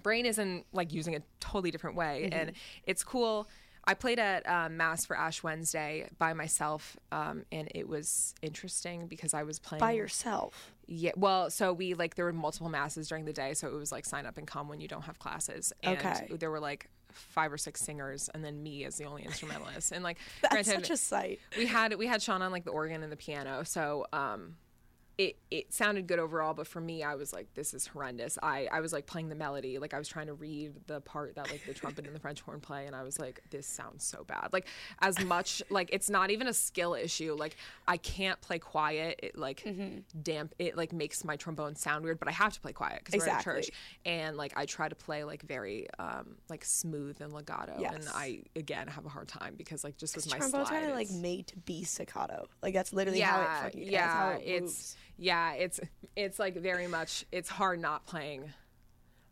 brain 0.03 0.25
is 0.25 0.39
in 0.39 0.63
like 0.73 0.91
using 0.93 1.15
a 1.15 1.21
totally 1.41 1.69
different 1.69 1.97
way 1.97 2.29
and 2.31 2.53
it's 2.85 3.03
cool 3.03 3.45
I 3.85 3.95
played 3.95 4.19
at 4.19 4.47
um, 4.47 4.77
Mass 4.77 5.05
for 5.05 5.17
Ash 5.17 5.41
Wednesday 5.41 6.07
by 6.19 6.33
myself, 6.33 6.97
um, 7.11 7.45
and 7.51 7.67
it 7.73 7.87
was 7.87 8.35
interesting 8.41 9.07
because 9.07 9.33
I 9.33 9.43
was 9.43 9.57
playing 9.57 9.79
By 9.79 9.93
yourself. 9.93 10.71
Yeah, 10.85 11.11
well, 11.15 11.49
so 11.49 11.73
we 11.73 11.95
like 11.95 12.15
there 12.15 12.25
were 12.25 12.33
multiple 12.33 12.69
masses 12.69 13.07
during 13.07 13.25
the 13.25 13.33
day, 13.33 13.53
so 13.53 13.67
it 13.67 13.73
was 13.73 13.91
like 13.91 14.05
sign 14.05 14.25
up 14.25 14.37
and 14.37 14.45
come 14.45 14.67
when 14.67 14.81
you 14.81 14.87
don't 14.87 15.03
have 15.03 15.17
classes. 15.17 15.73
And 15.81 15.97
Okay. 15.97 16.27
there 16.37 16.51
were 16.51 16.59
like 16.59 16.89
five 17.13 17.51
or 17.51 17.57
six 17.57 17.81
singers, 17.81 18.29
and 18.33 18.43
then 18.43 18.61
me 18.61 18.85
as 18.85 18.97
the 18.97 19.05
only 19.05 19.23
instrumentalist. 19.23 19.91
And 19.91 20.03
like, 20.03 20.17
That's 20.41 20.53
granted, 20.53 20.85
such 20.85 20.89
a 20.89 20.97
sight. 20.97 21.39
we 21.57 21.65
had 21.65 21.95
we 21.95 22.07
had 22.07 22.21
Sean 22.21 22.41
on 22.41 22.51
like 22.51 22.63
the 22.65 22.71
organ 22.71 23.03
and 23.03 23.11
the 23.11 23.17
piano, 23.17 23.63
so 23.63 24.05
um, 24.13 24.55
it 25.17 25.37
it 25.49 25.73
sounded 25.73 26.07
good 26.07 26.19
overall. 26.19 26.53
But 26.53 26.67
for 26.67 26.81
me, 26.81 27.03
I 27.03 27.15
was 27.15 27.33
like, 27.33 27.53
this 27.53 27.73
is 27.73 27.87
horrendous. 27.87 28.37
I 28.41 28.67
I 28.71 28.79
was 28.79 28.93
like 28.93 29.05
playing 29.05 29.29
the 29.29 29.35
melody, 29.35 29.77
like 29.79 29.93
I 29.93 29.99
was 29.99 30.07
trying 30.07 30.27
to 30.27 30.33
read 30.33 30.73
the 30.87 31.01
part 31.01 31.35
that 31.35 31.49
like 31.51 31.65
the 31.65 31.73
trumpet 31.73 32.05
and 32.05 32.15
the 32.15 32.19
French 32.19 32.41
horn 32.41 32.59
play, 32.59 32.87
and 32.87 32.95
I 32.95 33.03
was 33.03 33.19
like, 33.19 33.41
this 33.49 33.67
sounds 33.67 34.03
so 34.03 34.23
bad. 34.23 34.49
Like 34.51 34.67
as 34.99 35.23
much 35.25 35.61
like 35.69 35.89
it's 35.91 36.09
not 36.09 36.31
even 36.31 36.47
a 36.47 36.53
skill 36.53 36.93
issue. 36.93 37.35
Like 37.37 37.55
I 37.87 37.97
can't 37.97 38.39
play 38.41 38.59
quiet. 38.59 39.19
It 39.21 39.37
like 39.37 39.67
damp. 40.21 40.53
It 40.59 40.77
like 40.77 40.93
makes 40.93 41.23
my 41.23 41.35
trombone 41.35 41.75
sound 41.75 42.03
weird, 42.03 42.19
but 42.19 42.27
I 42.27 42.31
have 42.31 42.53
to 42.53 42.61
play 42.61 42.73
quiet 42.73 43.01
because 43.03 43.19
we're 43.19 43.31
at 43.31 43.43
church. 43.43 43.69
And 44.05 44.37
like 44.37 44.53
I 44.55 44.65
try 44.65 44.89
to 44.89 44.95
play 44.95 45.23
like 45.23 45.43
very 45.43 45.87
um 45.99 46.35
like 46.49 46.63
smooth 46.65 47.21
and 47.21 47.33
legato, 47.33 47.73
and 47.83 48.07
I 48.13 48.43
again 48.55 48.87
have 48.87 49.05
a 49.05 49.09
hard 49.09 49.27
time 49.27 49.55
because 49.57 49.83
like 49.83 49.97
just 49.97 50.15
with 50.15 50.29
my 50.31 50.37
Trombone's 50.37 50.69
kind 50.69 50.89
of 50.89 50.95
like 50.95 51.11
made 51.11 51.47
to 51.47 51.57
be 51.57 51.83
staccato. 51.83 52.47
Like 52.61 52.73
that's 52.73 52.93
literally 52.93 53.19
how 53.19 53.41
it 53.41 53.63
fucking 53.63 53.83
yeah, 53.83 54.01
that's 54.01 54.13
how 54.13 54.29
it 54.29 54.43
it's 54.45 54.61
moves. 54.61 54.95
Yeah, 55.21 55.53
it's 55.53 55.79
it's 56.15 56.39
like 56.39 56.55
very 56.57 56.87
much 56.87 57.25
it's 57.31 57.47
hard 57.49 57.79
not 57.79 58.05
playing 58.07 58.51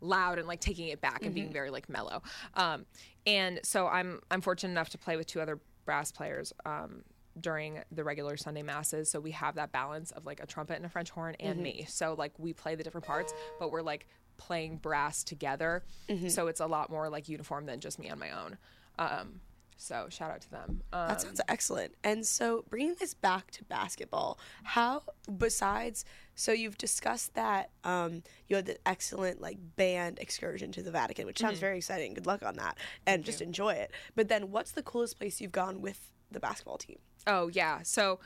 loud 0.00 0.38
and 0.38 0.46
like 0.48 0.60
taking 0.60 0.88
it 0.88 1.00
back 1.00 1.18
and 1.22 1.26
Mm-hmm. 1.26 1.34
being 1.34 1.52
very 1.52 1.70
like 1.70 1.88
mellow. 1.88 2.22
Um, 2.54 2.86
and 3.26 3.58
so 3.64 3.86
I'm 3.88 4.20
I'm 4.30 4.40
fortunate 4.40 4.70
enough 4.70 4.90
to 4.90 4.98
play 4.98 5.16
with 5.16 5.26
two 5.26 5.40
other 5.40 5.58
brass 5.84 6.12
players 6.12 6.52
um, 6.64 7.02
during 7.40 7.80
the 7.90 8.04
regular 8.04 8.36
Sunday 8.36 8.62
masses. 8.62 9.10
So 9.10 9.18
we 9.20 9.32
have 9.32 9.56
that 9.56 9.72
balance 9.72 10.12
of 10.12 10.24
like 10.24 10.40
a 10.40 10.46
trumpet 10.46 10.76
and 10.76 10.86
a 10.86 10.88
French 10.88 11.10
horn 11.10 11.34
and 11.40 11.54
Mm-hmm. 11.56 11.62
me. 11.62 11.86
So 11.88 12.14
like 12.16 12.32
we 12.38 12.52
play 12.52 12.76
the 12.76 12.84
different 12.84 13.06
parts, 13.06 13.34
but 13.58 13.70
we're 13.72 13.82
like 13.82 14.06
playing 14.36 14.76
brass 14.78 15.24
together. 15.24 15.82
Mm-hmm. 16.08 16.28
So 16.28 16.46
it's 16.46 16.60
a 16.60 16.66
lot 16.66 16.88
more 16.88 17.08
like 17.10 17.28
uniform 17.28 17.66
than 17.66 17.80
just 17.80 17.98
me 17.98 18.08
on 18.10 18.18
my 18.18 18.30
own. 18.30 18.56
Um, 18.98 19.40
so 19.80 20.06
shout 20.10 20.30
out 20.30 20.40
to 20.42 20.50
them. 20.50 20.82
Um, 20.92 21.08
That 21.08 21.20
sounds 21.22 21.40
excellent. 21.48 21.94
And 22.04 22.26
so, 22.26 22.64
bringing 22.68 22.94
this 23.00 23.14
back 23.14 23.50
to 23.52 23.64
basketball, 23.64 24.38
how 24.62 25.02
besides, 25.38 26.04
so 26.34 26.52
you've 26.52 26.76
discussed 26.78 27.34
that 27.34 27.70
um, 27.84 28.22
you 28.48 28.56
had 28.56 28.66
the 28.66 28.76
excellent 28.86 29.40
like 29.40 29.58
band 29.76 30.18
excursion 30.18 30.70
to 30.72 30.82
the 30.82 30.90
Vatican, 30.90 31.26
which 31.26 31.36
Mm-hmm. 31.38 31.46
sounds 31.48 31.58
very 31.60 31.78
exciting. 31.78 32.12
Good 32.14 32.26
luck 32.26 32.42
on 32.42 32.56
that, 32.56 32.76
and 33.06 33.24
just 33.24 33.40
enjoy 33.40 33.70
it. 33.70 33.90
But 34.14 34.28
then, 34.28 34.50
what's 34.50 34.72
the 34.72 34.82
coolest 34.82 35.18
place 35.18 35.40
you've 35.40 35.52
gone 35.52 35.80
with 35.80 36.10
the 36.30 36.40
basketball 36.40 36.78
team? 36.78 36.98
Oh 37.26 37.48
yeah. 37.48 37.82
So 37.82 38.18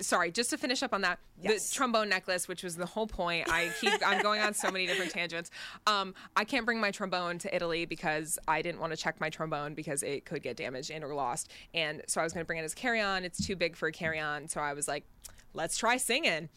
sorry, 0.00 0.30
just 0.30 0.50
to 0.50 0.56
finish 0.58 0.82
up 0.82 0.92
on 0.94 1.00
that, 1.00 1.18
Yes. 1.40 1.68
the 1.70 1.74
trombone 1.74 2.08
necklace, 2.08 2.46
which 2.46 2.62
was 2.62 2.76
the 2.76 2.86
whole 2.86 3.06
point. 3.08 3.50
I 3.50 3.70
keep 3.80 3.92
I'm 4.06 4.22
going 4.22 4.40
on 4.40 4.54
so 4.54 4.70
many 4.70 4.86
different 4.86 5.10
tangents. 5.10 5.50
Um, 5.86 6.14
I 6.36 6.44
can't 6.44 6.64
bring 6.64 6.80
my 6.80 6.90
trombone 6.92 7.38
to 7.38 7.54
Italy 7.54 7.84
because 7.84 8.38
I 8.46 8.62
didn't 8.62 8.80
want 8.80 8.92
to 8.92 8.96
check 8.96 9.20
my 9.20 9.28
trombone 9.28 9.74
because 9.74 10.02
it 10.04 10.24
could 10.24 10.42
get 10.42 10.56
damaged 10.56 10.90
and 10.90 11.02
or 11.02 11.14
lost. 11.14 11.50
And 11.74 12.02
so 12.06 12.20
I 12.20 12.24
was 12.24 12.32
going 12.32 12.44
to 12.44 12.46
bring 12.46 12.60
it 12.60 12.62
as 12.64 12.74
carry 12.74 13.00
on. 13.00 13.24
It's 13.24 13.44
too 13.44 13.56
big 13.56 13.74
for 13.74 13.88
a 13.88 13.92
carry 13.92 14.20
on. 14.20 14.46
So 14.46 14.60
I 14.60 14.72
was 14.72 14.86
like, 14.86 15.04
let's 15.52 15.76
try 15.76 15.96
singing. 15.96 16.48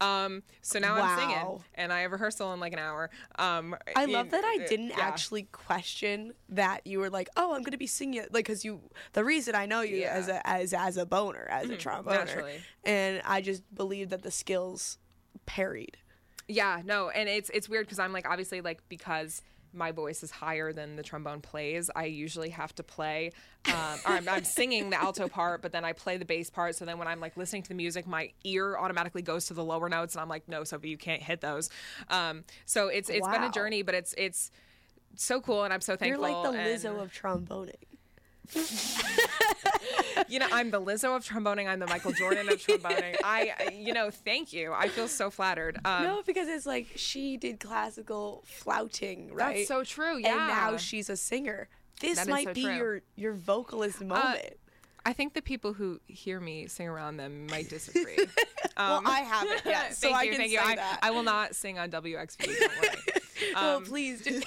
Um, 0.00 0.42
so 0.60 0.78
now 0.78 0.96
I'm 1.00 1.18
singing, 1.18 1.64
and 1.74 1.92
I 1.92 2.00
have 2.00 2.12
rehearsal 2.12 2.52
in 2.52 2.60
like 2.60 2.72
an 2.72 2.78
hour. 2.78 3.10
Um, 3.38 3.74
I 3.94 4.04
love 4.04 4.30
that 4.30 4.44
I 4.44 4.66
didn't 4.66 4.90
yeah. 4.90 5.00
actually 5.00 5.44
question 5.44 6.34
that 6.50 6.86
you 6.86 6.98
were 6.98 7.10
like, 7.10 7.28
oh, 7.36 7.54
I'm 7.54 7.62
gonna 7.62 7.78
be 7.78 7.86
singing 7.86 8.20
like, 8.30 8.44
because 8.46 8.64
you. 8.64 8.80
The 9.12 9.24
reason 9.24 9.54
I 9.54 9.66
know 9.66 9.80
you 9.80 9.96
Yeah. 9.96 10.18
Mm-hmm. 10.18 10.18
as 10.18 10.28
a 10.28 10.46
as 10.46 10.72
as 10.74 10.96
a 10.96 11.06
boner, 11.06 11.46
as 11.50 11.70
a 11.70 11.76
tromboner, 11.76 12.06
naturally. 12.26 12.60
and 12.84 13.22
I 13.24 13.40
just 13.40 13.62
believe 13.74 14.10
that 14.10 14.22
the 14.22 14.30
skills 14.30 14.98
parried. 15.46 15.96
Yeah, 16.48 16.82
no, 16.84 17.08
and 17.10 17.28
it's 17.28 17.50
it's 17.50 17.68
weird 17.68 17.86
because 17.86 17.98
I'm 17.98 18.12
like 18.12 18.28
obviously 18.28 18.60
like 18.60 18.80
because 18.88 19.42
my 19.72 19.92
voice 19.92 20.22
is 20.22 20.30
higher 20.30 20.72
than 20.72 20.96
the 20.96 21.02
trombone 21.02 21.40
plays. 21.40 21.90
I 21.94 22.04
usually 22.04 22.50
have 22.50 22.74
to 22.76 22.82
play, 22.82 23.32
um, 23.66 23.98
or 24.06 24.12
I'm, 24.12 24.28
I'm 24.28 24.44
singing 24.44 24.90
the 24.90 25.00
alto 25.00 25.28
part, 25.28 25.62
but 25.62 25.72
then 25.72 25.84
I 25.84 25.92
play 25.92 26.16
the 26.16 26.24
bass 26.24 26.50
part. 26.50 26.76
So 26.76 26.84
then 26.84 26.98
when 26.98 27.08
I'm 27.08 27.20
like 27.20 27.36
listening 27.36 27.62
to 27.62 27.68
the 27.68 27.74
music, 27.74 28.06
my 28.06 28.30
ear 28.44 28.76
automatically 28.78 29.22
goes 29.22 29.46
to 29.46 29.54
the 29.54 29.64
lower 29.64 29.88
notes, 29.88 30.14
and 30.14 30.22
I'm 30.22 30.28
like, 30.28 30.48
no, 30.48 30.64
Sophie, 30.64 30.88
you 30.88 30.98
can't 30.98 31.22
hit 31.22 31.40
those. 31.40 31.70
Um, 32.08 32.44
so 32.64 32.88
it's 32.88 33.08
it's 33.08 33.26
been 33.28 33.44
a 33.44 33.50
journey, 33.50 33.82
but 33.82 33.94
it's 33.94 34.14
it's 34.16 34.50
so 35.16 35.40
cool, 35.40 35.64
and 35.64 35.72
I'm 35.72 35.80
so 35.80 35.96
thankful. 35.96 36.08
You're 36.28 36.42
like 36.42 36.52
the 36.52 36.58
and- 36.58 36.68
Lizzo 36.68 37.02
of 37.02 37.12
tromboning. 37.12 37.74
you 40.28 40.38
know, 40.38 40.46
I'm 40.52 40.70
the 40.70 40.80
Lizzo 40.80 41.16
of 41.16 41.24
tromboning. 41.24 41.68
I'm 41.68 41.78
the 41.78 41.86
Michael 41.86 42.12
Jordan 42.12 42.48
of 42.48 42.60
tromboning. 42.60 43.16
I, 43.24 43.52
I- 43.58 43.72
you 43.72 43.92
know, 43.92 44.10
thank 44.10 44.52
you. 44.52 44.72
I 44.72 44.88
feel 44.88 45.08
so 45.08 45.30
flattered. 45.30 45.78
Um, 45.84 46.02
no, 46.04 46.22
because 46.26 46.48
it's 46.48 46.66
like 46.66 46.86
she 46.96 47.36
did 47.36 47.60
classical 47.60 48.42
flouting, 48.46 49.32
right? 49.34 49.56
That's 49.56 49.68
so 49.68 49.84
true. 49.84 50.18
Yeah. 50.18 50.28
And 50.30 50.48
now 50.48 50.76
she's 50.76 51.08
a 51.10 51.16
singer. 51.16 51.68
This 52.00 52.18
That 52.18 52.28
might 52.28 52.46
so 52.48 52.54
be 52.54 52.62
true. 52.62 52.72
Uh, 52.72 52.76
your 52.76 53.02
your 53.16 53.32
vocalist 53.34 54.00
moment. 54.02 54.54
I 55.06 55.12
think 55.12 55.34
the 55.34 55.40
people 55.42 55.72
who 55.72 56.00
hear 56.08 56.40
me 56.40 56.66
sing 56.66 56.88
around 56.88 57.16
them 57.16 57.46
might 57.46 57.68
disagree. 57.68 58.16
well, 58.76 59.02
I 59.06 59.20
haven't 59.20 59.62
yet, 59.64 59.94
so 59.94 60.08
thank 60.08 60.16
I 60.16 60.22
you, 60.24 60.30
can 60.32 60.38
thank 60.40 60.50
say 60.50 60.54
you. 60.56 60.60
I, 60.60 60.74
that. 60.74 60.98
I 61.00 61.12
will 61.12 61.22
not 61.22 61.54
sing 61.54 61.78
on 61.78 61.90
WXV. 61.92 62.38
Don't 62.44 62.58
worry. 62.82 62.98
well, 63.54 63.80
please 63.82 64.20
do. 64.22 64.42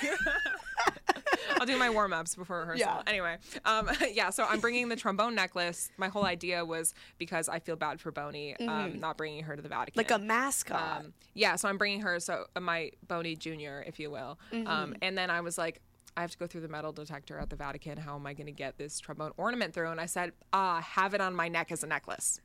I'll 1.59 1.65
do 1.65 1.77
my 1.77 1.89
warm 1.89 2.13
ups 2.13 2.35
before 2.35 2.59
rehearsal. 2.59 2.87
Yeah. 2.87 3.01
Anyway, 3.07 3.37
um, 3.65 3.89
yeah. 4.13 4.29
So 4.29 4.45
I'm 4.47 4.59
bringing 4.59 4.89
the 4.89 4.95
trombone 4.95 5.35
necklace. 5.35 5.89
My 5.97 6.07
whole 6.07 6.25
idea 6.25 6.63
was 6.65 6.93
because 7.17 7.49
I 7.49 7.59
feel 7.59 7.75
bad 7.75 7.99
for 7.99 8.11
Boney, 8.11 8.55
um, 8.59 8.99
not 8.99 9.17
bringing 9.17 9.43
her 9.43 9.55
to 9.55 9.61
the 9.61 9.69
Vatican. 9.69 9.99
Like 9.99 10.11
a 10.11 10.19
mascot. 10.19 11.05
Um, 11.05 11.13
yeah, 11.33 11.55
so 11.55 11.69
I'm 11.69 11.77
bringing 11.77 12.01
her, 12.01 12.19
so 12.19 12.45
uh, 12.55 12.59
my 12.59 12.91
Boney 13.07 13.35
Junior, 13.35 13.83
if 13.87 13.99
you 13.99 14.11
will. 14.11 14.39
Mm-hmm. 14.51 14.67
Um, 14.67 14.95
and 15.01 15.17
then 15.17 15.29
I 15.29 15.41
was 15.41 15.57
like, 15.57 15.81
I 16.17 16.21
have 16.21 16.31
to 16.31 16.37
go 16.37 16.47
through 16.47 16.61
the 16.61 16.67
metal 16.67 16.91
detector 16.91 17.39
at 17.39 17.49
the 17.49 17.55
Vatican. 17.55 17.97
How 17.97 18.15
am 18.15 18.25
I 18.25 18.33
going 18.33 18.47
to 18.47 18.51
get 18.51 18.77
this 18.77 18.99
trombone 18.99 19.31
ornament 19.37 19.73
through? 19.73 19.89
And 19.89 20.01
I 20.01 20.05
said, 20.05 20.33
ah, 20.51 20.81
have 20.81 21.13
it 21.13 21.21
on 21.21 21.33
my 21.33 21.47
neck 21.47 21.71
as 21.71 21.83
a 21.83 21.87
necklace. 21.87 22.41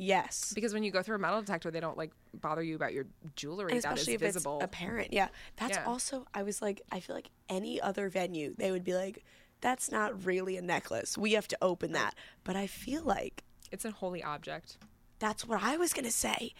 Yes. 0.00 0.52
Because 0.54 0.72
when 0.74 0.82
you 0.82 0.90
go 0.90 1.02
through 1.02 1.16
a 1.16 1.18
metal 1.18 1.40
detector, 1.40 1.70
they 1.70 1.80
don't 1.80 1.96
like 1.96 2.10
bother 2.34 2.62
you 2.62 2.74
about 2.76 2.92
your 2.92 3.06
jewelry 3.36 3.72
And 3.72 3.82
that 3.82 3.98
is 3.98 4.08
if 4.08 4.20
visible. 4.20 4.56
it's 4.56 4.64
apparent. 4.64 5.12
Yeah. 5.12 5.28
That's 5.56 5.76
Yeah. 5.76 5.84
also 5.84 6.26
I 6.34 6.42
was 6.42 6.60
like 6.62 6.80
I 6.90 7.00
feel 7.00 7.14
like 7.16 7.30
any 7.48 7.80
other 7.80 8.08
venue 8.08 8.54
they 8.56 8.70
would 8.70 8.84
be 8.84 8.94
like 8.94 9.24
that's 9.60 9.90
not 9.90 10.24
really 10.24 10.56
a 10.56 10.62
necklace. 10.62 11.18
We 11.18 11.32
have 11.32 11.46
to 11.48 11.58
open 11.60 11.92
that. 11.92 12.14
But 12.44 12.56
I 12.56 12.66
feel 12.66 13.02
like 13.02 13.44
it's 13.70 13.84
a 13.84 13.90
holy 13.90 14.22
object. 14.22 14.78
that's 15.18 15.46
what 15.46 15.62
I 15.62 15.76
was 15.76 15.92
going 15.92 16.06
to 16.06 16.10
say. 16.12 16.54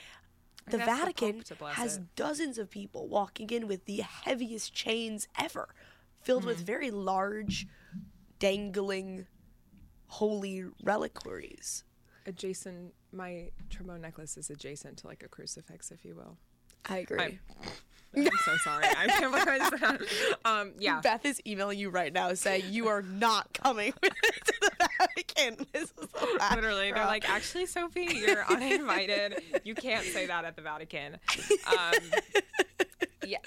The 0.66 0.76
the 0.76 0.84
Vatican 0.84 1.42
bless 1.58 1.74
has 1.76 1.96
it. 1.96 2.14
dozens 2.14 2.58
of 2.58 2.70
people 2.70 3.08
walking 3.08 3.48
in 3.50 3.66
with 3.66 3.86
the 3.86 4.02
heaviest 4.02 4.74
chains 4.74 5.26
ever, 5.38 5.74
filled 6.20 6.42
Mm-hmm. 6.42 6.48
with 6.48 6.58
very 6.74 6.90
large, 6.90 7.66
dangling, 8.38 9.26
holy 10.06 10.64
reliquaries. 10.82 11.84
Adjacent, 12.26 12.92
my 13.12 13.50
trombone 13.70 14.00
necklace 14.00 14.36
is 14.36 14.50
adjacent 14.50 14.98
to 14.98 15.06
like 15.06 15.22
a 15.22 15.28
crucifix, 15.28 15.90
if 15.90 16.04
you 16.04 16.14
will. 16.14 16.36
I 16.88 16.98
agree. 16.98 17.20
I'm, 18.16 18.26
I'm 18.26 18.28
so 18.44 18.56
sorry. 18.64 18.86
I 18.86 19.06
can't 19.06 19.30
believe 19.32 19.46
I 19.48 19.58
just 19.58 19.70
said 19.70 19.80
that. 19.80 20.00
Um, 20.44 20.72
yeah. 20.78 21.00
Beth 21.00 21.24
is 21.24 21.40
emailing 21.46 21.78
you 21.78 21.90
right 21.90 22.12
now 22.12 22.32
saying 22.34 22.64
you 22.70 22.88
are 22.88 23.02
not 23.02 23.52
coming 23.52 23.92
to 24.02 24.10
the 24.60 24.88
Vatican. 24.98 25.66
This 25.72 25.84
is 25.84 26.08
Literally, 26.50 26.92
they're 26.92 27.04
like, 27.06 27.28
actually, 27.28 27.66
Sophie, 27.66 28.08
you're 28.12 28.44
uninvited. 28.50 29.42
You 29.64 29.74
can't 29.74 30.04
say 30.04 30.26
that 30.26 30.44
at 30.44 30.56
the 30.56 30.62
Vatican. 30.62 31.18
Um, 31.66 31.94
yeah, 33.26 33.38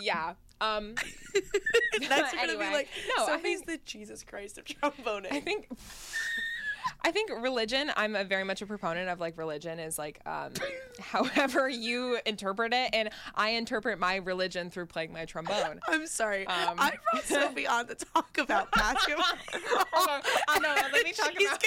yeah. 0.00 0.34
Um, 0.60 0.94
that's 2.08 2.32
gonna 2.34 2.42
anyway, 2.42 2.68
be 2.68 2.72
like 2.74 2.88
no, 3.16 3.26
no. 3.26 3.32
I 3.32 3.36
Sophie's 3.36 3.60
think- 3.60 3.66
the 3.66 3.86
Jesus 3.86 4.22
Christ 4.24 4.58
of 4.58 4.64
trombone. 4.64 5.26
I 5.30 5.40
think. 5.40 5.68
I 7.02 7.10
think 7.12 7.30
religion. 7.30 7.90
I'm 7.96 8.14
a 8.14 8.24
very 8.24 8.44
much 8.44 8.62
a 8.62 8.66
proponent 8.66 9.08
of 9.08 9.20
like 9.20 9.38
religion 9.38 9.78
is 9.78 9.98
like, 9.98 10.20
um, 10.26 10.52
however 11.00 11.68
you 11.68 12.18
interpret 12.26 12.72
it, 12.72 12.90
and 12.92 13.10
I 13.34 13.50
interpret 13.50 13.98
my 13.98 14.16
religion 14.16 14.70
through 14.70 14.86
playing 14.86 15.12
my 15.12 15.24
trombone. 15.24 15.80
I'm 15.88 16.06
sorry. 16.06 16.46
Um, 16.46 16.76
I 16.78 16.92
brought 17.10 17.24
Sophie 17.24 17.66
on 17.66 17.86
to 17.86 17.94
talk 17.94 18.38
about 18.38 18.70
basketball. 18.72 19.24
Hold 19.92 20.08
on. 20.08 20.62
No, 20.62 20.74
let 20.92 21.04
me 21.04 21.12
talk 21.12 21.32
about. 21.40 21.64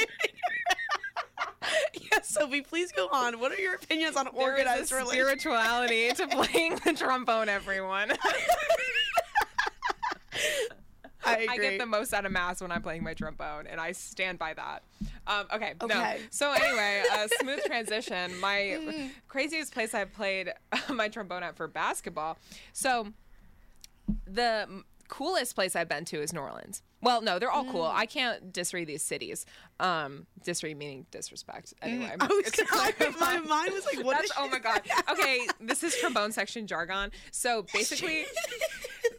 yes, 2.12 2.30
Sophie, 2.30 2.62
please 2.62 2.92
go 2.92 3.08
on. 3.12 3.40
What 3.40 3.52
are 3.52 3.60
your 3.60 3.76
opinions 3.76 4.16
on 4.16 4.26
There 4.26 4.42
organized 4.42 4.92
religion? 4.92 5.24
spirituality 5.24 6.12
to 6.14 6.28
playing 6.28 6.80
the 6.86 6.94
trombone, 6.94 7.50
everyone. 7.50 8.12
I 11.26 11.38
agree. 11.38 11.48
I 11.50 11.58
get 11.58 11.80
the 11.80 11.86
most 11.86 12.14
out 12.14 12.26
of 12.26 12.32
mass 12.32 12.62
when 12.62 12.72
I'm 12.72 12.82
playing 12.82 13.04
my 13.04 13.14
trombone, 13.14 13.66
and 13.68 13.80
I 13.80 13.94
stand 13.94 14.38
by 14.40 14.54
that. 14.56 14.84
Um, 15.26 15.46
okay, 15.54 15.74
no. 15.82 15.88
Okay. 15.88 16.20
So 16.30 16.52
anyway, 16.52 17.04
a 17.14 17.30
smooth 17.42 17.64
transition. 17.66 18.40
My 18.40 19.10
craziest 19.28 19.74
place 19.74 19.94
I've 19.94 20.14
played 20.14 20.54
my 20.90 21.08
trombone 21.08 21.44
at 21.44 21.56
for 21.56 21.68
basketball. 21.68 22.38
So 22.74 23.08
the 24.26 24.84
coolest 25.08 25.56
place 25.56 25.76
I've 25.76 25.90
been 25.90 26.06
to 26.06 26.22
is 26.22 26.34
New 26.34 26.42
Orleans. 26.42 26.82
Well, 27.04 27.22
no, 27.22 27.38
they're 27.38 27.52
all 27.52 27.66
cool. 27.66 27.84
I 27.84 28.06
can't 28.06 28.54
disread 28.54 28.88
these 28.88 29.02
cities. 29.02 29.46
Um, 29.80 30.26
disread 30.44 30.78
meaning 30.78 31.06
disrespect. 31.12 31.74
Anyway, 31.82 32.16
I 32.18 32.26
was 32.28 33.16
my 33.20 33.40
mind 33.40 33.74
was 33.74 33.86
like, 33.86 34.06
what 34.06 34.14
That's 34.16 34.28
is 34.28 34.32
oh 34.38 34.48
my 34.48 34.60
god. 34.60 34.82
Okay, 35.12 35.46
this 35.60 35.84
is 35.84 35.96
trombone 35.98 36.32
section 36.32 36.66
jargon. 36.66 37.12
So 37.32 37.66
basically, 37.74 38.24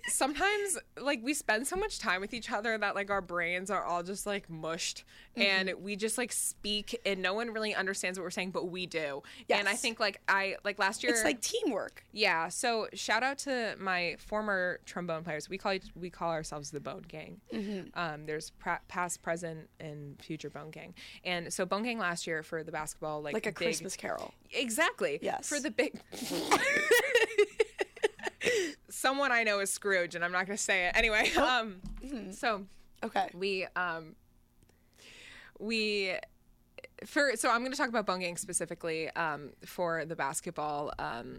sometimes 0.09 0.79
like 1.01 1.21
we 1.23 1.35
spend 1.35 1.67
so 1.67 1.77
much 1.77 1.99
time 1.99 2.21
with 2.21 2.35
each 2.35 2.51
other 2.51 2.77
that 2.79 2.95
like 2.95 3.11
our 3.11 3.21
brains 3.21 3.71
are 3.71 3.85
all 3.85 4.03
just 4.03 4.27
like 4.27 4.49
mushed, 4.51 5.05
and 5.37 5.73
we 5.81 5.97
just 5.97 6.19
like 6.19 6.33
speak, 6.33 7.01
and 7.05 7.21
no 7.23 7.35
one 7.35 7.53
really 7.53 7.75
understands 7.75 8.19
what 8.19 8.25
we're 8.25 8.31
saying, 8.31 8.51
but 8.51 8.69
we 8.69 8.87
do. 8.87 9.23
And 9.51 9.69
I 9.69 9.75
think 9.75 10.01
like 10.01 10.21
I 10.29 10.57
like 10.65 10.79
last 10.79 11.03
year. 11.03 11.13
It's 11.13 11.25
like 11.25 11.41
teamwork. 11.41 12.05
Yeah, 12.13 12.49
so 12.49 12.89
shout 12.95 13.23
out 13.23 13.39
to 13.39 13.77
my 13.79 14.17
former 14.19 14.81
trombone 14.87 15.25
players. 15.25 15.49
We 15.49 15.59
call 15.59 15.75
we 15.95 16.11
call 16.11 16.31
ourselves 16.31 16.71
the 16.71 16.81
Bone 16.81 17.05
Gang. 17.09 17.41
Mm-hmm. 17.53 17.89
Um, 17.99 18.27
there's 18.27 18.51
pra- 18.51 18.81
past, 18.89 19.23
present, 19.23 19.69
and 19.81 20.21
future 20.23 20.51
Bone 20.51 20.71
Gang. 20.71 20.95
And 21.25 21.53
so 21.53 21.65
Bone 21.67 21.83
Gang 21.83 21.99
last 21.99 22.27
year 22.27 22.43
for 22.43 22.63
the 22.63 22.73
basketball, 22.73 23.23
like 23.23 23.35
Like 23.35 23.47
a 23.47 23.51
big- 23.51 23.57
Christmas 23.57 23.97
carol. 23.97 24.35
exactly. 24.53 25.19
Yes. 25.23 25.49
for 25.49 25.61
the 25.61 25.71
big. 25.71 26.01
Someone 28.95 29.33
I 29.33 29.43
know 29.43 29.59
is 29.61 29.71
Scrooge, 29.73 30.15
and 30.15 30.25
I'm 30.25 30.31
not 30.33 30.47
going 30.47 30.57
to 30.57 30.63
say 30.63 30.87
it 30.87 30.97
anyway. 30.97 31.31
Um, 31.37 31.81
so 32.33 32.65
Okay. 33.03 33.29
we 33.35 33.67
um 33.77 34.15
we 35.59 36.15
for 37.05 37.33
so 37.35 37.51
I'm 37.51 37.61
going 37.61 37.73
to 37.73 37.77
talk 37.79 37.89
about 37.89 38.07
Bone 38.07 38.21
Gang 38.21 38.37
specifically 38.37 39.11
um 39.11 39.51
for 39.67 40.05
the 40.05 40.17
basketball 40.17 40.93
um 40.99 41.37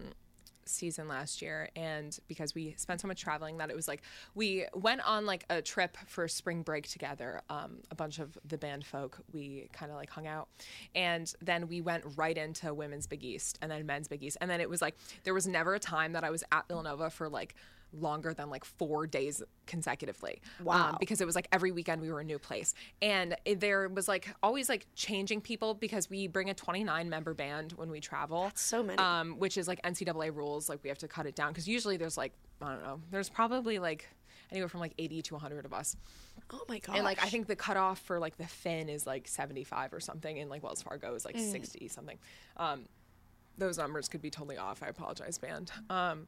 season 0.66 1.08
last 1.08 1.40
year 1.40 1.68
and 1.76 2.18
because 2.28 2.54
we 2.54 2.74
spent 2.76 3.00
so 3.00 3.08
much 3.08 3.20
traveling 3.20 3.58
that 3.58 3.70
it 3.70 3.76
was 3.76 3.88
like 3.88 4.02
we 4.34 4.66
went 4.74 5.00
on 5.06 5.26
like 5.26 5.44
a 5.50 5.62
trip 5.62 5.96
for 6.06 6.28
spring 6.28 6.62
break 6.62 6.88
together 6.88 7.40
um 7.50 7.78
a 7.90 7.94
bunch 7.94 8.18
of 8.18 8.36
the 8.44 8.58
band 8.58 8.84
folk 8.84 9.18
we 9.32 9.68
kind 9.72 9.90
of 9.90 9.96
like 9.96 10.10
hung 10.10 10.26
out. 10.26 10.48
And 10.94 11.32
then 11.40 11.68
we 11.68 11.80
went 11.80 12.04
right 12.16 12.36
into 12.36 12.72
women's 12.74 13.06
big 13.06 13.24
east 13.24 13.58
and 13.62 13.70
then 13.70 13.86
men's 13.86 14.08
big 14.08 14.22
east. 14.22 14.38
And 14.40 14.50
then 14.50 14.60
it 14.60 14.68
was 14.68 14.82
like 14.82 14.96
there 15.24 15.34
was 15.34 15.46
never 15.46 15.74
a 15.74 15.78
time 15.78 16.12
that 16.12 16.24
I 16.24 16.30
was 16.30 16.42
at 16.52 16.66
Villanova 16.68 17.10
for 17.10 17.28
like 17.28 17.54
longer 18.00 18.32
than 18.34 18.50
like 18.50 18.64
4 18.64 19.06
days 19.06 19.42
consecutively 19.66 20.40
Wow. 20.62 20.90
um, 20.90 20.96
because 21.00 21.20
it 21.20 21.26
was 21.26 21.34
like 21.34 21.48
every 21.52 21.72
weekend 21.72 22.00
we 22.02 22.10
were 22.10 22.20
a 22.20 22.24
new 22.24 22.38
place 22.38 22.74
and 23.02 23.36
it, 23.44 23.60
there 23.60 23.88
was 23.88 24.08
like 24.08 24.28
always 24.42 24.68
like 24.68 24.86
changing 24.94 25.40
people 25.40 25.74
because 25.74 26.08
we 26.10 26.26
bring 26.28 26.50
a 26.50 26.54
29 26.54 27.08
member 27.08 27.34
band 27.34 27.72
when 27.72 27.90
we 27.90 28.00
travel 28.00 28.50
so 28.54 28.82
many. 28.82 28.98
um, 28.98 29.38
which 29.38 29.56
is 29.58 29.66
like 29.68 29.80
ncaa 29.82 30.34
rules 30.34 30.68
like 30.68 30.80
we 30.82 30.88
have 30.88 30.98
to 30.98 31.08
cut 31.08 31.26
it 31.26 31.34
down 31.34 31.52
because 31.52 31.68
usually 31.68 31.96
there's 31.96 32.16
like 32.16 32.32
i 32.62 32.72
don't 32.72 32.82
know 32.82 33.00
there's 33.10 33.28
probably 33.28 33.78
like 33.78 34.08
anywhere 34.52 34.68
from 34.68 34.80
like 34.80 34.94
80 34.98 35.22
to 35.22 35.34
100 35.34 35.64
of 35.64 35.72
us 35.72 35.96
Oh 36.50 36.62
my 36.68 36.78
god. 36.78 36.96
and 36.96 37.04
like 37.04 37.22
i 37.22 37.28
think 37.28 37.46
the 37.48 37.56
cutoff 37.56 37.98
for 38.00 38.18
like 38.18 38.36
the 38.36 38.46
Finn 38.46 38.88
is 38.88 39.06
like 39.06 39.26
75 39.28 39.92
or 39.92 40.00
something 40.00 40.38
and 40.38 40.48
like 40.48 40.62
wells 40.62 40.82
fargo 40.82 41.14
is 41.14 41.24
like 41.24 41.36
Mm. 41.36 41.50
60 41.52 41.88
something 41.88 42.18
um, 42.56 42.84
those 43.58 43.78
numbers 43.78 44.06
could 44.06 44.20
be 44.20 44.28
totally 44.28 44.58
off. 44.58 44.82
I 44.82 44.88
apologize, 44.88 45.38
band. 45.38 45.72
Um, 45.88 46.26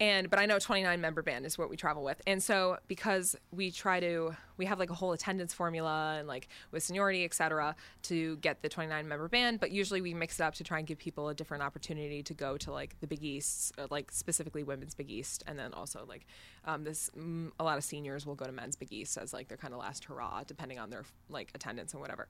and 0.00 0.28
but 0.28 0.38
I 0.38 0.46
know 0.46 0.58
29 0.58 1.00
member 1.00 1.22
band 1.22 1.46
is 1.46 1.56
what 1.56 1.70
we 1.70 1.76
travel 1.76 2.02
with, 2.02 2.20
and 2.26 2.42
so 2.42 2.78
because 2.88 3.36
we 3.52 3.70
try 3.70 4.00
to, 4.00 4.34
we 4.56 4.66
have 4.66 4.78
like 4.78 4.90
a 4.90 4.94
whole 4.94 5.12
attendance 5.12 5.54
formula 5.54 6.16
and 6.18 6.26
like 6.26 6.48
with 6.72 6.82
seniority, 6.82 7.24
et 7.24 7.32
cetera, 7.32 7.76
to 8.02 8.36
get 8.38 8.62
the 8.62 8.68
29 8.68 9.06
member 9.06 9.28
band. 9.28 9.60
But 9.60 9.70
usually 9.70 10.00
we 10.00 10.12
mix 10.12 10.40
it 10.40 10.42
up 10.42 10.54
to 10.54 10.64
try 10.64 10.78
and 10.78 10.86
give 10.86 10.98
people 10.98 11.28
a 11.28 11.34
different 11.34 11.62
opportunity 11.62 12.22
to 12.24 12.34
go 12.34 12.56
to 12.58 12.72
like 12.72 12.98
the 13.00 13.06
Big 13.06 13.22
East, 13.22 13.72
uh, 13.78 13.86
like 13.90 14.10
specifically 14.10 14.64
women's 14.64 14.94
Big 14.94 15.10
East, 15.10 15.44
and 15.46 15.58
then 15.58 15.72
also 15.72 16.04
like 16.08 16.26
um, 16.64 16.84
this 16.84 17.10
mm, 17.16 17.50
a 17.60 17.64
lot 17.64 17.78
of 17.78 17.84
seniors 17.84 18.26
will 18.26 18.34
go 18.34 18.46
to 18.46 18.52
men's 18.52 18.76
Big 18.76 18.92
East 18.92 19.16
as 19.16 19.32
like 19.32 19.48
their 19.48 19.58
kind 19.58 19.74
of 19.74 19.80
last 19.80 20.04
hurrah, 20.04 20.42
depending 20.44 20.78
on 20.78 20.90
their 20.90 21.04
like 21.28 21.50
attendance 21.54 21.92
and 21.92 22.00
whatever. 22.00 22.28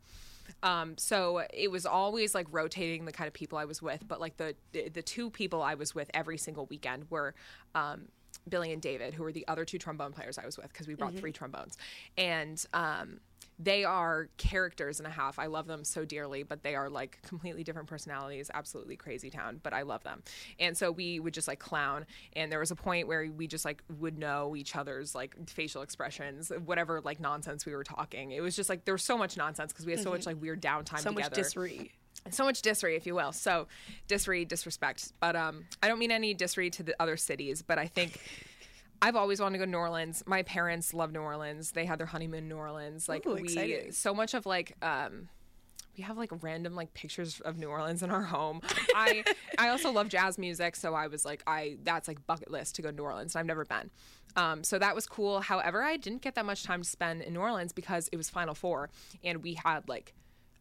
Um, 0.63 0.97
so 0.99 1.43
it 1.53 1.71
was 1.71 1.87
always 1.87 2.35
like 2.35 2.47
rotating 2.51 3.05
the 3.05 3.13
kind 3.13 3.29
of 3.29 3.35
people 3.35 3.59
I 3.59 3.65
was 3.65 3.81
with, 3.81 4.07
but 4.07 4.21
like 4.21 4.37
the 4.37 4.55
the 4.73 5.03
two 5.03 5.31
people 5.31 5.63
I 5.63 5.75
was 5.75 5.95
with 5.95 6.11
every 6.13 6.39
single 6.39 6.67
weekend 6.67 7.07
were 7.11 7.35
um, 7.75 8.09
Billy 8.49 8.73
and 8.73 8.83
David, 8.83 9.15
who 9.15 9.23
were 9.23 9.33
the 9.33 9.47
other 9.49 9.65
two 9.65 9.79
trombone 9.79 10.13
players 10.13 10.39
I 10.39 10.45
was 10.45 10.57
with 10.57 10.69
because 10.69 10.87
we 10.87 10.95
brought 10.95 11.15
three 11.15 11.33
trombones, 11.33 11.79
and 12.19 12.65
um, 12.75 13.21
they 13.59 13.85
are 13.85 14.29
characters 14.37 14.99
and 14.99 15.07
a 15.07 15.11
half. 15.11 15.39
I 15.39 15.47
love 15.47 15.67
them 15.67 15.85
so 15.85 16.05
dearly, 16.05 16.43
but 16.43 16.63
they 16.63 16.75
are 16.75 16.91
like 16.91 17.21
completely 17.23 17.63
different 17.63 17.89
personalities, 17.89 18.51
absolutely 18.53 18.97
crazy 18.97 19.31
town, 19.31 19.61
but 19.63 19.73
I 19.73 19.83
love 19.83 20.03
them. 20.03 20.23
And 20.59 20.77
so 20.77 20.91
we 20.91 21.21
would 21.21 21.35
just 21.35 21.47
like 21.47 21.61
clown. 21.61 22.07
And 22.35 22.51
there 22.51 22.59
was 22.59 22.71
a 22.71 22.77
point 22.77 23.07
where 23.07 23.31
we 23.31 23.47
just 23.47 23.65
like 23.65 23.83
would 23.99 24.19
know 24.19 24.57
each 24.57 24.75
other's 24.75 25.15
like 25.15 25.37
facial 25.49 25.83
expressions, 25.83 26.51
whatever 26.65 27.01
like 27.01 27.21
nonsense 27.21 27.65
we 27.65 27.75
were 27.75 27.85
talking. 27.85 28.33
It 28.33 28.41
was 28.41 28.57
just 28.57 28.69
like 28.69 28.85
there 28.85 28.95
was 28.95 29.05
so 29.05 29.17
much 29.17 29.37
nonsense 29.37 29.73
because 29.73 29.87
we 29.87 29.93
had 29.93 30.03
so 30.03 30.11
much 30.11 30.27
like 30.27 30.41
weird 30.41 30.61
downtime 30.61 31.01
so 31.01 31.13
much 31.13 31.25
together 31.25 31.43
disre. 31.43 31.91
So 32.31 32.45
much 32.45 32.63
disre, 32.63 32.97
if 32.97 33.07
you 33.07 33.15
will. 33.15 33.33
So 33.33 33.67
disre, 34.09 34.47
disrespect. 34.47 35.13
But 35.21 35.37
um, 35.37 35.67
I 35.83 35.89
don't 35.89 35.99
mean 35.99 36.11
any 36.11 36.35
disre 36.35 36.71
to 36.73 36.83
the 36.83 36.95
other 37.01 37.17
cities, 37.17 37.63
but 37.63 37.79
I 37.79 37.87
think 37.87 38.21
I've 39.03 39.17
always 39.17 39.41
wanted 39.41 39.55
to 39.55 39.59
go 39.59 39.65
to 39.67 39.71
New 39.71 39.79
Orleans. 39.79 40.23
My 40.27 40.43
parents 40.43 40.95
love 40.95 41.13
New 41.13 41.21
Orleans. 41.21 41.73
They 41.73 41.85
had 41.85 41.99
their 41.99 42.07
honeymoon 42.07 42.45
in 42.45 42.49
New 42.49 42.57
Orleans. 42.57 43.09
Like 43.09 43.27
Ooh, 43.27 43.35
we, 43.35 43.43
exciting. 43.43 43.93
so 43.93 44.15
much 44.15 44.35
of 44.35 44.47
like 44.47 44.77
um. 44.83 45.29
We 45.97 46.03
have 46.03 46.19
like 46.19 46.43
random 46.43 46.75
like 46.75 46.93
pictures 46.93 47.41
of 47.43 47.57
New 47.57 47.69
Orleans 47.69 48.03
in 48.03 48.11
our 48.11 48.23
home. 48.23 48.63
I 48.97 49.23
I 49.59 49.69
also 49.69 49.93
love 49.93 50.09
jazz 50.09 50.39
music, 50.39 50.75
so 50.75 50.93
I 50.93 51.07
was 51.07 51.25
like 51.25 51.45
I 51.47 51.77
that's 51.85 52.09
like 52.09 52.27
bucket 52.27 52.51
list 52.51 52.75
to 52.77 52.83
go 52.83 52.91
to 52.91 52.97
New 52.97 53.05
Orleans. 53.05 53.37
I've 53.37 53.47
never 53.47 53.65
been, 53.65 53.91
um, 54.35 54.65
so 54.65 54.77
that 54.81 54.97
was 54.97 55.07
cool. 55.07 55.41
However, 55.41 55.85
I 55.85 55.97
didn't 55.97 56.23
get 56.23 56.35
that 56.35 56.47
much 56.47 56.65
time 56.65 56.83
to 56.83 56.89
spend 56.89 57.23
in 57.23 57.35
New 57.35 57.39
Orleans 57.41 57.73
because 57.73 58.09
it 58.11 58.17
was 58.17 58.29
Final 58.29 58.55
Four, 58.55 58.91
and 59.23 59.41
we 59.41 59.55
had 59.55 59.89
like 59.89 60.15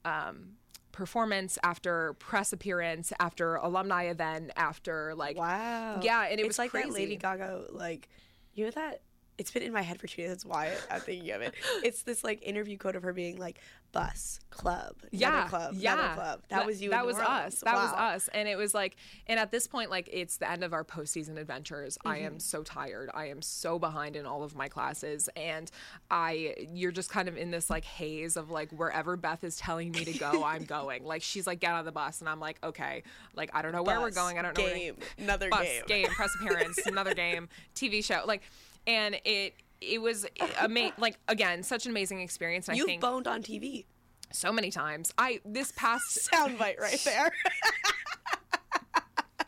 um, 0.05 0.57
performance 0.93 1.57
after 1.63 2.13
press 2.13 2.53
appearance 2.53 3.11
after 3.19 3.55
alumni 3.55 4.03
event 4.03 4.51
after 4.55 5.13
like 5.15 5.37
Wow. 5.37 5.99
yeah 6.01 6.23
and 6.29 6.39
it 6.39 6.43
it's 6.45 6.47
was 6.47 6.59
like 6.59 6.71
crazy. 6.71 6.87
that 6.87 6.93
Lady 6.93 7.15
Gaga 7.17 7.65
like 7.71 8.07
you 8.53 8.63
know 8.65 8.71
that 8.71 9.01
it's 9.37 9.49
been 9.51 9.63
in 9.63 9.73
my 9.73 9.81
head 9.81 9.99
for 9.99 10.05
two 10.05 10.21
days. 10.21 10.29
That's 10.29 10.45
why 10.45 10.71
I'm 10.91 11.01
thinking 11.01 11.31
of 11.31 11.41
it. 11.41 11.55
It's 11.83 12.03
this 12.03 12.23
like 12.23 12.43
interview 12.43 12.77
quote 12.77 12.95
of 12.95 13.01
her 13.03 13.11
being 13.13 13.37
like 13.39 13.59
bus 13.93 14.39
club, 14.49 14.95
yeah 15.11 15.47
club, 15.47 15.73
yeah. 15.75 16.13
club. 16.15 16.41
That, 16.49 16.65
was 16.65 16.81
you. 16.81 16.89
that 16.91 17.05
was 17.05 17.15
Orleans. 17.17 17.55
us 17.55 17.61
that 17.61 17.75
was 17.75 17.91
us. 17.93 18.29
And 18.33 18.47
it 18.47 18.55
was 18.55 18.73
like 18.73 18.95
and 19.27 19.39
at 19.39 19.49
this 19.51 19.65
point 19.65 19.89
like 19.89 20.09
it's 20.11 20.37
the 20.37 20.49
end 20.49 20.63
of 20.63 20.73
our 20.73 20.83
postseason 20.83 21.37
adventures. 21.37 21.97
I 22.05 22.17
Mm-hmm. 22.17 22.25
am 22.25 22.39
so 22.39 22.61
tired. 22.63 23.09
I 23.13 23.27
am 23.27 23.41
so 23.41 23.79
behind 23.79 24.15
in 24.15 24.25
all 24.25 24.43
of 24.43 24.55
my 24.55 24.67
classes. 24.67 25.29
And 25.35 25.71
i 26.11 26.55
you're 26.73 26.91
just 26.91 27.09
kind 27.09 27.27
of 27.27 27.37
in 27.37 27.49
this 27.51 27.69
like 27.69 27.85
haze 27.85 28.35
of 28.35 28.51
like 28.51 28.71
wherever 28.71 29.15
beth 29.15 29.43
is 29.43 29.55
telling 29.55 29.91
me 29.91 30.03
to 30.05 30.13
go 30.19 30.43
i'm 30.43 30.65
going. 30.65 31.03
Like 31.03 31.21
she's 31.23 31.47
like 31.47 31.59
get 31.59 31.71
on 31.71 31.85
the 31.85 31.91
bus. 31.91 32.19
And 32.19 32.29
i'm 32.29 32.39
like 32.39 32.57
okay. 32.63 33.03
Like 33.35 33.49
i 33.53 33.61
don't 33.61 33.71
know 33.71 33.83
where 33.83 34.01
we're 34.01 34.11
going. 34.11 34.37
I 34.37 34.41
don't 34.41 34.57
know 34.57 34.63
game, 34.65 34.95
another 35.17 35.49
bus, 35.49 35.61
game. 35.63 35.83
game, 35.87 36.07
press 36.07 36.31
appearance, 36.41 36.79
another 36.85 37.13
game, 37.23 37.47
TV 37.75 38.03
show, 38.03 38.23
like, 38.25 38.41
and 38.85 39.15
it 39.23 39.53
it 39.89 40.01
was 40.01 40.25
ama- 40.59 40.91
like 40.97 41.17
again 41.27 41.63
such 41.63 41.85
an 41.85 41.91
amazing 41.91 42.21
experience. 42.21 42.67
And 42.67 42.75
I 42.75 42.77
You've 42.77 42.85
think 42.87 43.01
boned 43.01 43.27
on 43.27 43.41
TV. 43.43 43.85
so 44.31 44.51
many 44.51 44.71
times. 44.71 45.13
I 45.17 45.39
this 45.45 45.71
past 45.75 46.29
Soundbite 46.33 46.79
right 46.79 47.01
there. 47.05 47.31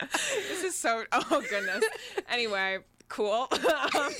this 0.00 0.62
is 0.64 0.74
so 0.74 1.04
oh 1.12 1.42
goodness. 1.48 1.84
Anyway, 2.30 2.78
cool. 3.08 3.48
Um, 3.94 4.12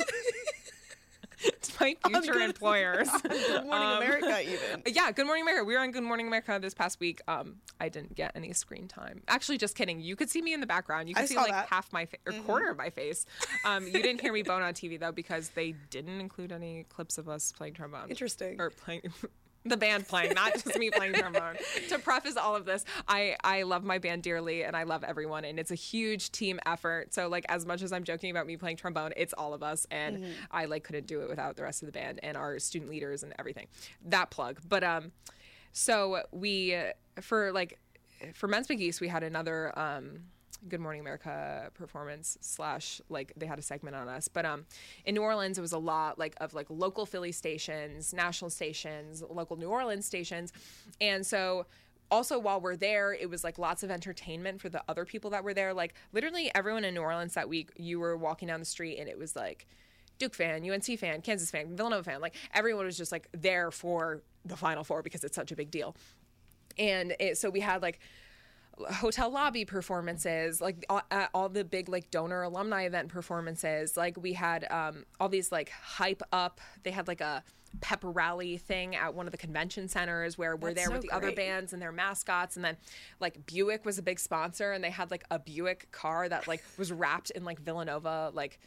it's 1.43 1.79
my 1.81 1.97
future 2.07 2.33
Good- 2.33 2.43
employers. 2.43 3.09
Good 3.23 3.65
Morning 3.65 3.73
Um, 3.73 3.97
America, 4.03 4.43
even. 4.43 4.83
Yeah, 4.95 5.11
Good 5.13 5.27
Morning 5.27 5.43
America. 5.43 5.65
We 5.65 5.75
were 5.75 5.81
on 5.81 5.91
Good 5.91 6.03
Morning 6.03 6.27
America 6.27 6.59
this 6.61 6.75
past 6.75 7.01
week. 7.01 7.21
Um, 7.29 7.57
I 7.81 7.89
didn't 7.89 8.15
get 8.15 8.33
any 8.35 8.53
screen 8.53 8.89
time. 8.89 9.23
Actually, 9.29 9.59
just 9.59 9.75
kidding. 9.77 10.01
You 10.01 10.17
could 10.17 10.31
see 10.31 10.43
me 10.43 10.53
in 10.55 10.61
the 10.61 10.67
background. 10.67 11.09
You 11.09 11.15
could 11.15 11.25
I 11.25 11.27
see 11.27 11.37
like 11.37 11.51
that. 11.51 11.69
half 11.69 11.93
my 11.93 12.07
fa- 12.07 12.17
or 12.27 12.33
quarter 12.33 12.71
of 12.71 12.77
my 12.77 12.91
face. 12.91 13.27
Um, 13.65 13.87
you 13.87 13.93
didn't 14.03 14.21
hear 14.21 14.33
me 14.33 14.43
bone 14.43 14.63
on 14.63 14.73
TV 14.75 14.99
though 14.99 15.13
because 15.13 15.51
they 15.51 15.75
didn't 15.91 16.21
include 16.21 16.53
any 16.53 16.85
clips 16.89 17.19
of 17.19 17.29
us 17.29 17.53
playing 17.53 17.75
trombone. 17.75 18.09
Interesting. 18.09 18.61
Or 18.61 18.71
playing. 18.71 19.03
The 19.77 19.77
band 19.77 20.07
playing, 20.07 20.35
not 20.35 20.53
just 20.53 20.79
me 20.79 20.91
playing 20.91 21.15
trombone. 21.15 21.57
To 21.89 21.99
preface 21.99 22.37
all 22.37 22.55
of 22.57 22.65
this, 22.65 22.85
I 23.09 23.37
I 23.43 23.63
love 23.63 23.85
my 23.85 23.99
band 23.99 24.23
dearly, 24.23 24.63
and 24.65 24.77
I 24.77 24.85
love 24.85 25.05
everyone, 25.05 25.45
and 25.45 25.59
it's 25.59 25.71
a 25.71 25.77
huge 25.77 26.31
team 26.33 26.61
effort. 26.67 27.13
So 27.13 27.29
like, 27.29 27.45
as 27.49 27.67
much 27.67 27.83
as 27.83 27.93
I'm 27.93 28.05
joking 28.05 28.31
about 28.31 28.47
me 28.47 28.57
playing 28.57 28.77
trombone, 28.77 29.13
it's 29.17 29.33
all 29.33 29.55
of 29.55 29.63
us, 29.63 29.87
and 29.91 30.25
I 30.51 30.67
like 30.67 30.85
couldn't 30.85 31.07
do 31.07 31.21
it 31.23 31.29
without 31.29 31.57
the 31.57 31.63
rest 31.63 31.83
of 31.83 31.87
the 31.87 31.93
band 31.93 32.21
and 32.23 32.37
our 32.37 32.59
student 32.59 32.91
leaders 32.91 33.23
and 33.23 33.35
everything. 33.39 33.67
That 34.05 34.31
plug, 34.31 34.61
but 34.69 34.85
um, 34.85 35.13
so 35.73 36.23
we 36.33 36.77
for 37.21 37.53
like 37.53 37.79
for 38.35 38.49
men's 38.49 38.67
big 38.67 38.81
east 38.81 39.01
we 39.01 39.09
had 39.09 39.23
another 39.23 39.79
um 39.79 40.21
good 40.69 40.81
morning 40.81 41.01
america 41.01 41.71
performance 41.75 42.37
slash 42.41 43.01
like 43.09 43.33
they 43.37 43.47
had 43.47 43.59
a 43.59 43.63
segment 43.63 43.95
on 43.95 44.09
us 44.09 44.29
but 44.29 44.45
um 44.45 44.65
in 45.05 45.15
new 45.15 45.23
orleans 45.23 45.59
it 45.59 45.61
was 45.61 45.73
a 45.73 45.79
lot 45.79 46.19
like 46.19 46.35
of 46.39 46.55
like 46.55 46.67
local 46.69 47.07
philly 47.07 47.33
stations 47.33 48.13
national 48.13 48.51
stations 48.51 49.23
local 49.29 49.57
new 49.57 49.69
orleans 49.69 50.07
stations 50.07 50.53
and 51.01 51.27
so 51.27 51.67
also 52.11 52.39
while 52.39 52.61
we're 52.61 52.77
there 52.77 53.13
it 53.13 53.29
was 53.29 53.45
like 53.45 53.59
lots 53.59 53.83
of 53.83 53.91
entertainment 53.91 54.61
for 54.61 54.69
the 54.69 54.83
other 54.89 55.05
people 55.05 55.31
that 55.31 55.45
were 55.45 55.55
there 55.55 55.75
like 55.75 55.95
literally 56.13 56.51
everyone 56.55 56.85
in 56.85 56.95
new 56.95 57.01
orleans 57.01 57.35
that 57.35 57.49
week 57.49 57.71
you 57.77 58.01
were 58.01 58.17
walking 58.17 58.49
down 58.49 58.61
the 58.61 58.67
street 58.67 58.99
and 58.99 59.09
it 59.09 59.19
was 59.19 59.37
like 59.37 59.67
Duke 60.19 60.35
fan, 60.35 60.69
UNC 60.69 60.99
fan, 60.99 61.21
Kansas 61.21 61.51
fan, 61.51 61.77
Villanova 61.77 62.03
fan. 62.03 62.21
Like 62.21 62.35
everyone 62.55 62.87
was 62.87 62.97
just 62.97 63.13
like 63.13 63.29
there 63.33 63.71
for 63.71 64.23
the 64.45 64.57
Final 64.57 64.85
Four 64.85 65.03
because 65.03 65.25
it's 65.25 65.37
such 65.37 65.53
a 65.53 65.57
big 65.57 65.71
deal. 65.71 65.95
And 66.79 67.15
it, 67.21 67.39
so 67.39 67.51
we 67.51 67.61
had 67.61 67.83
like 67.83 68.01
hotel 68.95 69.31
lobby 69.31 69.65
performances 69.65 70.61
like 70.61 70.85
all, 70.89 71.03
uh, 71.11 71.27
all 71.33 71.49
the 71.49 71.65
big 71.65 71.89
like 71.89 72.11
donor 72.11 72.43
alumni 72.43 72.83
event 72.85 73.09
performances. 73.09 73.97
Like 73.97 74.17
we 74.21 74.33
had 74.33 74.67
um, 74.71 75.05
all 75.19 75.29
these 75.29 75.51
like 75.51 75.71
hype 75.71 76.23
up. 76.33 76.61
They 76.83 76.91
had 76.91 77.09
like 77.09 77.21
a 77.21 77.43
pep 77.81 78.01
rally 78.03 78.57
thing 78.57 78.97
at 78.97 79.15
one 79.15 79.27
of 79.27 79.33
the 79.33 79.39
convention 79.39 79.89
centers 79.89 80.39
where 80.39 80.57
we're 80.57 80.73
That's 80.73 80.81
there 80.81 80.87
so 80.87 80.93
with 80.93 81.03
the 81.03 81.11
other 81.11 81.33
bands 81.33 81.73
and 81.73 81.81
their 81.81 81.93
mascots. 81.93 82.57
And 82.57 82.65
then 82.65 82.77
like 83.21 83.47
buick 83.47 83.85
was 83.85 83.99
a 83.99 84.03
big 84.03 84.19
sponsor 84.19 84.73
and 84.73 84.83
they 84.83 84.91
had 84.91 85.11
like 85.11 85.25
a 85.31 85.39
buick 85.39 85.91
car 85.93 86.29
that 86.29 86.49
like 86.49 86.63
was 86.79 86.93
wrapped 86.93 87.31
in 87.31 87.45
like 87.45 87.61
villanova 87.61 88.31
like 88.35 88.59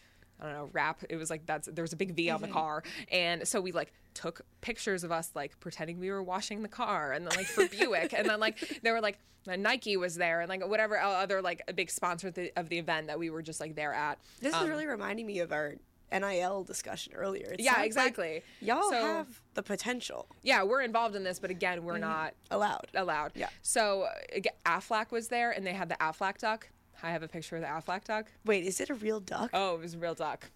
I 0.41 0.45
don't 0.45 0.53
know, 0.53 0.69
wrap. 0.71 1.03
It 1.09 1.17
was 1.17 1.29
like 1.29 1.45
that's 1.45 1.67
there 1.71 1.83
was 1.83 1.91
a 1.93 1.97
big 1.97 2.15
V 2.15 2.29
on 2.29 2.41
the 2.41 2.47
car, 2.47 2.81
and 3.11 3.45
so 3.45 3.59
we 3.59 3.73
like 3.73 3.91
took 4.19 4.41
pictures 4.61 5.03
of 5.03 5.11
us 5.11 5.31
like 5.35 5.59
pretending 5.59 5.99
we 5.99 6.11
were 6.11 6.21
washing 6.23 6.61
the 6.61 6.67
car, 6.69 7.13
and 7.13 7.25
then 7.25 7.35
like 7.37 7.45
for 7.47 7.67
Buick, 7.67 8.13
and 8.13 8.29
then 8.29 8.39
like 8.39 8.79
there 8.83 8.93
were 8.93 9.01
like 9.01 9.17
Nike 9.47 9.95
was 9.97 10.15
there, 10.15 10.41
and 10.41 10.49
like 10.49 10.67
whatever 10.67 10.99
other 10.99 11.41
like 11.41 11.61
a 11.67 11.73
big 11.73 11.89
sponsor 11.89 12.27
of 12.27 12.33
the, 12.33 12.51
of 12.57 12.69
the 12.69 12.77
event 12.77 13.07
that 13.07 13.17
we 13.17 13.29
were 13.29 13.41
just 13.41 13.59
like 13.59 13.75
there 13.75 13.93
at. 13.93 14.19
This 14.41 14.53
Um, 14.53 14.63
is 14.63 14.69
really 14.69 14.85
reminding 14.85 15.25
me 15.25 15.39
of 15.39 15.51
our 15.51 15.75
NIL 16.11 16.63
discussion 16.63 17.13
earlier. 17.13 17.51
It 17.53 17.59
Yeah, 17.59 17.71
sounds 17.75 17.77
like 17.77 17.85
exactly. 17.85 18.43
y'all 18.61 18.89
So- 18.89 19.01
have 19.01 19.41
the 19.53 19.63
potential 19.63 20.27
yeah, 20.41 20.63
we're 20.63 20.81
involved 20.81 21.15
in 21.15 21.23
this, 21.23 21.39
but 21.39 21.51
again, 21.51 21.83
we're 21.83 21.97
not 21.99 22.33
allowed. 22.51 22.87
allowed. 22.95 23.31
Yeah. 23.35 23.49
So 23.61 24.07
again, 24.33 24.53
Aflac 24.65 25.11
was 25.11 25.27
there, 25.29 25.51
and 25.51 25.65
they 25.65 25.73
had 25.73 25.87
the 25.89 25.95
Aflac 25.95 26.39
duck. 26.39 26.67
I 27.01 27.11
have 27.11 27.23
a 27.23 27.27
picture 27.29 27.55
of 27.55 27.61
the 27.61 27.67
Aflac 27.67 28.03
duck. 28.03 28.25
Wait, 28.43 28.65
is 28.65 28.81
it 28.81 28.89
a 28.89 28.93
real 28.95 29.19
duck? 29.21 29.51
Oh, 29.53 29.75
it 29.75 29.79
was 29.81 29.93
a 29.93 29.97
real 29.99 30.15
duck. 30.15 30.49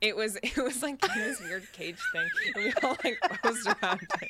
It 0.00 0.16
was 0.16 0.36
it 0.42 0.56
was 0.56 0.82
like 0.82 1.04
in 1.04 1.22
this 1.22 1.40
weird 1.40 1.70
cage 1.72 1.98
thing, 2.12 2.28
and 2.54 2.64
we 2.64 2.72
all 2.82 2.96
like 3.04 3.18
posed 3.42 3.66
around 3.66 4.00
it. 4.22 4.28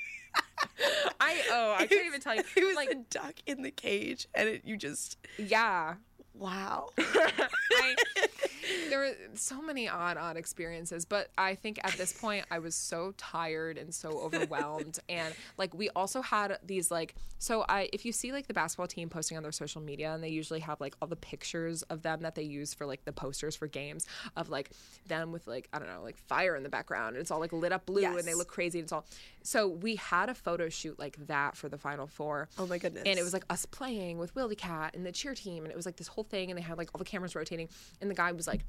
I 1.20 1.42
oh 1.50 1.74
I 1.78 1.86
can't 1.86 2.06
even 2.06 2.20
tell 2.20 2.34
you. 2.34 2.42
It 2.56 2.64
was 2.64 2.76
like 2.76 2.90
a 2.90 2.96
duck 3.10 3.34
in 3.46 3.62
the 3.62 3.70
cage, 3.70 4.28
and 4.34 4.48
it, 4.48 4.62
you 4.64 4.76
just 4.76 5.18
yeah. 5.38 5.94
Wow. 6.38 6.90
I, 6.98 7.96
there 8.88 8.98
were 8.98 9.12
so 9.34 9.60
many 9.60 9.88
odd, 9.88 10.16
odd 10.16 10.36
experiences, 10.36 11.04
but 11.04 11.30
I 11.36 11.54
think 11.54 11.80
at 11.82 11.92
this 11.92 12.12
point 12.12 12.46
I 12.50 12.58
was 12.58 12.74
so 12.74 13.12
tired 13.16 13.78
and 13.78 13.94
so 13.94 14.10
overwhelmed, 14.20 14.98
and 15.08 15.34
like 15.56 15.74
we 15.74 15.88
also 15.90 16.22
had 16.22 16.58
these 16.64 16.90
like 16.90 17.14
so 17.38 17.64
I 17.68 17.88
if 17.92 18.04
you 18.04 18.12
see 18.12 18.32
like 18.32 18.46
the 18.46 18.54
basketball 18.54 18.86
team 18.86 19.08
posting 19.08 19.36
on 19.36 19.42
their 19.42 19.52
social 19.52 19.80
media, 19.80 20.12
and 20.12 20.22
they 20.22 20.28
usually 20.28 20.60
have 20.60 20.80
like 20.80 20.94
all 21.00 21.08
the 21.08 21.16
pictures 21.16 21.82
of 21.84 22.02
them 22.02 22.20
that 22.22 22.34
they 22.34 22.42
use 22.42 22.74
for 22.74 22.86
like 22.86 23.04
the 23.04 23.12
posters 23.12 23.56
for 23.56 23.66
games 23.66 24.06
of 24.36 24.48
like 24.48 24.70
them 25.06 25.32
with 25.32 25.46
like 25.46 25.68
I 25.72 25.78
don't 25.78 25.88
know 25.88 26.02
like 26.02 26.16
fire 26.16 26.56
in 26.56 26.62
the 26.62 26.68
background, 26.68 27.16
and 27.16 27.20
it's 27.20 27.30
all 27.30 27.40
like 27.40 27.52
lit 27.52 27.72
up 27.72 27.86
blue, 27.86 28.04
and 28.04 28.26
they 28.26 28.34
look 28.34 28.48
crazy. 28.48 28.78
And 28.78 28.84
it's 28.84 28.92
all 28.92 29.06
so 29.42 29.68
we 29.68 29.96
had 29.96 30.28
a 30.28 30.34
photo 30.34 30.68
shoot 30.68 30.98
like 30.98 31.16
that 31.26 31.56
for 31.56 31.68
the 31.68 31.78
Final 31.78 32.06
Four. 32.06 32.48
Oh 32.58 32.66
my 32.66 32.78
goodness. 32.78 33.04
And 33.06 33.18
it 33.18 33.22
was 33.22 33.32
like 33.32 33.44
us 33.50 33.66
playing 33.66 34.18
with 34.18 34.34
Wildy 34.34 34.58
Cat 34.58 34.94
and 34.94 35.06
the 35.06 35.12
cheer 35.12 35.34
team, 35.34 35.64
and 35.64 35.72
it 35.72 35.76
was 35.76 35.86
like 35.86 35.96
this 35.96 36.08
whole 36.08 36.24
thing, 36.28 36.50
and 36.50 36.58
they 36.58 36.62
had 36.62 36.78
like 36.78 36.90
all 36.94 36.98
the 36.98 37.04
cameras 37.04 37.34
rotating, 37.34 37.68
and 38.00 38.10
the 38.10 38.14
guy 38.14 38.32
was 38.32 38.46
like, 38.46 38.64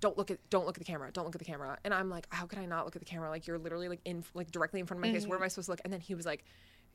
"Don't 0.00 0.16
look 0.16 0.30
at, 0.30 0.38
don't 0.50 0.66
look 0.66 0.76
at 0.76 0.84
the 0.84 0.90
camera, 0.92 1.10
don't 1.12 1.24
look 1.24 1.34
at 1.34 1.40
the 1.40 1.44
camera," 1.44 1.76
and 1.84 1.92
I'm 1.92 2.08
like, 2.10 2.26
"How 2.30 2.46
can 2.46 2.58
I 2.60 2.66
not 2.66 2.84
look 2.84 2.94
at 2.96 3.00
the 3.02 3.06
camera? 3.06 3.28
Like 3.30 3.46
you're 3.46 3.58
literally 3.58 3.88
like 3.88 4.00
in, 4.04 4.24
like 4.34 4.50
directly 4.50 4.80
in 4.80 4.86
front 4.86 4.98
of 5.04 5.08
my 5.10 5.12
face. 5.12 5.26
Where 5.26 5.36
am 5.38 5.44
I 5.44 5.48
supposed 5.48 5.66
to 5.66 5.72
look?" 5.72 5.80
And 5.84 5.92
then 5.92 6.00
he 6.00 6.14
was 6.14 6.26
like. 6.26 6.44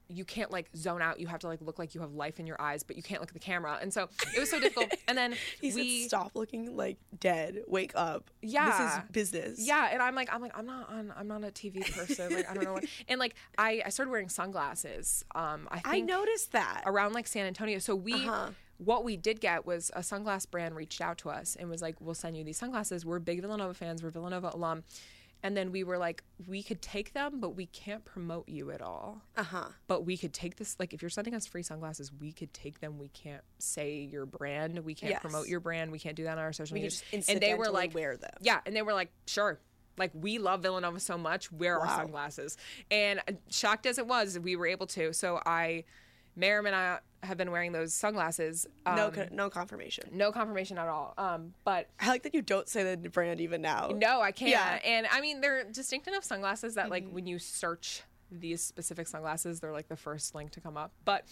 You 0.09 0.25
can't 0.25 0.51
like 0.51 0.69
zone 0.75 1.01
out. 1.01 1.17
You 1.21 1.27
have 1.27 1.39
to 1.39 1.47
like 1.47 1.61
look 1.61 1.79
like 1.79 1.95
you 1.95 2.01
have 2.01 2.11
life 2.11 2.37
in 2.37 2.45
your 2.45 2.61
eyes, 2.61 2.83
but 2.83 2.97
you 2.97 3.01
can't 3.01 3.21
look 3.21 3.29
at 3.29 3.33
the 3.33 3.39
camera. 3.39 3.79
And 3.81 3.91
so 3.91 4.09
it 4.35 4.39
was 4.39 4.49
so 4.49 4.59
difficult. 4.59 4.93
And 5.07 5.17
then 5.17 5.31
he 5.61 5.73
we 5.73 6.01
said, 6.01 6.09
"Stop 6.09 6.31
looking 6.35 6.75
like 6.75 6.97
dead. 7.21 7.61
Wake 7.69 7.93
up. 7.95 8.29
Yeah. 8.41 8.69
this 8.69 8.93
is 8.95 9.11
business." 9.31 9.65
Yeah, 9.65 9.87
and 9.93 10.01
I'm 10.03 10.13
like, 10.13 10.27
I'm 10.31 10.41
like, 10.41 10.51
I'm 10.57 10.65
not 10.65 10.89
on, 10.89 11.13
I'm 11.17 11.29
not 11.29 11.45
a 11.45 11.51
TV 11.51 11.89
person. 11.95 12.33
Like, 12.35 12.49
I 12.49 12.53
don't 12.53 12.65
know 12.65 12.73
what. 12.73 12.83
And 13.07 13.17
like, 13.17 13.35
I, 13.57 13.81
I 13.85 13.89
started 13.89 14.11
wearing 14.11 14.27
sunglasses. 14.27 15.23
Um, 15.35 15.69
I 15.71 15.81
I 15.85 15.99
noticed 16.01 16.51
that. 16.51 16.83
around 16.85 17.13
like 17.13 17.25
San 17.25 17.45
Antonio. 17.45 17.79
So 17.79 17.95
we, 17.95 18.13
Uh-huh. 18.13 18.49
What 18.85 19.03
we 19.03 19.17
did 19.17 19.39
get 19.41 19.65
was 19.65 19.91
a 19.95 19.99
sunglass 20.01 20.49
brand 20.49 20.75
reached 20.75 21.01
out 21.01 21.17
to 21.19 21.29
us 21.29 21.55
and 21.57 21.69
was 21.69 21.81
like, 21.81 21.95
"We'll 21.99 22.15
send 22.15 22.37
you 22.37 22.43
these 22.43 22.57
sunglasses. 22.57 23.05
We're 23.05 23.19
big 23.19 23.41
Villanova 23.41 23.73
fans. 23.73 24.03
We're 24.03 24.09
Villanova 24.11 24.51
alum." 24.53 24.83
And 25.45 25.57
then 25.57 25.73
we 25.73 25.83
were 25.83 25.97
like, 25.97 26.23
"We 26.47 26.63
could 26.63 26.81
take 26.81 27.11
them, 27.11 27.41
but 27.41 27.49
we 27.49 27.65
can't 27.65 28.05
promote 28.05 28.47
you 28.47 28.71
at 28.71 28.81
all. 28.81 29.21
Uh 29.35 29.43
huh. 29.43 29.65
But 29.87 30.05
we 30.05 30.15
could 30.15 30.33
take 30.33 30.55
this. 30.55 30.77
Like, 30.79 30.93
if 30.93 31.01
you're 31.01 31.09
sending 31.09 31.33
us 31.35 31.45
free 31.45 31.63
sunglasses, 31.63 32.13
we 32.13 32.31
could 32.31 32.53
take 32.53 32.79
them. 32.79 32.97
We 32.97 33.09
can't 33.09 33.43
say 33.59 34.07
your 34.09 34.25
brand. 34.25 34.79
We 34.85 34.95
can't 34.95 35.11
Yes. 35.11 35.21
promote 35.21 35.47
your 35.49 35.59
brand. 35.59 35.91
We 35.91 35.99
can't 35.99 36.15
do 36.15 36.23
that 36.23 36.37
on 36.37 36.43
our 36.45 36.53
social 36.53 36.75
We 36.75 36.83
media." 36.83 36.97
and 37.27 37.41
they 37.41 37.55
were 37.55 37.69
like, 37.69 37.93
wear 37.93 38.15
them. 38.15 38.31
yeah, 38.39 38.61
and 38.65 38.73
they 38.75 38.81
were 38.83 38.93
like, 38.93 39.11
sure. 39.27 39.59
Like 39.97 40.11
we 40.15 40.39
love 40.39 40.61
Villanova 40.63 40.99
so 40.99 41.17
much, 41.19 41.51
wear 41.51 41.77
our 41.79 41.87
sunglasses. 41.87 42.57
And 42.89 43.19
uh, 43.27 43.33
shocked 43.49 43.85
as 43.85 43.97
it 43.99 44.07
was, 44.07 44.39
we 44.39 44.55
were 44.55 44.65
able 44.65 44.87
to. 44.87 45.13
So 45.13 45.39
I, 45.45 45.83
Merrim 46.37 46.65
and 46.65 46.75
I 46.75 46.99
have 47.21 47.37
been 47.37 47.51
wearing 47.51 47.71
those 47.71 47.93
sunglasses. 47.93 48.67
Um, 48.85 48.95
no, 48.95 49.11
no 49.31 49.49
confirmation. 49.49 50.09
no 50.11 50.31
confirmation 50.31 50.77
at 50.77 50.87
all. 50.87 51.13
Um, 51.17 51.53
but 51.63 51.87
I 51.99 52.09
like 52.09 52.23
that 52.23 52.33
you 52.33 52.41
don't 52.41 52.67
say 52.67 52.95
the 52.95 53.09
brand 53.09 53.39
even 53.39 53.61
now. 53.61 53.91
no, 53.95 54.19
I 54.21 54.31
can't. 54.31 54.51
Yeah. 54.51 54.79
And 54.83 55.07
I 55.11 55.21
mean, 55.21 55.39
they're 55.41 55.63
distinct 55.63 56.07
enough 56.07 56.23
sunglasses 56.23 56.75
that 56.75 56.83
Mm-hmm. 56.85 56.91
like 56.91 57.09
when 57.09 57.25
you 57.25 57.39
search 57.39 58.03
these 58.31 58.61
specific 58.61 59.07
sunglasses, 59.07 59.59
they're 59.59 59.71
like 59.71 59.87
the 59.87 59.95
first 59.95 60.33
link 60.35 60.51
to 60.51 60.59
come 60.61 60.75
up. 60.75 60.91
But 61.05 61.25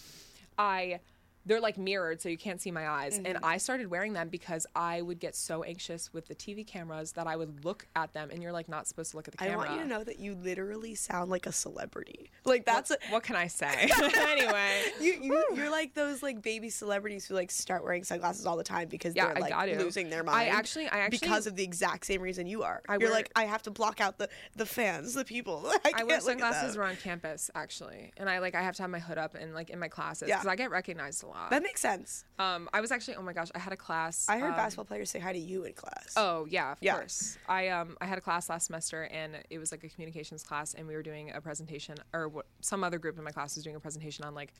I 0.57 0.99
they're 1.45 1.59
like 1.59 1.77
mirrored 1.77 2.21
so 2.21 2.29
you 2.29 2.37
can't 2.37 2.61
see 2.61 2.71
my 2.71 2.87
eyes 2.87 3.17
and 3.17 3.25
Mm-hmm. 3.27 3.45
i 3.45 3.57
started 3.57 3.87
wearing 3.87 4.13
them 4.13 4.29
because 4.29 4.65
i 4.75 5.01
would 5.01 5.19
get 5.19 5.35
so 5.35 5.63
anxious 5.63 6.13
with 6.13 6.27
the 6.27 6.35
tv 6.35 6.65
cameras 6.67 7.13
that 7.13 7.27
i 7.27 7.35
would 7.35 7.63
look 7.65 7.87
at 7.95 8.13
them 8.13 8.29
and 8.31 8.41
you're 8.43 8.51
like 8.51 8.67
not 8.69 8.87
supposed 8.87 9.11
to 9.11 9.17
look 9.17 9.27
at 9.27 9.31
the 9.31 9.37
camera 9.37 9.53
I 9.53 9.57
want 9.57 9.71
you 9.71 9.81
to 9.83 9.87
know 9.87 10.03
that 10.03 10.19
you 10.19 10.35
literally 10.35 10.95
sound 10.95 11.29
like 11.31 11.45
a 11.47 11.51
celebrity. 11.51 12.29
Like 12.45 12.65
that's 12.65 12.91
a, 12.91 12.97
what 13.09 13.23
can 13.23 13.35
i 13.35 13.47
say 13.47 13.89
anyway 14.17 14.81
you, 14.99 15.13
you 15.21 15.45
you're 15.55 15.71
like 15.71 15.93
those 15.93 16.21
like 16.23 16.41
baby 16.41 16.69
celebrities 16.69 17.25
who 17.25 17.33
like 17.35 17.51
start 17.51 17.83
wearing 17.83 18.03
sunglasses 18.03 18.45
all 18.45 18.57
the 18.57 18.63
time 18.63 18.87
because 18.87 19.15
Yeah, 19.15 19.33
they're 19.33 19.41
like 19.41 19.77
losing 19.79 20.09
their 20.09 20.23
mind 20.23 20.37
I 20.37 20.45
actually- 20.47 20.87
I 20.89 20.99
actually- 20.99 21.19
because 21.19 21.47
of 21.47 21.55
the 21.55 21.63
exact 21.63 22.05
same 22.05 22.21
reason 22.21 22.47
you 22.47 22.63
are. 22.63 22.81
I 22.87 22.93
you're 22.93 23.09
wear- 23.09 23.11
like 23.11 23.31
I 23.35 23.45
have 23.45 23.61
to 23.63 23.71
block 23.71 23.99
out 24.01 24.17
the 24.17 24.29
the 24.55 24.65
fans, 24.65 25.13
the 25.13 25.25
people. 25.25 25.71
I, 25.85 25.91
I 25.99 26.03
wear 26.03 26.19
sunglasses 26.19 26.75
around 26.77 26.99
campus 26.99 27.49
actually, 27.55 28.11
and 28.17 28.29
I 28.29 28.39
like 28.39 28.55
I 28.55 28.61
have 28.61 28.75
to 28.77 28.83
have 28.83 28.91
my 28.91 28.99
hood 28.99 29.17
up 29.17 29.35
and 29.35 29.53
like 29.53 29.69
in 29.69 29.79
my 29.79 29.87
classes 29.87 30.27
Yeah. 30.29 30.37
because 30.37 30.47
I 30.47 30.55
get 30.55 30.69
recognized 30.71 31.23
a 31.23 31.27
lot. 31.27 31.30
That 31.49 31.63
makes 31.63 31.81
sense. 31.81 32.25
Um, 32.39 32.69
I 32.73 32.81
was 32.81 32.91
actually 32.91 33.15
oh 33.15 33.21
my 33.21 33.33
gosh, 33.33 33.49
I 33.55 33.59
had 33.59 33.73
a 33.73 33.77
class. 33.77 34.27
I 34.29 34.37
heard 34.39 34.51
um, 34.51 34.55
basketball 34.55 34.85
players 34.85 35.09
say 35.09 35.19
hi 35.19 35.33
to 35.33 35.39
you 35.39 35.63
in 35.63 35.73
class. 35.73 36.13
Oh 36.15 36.45
yeah, 36.49 36.73
of 36.73 36.77
Yeah. 36.81 36.95
course. 36.95 37.37
I 37.47 37.69
um 37.69 37.97
I 38.01 38.05
had 38.05 38.17
a 38.17 38.21
class 38.21 38.49
last 38.49 38.65
semester 38.67 39.03
and 39.11 39.37
it 39.49 39.57
was 39.59 39.71
like 39.71 39.83
a 39.83 39.89
communications 39.89 40.43
class 40.43 40.73
and 40.73 40.87
we 40.87 40.95
were 40.95 41.03
doing 41.03 41.31
a 41.33 41.41
presentation 41.41 41.95
or 42.13 42.27
what 42.29 42.45
some 42.61 42.83
other 42.83 42.99
group 42.99 43.17
in 43.17 43.23
my 43.23 43.31
class 43.31 43.55
was 43.55 43.63
doing 43.63 43.75
a 43.75 43.79
presentation 43.79 44.25
on 44.25 44.33
like 44.35 44.53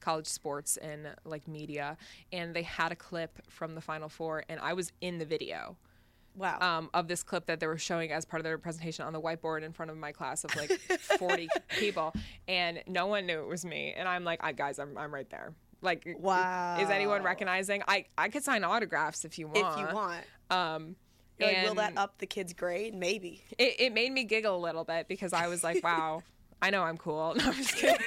college 0.00 0.26
sports 0.26 0.76
and 0.78 1.08
like 1.24 1.46
media 1.46 1.96
and 2.32 2.54
they 2.54 2.62
had 2.62 2.92
a 2.92 2.96
clip 2.96 3.38
from 3.48 3.74
the 3.74 3.80
final 3.80 4.08
four 4.08 4.44
and 4.48 4.58
I 4.60 4.72
was 4.72 4.92
in 5.00 5.18
the 5.18 5.24
video. 5.24 5.76
wow. 6.34 6.58
um, 6.60 6.90
of 6.94 7.08
this 7.08 7.22
clip 7.22 7.46
that 7.46 7.60
they 7.60 7.66
were 7.66 7.78
showing 7.78 8.10
as 8.10 8.24
part 8.24 8.40
of 8.40 8.44
their 8.44 8.56
presentation 8.58 9.04
on 9.04 9.12
the 9.12 9.20
whiteboard 9.20 9.62
in 9.62 9.72
front 9.72 9.90
of 9.90 9.96
my 9.98 10.12
class 10.12 10.44
of 10.44 10.56
like 10.56 10.70
40 11.18 11.46
people, 11.78 12.12
and 12.48 12.82
no 12.86 13.06
one 13.06 13.26
knew 13.26 13.40
it 13.40 13.46
was 13.46 13.64
me. 13.66 13.92
And 13.94 14.08
I'm 14.08 14.24
like, 14.24 14.40
I, 14.42 14.52
guys, 14.52 14.78
I'm, 14.78 14.96
I'm 14.96 15.12
right 15.12 15.28
there. 15.28 15.52
Like, 15.82 16.16
Wow. 16.18 16.78
is 16.80 16.88
anyone 16.88 17.22
recognizing? 17.22 17.82
I, 17.86 18.06
I 18.16 18.28
could 18.28 18.44
sign 18.44 18.64
autographs 18.64 19.24
if 19.24 19.38
you 19.38 19.48
want. 19.48 19.78
if 19.78 19.88
you 19.88 19.94
want. 19.94 20.24
Um, 20.50 20.96
You're 21.38 21.48
like, 21.52 21.66
will 21.66 21.74
that 21.74 21.98
up 21.98 22.18
the 22.18 22.26
kid's 22.26 22.52
grade? 22.52 22.94
Maybe. 22.94 23.42
It, 23.58 23.76
it 23.80 23.92
made 23.92 24.12
me 24.12 24.24
giggle 24.24 24.56
a 24.56 24.62
little 24.62 24.84
bit 24.84 25.08
because 25.08 25.32
I 25.32 25.48
was 25.48 25.64
like, 25.64 25.82
wow, 25.84 26.22
I 26.62 26.70
know 26.70 26.82
I'm 26.82 26.96
cool. 26.96 27.34
No, 27.38 27.44
I'm 27.46 27.52
just 27.54 27.74
kidding. 27.74 27.98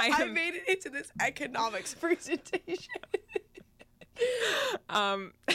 I 0.00 0.10
I 0.22 0.24
made 0.24 0.54
it 0.54 0.68
into 0.68 0.90
this 0.90 1.10
economics 1.20 1.94
presentation. 1.94 2.92
um, 4.90 5.32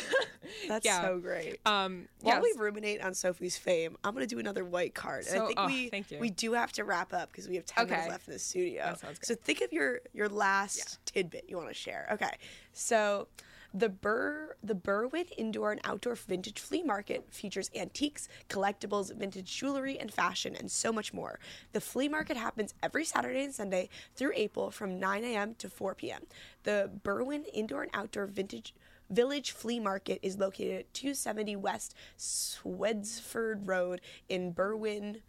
That's 0.68 0.86
Yeah. 0.86 1.02
so 1.02 1.20
great. 1.20 1.60
um, 1.66 2.08
While 2.22 2.42
yes. 2.42 2.56
we 2.56 2.62
ruminate 2.62 3.02
on 3.04 3.14
Sophie's 3.14 3.58
fame, 3.58 3.98
I'm 4.04 4.14
gonna 4.14 4.26
do 4.28 4.40
another 4.40 4.64
white 4.66 4.94
card. 4.96 5.26
and 5.28 5.36
I 5.36 5.38
So- 5.40 5.48
think 5.48 5.60
oh, 5.60 5.66
we 5.68 5.90
thank 5.90 6.12
you. 6.12 6.20
we 6.20 6.30
do 6.30 6.54
have 6.54 6.72
to 6.74 6.84
wrap 6.84 7.14
up 7.14 7.32
because 7.32 7.48
we 7.48 7.56
have 7.56 7.66
ten 7.66 7.88
minutes 7.90 8.10
left 8.10 8.28
in 8.28 8.34
the 8.34 8.40
studio. 8.40 8.84
That 8.86 9.00
sounds 9.00 9.20
So 9.24 9.36
think 9.36 9.62
of 9.62 9.72
your 9.74 10.00
your 10.14 10.30
last 10.30 11.00
tidbit 11.06 11.46
you 11.48 11.58
want 11.58 11.70
to 11.70 11.74
share. 11.74 12.08
Okay, 12.14 12.32
so 12.74 13.28
the 13.74 13.90
Bur 13.90 14.56
the 14.64 14.76
Berwyn 14.76 15.28
Indoor 15.38 15.72
and 15.72 15.82
Outdoor 15.84 16.16
Vintage 16.16 16.60
Flea 16.60 16.84
Market 16.84 17.26
features 17.34 17.70
antiques, 17.76 18.28
collectibles, 18.50 19.14
vintage 19.16 19.58
jewelry, 19.58 20.00
and 20.00 20.14
fashion, 20.14 20.56
and 20.56 20.70
so 20.70 20.92
much 20.92 21.14
more. 21.14 21.40
The 21.74 21.82
flea 21.82 22.10
market 22.10 22.38
happens 22.38 22.74
every 22.82 23.06
Saturday 23.06 23.44
and 23.44 23.54
Sunday 23.54 23.90
through 24.16 24.34
April 24.36 24.72
from 24.72 25.00
9 25.00 25.24
a.m. 25.24 25.56
to 25.56 25.70
4 25.70 25.96
p.m. 25.96 26.24
The 26.64 26.92
Berwyn 27.04 27.46
Indoor 27.54 27.84
and 27.84 27.92
Outdoor 27.94 28.26
Vintage 28.26 28.74
Village 29.10 29.52
Flea 29.52 29.80
Market 29.80 30.20
is 30.22 30.38
located 30.38 30.80
at 30.80 30.94
270 30.94 31.56
West 31.56 31.96
Swedesford 32.18 33.62
Road 33.64 34.02
in 34.28 34.54
Berwyn, 34.54 35.22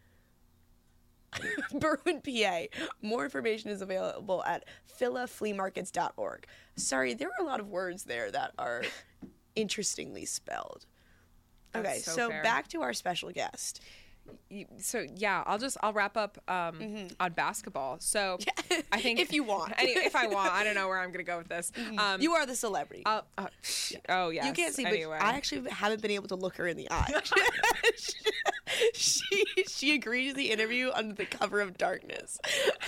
Berwyn, 1.72 2.22
PA. 2.22 2.66
More 3.02 3.24
information 3.24 3.70
is 3.70 3.82
available 3.82 4.42
at 4.44 4.64
philafleamarkets.org. 5.00 6.46
Sorry, 6.76 7.14
there 7.14 7.28
were 7.28 7.44
a 7.44 7.48
lot 7.48 7.60
of 7.60 7.68
words 7.68 8.04
there 8.04 8.30
that 8.30 8.52
are 8.58 8.82
interestingly 9.54 10.24
spelled. 10.24 10.86
That's 11.72 11.86
Okay, 11.88 11.98
so 11.98 12.12
so, 12.14 12.28
back 12.30 12.68
to 12.68 12.82
our 12.82 12.92
special 12.92 13.30
guest. 13.30 13.82
So 14.78 15.06
yeah, 15.16 15.42
I'll 15.46 15.58
just 15.58 15.78
I'll 15.82 15.92
wrap 15.94 16.16
up 16.16 16.36
um, 16.48 17.08
on 17.18 17.32
basketball. 17.32 17.96
So 18.00 18.38
I 18.92 19.00
think 19.00 19.18
Mm-hmm. 19.18 19.22
If 19.22 19.32
you 19.32 19.42
want. 19.42 19.72
any, 19.78 19.92
if 19.92 20.14
I 20.14 20.26
want, 20.26 20.52
I 20.52 20.64
don't 20.64 20.74
know 20.74 20.86
where 20.86 20.98
I'm 20.98 21.10
gonna 21.12 21.24
go 21.24 21.38
with 21.38 21.48
this. 21.48 21.72
Um, 21.96 22.20
You 22.20 22.32
are 22.34 22.44
the 22.44 22.54
celebrity. 22.54 23.02
Uh, 23.06 23.22
oh 24.10 24.28
yeah, 24.28 24.46
you 24.46 24.52
can't 24.52 24.74
see, 24.74 24.84
anyway. 24.84 25.16
but 25.18 25.26
I 25.26 25.32
actually 25.34 25.70
haven't 25.70 26.02
been 26.02 26.10
able 26.10 26.28
to 26.28 26.36
look 26.36 26.56
her 26.56 26.66
in 26.66 26.76
the 26.76 26.88
eye. 26.90 27.10
she 28.94 29.44
she 29.68 29.94
agreed 29.94 30.28
to 30.28 30.34
the 30.34 30.50
interview 30.50 30.90
under 30.94 31.14
the 31.14 31.24
cover 31.26 31.60
of 31.60 31.76
darkness. 31.78 32.38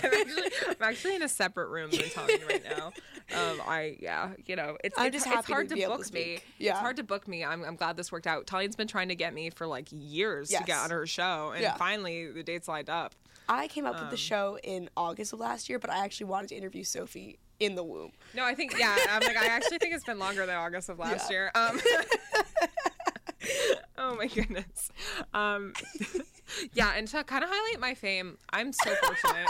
I'm 0.03 0.11
actually, 0.13 0.51
I'm 0.69 0.75
actually 0.81 1.15
in 1.15 1.23
a 1.23 1.27
separate 1.29 1.69
room 1.69 1.89
than 1.91 2.09
talking 2.09 2.41
right 2.47 2.63
now. 2.63 2.87
Um, 3.35 3.61
I 3.67 3.97
yeah, 3.99 4.31
you 4.45 4.55
know, 4.55 4.77
it's 4.83 4.97
I'm 4.97 5.07
it's, 5.07 5.15
just 5.17 5.27
it's 5.27 5.35
happy 5.35 5.47
to 5.47 5.53
hard 5.53 5.69
to, 5.69 5.75
to 5.75 5.87
book 5.87 5.99
me. 5.99 6.03
speak. 6.05 6.45
Yeah. 6.57 6.71
It's 6.71 6.79
hard 6.79 6.97
to 6.97 7.03
book 7.03 7.27
me. 7.27 7.43
I'm, 7.45 7.63
I'm 7.63 7.75
glad 7.75 7.95
this 7.97 8.11
worked 8.11 8.27
out. 8.27 8.45
Taleen's 8.45 8.75
been 8.75 8.87
trying 8.87 9.09
to 9.09 9.15
get 9.15 9.33
me 9.33 9.49
for 9.49 9.65
like 9.67 9.87
years 9.91 10.49
to 10.49 10.63
get 10.63 10.77
on 10.77 10.89
her 10.89 11.05
show, 11.07 11.51
and 11.53 11.61
Yeah. 11.61 11.75
finally 11.75 12.29
the 12.31 12.43
dates 12.43 12.67
lined 12.67 12.89
up. 12.89 13.13
I 13.49 13.67
came 13.67 13.85
up 13.85 13.95
with 13.95 14.03
Um, 14.03 14.09
the 14.11 14.17
show 14.17 14.57
in 14.63 14.89
August 14.95 15.33
of 15.33 15.39
last 15.39 15.67
year, 15.69 15.79
but 15.79 15.89
I 15.89 16.03
actually 16.05 16.27
wanted 16.27 16.49
to 16.49 16.55
interview 16.55 16.83
Sophie 16.83 17.37
in 17.59 17.75
the 17.75 17.83
womb. 17.83 18.11
No, 18.33 18.43
I 18.45 18.53
think 18.55 18.75
yeah. 18.77 18.97
I'm 19.09 19.21
like 19.21 19.37
I 19.37 19.47
actually 19.47 19.77
think 19.77 19.93
it's 19.93 20.05
been 20.05 20.19
longer 20.19 20.45
than 20.45 20.55
August 20.55 20.89
of 20.89 20.99
last 20.99 21.29
Yeah. 21.29 21.35
year. 21.35 21.51
Um, 21.55 21.79
oh 23.97 24.15
my 24.15 24.27
goodness. 24.27 24.91
Um, 25.33 25.73
yeah, 26.73 26.93
and 26.95 27.07
to 27.09 27.23
kind 27.23 27.43
of 27.43 27.49
highlight 27.51 27.79
my 27.79 27.93
fame, 27.93 28.37
I'm 28.51 28.71
so 28.73 28.93
fortunate. 28.95 29.47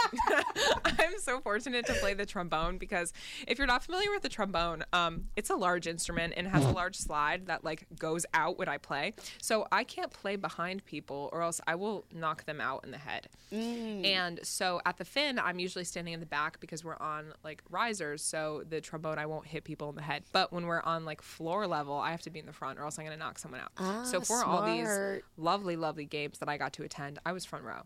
I'm 0.98 1.18
so 1.18 1.40
fortunate 1.40 1.86
to 1.86 1.94
play 1.94 2.14
the 2.14 2.26
trombone 2.26 2.78
because 2.78 3.12
if 3.46 3.58
you're 3.58 3.66
not 3.66 3.82
familiar 3.84 4.10
with 4.10 4.22
the 4.22 4.28
trombone, 4.28 4.84
um, 4.92 5.24
it's 5.36 5.50
a 5.50 5.56
large 5.56 5.86
instrument 5.86 6.34
and 6.36 6.46
has 6.48 6.64
a 6.64 6.70
large 6.70 6.96
slide 6.96 7.46
that 7.46 7.64
like 7.64 7.86
goes 7.98 8.24
out 8.34 8.58
when 8.58 8.68
I 8.68 8.78
play. 8.78 9.14
So 9.40 9.66
I 9.72 9.84
can't 9.84 10.12
play 10.12 10.36
behind 10.36 10.84
people 10.84 11.28
or 11.32 11.42
else 11.42 11.60
I 11.66 11.74
will 11.74 12.04
knock 12.12 12.44
them 12.44 12.60
out 12.60 12.84
in 12.84 12.90
the 12.90 12.98
head. 12.98 13.28
And 13.52 14.40
so 14.42 14.80
at 14.86 14.96
the 14.96 15.04
Finn, 15.04 15.38
I'm 15.38 15.58
usually 15.58 15.84
standing 15.84 16.14
in 16.14 16.20
the 16.20 16.26
back 16.26 16.58
because 16.60 16.84
we're 16.84 16.96
on 16.98 17.32
like 17.44 17.62
risers. 17.70 18.22
So 18.22 18.62
the 18.68 18.80
trombone, 18.80 19.18
I 19.18 19.26
won't 19.26 19.46
hit 19.46 19.64
people 19.64 19.90
in 19.90 19.96
the 19.96 20.02
head. 20.02 20.24
But 20.32 20.52
when 20.52 20.66
we're 20.66 20.82
on 20.82 21.04
like 21.04 21.20
floor 21.22 21.66
level, 21.66 21.94
I 21.96 22.10
have 22.12 22.22
to 22.22 22.30
be 22.30 22.38
in 22.38 22.46
the 22.46 22.52
front 22.52 22.78
or 22.78 22.84
else 22.84 22.98
I'm 22.98 23.04
going 23.04 23.16
to 23.16 23.22
knock 23.22 23.38
someone 23.38 23.60
out. 23.60 24.06
so 24.06 24.18
Ah, 24.18 24.20
for 24.24 24.44
all 24.44 24.64
these 24.64 25.22
lovely, 25.36 25.76
lovely 25.76 26.04
games 26.06 26.38
that 26.38 26.48
I 26.48 26.56
got 26.56 26.72
to 26.74 26.82
attend, 26.82 26.91
I 27.24 27.32
was 27.32 27.44
front 27.44 27.64
row. 27.64 27.82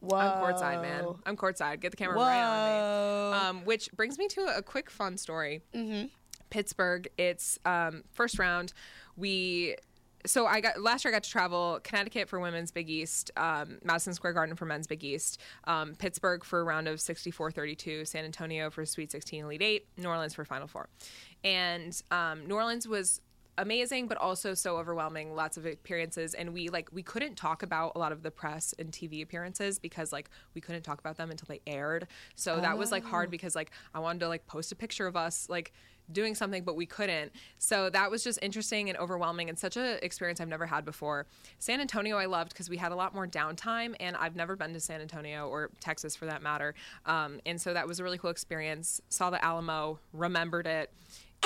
Whoa. 0.00 0.16
I'm 0.16 0.42
courtside, 0.42 0.82
man. 0.82 1.04
I'm 1.26 1.36
courtside. 1.36 1.80
Get 1.80 1.90
the 1.90 1.96
camera 1.96 2.16
right 2.16 2.42
on 2.42 3.32
me. 3.32 3.38
Um, 3.38 3.64
which 3.66 3.90
brings 3.92 4.18
me 4.18 4.28
to 4.28 4.56
a 4.56 4.62
quick 4.62 4.90
fun 4.90 5.16
story. 5.18 5.62
Mm-hmm. 5.74 6.06
Pittsburgh. 6.48 7.08
It's 7.18 7.58
um, 7.64 8.04
first 8.12 8.38
round. 8.38 8.72
We 9.16 9.76
so 10.26 10.46
I 10.46 10.60
got 10.60 10.80
last 10.80 11.04
year 11.04 11.12
I 11.12 11.16
got 11.16 11.22
to 11.22 11.30
travel 11.30 11.80
Connecticut 11.82 12.28
for 12.28 12.40
women's 12.40 12.70
Big 12.70 12.90
East, 12.90 13.30
um, 13.36 13.78
Madison 13.82 14.12
Square 14.12 14.34
Garden 14.34 14.54
for 14.54 14.66
men's 14.66 14.86
Big 14.86 15.02
East, 15.02 15.40
um, 15.64 15.94
Pittsburgh 15.94 16.44
for 16.44 16.60
a 16.60 16.64
round 16.64 16.88
of 16.88 16.98
64-32, 16.98 18.06
San 18.06 18.24
Antonio 18.24 18.70
for 18.70 18.84
Sweet 18.84 19.10
16 19.10 19.44
Elite 19.44 19.62
Eight, 19.62 19.86
New 19.96 20.08
Orleans 20.08 20.34
for 20.34 20.44
Final 20.44 20.66
Four, 20.66 20.88
and 21.42 22.00
um, 22.10 22.46
New 22.46 22.54
Orleans 22.54 22.86
was 22.86 23.20
amazing 23.60 24.06
but 24.06 24.16
also 24.18 24.54
so 24.54 24.78
overwhelming 24.78 25.34
lots 25.34 25.56
of 25.56 25.66
appearances 25.66 26.34
and 26.34 26.52
we 26.52 26.68
like 26.68 26.88
we 26.92 27.02
couldn't 27.02 27.36
talk 27.36 27.62
about 27.62 27.92
a 27.94 27.98
lot 27.98 28.10
of 28.10 28.22
the 28.22 28.30
press 28.30 28.74
and 28.78 28.90
tv 28.90 29.22
appearances 29.22 29.78
because 29.78 30.12
like 30.12 30.30
we 30.54 30.60
couldn't 30.60 30.82
talk 30.82 30.98
about 30.98 31.16
them 31.16 31.30
until 31.30 31.46
they 31.46 31.60
aired. 31.66 32.06
So 32.34 32.60
that 32.60 32.78
was 32.78 32.90
like 32.90 33.04
hard 33.04 33.30
because 33.30 33.54
like 33.54 33.70
i 33.94 33.98
wanted 33.98 34.20
to 34.20 34.28
like 34.28 34.46
post 34.46 34.72
a 34.72 34.74
picture 34.76 35.06
of 35.06 35.16
us 35.16 35.46
like 35.48 35.72
doing 36.12 36.34
something 36.34 36.64
but 36.64 36.74
we 36.74 36.86
couldn't. 36.86 37.32
So 37.58 37.90
that 37.90 38.10
was 38.10 38.24
just 38.24 38.38
interesting 38.42 38.88
and 38.88 38.98
overwhelming 38.98 39.48
and 39.48 39.58
such 39.58 39.76
an 39.76 39.98
experience 40.02 40.40
i've 40.40 40.48
never 40.48 40.66
had 40.66 40.84
before. 40.84 41.26
San 41.58 41.80
antonio 41.80 42.16
i 42.16 42.26
loved 42.26 42.52
because 42.52 42.70
we 42.70 42.76
had 42.76 42.92
a 42.92 42.96
lot 42.96 43.14
more 43.14 43.26
downtime 43.26 43.94
and 44.00 44.16
i've 44.16 44.36
never 44.36 44.56
been 44.56 44.72
to 44.72 44.80
san 44.80 45.00
antonio 45.00 45.48
or 45.48 45.70
texas 45.80 46.16
for 46.16 46.26
that 46.26 46.42
matter. 46.42 46.74
Um, 47.06 47.40
and 47.46 47.60
so 47.60 47.74
that 47.74 47.86
was 47.86 48.00
a 48.00 48.04
really 48.04 48.18
cool 48.18 48.30
experience. 48.30 49.00
Saw 49.10 49.30
the 49.30 49.44
alamo 49.44 49.98
remembered 50.12 50.66
it 50.66 50.92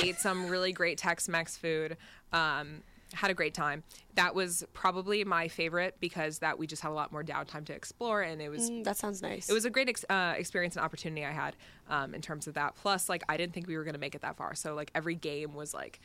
ate 0.03 0.19
some 0.19 0.49
really 0.49 0.73
great 0.73 0.99
tex-mex 0.99 1.57
food 1.57 1.97
um, 2.33 2.83
had 3.13 3.31
a 3.31 3.35
great 3.35 3.55
time 3.55 3.85
that 4.17 4.35
was 4.35 4.65
probably 4.73 5.23
my 5.25 5.47
favorite 5.47 5.95
because 6.01 6.39
that 6.41 6.59
we 6.59 6.67
just 6.67 6.83
had 6.83 6.91
a 6.91 6.95
lot 6.95 7.13
more 7.13 7.23
downtime 7.23 7.65
to 7.65 7.73
explore 7.73 8.23
and 8.23 8.43
it 8.43 8.49
was 8.49 8.71
Mm, 8.71 8.85
that 8.85 8.97
sounds 8.97 9.23
nice. 9.23 9.49
it 9.49 9.53
was 9.53 9.65
a 9.65 9.71
great 9.71 9.89
ex- 9.89 10.05
uh, 10.11 10.35
experience 10.37 10.75
and 10.77 10.85
opportunity 10.85 11.25
I 11.25 11.31
had 11.33 11.55
um, 11.89 12.15
in 12.15 12.21
terms 12.23 12.47
of 12.49 12.55
that. 12.55 12.75
Plus, 12.77 13.09
like 13.09 13.23
I 13.29 13.37
didn't 13.37 13.53
think 13.53 13.67
we 13.69 13.77
were 13.77 13.85
going 13.85 13.95
to 13.95 14.01
make 14.01 14.15
it 14.15 14.23
that 14.23 14.37
far. 14.37 14.55
So 14.55 14.75
like 14.75 14.91
every 14.95 15.15
game 15.15 15.55
was 15.55 15.73
like. 15.75 16.01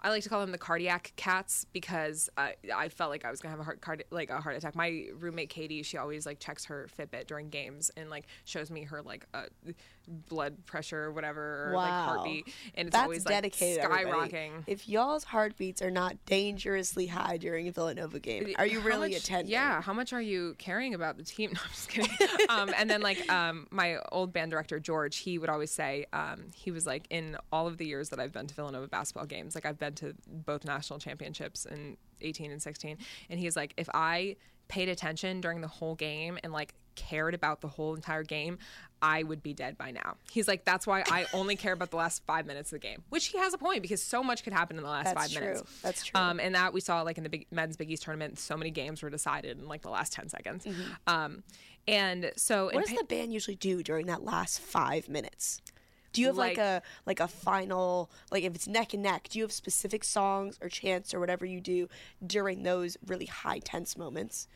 I 0.00 0.10
like 0.10 0.22
to 0.22 0.28
call 0.28 0.40
them 0.42 0.52
the 0.52 0.58
cardiac 0.58 1.12
cats 1.16 1.66
because 1.72 2.30
I, 2.36 2.54
I 2.72 2.88
felt 2.88 3.10
like 3.10 3.24
I 3.24 3.32
was 3.32 3.40
gonna 3.40 3.50
have 3.50 3.58
a 3.58 3.64
heart 3.64 4.04
like 4.12 4.30
a 4.30 4.40
heart 4.40 4.54
attack. 4.54 4.76
My 4.76 5.06
roommate 5.18 5.48
Katie, 5.50 5.82
she 5.82 5.96
always 5.96 6.24
like 6.24 6.38
checks 6.38 6.66
her 6.66 6.86
Fitbit 6.96 7.26
during 7.26 7.48
games 7.50 7.90
and 7.96 8.08
like 8.08 8.26
shows 8.44 8.70
me 8.70 8.84
her 8.84 9.02
like 9.02 9.26
uh, 9.34 9.46
blood 10.28 10.64
pressure 10.66 11.04
or 11.04 11.12
whatever 11.12 11.68
or 11.70 11.74
like 11.74 11.90
heartbeat, 11.90 12.46
and 12.74 12.88
it's 12.88 12.94
That's 12.94 13.02
always 13.04 13.24
like 13.26 13.34
dedicated. 13.34 13.84
everybody. 13.84 14.30
skyrocketing. 14.32 14.50
If 14.66 14.88
y'all's 14.88 15.24
heartbeats 15.24 15.82
are 15.82 15.90
not 15.90 16.16
dangerously 16.26 17.06
high 17.06 17.36
during 17.36 17.68
a 17.68 17.72
Villanova 17.72 18.18
game, 18.18 18.54
are 18.56 18.66
you 18.66 18.80
How 18.80 18.86
really 18.86 19.10
much- 19.10 19.20
attending? 19.20 19.52
Yeah. 19.52 19.82
How 19.82 19.92
much 19.92 20.12
are 20.12 20.20
you 20.22 20.54
caring 20.58 20.94
about 20.94 21.16
the 21.16 21.24
team? 21.24 21.52
No, 21.58 21.60
I'm 21.64 21.70
just 21.70 21.88
kidding. 21.88 22.10
um, 22.48 22.72
and 22.76 22.88
then 22.90 23.00
like 23.02 23.30
um, 23.30 23.66
my 23.70 23.98
old 24.12 24.32
band 24.32 24.50
director 24.50 24.78
George, 24.80 25.18
he 25.18 25.38
would 25.38 25.48
always 25.48 25.70
say 25.70 26.06
um, 26.12 26.46
he 26.54 26.70
was 26.70 26.86
like 26.86 27.06
in 27.10 27.36
all 27.52 27.66
of 27.66 27.78
the 27.78 27.86
years 27.86 28.08
that 28.10 28.20
I've 28.20 28.32
been 28.32 28.46
to 28.46 28.54
Villanova 28.54 28.86
basketball 28.88 29.26
games, 29.26 29.54
like 29.54 29.66
I've 29.66 29.78
been 29.78 29.94
to 29.96 30.14
both 30.26 30.64
national 30.64 30.98
championships 30.98 31.64
in 31.64 31.96
18 32.20 32.50
and 32.50 32.60
16, 32.62 32.96
and 33.30 33.38
he's 33.40 33.56
like, 33.56 33.74
if 33.76 33.88
I 33.94 34.36
paid 34.68 34.88
attention 34.88 35.40
during 35.40 35.60
the 35.62 35.68
whole 35.68 35.94
game 35.94 36.38
and 36.42 36.52
like 36.52 36.74
cared 36.98 37.34
about 37.34 37.60
the 37.60 37.68
whole 37.68 37.94
entire 37.94 38.22
game, 38.24 38.58
I 39.00 39.22
would 39.22 39.42
be 39.42 39.54
dead 39.54 39.78
by 39.78 39.92
now. 39.92 40.16
He's 40.30 40.48
like, 40.48 40.64
that's 40.64 40.86
why 40.86 41.04
I 41.08 41.26
only 41.32 41.54
care 41.54 41.72
about 41.72 41.90
the 41.90 41.96
last 41.96 42.22
five 42.26 42.46
minutes 42.46 42.72
of 42.72 42.80
the 42.80 42.86
game, 42.86 43.02
which 43.10 43.26
he 43.28 43.38
has 43.38 43.54
a 43.54 43.58
point 43.58 43.80
because 43.82 44.02
so 44.02 44.22
much 44.24 44.42
could 44.42 44.52
happen 44.52 44.76
in 44.76 44.82
the 44.82 44.88
last 44.90 45.04
That's 45.14 45.20
five 45.20 45.30
true. 45.30 45.40
minutes. 45.40 45.80
That's 45.82 46.04
true. 46.04 46.20
Um, 46.20 46.40
and 46.40 46.54
that 46.56 46.72
we 46.72 46.80
saw 46.80 47.02
like 47.02 47.16
in 47.16 47.22
the 47.24 47.30
big 47.30 47.46
men's 47.52 47.76
Big 47.76 47.90
East 47.90 48.02
tournament, 48.02 48.38
so 48.38 48.56
many 48.56 48.70
games 48.70 49.02
were 49.02 49.10
decided 49.10 49.58
in 49.58 49.68
like 49.68 49.82
the 49.82 49.90
last 49.90 50.12
10 50.14 50.28
seconds. 50.28 50.66
Um, 51.06 51.44
and 51.86 52.32
so, 52.36 52.66
Mm-hmm. 52.66 52.74
What 52.74 52.84
does 52.86 52.92
pa- 52.94 53.00
the 53.00 53.04
band 53.06 53.32
usually 53.32 53.56
do 53.56 53.82
during 53.82 54.06
that 54.06 54.24
last 54.24 54.60
five 54.60 55.08
minutes? 55.08 55.62
Do 56.12 56.20
you 56.22 56.26
have 56.28 56.36
like, 56.36 56.56
Like- 56.56 56.66
a 56.66 56.82
like 57.06 57.20
a 57.20 57.28
final 57.28 58.10
like 58.32 58.42
if 58.42 58.54
it's 58.54 58.66
neck 58.66 58.94
and 58.94 59.02
neck? 59.02 59.28
Do 59.30 59.38
you 59.38 59.44
have 59.44 59.52
specific 59.52 60.02
songs 60.02 60.58
or 60.60 60.68
chants 60.68 61.14
or 61.14 61.20
whatever 61.20 61.44
you 61.46 61.60
do 61.60 61.88
during 62.26 62.62
those 62.64 62.96
really 63.06 63.26
high 63.26 63.60
tense 63.60 63.96
moments? 63.96 64.48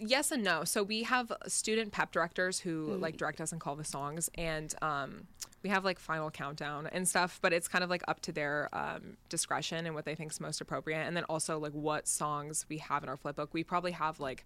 Yes 0.00 0.30
and 0.30 0.44
no. 0.44 0.64
So 0.64 0.82
we 0.82 1.02
have 1.04 1.32
student 1.46 1.92
pep 1.92 2.12
directors 2.12 2.60
who 2.60 2.88
Mm. 2.88 3.00
like 3.00 3.16
direct 3.16 3.40
us 3.40 3.52
and 3.52 3.60
call 3.60 3.76
the 3.76 3.84
songs, 3.84 4.30
and 4.36 4.74
um, 4.82 5.26
we 5.62 5.70
have 5.70 5.84
like 5.84 5.98
final 5.98 6.30
countdown 6.30 6.86
and 6.92 7.08
stuff. 7.08 7.38
But 7.42 7.52
it's 7.52 7.66
kind 7.68 7.82
of 7.82 7.90
like 7.90 8.02
up 8.06 8.20
to 8.20 8.32
their 8.32 8.68
um, 8.72 9.16
discretion 9.28 9.84
and 9.86 9.94
what 9.94 10.04
they 10.04 10.14
think 10.14 10.30
is 10.32 10.40
most 10.40 10.60
appropriate, 10.60 11.00
and 11.06 11.16
then 11.16 11.24
also 11.24 11.58
like 11.58 11.72
what 11.72 12.06
songs 12.06 12.64
we 12.68 12.78
have 12.78 13.02
in 13.02 13.08
our 13.08 13.16
flip 13.16 13.36
book. 13.36 13.50
We 13.52 13.64
probably 13.64 13.92
have 13.92 14.20
like 14.20 14.44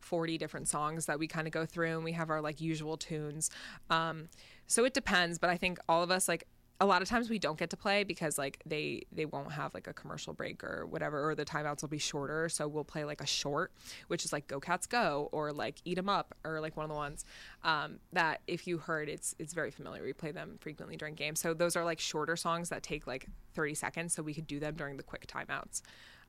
forty 0.00 0.38
different 0.38 0.68
songs 0.68 1.06
that 1.06 1.18
we 1.18 1.26
kind 1.26 1.46
of 1.46 1.52
go 1.52 1.66
through, 1.66 1.96
and 1.96 2.04
we 2.04 2.12
have 2.12 2.30
our 2.30 2.40
like 2.40 2.60
usual 2.60 2.96
tunes. 2.96 3.50
Um, 3.90 4.28
so 4.66 4.84
it 4.86 4.94
depends, 4.94 5.38
but 5.38 5.50
I 5.50 5.56
think 5.58 5.78
all 5.88 6.02
of 6.02 6.10
us 6.10 6.28
like 6.28 6.46
a 6.80 6.86
lot 6.86 7.00
of 7.00 7.08
times 7.08 7.30
we 7.30 7.38
don't 7.38 7.58
get 7.58 7.70
to 7.70 7.76
play 7.76 8.02
because 8.02 8.38
like 8.38 8.58
they 8.66 9.02
they 9.12 9.24
won't 9.24 9.52
have 9.52 9.72
like 9.72 9.86
a 9.86 9.92
commercial 9.92 10.32
break 10.32 10.64
or 10.64 10.84
whatever 10.86 11.28
or 11.30 11.34
the 11.34 11.44
timeouts 11.44 11.82
will 11.82 11.88
be 11.88 11.98
shorter. 11.98 12.48
So 12.48 12.66
we'll 12.66 12.82
play 12.84 13.04
like 13.04 13.20
a 13.20 13.26
short 13.26 13.72
which 14.08 14.24
is 14.24 14.32
like 14.32 14.48
go 14.48 14.58
cats 14.58 14.86
go 14.86 15.28
or 15.32 15.52
like 15.52 15.76
eat 15.84 15.96
'em 15.98 16.08
up 16.08 16.34
or 16.44 16.60
like 16.60 16.76
one 16.76 16.84
of 16.84 16.90
the 16.90 16.96
ones 16.96 17.24
um, 17.62 17.98
that 18.12 18.40
if 18.48 18.66
you 18.66 18.78
heard 18.78 19.08
it's 19.08 19.34
it's 19.38 19.52
very 19.52 19.70
familiar. 19.70 20.02
We 20.02 20.12
play 20.12 20.32
them 20.32 20.58
frequently 20.60 20.96
during 20.96 21.14
games. 21.14 21.38
So 21.38 21.54
those 21.54 21.76
are 21.76 21.84
like 21.84 22.00
shorter 22.00 22.36
songs 22.36 22.68
that 22.70 22.82
take 22.82 23.06
like 23.06 23.26
30 23.54 23.74
seconds. 23.74 24.14
So 24.14 24.22
we 24.22 24.34
could 24.34 24.46
do 24.46 24.58
them 24.58 24.74
during 24.74 24.96
the 24.96 25.02
quick 25.04 25.26
timeouts. 25.28 25.82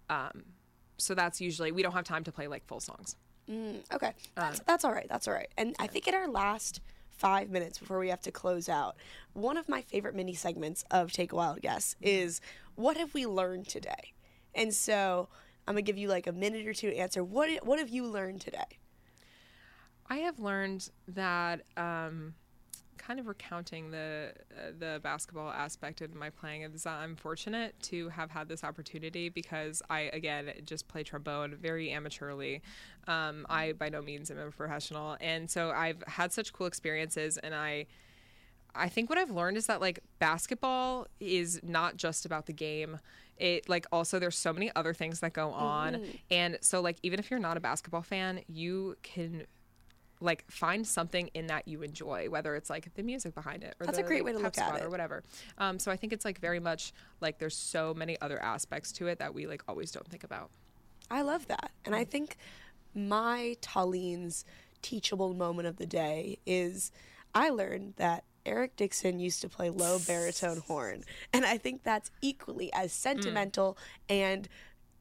Um, 0.10 0.44
so 0.98 1.16
that's 1.16 1.42
usually 1.42 1.72
we 1.72 1.82
don't 1.82 1.94
have 1.94 2.04
time 2.06 2.24
to 2.26 2.32
play 2.32 2.48
like 2.48 2.66
full 2.68 2.80
songs. 2.80 3.16
Okay, 3.94 4.14
that's, 4.36 4.60
that's 4.62 4.86
all 4.86 4.94
right. 4.94 5.08
That's 5.10 5.28
all 5.28 5.34
right. 5.34 5.50
And 5.58 5.76
I 5.80 5.88
think 5.88 6.08
in 6.08 6.14
our 6.14 6.28
last 6.30 6.80
five 7.18 7.50
minutes 7.50 7.78
before 7.78 8.00
we 8.00 8.10
have 8.10 8.22
to 8.22 8.32
close 8.32 8.70
out, 8.70 8.96
one 9.34 9.58
of 9.58 9.70
my 9.70 9.82
favorite 9.82 10.16
mini 10.16 10.34
segments 10.34 10.84
of 10.92 11.12
Take 11.12 11.32
a 11.32 11.36
Wild 11.36 11.62
Guess 11.62 11.96
is 12.02 12.42
what 12.76 12.98
have 12.98 13.14
we 13.14 13.26
learned 13.26 13.68
today? 13.68 14.14
And 14.56 14.74
so 14.74 15.30
I'm 15.68 15.76
gonna 15.76 15.82
give 15.84 15.98
you 15.98 16.08
like 16.08 16.28
a 16.28 16.32
minute 16.32 16.68
or 16.68 16.74
two 16.74 16.90
to 16.90 16.98
answer. 16.98 17.24
What 17.24 17.66
what 17.66 17.80
have 17.80 17.90
you 17.90 18.06
learned 18.06 18.42
today? 18.42 18.80
I 20.10 20.18
have 20.18 20.40
learned 20.40 20.90
that 21.08 21.62
um, 21.78 22.36
kind 22.98 23.20
of 23.20 23.28
recounting 23.28 23.92
the 23.92 24.34
uh, 24.52 24.72
the 24.78 25.00
basketball 25.04 25.50
aspect 25.50 26.02
of 26.02 26.14
my 26.16 26.30
playing 26.30 26.62
is 26.64 26.84
that 26.84 26.96
I'm 26.96 27.16
fortunate 27.16 27.76
to 27.84 28.10
have 28.10 28.32
had 28.32 28.48
this 28.48 28.64
opportunity 28.64 29.30
because 29.30 29.82
I 29.90 30.10
again 30.14 30.52
just 30.66 30.88
play 30.88 31.04
trombone 31.04 31.56
very 31.56 31.90
amateurly. 31.90 32.62
Um, 33.08 33.46
I 33.50 33.74
by 33.74 33.90
no 33.90 34.02
means 34.02 34.32
am 34.32 34.38
a 34.38 34.52
professional, 34.52 35.18
and 35.22 35.50
so 35.50 35.72
I've 35.72 36.04
had 36.08 36.32
such 36.32 36.54
cool 36.54 36.68
experiences, 36.68 37.38
and 37.38 37.54
I. 37.54 37.88
I 38.76 38.90
think 38.90 39.08
what 39.08 39.20
I've 39.20 39.30
learned 39.30 39.56
is 39.56 39.68
that 39.68 39.82
like 39.82 40.00
basketball 40.18 41.06
is 41.20 41.60
not 41.62 41.96
just 41.96 42.26
about 42.26 42.48
the 42.48 42.54
game. 42.54 42.98
It 43.38 43.70
like 43.70 43.86
also 43.92 44.18
there's 44.18 44.36
so 44.36 44.52
many 44.52 44.72
other 44.76 44.96
things 44.96 45.20
that 45.20 45.34
go 45.34 45.52
on. 45.52 45.94
Mm-hmm. 45.94 46.12
And 46.32 46.58
so 46.62 46.82
like 46.82 46.98
even 47.04 47.20
if 47.20 47.30
you're 47.30 47.40
not 47.40 47.56
a 47.56 47.60
basketball 47.60 48.02
fan, 48.02 48.42
you 48.48 48.98
can 49.04 49.46
like 50.24 50.50
find 50.50 50.86
something 50.86 51.30
in 51.34 51.48
that 51.48 51.68
you 51.68 51.82
enjoy, 51.82 52.30
whether 52.30 52.56
it's 52.56 52.70
like 52.70 52.94
the 52.96 53.04
music 53.04 53.36
behind 53.36 53.64
it 53.64 53.76
or 53.80 53.86
That's 53.86 53.98
a 53.98 54.04
great 54.04 54.24
like, 54.24 54.34
way 54.34 54.40
to 54.40 54.44
look 54.44 54.58
at 54.58 54.76
it. 54.76 54.84
or 54.84 54.90
whatever. 54.90 55.24
Um, 55.58 55.80
so 55.80 55.92
I 55.92 55.96
think 55.96 56.14
it's 56.14 56.26
like 56.26 56.40
very 56.40 56.60
much 56.60 56.94
like 57.22 57.40
there's 57.40 57.56
so 57.56 57.94
many 57.94 58.20
other 58.22 58.42
aspects 58.42 58.92
to 58.94 59.08
it 59.08 59.20
that 59.20 59.34
we 59.34 59.46
like 59.48 59.64
always 59.68 59.92
don't 59.92 60.08
think 60.08 60.24
about. 60.24 60.50
I 61.12 61.22
love 61.22 61.48
that. 61.48 61.72
And 61.86 61.96
I 61.96 62.06
think 62.06 62.38
my 62.96 63.58
Taleen's 63.62 64.46
teachable 64.82 65.34
moment 65.34 65.68
of 65.68 65.78
the 65.78 65.86
day 65.86 66.40
is 66.46 66.92
I 67.36 67.50
learned 67.50 67.94
that 67.98 68.24
Eric 68.46 68.76
Dixon 68.76 69.20
used 69.20 69.42
to 69.42 69.50
play 69.50 69.70
low 69.70 70.00
baritone 70.00 70.58
horn. 70.58 71.04
And 71.32 71.46
I 71.46 71.58
think 71.58 71.84
that's 71.84 72.12
equally 72.22 72.72
as 72.74 72.92
sentimental 72.92 73.78
and 74.10 74.50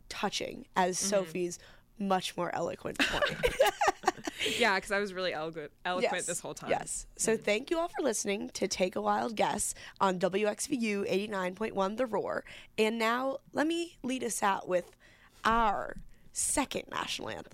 touching 0.09 0.67
as 0.77 0.99
Sophie's 0.99 1.59
much 1.99 2.37
more 2.37 2.55
eloquent 2.55 2.99
point. 2.99 3.25
Yeah, 4.59 4.77
because 4.77 4.91
I 4.91 4.99
was 4.99 5.13
really 5.13 5.33
eloquent, 5.33 5.71
eloquent 5.85 6.13
Yes, 6.13 6.27
this 6.27 6.41
whole 6.41 6.55
time. 6.55 6.71
Yes. 6.71 7.07
So 7.17 7.35
mm-hmm. 7.35 7.43
thank 7.43 7.71
you 7.71 7.79
all 7.79 7.89
for 7.89 8.03
listening 8.03 8.51
to 8.51 8.69
Take 8.69 8.97
a 8.97 9.01
Wild 9.01 9.37
Guess 9.37 9.75
on 10.01 10.19
WXVU 10.19 11.31
89.1 11.31 11.97
The 11.97 12.07
Roar. 12.07 12.45
And 12.79 12.99
now 12.99 13.39
let 13.53 13.67
me 13.67 13.97
lead 14.03 14.25
us 14.25 14.43
out 14.43 14.69
with 14.69 14.97
our 15.45 15.97
second 16.33 16.85
national 16.91 17.31
anthem. 17.31 17.53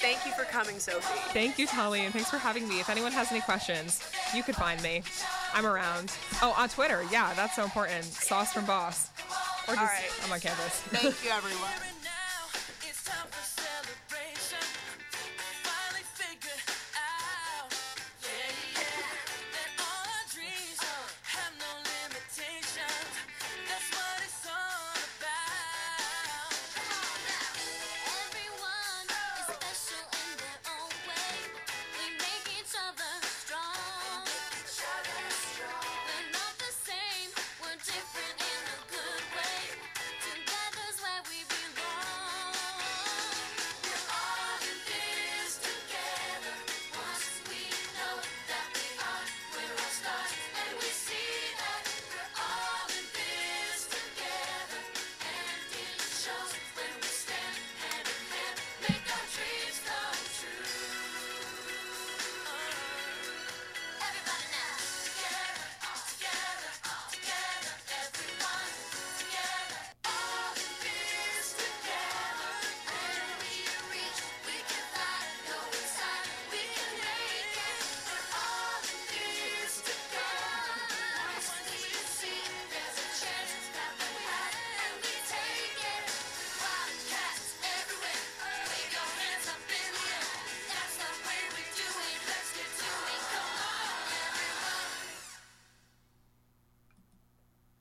Thank 0.00 0.24
you 0.24 0.32
for 0.32 0.44
coming, 0.44 0.78
Sophie. 0.78 1.02
Thank 1.32 1.58
you, 1.58 1.66
Tali, 1.66 2.00
and 2.00 2.12
thanks 2.14 2.30
for 2.30 2.38
having 2.38 2.68
me. 2.68 2.80
If 2.80 2.88
anyone 2.88 3.12
has 3.12 3.30
any 3.30 3.40
questions, 3.40 4.00
you 4.34 4.42
could 4.42 4.56
find 4.56 4.80
me. 4.82 5.02
I'm 5.54 5.66
around. 5.66 6.12
Oh, 6.42 6.54
on 6.56 6.68
Twitter. 6.68 7.04
Yeah, 7.10 7.32
that's 7.34 7.56
so 7.56 7.64
important. 7.64 8.04
Sauce 8.04 8.52
from 8.52 8.64
Boss. 8.66 9.10
Or 9.66 9.74
just, 9.74 9.78
right. 9.78 10.10
I'm 10.24 10.32
on 10.32 10.40
campus. 10.40 10.80
Thank 10.90 11.04
you, 11.24 11.30
everyone. 11.30 11.97